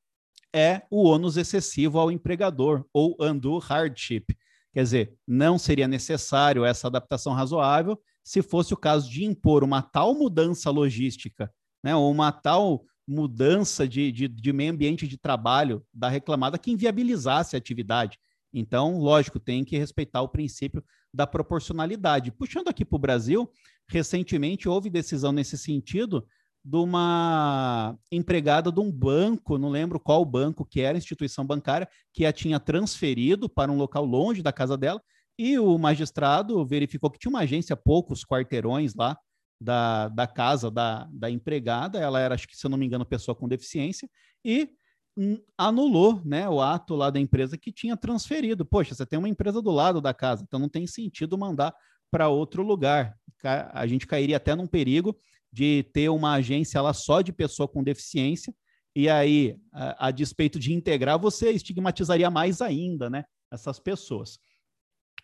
é 0.54 0.84
o 0.90 1.04
ônus 1.04 1.38
excessivo 1.38 2.00
ao 2.00 2.12
empregador, 2.12 2.86
ou 2.94 3.16
undue 3.20 3.60
hardship. 3.62 4.26
Quer 4.74 4.84
dizer, 4.84 5.18
não 5.28 5.58
seria 5.58 5.88
necessário 5.88 6.64
essa 6.64 6.88
adaptação 6.88 7.34
razoável 7.34 8.00
se 8.24 8.42
fosse 8.42 8.74
o 8.74 8.78
caso 8.78 9.10
de 9.10 9.26
impor 9.26 9.64
uma 9.64 9.82
tal 9.82 10.14
mudança 10.14 10.70
logística, 10.70 11.52
né, 11.84 11.96
ou 11.96 12.12
uma 12.12 12.32
tal 12.32 12.84
mudança 13.08 13.88
de, 13.88 14.12
de, 14.12 14.28
de 14.28 14.54
meio 14.54 14.72
ambiente 14.72 15.08
de 15.08 15.18
trabalho 15.18 15.84
da 15.94 16.08
reclamada 16.08 16.58
que 16.58 16.72
inviabilizasse 16.72 17.56
a 17.56 17.60
atividade. 17.60 18.18
Então, 18.54 19.00
lógico, 19.00 19.40
tem 19.40 19.64
que 19.64 19.78
respeitar 19.78 20.22
o 20.22 20.30
princípio 20.30 20.84
da 21.14 21.26
proporcionalidade. 21.26 22.32
Puxando 22.32 22.68
aqui 22.68 22.86
para 22.86 22.96
o 22.96 23.00
Brasil, 23.00 23.50
recentemente 23.88 24.70
houve 24.70 24.90
decisão 24.90 25.32
nesse 25.32 25.58
sentido 25.58 26.26
de 26.64 26.78
uma 26.78 27.98
empregada 28.12 28.72
de 28.72 28.80
um 28.80 28.92
banco, 28.92 29.58
não 29.58 29.70
lembro 29.70 30.00
qual 30.00 30.24
banco 30.24 30.66
que 30.66 30.82
era, 30.82 30.98
instituição 30.98 31.46
bancária, 31.46 31.88
que 32.14 32.26
a 32.26 32.32
tinha 32.32 32.60
transferido 32.60 33.50
para 33.50 33.72
um 33.72 33.78
local 33.78 34.06
longe 34.06 34.44
da 34.44 34.54
casa 34.54 34.78
dela, 34.78 35.02
e 35.38 35.58
o 35.58 35.78
magistrado 35.78 36.64
verificou 36.66 37.10
que 37.10 37.18
tinha 37.18 37.32
uma 37.32 37.40
agência 37.40 37.76
poucos 37.76 38.24
quarteirões 38.24 38.94
lá 38.94 39.18
da, 39.60 40.10
da 40.10 40.28
casa 40.28 40.70
da, 40.70 41.08
da 41.12 41.30
empregada, 41.30 42.00
ela 42.00 42.20
era, 42.20 42.36
acho 42.36 42.48
que 42.48 42.56
se 42.56 42.66
eu 42.66 42.70
não 42.70 42.78
me 42.78 42.86
engano, 42.86 43.06
pessoa 43.06 43.36
com 43.36 43.48
deficiência, 43.48 44.10
e 44.46 44.70
anulou 45.58 46.22
né, 46.24 46.48
o 46.48 46.62
ato 46.62 46.96
lá 46.96 47.10
da 47.10 47.20
empresa 47.20 47.58
que 47.58 47.72
tinha 47.72 47.98
transferido. 47.98 48.66
Poxa, 48.66 48.96
você 48.96 49.06
tem 49.06 49.20
uma 49.20 49.30
empresa 49.30 49.62
do 49.62 49.72
lado 49.72 50.00
da 50.00 50.14
casa, 50.14 50.44
então 50.44 50.60
não 50.60 50.70
tem 50.70 50.88
sentido 50.88 51.38
mandar 51.38 51.74
para 52.10 52.30
outro 52.30 52.64
lugar. 52.64 53.16
A 53.44 53.86
gente 53.88 54.08
cairia 54.08 54.38
até 54.38 54.56
num 54.56 54.68
perigo 54.68 55.16
de 55.52 55.84
ter 55.94 56.10
uma 56.10 56.34
agência 56.34 56.82
lá 56.82 56.94
só 56.94 57.22
de 57.22 57.34
pessoa 57.34 57.68
com 57.68 57.84
deficiência 57.84 58.54
e 58.96 59.10
aí, 59.10 59.58
a, 59.72 60.08
a 60.08 60.12
despeito 60.12 60.60
de 60.60 60.74
integrar, 60.74 61.18
você 61.18 61.52
estigmatizaria 61.52 62.30
mais 62.30 62.62
ainda, 62.62 63.10
né? 63.10 63.24
Essas 63.52 63.80
pessoas. 63.80 64.38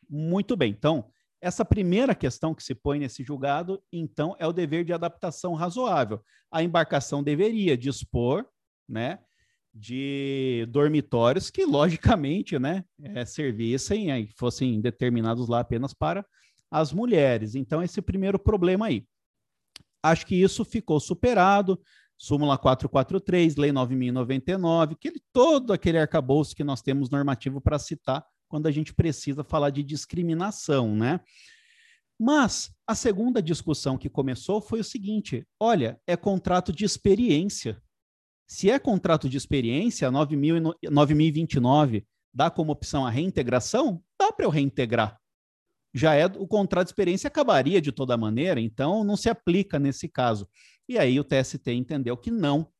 Muito 0.09 0.55
bem. 0.55 0.71
Então, 0.71 1.09
essa 1.41 1.65
primeira 1.65 2.15
questão 2.15 2.55
que 2.55 2.63
se 2.63 2.73
põe 2.73 2.97
nesse 2.99 3.23
julgado, 3.23 3.81
então, 3.91 4.35
é 4.39 4.47
o 4.47 4.53
dever 4.53 4.85
de 4.85 4.93
adaptação 4.93 5.53
razoável. 5.53 6.21
A 6.51 6.63
embarcação 6.63 7.21
deveria 7.21 7.77
dispor, 7.77 8.45
né, 8.87 9.19
de 9.73 10.65
dormitórios 10.69 11.49
que, 11.51 11.65
logicamente, 11.65 12.57
né, 12.57 12.85
é, 13.01 13.25
servissem, 13.25 14.11
é, 14.11 14.27
fossem 14.37 14.79
determinados 14.79 15.49
lá 15.49 15.59
apenas 15.59 15.93
para 15.93 16.25
as 16.71 16.93
mulheres. 16.93 17.53
Então, 17.53 17.83
esse 17.83 18.01
primeiro 18.01 18.39
problema 18.39 18.87
aí. 18.87 19.05
Acho 20.11 20.25
que 20.25 20.35
isso 20.35 20.63
ficou 20.65 20.99
superado. 20.99 21.79
Súmula 22.17 22.57
443, 22.57 23.55
Lei 23.57 23.71
9.099, 23.71 24.93
aquele, 24.93 25.21
todo 25.31 25.71
aquele 25.71 25.99
arcabouço 25.99 26.55
que 26.55 26.63
nós 26.63 26.81
temos 26.81 27.11
normativo 27.11 27.61
para 27.61 27.77
citar 27.77 28.25
quando 28.47 28.65
a 28.65 28.71
gente 28.71 28.91
precisa 28.93 29.43
falar 29.43 29.69
de 29.69 29.83
discriminação, 29.83 30.95
né? 30.95 31.19
Mas 32.19 32.71
a 32.87 32.95
segunda 32.95 33.39
discussão 33.41 33.97
que 33.97 34.09
começou 34.09 34.59
foi 34.59 34.79
o 34.79 34.83
seguinte: 34.83 35.45
olha, 35.59 36.01
é 36.07 36.17
contrato 36.17 36.73
de 36.73 36.83
experiência. 36.85 37.79
Se 38.47 38.71
é 38.71 38.79
contrato 38.79 39.29
de 39.29 39.37
experiência, 39.37 40.09
9.029 40.09 42.05
dá 42.33 42.49
como 42.49 42.71
opção 42.71 43.05
a 43.05 43.09
reintegração, 43.09 44.01
dá 44.17 44.31
para 44.31 44.45
eu 44.45 44.49
reintegrar. 44.49 45.19
Já 45.93 46.15
é 46.15 46.25
o 46.25 46.47
contrato 46.47 46.87
de 46.87 46.91
experiência 46.91 47.27
acabaria 47.27 47.81
de 47.81 47.91
toda 47.91 48.17
maneira, 48.17 48.59
então 48.59 49.03
não 49.03 49.17
se 49.17 49.29
aplica 49.29 49.79
nesse 49.79 50.07
caso. 50.07 50.47
E 50.87 50.97
aí 50.97 51.19
o 51.19 51.23
TST 51.23 51.71
entendeu 51.71 52.15
que 52.15 52.31
não, 52.31 52.71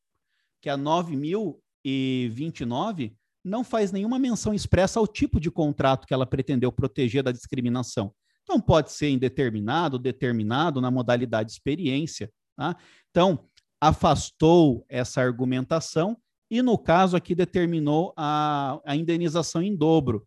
que 0.61 0.69
a 0.69 0.77
9.029 0.77 3.13
não 3.43 3.63
faz 3.63 3.91
nenhuma 3.91 4.19
menção 4.19 4.53
expressa 4.53 4.99
ao 4.99 5.07
tipo 5.07 5.39
de 5.39 5.49
contrato 5.49 6.05
que 6.05 6.13
ela 6.13 6.25
pretendeu 6.25 6.71
proteger 6.71 7.23
da 7.23 7.31
discriminação. 7.31 8.13
Então, 8.43 8.61
pode 8.61 8.91
ser 8.91 9.09
indeterminado, 9.09 9.99
determinado 9.99 10.79
na 10.79 10.89
modalidade 10.89 11.51
experiência. 11.51 12.31
Tá? 12.55 12.77
Então, 13.09 13.45
afastou 13.79 14.85
essa 14.87 15.21
argumentação 15.21 16.17
e, 16.49 16.61
no 16.61 16.77
caso 16.77 17.17
aqui, 17.17 17.35
determinou 17.35 18.13
a, 18.15 18.79
a 18.85 18.95
indenização 18.95 19.61
em 19.61 19.75
dobro. 19.75 20.25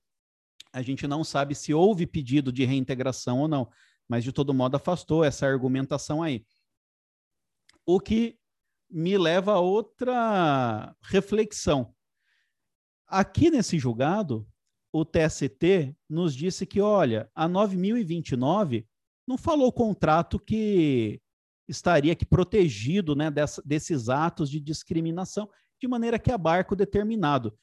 A 0.72 0.82
gente 0.82 1.06
não 1.06 1.24
sabe 1.24 1.54
se 1.54 1.74
houve 1.74 2.06
pedido 2.06 2.52
de 2.52 2.64
reintegração 2.64 3.40
ou 3.40 3.48
não, 3.48 3.68
mas, 4.08 4.24
de 4.24 4.32
todo 4.32 4.54
modo, 4.54 4.76
afastou 4.76 5.24
essa 5.24 5.46
argumentação 5.46 6.22
aí. 6.22 6.44
O 7.86 8.00
que 8.00 8.38
me 8.90 9.16
leva 9.16 9.52
a 9.52 9.60
outra 9.60 10.94
reflexão. 11.02 11.94
Aqui 13.06 13.50
nesse 13.50 13.78
julgado, 13.78 14.46
o 14.92 15.04
TST 15.04 15.94
nos 16.08 16.34
disse 16.34 16.66
que, 16.66 16.80
olha, 16.80 17.30
a 17.34 17.48
9029 17.48 18.86
não 19.26 19.38
falou 19.38 19.72
contrato 19.72 20.38
que 20.40 21.20
estaria 21.68 22.12
aqui 22.12 22.26
protegido 22.26 23.14
né, 23.14 23.30
dessa, 23.30 23.62
desses 23.64 24.08
atos 24.08 24.50
de 24.50 24.58
discriminação, 24.58 25.48
de 25.80 25.86
maneira 25.86 26.18
que 26.18 26.32
abarca 26.32 26.74
o 26.74 26.76
determinado. 26.76 27.56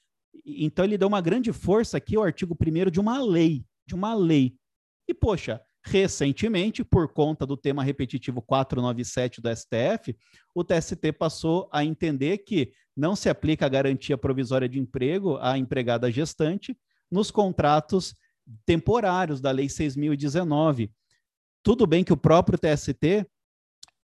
Então, 0.45 0.85
ele 0.85 0.97
deu 0.97 1.07
uma 1.07 1.21
grande 1.21 1.51
força 1.51 1.97
aqui 1.97 2.15
ao 2.15 2.23
artigo 2.23 2.55
1 2.59 2.91
de 2.91 2.99
uma 2.99 3.21
lei, 3.21 3.65
de 3.85 3.95
uma 3.95 4.13
lei. 4.13 4.55
E, 5.07 5.13
poxa, 5.13 5.61
recentemente, 5.83 6.83
por 6.83 7.07
conta 7.11 7.45
do 7.45 7.55
tema 7.55 7.83
repetitivo 7.83 8.41
497 8.41 9.41
do 9.41 9.49
STF, 9.55 10.15
o 10.53 10.63
TST 10.63 11.13
passou 11.17 11.69
a 11.71 11.83
entender 11.83 12.39
que 12.39 12.71
não 12.95 13.15
se 13.15 13.29
aplica 13.29 13.65
a 13.65 13.69
garantia 13.69 14.17
provisória 14.17 14.67
de 14.67 14.79
emprego 14.79 15.37
à 15.37 15.57
empregada 15.57 16.11
gestante 16.11 16.77
nos 17.11 17.31
contratos 17.31 18.15
temporários 18.65 19.39
da 19.39 19.51
Lei 19.51 19.67
6.019. 19.67 20.89
Tudo 21.63 21.85
bem 21.85 22.03
que 22.03 22.13
o 22.13 22.17
próprio 22.17 22.57
TST, 22.57 23.25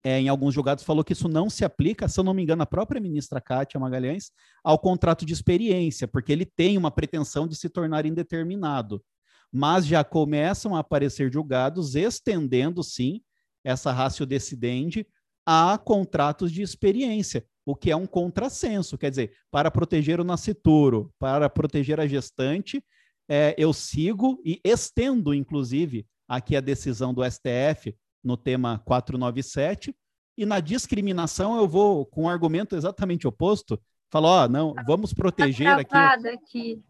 é, 0.03 0.19
em 0.19 0.29
alguns 0.29 0.53
julgados, 0.53 0.83
falou 0.83 1.03
que 1.03 1.13
isso 1.13 1.27
não 1.27 1.49
se 1.49 1.65
aplica, 1.65 2.07
se 2.07 2.19
eu 2.19 2.23
não 2.23 2.33
me 2.33 2.43
engano, 2.43 2.63
a 2.63 2.65
própria 2.65 3.01
ministra 3.01 3.41
Cátia 3.41 3.79
Magalhães, 3.79 4.31
ao 4.63 4.79
contrato 4.79 5.25
de 5.25 5.33
experiência, 5.33 6.07
porque 6.07 6.31
ele 6.31 6.45
tem 6.45 6.77
uma 6.77 6.91
pretensão 6.91 7.47
de 7.47 7.55
se 7.55 7.69
tornar 7.69 8.05
indeterminado. 8.05 9.03
Mas 9.51 9.85
já 9.85 10.03
começam 10.03 10.75
a 10.75 10.79
aparecer 10.79 11.31
julgados 11.31 11.95
estendendo, 11.95 12.83
sim, 12.83 13.21
essa 13.63 13.91
ratio 13.91 14.25
decidente 14.25 15.05
a 15.45 15.77
contratos 15.77 16.51
de 16.51 16.61
experiência, 16.61 17.43
o 17.65 17.75
que 17.75 17.89
é 17.89 17.95
um 17.95 18.05
contrassenso. 18.05 18.97
Quer 18.97 19.09
dizer, 19.09 19.33
para 19.49 19.71
proteger 19.71 20.19
o 20.19 20.23
nascituro, 20.23 21.11
para 21.17 21.49
proteger 21.49 21.99
a 21.99 22.07
gestante, 22.07 22.83
é, 23.27 23.55
eu 23.57 23.73
sigo 23.73 24.39
e 24.45 24.61
estendo, 24.63 25.33
inclusive, 25.33 26.05
aqui 26.27 26.55
a 26.55 26.61
decisão 26.61 27.13
do 27.13 27.23
STF 27.23 27.95
no 28.23 28.37
tema 28.37 28.81
497, 28.85 29.95
e 30.37 30.45
na 30.45 30.59
discriminação 30.59 31.57
eu 31.57 31.67
vou 31.67 32.05
com 32.05 32.23
um 32.23 32.29
argumento 32.29 32.75
exatamente 32.75 33.27
oposto, 33.27 33.79
falo, 34.09 34.27
ó, 34.27 34.47
não, 34.47 34.73
vamos 34.85 35.13
proteger 35.13 35.85
tá 35.85 36.15
aqui. 36.15 36.27
aqui. 36.27 36.83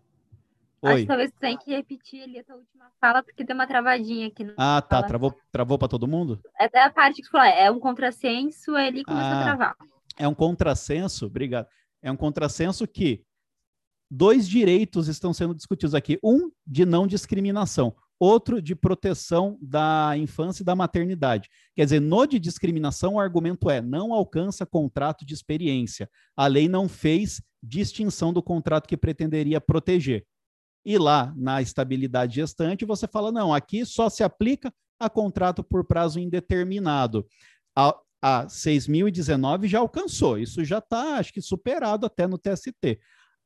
Oi. 0.82 0.92
Acho 0.92 1.02
que 1.02 1.08
talvez 1.08 1.32
tem 1.40 1.58
que 1.58 1.72
repetir 1.72 2.24
ali 2.24 2.40
a 2.40 2.44
tua 2.44 2.56
última 2.56 2.90
fala, 3.02 3.22
porque 3.22 3.44
tem 3.44 3.54
uma 3.54 3.68
travadinha 3.68 4.28
aqui. 4.28 4.46
Ah, 4.58 4.82
tá. 4.82 5.04
Travou, 5.04 5.36
travou 5.52 5.78
para 5.78 5.90
todo 5.90 6.08
mundo? 6.08 6.40
É, 6.58 6.70
é 6.72 6.84
a 6.84 6.90
parte 6.90 7.22
que 7.22 7.28
falou, 7.28 7.48
é 7.48 7.70
um 7.70 7.80
contrassenso, 7.80 8.78
ele 8.78 9.04
começou 9.04 9.28
ah, 9.28 9.40
a 9.40 9.44
travar 9.44 9.76
é 10.20 10.28
um 10.28 10.36
contrassenso, 10.36 11.26
obrigado, 11.26 11.66
é 12.02 12.12
um 12.12 12.18
contrassenso 12.18 12.86
que 12.86 13.24
dois 14.12 14.48
direitos 14.48 15.08
estão 15.08 15.34
sendo 15.34 15.56
discutidos 15.56 15.96
aqui. 15.96 16.20
Um, 16.22 16.52
de 16.68 16.86
não 16.86 17.08
discriminação. 17.08 17.96
Outro, 18.20 18.62
de 18.62 18.76
proteção 18.76 19.58
da 19.62 20.14
infância 20.18 20.62
e 20.62 20.66
da 20.66 20.76
maternidade. 20.76 21.50
Quer 21.74 21.86
dizer, 21.86 22.02
no 22.02 22.26
de 22.26 22.38
discriminação, 22.38 23.14
o 23.14 23.20
argumento 23.20 23.70
é 23.70 23.82
não 23.82 24.14
alcança 24.14 24.66
contrato 24.66 25.26
de 25.26 25.34
experiência. 25.34 26.10
A 26.36 26.46
lei 26.46 26.68
não 26.68 26.90
fez 26.90 27.42
distinção 27.64 28.34
do 28.34 28.44
contrato 28.44 28.88
que 28.88 28.98
pretenderia 28.98 29.62
proteger. 29.62 30.26
E 30.86 30.98
lá, 30.98 31.34
na 31.38 31.62
estabilidade 31.62 32.36
gestante, 32.36 32.86
você 32.86 33.08
fala, 33.08 33.32
não, 33.32 33.54
aqui 33.54 33.86
só 33.86 34.10
se 34.10 34.24
aplica 34.24 34.74
a 35.00 35.10
contrato 35.10 35.64
por 35.64 35.86
prazo 35.86 36.20
indeterminado 36.20 37.26
a 38.22 38.46
6.019 38.48 39.68
já 39.68 39.80
alcançou. 39.80 40.38
Isso 40.38 40.64
já 40.66 40.80
está, 40.80 41.16
acho 41.18 41.34
que, 41.34 41.42
superado 41.42 42.06
até 42.06 42.28
no 42.28 42.38
TST. 42.38 43.00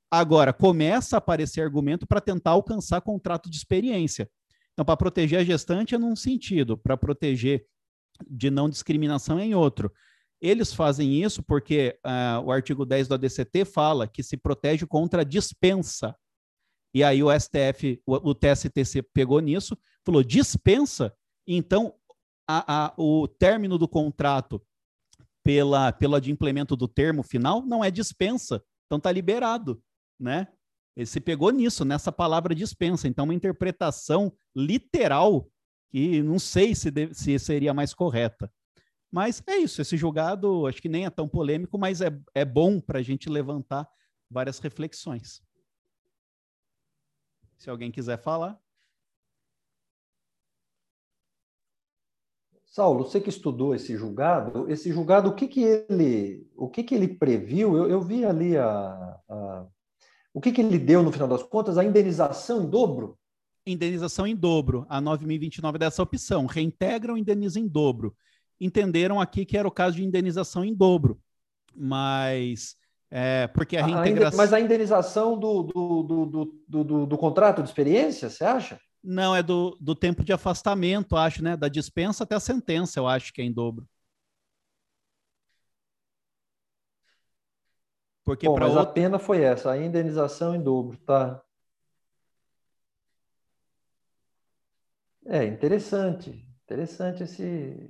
Agora, 0.10 0.54
começa 0.54 1.16
a 1.16 1.20
aparecer 1.20 1.62
argumento 1.62 2.08
para 2.08 2.22
tentar 2.22 2.52
alcançar 2.52 3.02
contrato 3.02 3.50
de 3.50 3.58
experiência. 3.58 4.30
Então, 4.74 4.84
para 4.84 4.98
proteger 4.98 5.40
a 5.40 5.44
gestante 5.44 5.96
é 5.96 5.98
num 5.98 6.16
sentido, 6.16 6.78
para 6.78 6.98
proteger 6.98 7.66
de 8.28 8.50
não 8.50 8.70
discriminação 8.70 9.40
é 9.40 9.46
em 9.46 9.56
outro. 9.56 9.92
Eles 10.42 10.74
fazem 10.74 11.24
isso 11.24 11.42
porque 11.42 11.98
uh, 12.06 12.42
o 12.44 12.52
artigo 12.52 12.86
10 12.86 13.08
do 13.08 13.14
ADCT 13.14 13.66
fala 13.66 14.08
que 14.08 14.22
se 14.22 14.36
protege 14.36 14.86
contra 14.86 15.24
dispensa. 15.24 16.16
E 16.94 17.04
aí 17.04 17.24
o 17.24 17.30
STF, 17.32 18.02
o, 18.06 18.32
o 18.32 18.36
TST 18.36 19.02
pegou 19.14 19.40
nisso, 19.40 19.78
falou 20.06 20.24
dispensa, 20.24 21.16
então 21.48 21.94
a, 22.48 22.86
a, 22.86 22.94
o 22.98 23.28
término 23.28 23.78
do 23.78 23.88
contrato 23.88 24.62
pela, 25.44 25.92
pelo 25.92 26.16
adimplemento 26.16 26.76
do 26.76 26.88
termo 26.88 27.24
final 27.24 27.66
não 27.66 27.84
é 27.84 27.90
dispensa, 27.90 28.64
então 28.86 28.98
está 28.98 29.12
liberado, 29.12 29.82
né? 30.20 30.48
Ele 30.96 31.06
se 31.06 31.20
pegou 31.20 31.50
nisso, 31.50 31.84
nessa 31.84 32.12
palavra 32.12 32.54
dispensa. 32.54 33.08
Então, 33.08 33.26
uma 33.26 33.34
interpretação 33.34 34.32
literal 34.56 35.48
que 35.90 36.22
não 36.24 36.40
sei 36.40 36.74
se, 36.74 36.92
se 37.14 37.38
seria 37.40 37.74
mais 37.74 37.94
correta. 37.94 38.52
Mas 39.12 39.44
é 39.46 39.58
isso, 39.58 39.80
esse 39.80 39.96
julgado 39.96 40.66
acho 40.66 40.82
que 40.82 40.90
nem 40.90 41.06
é 41.06 41.10
tão 41.12 41.30
polêmico, 41.30 41.78
mas 41.78 42.02
é, 42.02 42.10
é 42.34 42.44
bom 42.44 42.82
para 42.82 42.98
a 42.98 43.02
gente 43.04 43.30
levantar 43.30 43.88
várias 44.28 44.58
reflexões. 44.58 45.44
Se 47.60 47.70
alguém 47.70 47.92
quiser 47.92 48.18
falar. 48.18 48.60
Saulo, 52.66 53.06
você 53.06 53.22
que 53.22 53.30
estudou 53.30 53.76
esse 53.76 53.96
julgado, 53.96 54.68
esse 54.68 54.92
julgado, 54.92 55.30
o 55.30 55.36
que, 55.36 55.48
que 55.48 55.62
ele, 55.62 56.50
o 56.56 56.68
que, 56.68 56.84
que 56.84 56.96
ele 56.96 57.08
previu? 57.08 57.78
Eu, 57.78 57.88
eu 57.88 58.02
vi 58.02 58.26
ali 58.26 58.58
a, 58.58 59.22
a, 59.30 59.68
o 60.34 60.42
que, 60.42 60.52
que 60.52 60.62
ele 60.62 60.80
deu 60.80 61.04
no 61.04 61.12
final 61.12 61.28
das 61.28 61.44
contas, 61.44 61.78
a 61.78 61.84
indenização 61.84 62.64
em 62.64 62.70
dobro? 62.70 63.18
Indenização 63.66 64.26
em 64.26 64.36
dobro, 64.36 64.86
a 64.90 65.02
9.029 65.02 65.78
dessa 65.78 66.02
opção, 66.02 66.46
reintegram, 66.46 67.18
indeniza 67.18 67.60
em 67.60 67.68
dobro. 67.68 68.16
Entenderam 68.60 69.22
aqui 69.22 69.46
que 69.46 69.58
era 69.58 69.68
o 69.68 69.72
caso 69.72 69.96
de 69.96 70.04
indenização 70.04 70.66
em 70.66 70.74
dobro, 70.74 71.20
mas 71.76 72.76
é, 73.10 73.48
porque 73.48 73.78
a 73.78 73.86
reintegração... 73.86 74.38
mas 74.38 74.52
a 74.52 74.60
indenização 74.60 75.38
do, 75.38 75.64
do, 75.64 76.04
do, 76.04 76.26
do, 76.68 76.84
do, 76.84 77.06
do 77.06 77.18
contrato 77.18 77.62
de 77.62 77.70
experiência, 77.70 78.30
você 78.30 78.44
acha? 78.44 78.80
Não, 79.04 79.36
é 79.36 79.44
do, 79.44 79.78
do 79.80 79.94
tempo 79.94 80.24
de 80.24 80.34
afastamento, 80.34 81.16
acho, 81.16 81.44
né? 81.44 81.56
Da 81.56 81.68
dispensa 81.68 82.24
até 82.24 82.36
a 82.36 82.40
sentença, 82.40 83.00
eu 83.00 83.08
acho 83.08 83.32
que 83.32 83.42
é 83.42 83.46
em 83.46 83.52
dobro. 83.52 83.86
Porque 88.24 88.48
Bom, 88.48 88.58
mas 88.58 88.70
outra... 88.70 88.84
a 88.84 88.94
pena 88.94 89.20
foi 89.20 89.42
essa, 89.42 89.72
a 89.72 89.78
indenização 89.78 90.56
em 90.56 90.62
dobro, 90.62 90.98
tá? 90.98 91.44
É 95.26 95.46
interessante, 95.46 96.46
interessante 96.64 97.24
esse. 97.24 97.90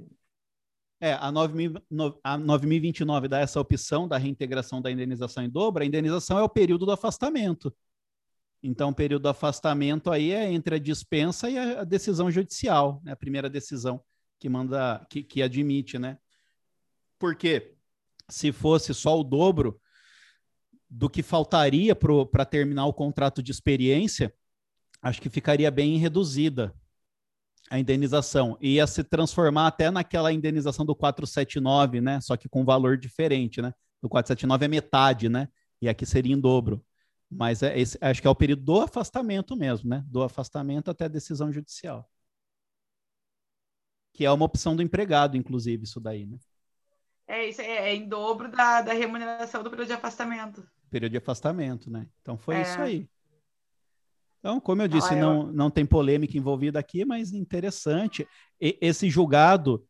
É, 0.99 1.14
a, 1.14 1.31
9, 1.31 1.73
a 2.23 2.38
9029 2.38 3.27
dá 3.27 3.39
essa 3.39 3.60
opção 3.60 4.07
da 4.07 4.18
reintegração 4.18 4.81
da 4.81 4.89
indenização 4.89 5.43
em 5.43 5.49
dobro. 5.49 5.84
A 5.84 5.85
indenização 5.85 6.39
é 6.39 6.43
o 6.43 6.49
período 6.49 6.85
do 6.85 6.91
afastamento. 6.91 7.76
Então, 8.61 8.89
o 8.89 8.95
período 8.95 9.23
do 9.23 9.30
afastamento 9.30 10.10
aí 10.10 10.31
é 10.31 10.49
entre 10.49 10.76
a 10.76 10.80
dispensa 10.80 11.49
e 11.49 11.57
a 11.57 11.84
decisão 11.84 12.31
judicial, 12.31 13.01
né? 13.03 13.11
a 13.11 13.18
primeira 13.18 13.49
decisão 13.49 14.01
que 14.39 14.47
manda, 14.47 15.05
que, 15.10 15.22
que 15.22 15.41
admite, 15.41 15.99
né? 15.99 16.18
Porque 17.19 17.76
se 18.30 18.53
fosse 18.53 18.93
só 18.93 19.19
o 19.19 19.23
dobro 19.23 19.81
do 20.95 21.09
que 21.09 21.23
faltaria 21.23 21.95
para 21.95 22.45
terminar 22.45 22.85
o 22.85 22.93
contrato 22.93 23.41
de 23.41 23.51
experiência, 23.51 24.31
acho 25.01 25.19
que 25.19 25.29
ficaria 25.29 25.71
bem 25.71 25.97
reduzida 25.97 26.71
a 27.69 27.79
indenização. 27.79 28.55
Ia 28.61 28.85
se 28.85 29.03
transformar 29.03 29.65
até 29.67 29.89
naquela 29.89 30.31
indenização 30.31 30.85
do 30.85 30.95
479, 30.95 31.99
né? 31.99 32.21
Só 32.21 32.37
que 32.37 32.47
com 32.47 32.63
valor 32.63 32.95
diferente, 32.95 33.59
né? 33.59 33.73
Do 34.03 34.07
479 34.07 34.65
é 34.65 34.67
metade, 34.67 35.29
né? 35.29 35.49
E 35.81 35.89
aqui 35.89 36.05
seria 36.05 36.33
em 36.33 36.39
dobro. 36.39 36.85
Mas 37.27 37.63
é 37.63 37.77
esse, 37.77 37.97
acho 37.99 38.21
que 38.21 38.27
é 38.27 38.29
o 38.29 38.35
período 38.35 38.63
do 38.63 38.81
afastamento 38.81 39.55
mesmo, 39.55 39.89
né? 39.89 40.03
Do 40.07 40.21
afastamento 40.21 40.91
até 40.91 41.05
a 41.05 41.09
decisão 41.09 41.51
judicial. 41.51 42.07
Que 44.13 44.25
é 44.25 44.31
uma 44.31 44.45
opção 44.45 44.75
do 44.75 44.83
empregado, 44.83 45.35
inclusive, 45.35 45.85
isso 45.85 45.99
daí, 45.99 46.27
né? 46.27 46.37
É, 47.25 47.49
isso 47.49 47.61
é, 47.61 47.89
é 47.89 47.95
em 47.95 48.07
dobro 48.07 48.51
da, 48.51 48.83
da 48.83 48.93
remuneração 48.93 49.63
do 49.63 49.71
período 49.71 49.87
de 49.87 49.93
afastamento. 49.93 50.63
Período 50.93 51.13
de 51.13 51.17
afastamento, 51.17 51.89
né? 51.89 52.05
Então 52.21 52.37
foi 52.37 52.57
é. 52.57 52.61
isso 52.61 52.79
aí. 52.79 53.09
Então, 54.39 54.59
como 54.59 54.81
eu 54.83 54.87
disse, 54.87 55.11
ah, 55.11 55.17
eu... 55.17 55.21
não, 55.21 55.51
não 55.51 55.71
tem 55.71 55.85
polêmica 55.85 56.37
envolvida 56.37 56.77
aqui, 56.77 57.03
mas 57.03 57.33
interessante. 57.33 58.27
E, 58.61 58.77
esse 58.79 59.09
julgado 59.09 59.83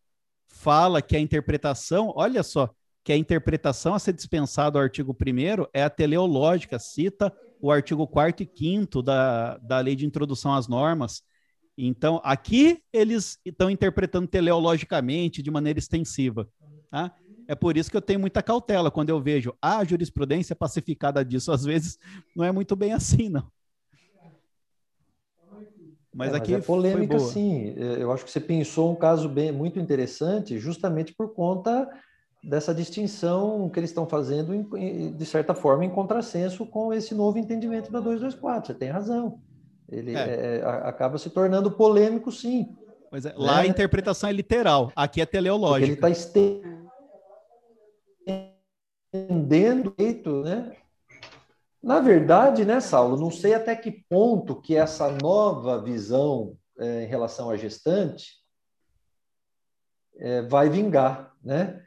fala 0.47 1.01
que 1.01 1.17
a 1.17 1.19
interpretação, 1.19 2.13
olha 2.15 2.41
só, 2.41 2.73
que 3.03 3.11
a 3.11 3.17
interpretação 3.17 3.93
a 3.93 3.99
ser 3.99 4.13
dispensada 4.13 4.79
ao 4.79 4.83
artigo 4.83 5.11
1 5.13 5.65
é 5.73 5.83
a 5.83 5.89
teleológica, 5.89 6.79
cita 6.79 7.35
o 7.59 7.69
artigo 7.69 8.07
4 8.07 8.43
e 8.43 8.51
5 8.57 9.01
da, 9.01 9.57
da 9.57 9.79
Lei 9.79 9.95
de 9.95 10.05
Introdução 10.05 10.53
às 10.53 10.67
Normas. 10.69 11.21
Então, 11.77 12.21
aqui 12.23 12.81
eles 12.93 13.39
estão 13.43 13.69
interpretando 13.69 14.27
teleologicamente, 14.27 15.41
de 15.41 15.51
maneira 15.51 15.79
extensiva. 15.79 16.47
Tá? 16.89 17.11
É 17.47 17.55
por 17.55 17.77
isso 17.77 17.91
que 17.91 17.97
eu 17.97 18.01
tenho 18.01 18.19
muita 18.19 18.41
cautela 18.41 18.89
quando 18.89 19.09
eu 19.09 19.21
vejo 19.21 19.53
a 19.61 19.79
ah, 19.79 19.83
jurisprudência 19.83 20.55
pacificada 20.55 21.23
disso. 21.23 21.51
Às 21.51 21.63
vezes 21.63 21.97
não 22.35 22.45
é 22.45 22.51
muito 22.51 22.75
bem 22.75 22.93
assim, 22.93 23.29
não. 23.29 23.47
Mas 26.13 26.33
é, 26.33 26.37
aqui 26.37 26.51
mas 26.51 26.63
é 26.63 26.65
polêmica, 26.65 27.19
sim. 27.19 27.73
É, 27.75 28.03
eu 28.03 28.11
acho 28.11 28.23
que 28.23 28.31
você 28.31 28.39
pensou 28.39 28.91
um 28.91 28.95
caso 28.95 29.27
bem 29.27 29.51
muito 29.51 29.79
interessante, 29.79 30.59
justamente 30.59 31.13
por 31.13 31.33
conta 31.33 31.89
dessa 32.43 32.73
distinção 32.73 33.69
que 33.69 33.79
eles 33.79 33.89
estão 33.89 34.05
fazendo, 34.05 34.53
de 35.17 35.25
certa 35.25 35.55
forma, 35.55 35.85
em 35.85 35.89
contrassenso 35.89 36.65
com 36.65 36.93
esse 36.93 37.15
novo 37.15 37.39
entendimento 37.39 37.91
da 37.91 37.99
224. 37.99 38.67
Você 38.67 38.73
tem 38.73 38.89
razão. 38.89 39.39
Ele 39.89 40.15
é. 40.15 40.59
É, 40.59 40.63
acaba 40.65 41.17
se 41.17 41.29
tornando 41.29 41.71
polêmico, 41.71 42.31
sim. 42.31 42.75
Pois 43.09 43.25
é. 43.25 43.29
Né? 43.29 43.35
Lá 43.37 43.59
a 43.59 43.67
interpretação 43.67 44.29
é 44.29 44.33
literal, 44.33 44.91
aqui 44.95 45.21
é 45.21 45.25
teleológica. 45.25 45.79
Porque 45.79 45.85
ele 45.85 45.93
está 45.93 46.09
estendendo 49.13 49.93
o 49.97 50.43
né? 50.43 50.75
Na 51.81 51.99
verdade, 51.99 52.65
né, 52.65 52.79
Saulo, 52.79 53.17
não 53.17 53.29
sei 53.29 53.53
até 53.53 53.75
que 53.75 53.91
ponto 54.09 54.61
que 54.61 54.75
essa 54.75 55.11
nova 55.11 55.81
visão 55.81 56.57
é, 56.79 57.03
em 57.03 57.07
relação 57.07 57.49
à 57.49 57.57
gestante 57.57 58.41
é, 60.17 60.41
vai 60.43 60.69
vingar, 60.69 61.33
né? 61.43 61.83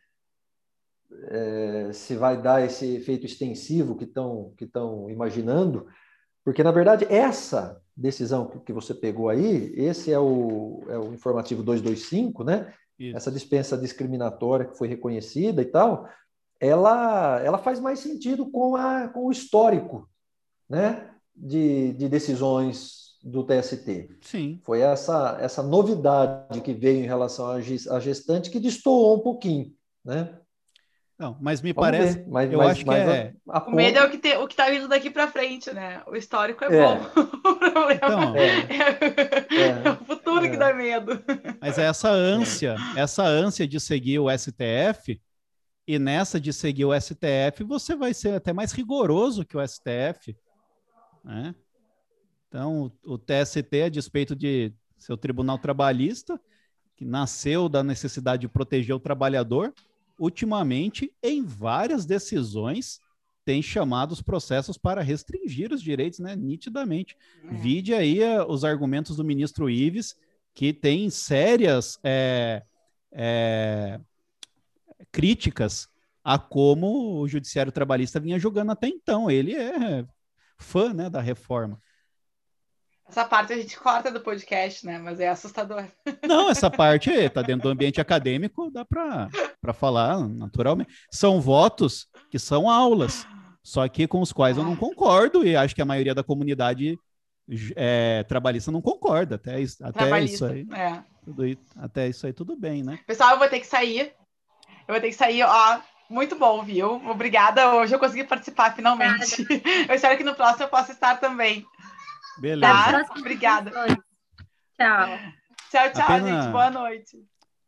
é, 1.29 1.91
se 1.93 2.15
vai 2.15 2.41
dar 2.41 2.65
esse 2.65 2.97
efeito 2.97 3.27
extensivo 3.27 3.97
que 3.97 4.05
estão 4.05 4.53
que 4.57 4.65
estão 4.65 5.11
imaginando, 5.11 5.87
porque 6.45 6.63
na 6.63 6.71
verdade 6.71 7.07
essa 7.09 7.81
decisão 7.97 8.47
que 8.65 8.73
você 8.73 8.95
pegou 8.95 9.29
aí, 9.29 9.73
esse 9.77 10.13
é 10.13 10.19
o, 10.19 10.85
é 10.89 10.99
o 10.99 11.13
informativo 11.13 11.63
225, 11.63 12.45
né? 12.45 12.73
Isso. 12.99 13.17
Essa 13.17 13.31
dispensa 13.31 13.77
discriminatória 13.77 14.67
que 14.67 14.77
foi 14.77 14.89
reconhecida 14.89 15.63
e 15.63 15.67
tal, 15.67 16.09
ela, 16.61 17.41
ela 17.43 17.59
faz 17.59 17.81
mais 17.81 18.01
sentido 18.01 18.51
com, 18.51 18.77
a, 18.77 19.09
com 19.09 19.27
o 19.27 19.33
histórico, 19.33 20.09
né? 20.69 21.11
De, 21.35 21.93
de 21.93 22.09
decisões 22.09 23.07
do 23.23 23.45
TST. 23.45 24.09
Sim. 24.23 24.61
Foi 24.65 24.81
essa, 24.81 25.37
essa 25.41 25.63
novidade 25.63 26.61
que 26.61 26.73
veio 26.73 27.05
em 27.05 27.07
relação 27.07 27.47
à 27.49 27.61
gestante 27.61 28.51
que 28.51 28.61
destoou 28.61 29.17
um 29.17 29.21
pouquinho, 29.21 29.73
né? 30.05 30.39
Não, 31.19 31.37
mas 31.41 31.63
me 31.63 31.73
Vamos 31.73 31.91
parece. 31.91 32.25
Mas, 32.29 32.53
eu 32.53 32.59
mas, 32.59 32.71
acho 32.73 32.87
mas 32.87 33.05
que 33.05 33.11
é. 33.11 33.33
A, 33.49 33.59
a 33.59 33.67
o 33.67 33.75
medo 33.75 33.99
é 33.99 34.05
o 34.05 34.11
que, 34.11 34.19
te, 34.19 34.37
o 34.37 34.47
que 34.47 34.55
tá 34.55 34.69
vindo 34.69 34.87
daqui 34.87 35.09
para 35.09 35.27
frente, 35.27 35.73
né? 35.73 36.03
O 36.07 36.15
histórico 36.15 36.63
é, 36.65 36.77
é. 36.77 36.83
bom. 36.83 37.01
o 37.51 37.57
problema 37.57 37.93
então, 37.95 38.37
é, 38.37 38.49
é, 38.49 39.89
é, 39.89 39.91
o 39.93 40.05
futuro 40.05 40.43
que 40.43 40.59
dá 40.59 40.75
medo. 40.75 41.23
Mas 41.59 41.79
é 41.79 41.87
essa 41.87 42.11
ânsia, 42.11 42.77
essa 42.95 43.23
ânsia 43.25 43.67
de 43.67 43.81
seguir 43.81 44.19
o 44.19 44.31
STF, 44.31 45.19
e 45.87 45.99
nessa 45.99 46.41
de 46.41 46.53
seguir 46.53 46.85
o 46.85 47.01
STF, 47.01 47.63
você 47.65 47.95
vai 47.95 48.13
ser 48.13 48.35
até 48.35 48.53
mais 48.53 48.73
rigoroso 48.73 49.45
que 49.45 49.57
o 49.57 49.67
STF. 49.67 50.37
Né? 51.23 51.55
Então, 52.49 52.91
o 53.05 53.17
TST, 53.17 53.83
a 53.85 53.89
despeito 53.89 54.35
de 54.35 54.73
seu 54.99 55.17
tribunal 55.17 55.59
trabalhista, 55.59 56.41
que 56.97 57.05
nasceu 57.05 57.69
da 57.69 57.85
necessidade 57.85 58.41
de 58.43 58.49
proteger 58.49 58.97
o 58.97 59.01
trabalhador, 59.01 59.73
ultimamente, 60.19 61.13
em 61.23 61.45
várias 61.45 62.07
decisões, 62.07 63.01
tem 63.45 63.63
chamado 63.63 64.11
os 64.11 64.21
processos 64.21 64.77
para 64.77 65.03
restringir 65.03 65.73
os 65.73 65.81
direitos, 65.81 66.19
né, 66.19 66.35
nitidamente. 66.35 67.17
É. 67.45 67.55
Vide 67.55 67.95
aí 67.95 68.21
uh, 68.21 68.45
os 68.49 68.65
argumentos 68.65 69.17
do 69.17 69.25
ministro 69.25 69.71
Ives, 69.71 70.17
que 70.53 70.73
tem 70.73 71.11
sérias 71.11 71.99
é, 72.03 72.63
é, 73.13 74.01
críticas 75.13 75.89
a 76.25 76.39
como 76.39 77.21
o 77.21 77.29
judiciário 77.29 77.71
trabalhista 77.71 78.19
vinha 78.19 78.39
jogando 78.39 78.73
até 78.73 78.89
então. 78.89 79.31
Ele 79.31 79.55
é 79.55 80.05
fã 80.59 80.93
né, 80.93 81.09
da 81.09 81.21
reforma. 81.21 81.81
Essa 83.09 83.25
parte 83.25 83.53
a 83.53 83.57
gente 83.57 83.79
corta 83.79 84.11
do 84.11 84.21
podcast, 84.21 84.85
né? 84.85 84.99
Mas 84.99 85.21
é 85.21 85.29
assustador. 85.29 85.85
Não, 86.27 86.51
essa 86.51 86.69
parte 86.69 87.11
está 87.11 87.41
dentro 87.41 87.63
do 87.63 87.69
ambiente 87.69 88.01
acadêmico, 88.01 88.71
dá 88.71 88.85
para 88.85 89.73
falar 89.73 90.29
naturalmente. 90.29 90.93
São 91.11 91.41
votos 91.41 92.09
que 92.31 92.39
são 92.39 92.69
aulas, 92.69 93.25
só 93.63 93.87
que 93.89 94.09
com 94.09 94.21
os 94.21 94.33
quais 94.33 94.57
eu 94.57 94.65
não 94.65 94.75
concordo 94.75 95.47
e 95.47 95.55
acho 95.55 95.75
que 95.75 95.83
a 95.83 95.87
maioria 95.87 96.15
da 96.15 96.25
comunidade 96.25 96.99
é, 97.77 98.25
trabalhista 98.25 98.73
não 98.73 98.83
concorda. 98.83 99.37
Até, 99.37 99.63
até 99.83 100.21
isso 100.25 100.45
aí. 100.45 100.67
É. 100.73 101.03
Tudo, 101.25 101.43
até 101.77 102.09
isso 102.09 102.27
aí, 102.27 102.33
tudo 102.33 102.57
bem, 102.57 102.83
né? 102.83 102.99
Pessoal, 103.07 103.33
eu 103.33 103.39
vou 103.39 103.49
ter 103.49 103.61
que 103.61 103.67
sair. 103.67 104.13
Eu 104.87 104.95
vou 104.95 105.01
ter 105.01 105.09
que 105.09 105.15
sair, 105.15 105.43
ó. 105.43 105.81
Muito 106.09 106.37
bom, 106.37 106.63
viu? 106.63 107.03
Obrigada. 107.09 107.75
Hoje 107.75 107.95
eu 107.95 107.99
consegui 107.99 108.25
participar 108.25 108.75
finalmente. 108.75 109.45
Eu 109.89 109.95
espero 109.95 110.17
que 110.17 110.23
no 110.23 110.37
próximo 110.37 110.65
eu 110.65 110.69
possa 110.69 110.93
estar 110.93 111.17
também. 111.17 111.67
Beleza. 112.39 112.73
Tá? 112.73 113.07
Obrigada. 113.19 113.71
Tchau. 113.71 115.19
Tchau, 115.71 115.93
tchau, 115.93 116.03
Apenas... 116.03 116.45
gente. 116.45 116.53
Boa 116.53 116.71
noite. 116.71 117.19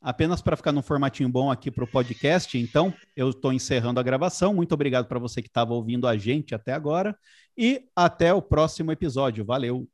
Apenas 0.00 0.40
para 0.40 0.56
ficar 0.56 0.70
num 0.70 0.82
formatinho 0.82 1.28
bom 1.28 1.50
aqui 1.50 1.72
para 1.72 1.82
o 1.82 1.90
podcast, 1.90 2.56
então, 2.56 2.94
eu 3.16 3.30
estou 3.30 3.52
encerrando 3.52 3.98
a 3.98 4.02
gravação. 4.02 4.54
Muito 4.54 4.72
obrigado 4.72 5.06
para 5.06 5.18
você 5.18 5.42
que 5.42 5.48
estava 5.48 5.74
ouvindo 5.74 6.06
a 6.06 6.16
gente 6.16 6.54
até 6.54 6.72
agora 6.72 7.18
e 7.56 7.82
até 7.96 8.32
o 8.32 8.40
próximo 8.40 8.92
episódio. 8.92 9.44
Valeu! 9.44 9.88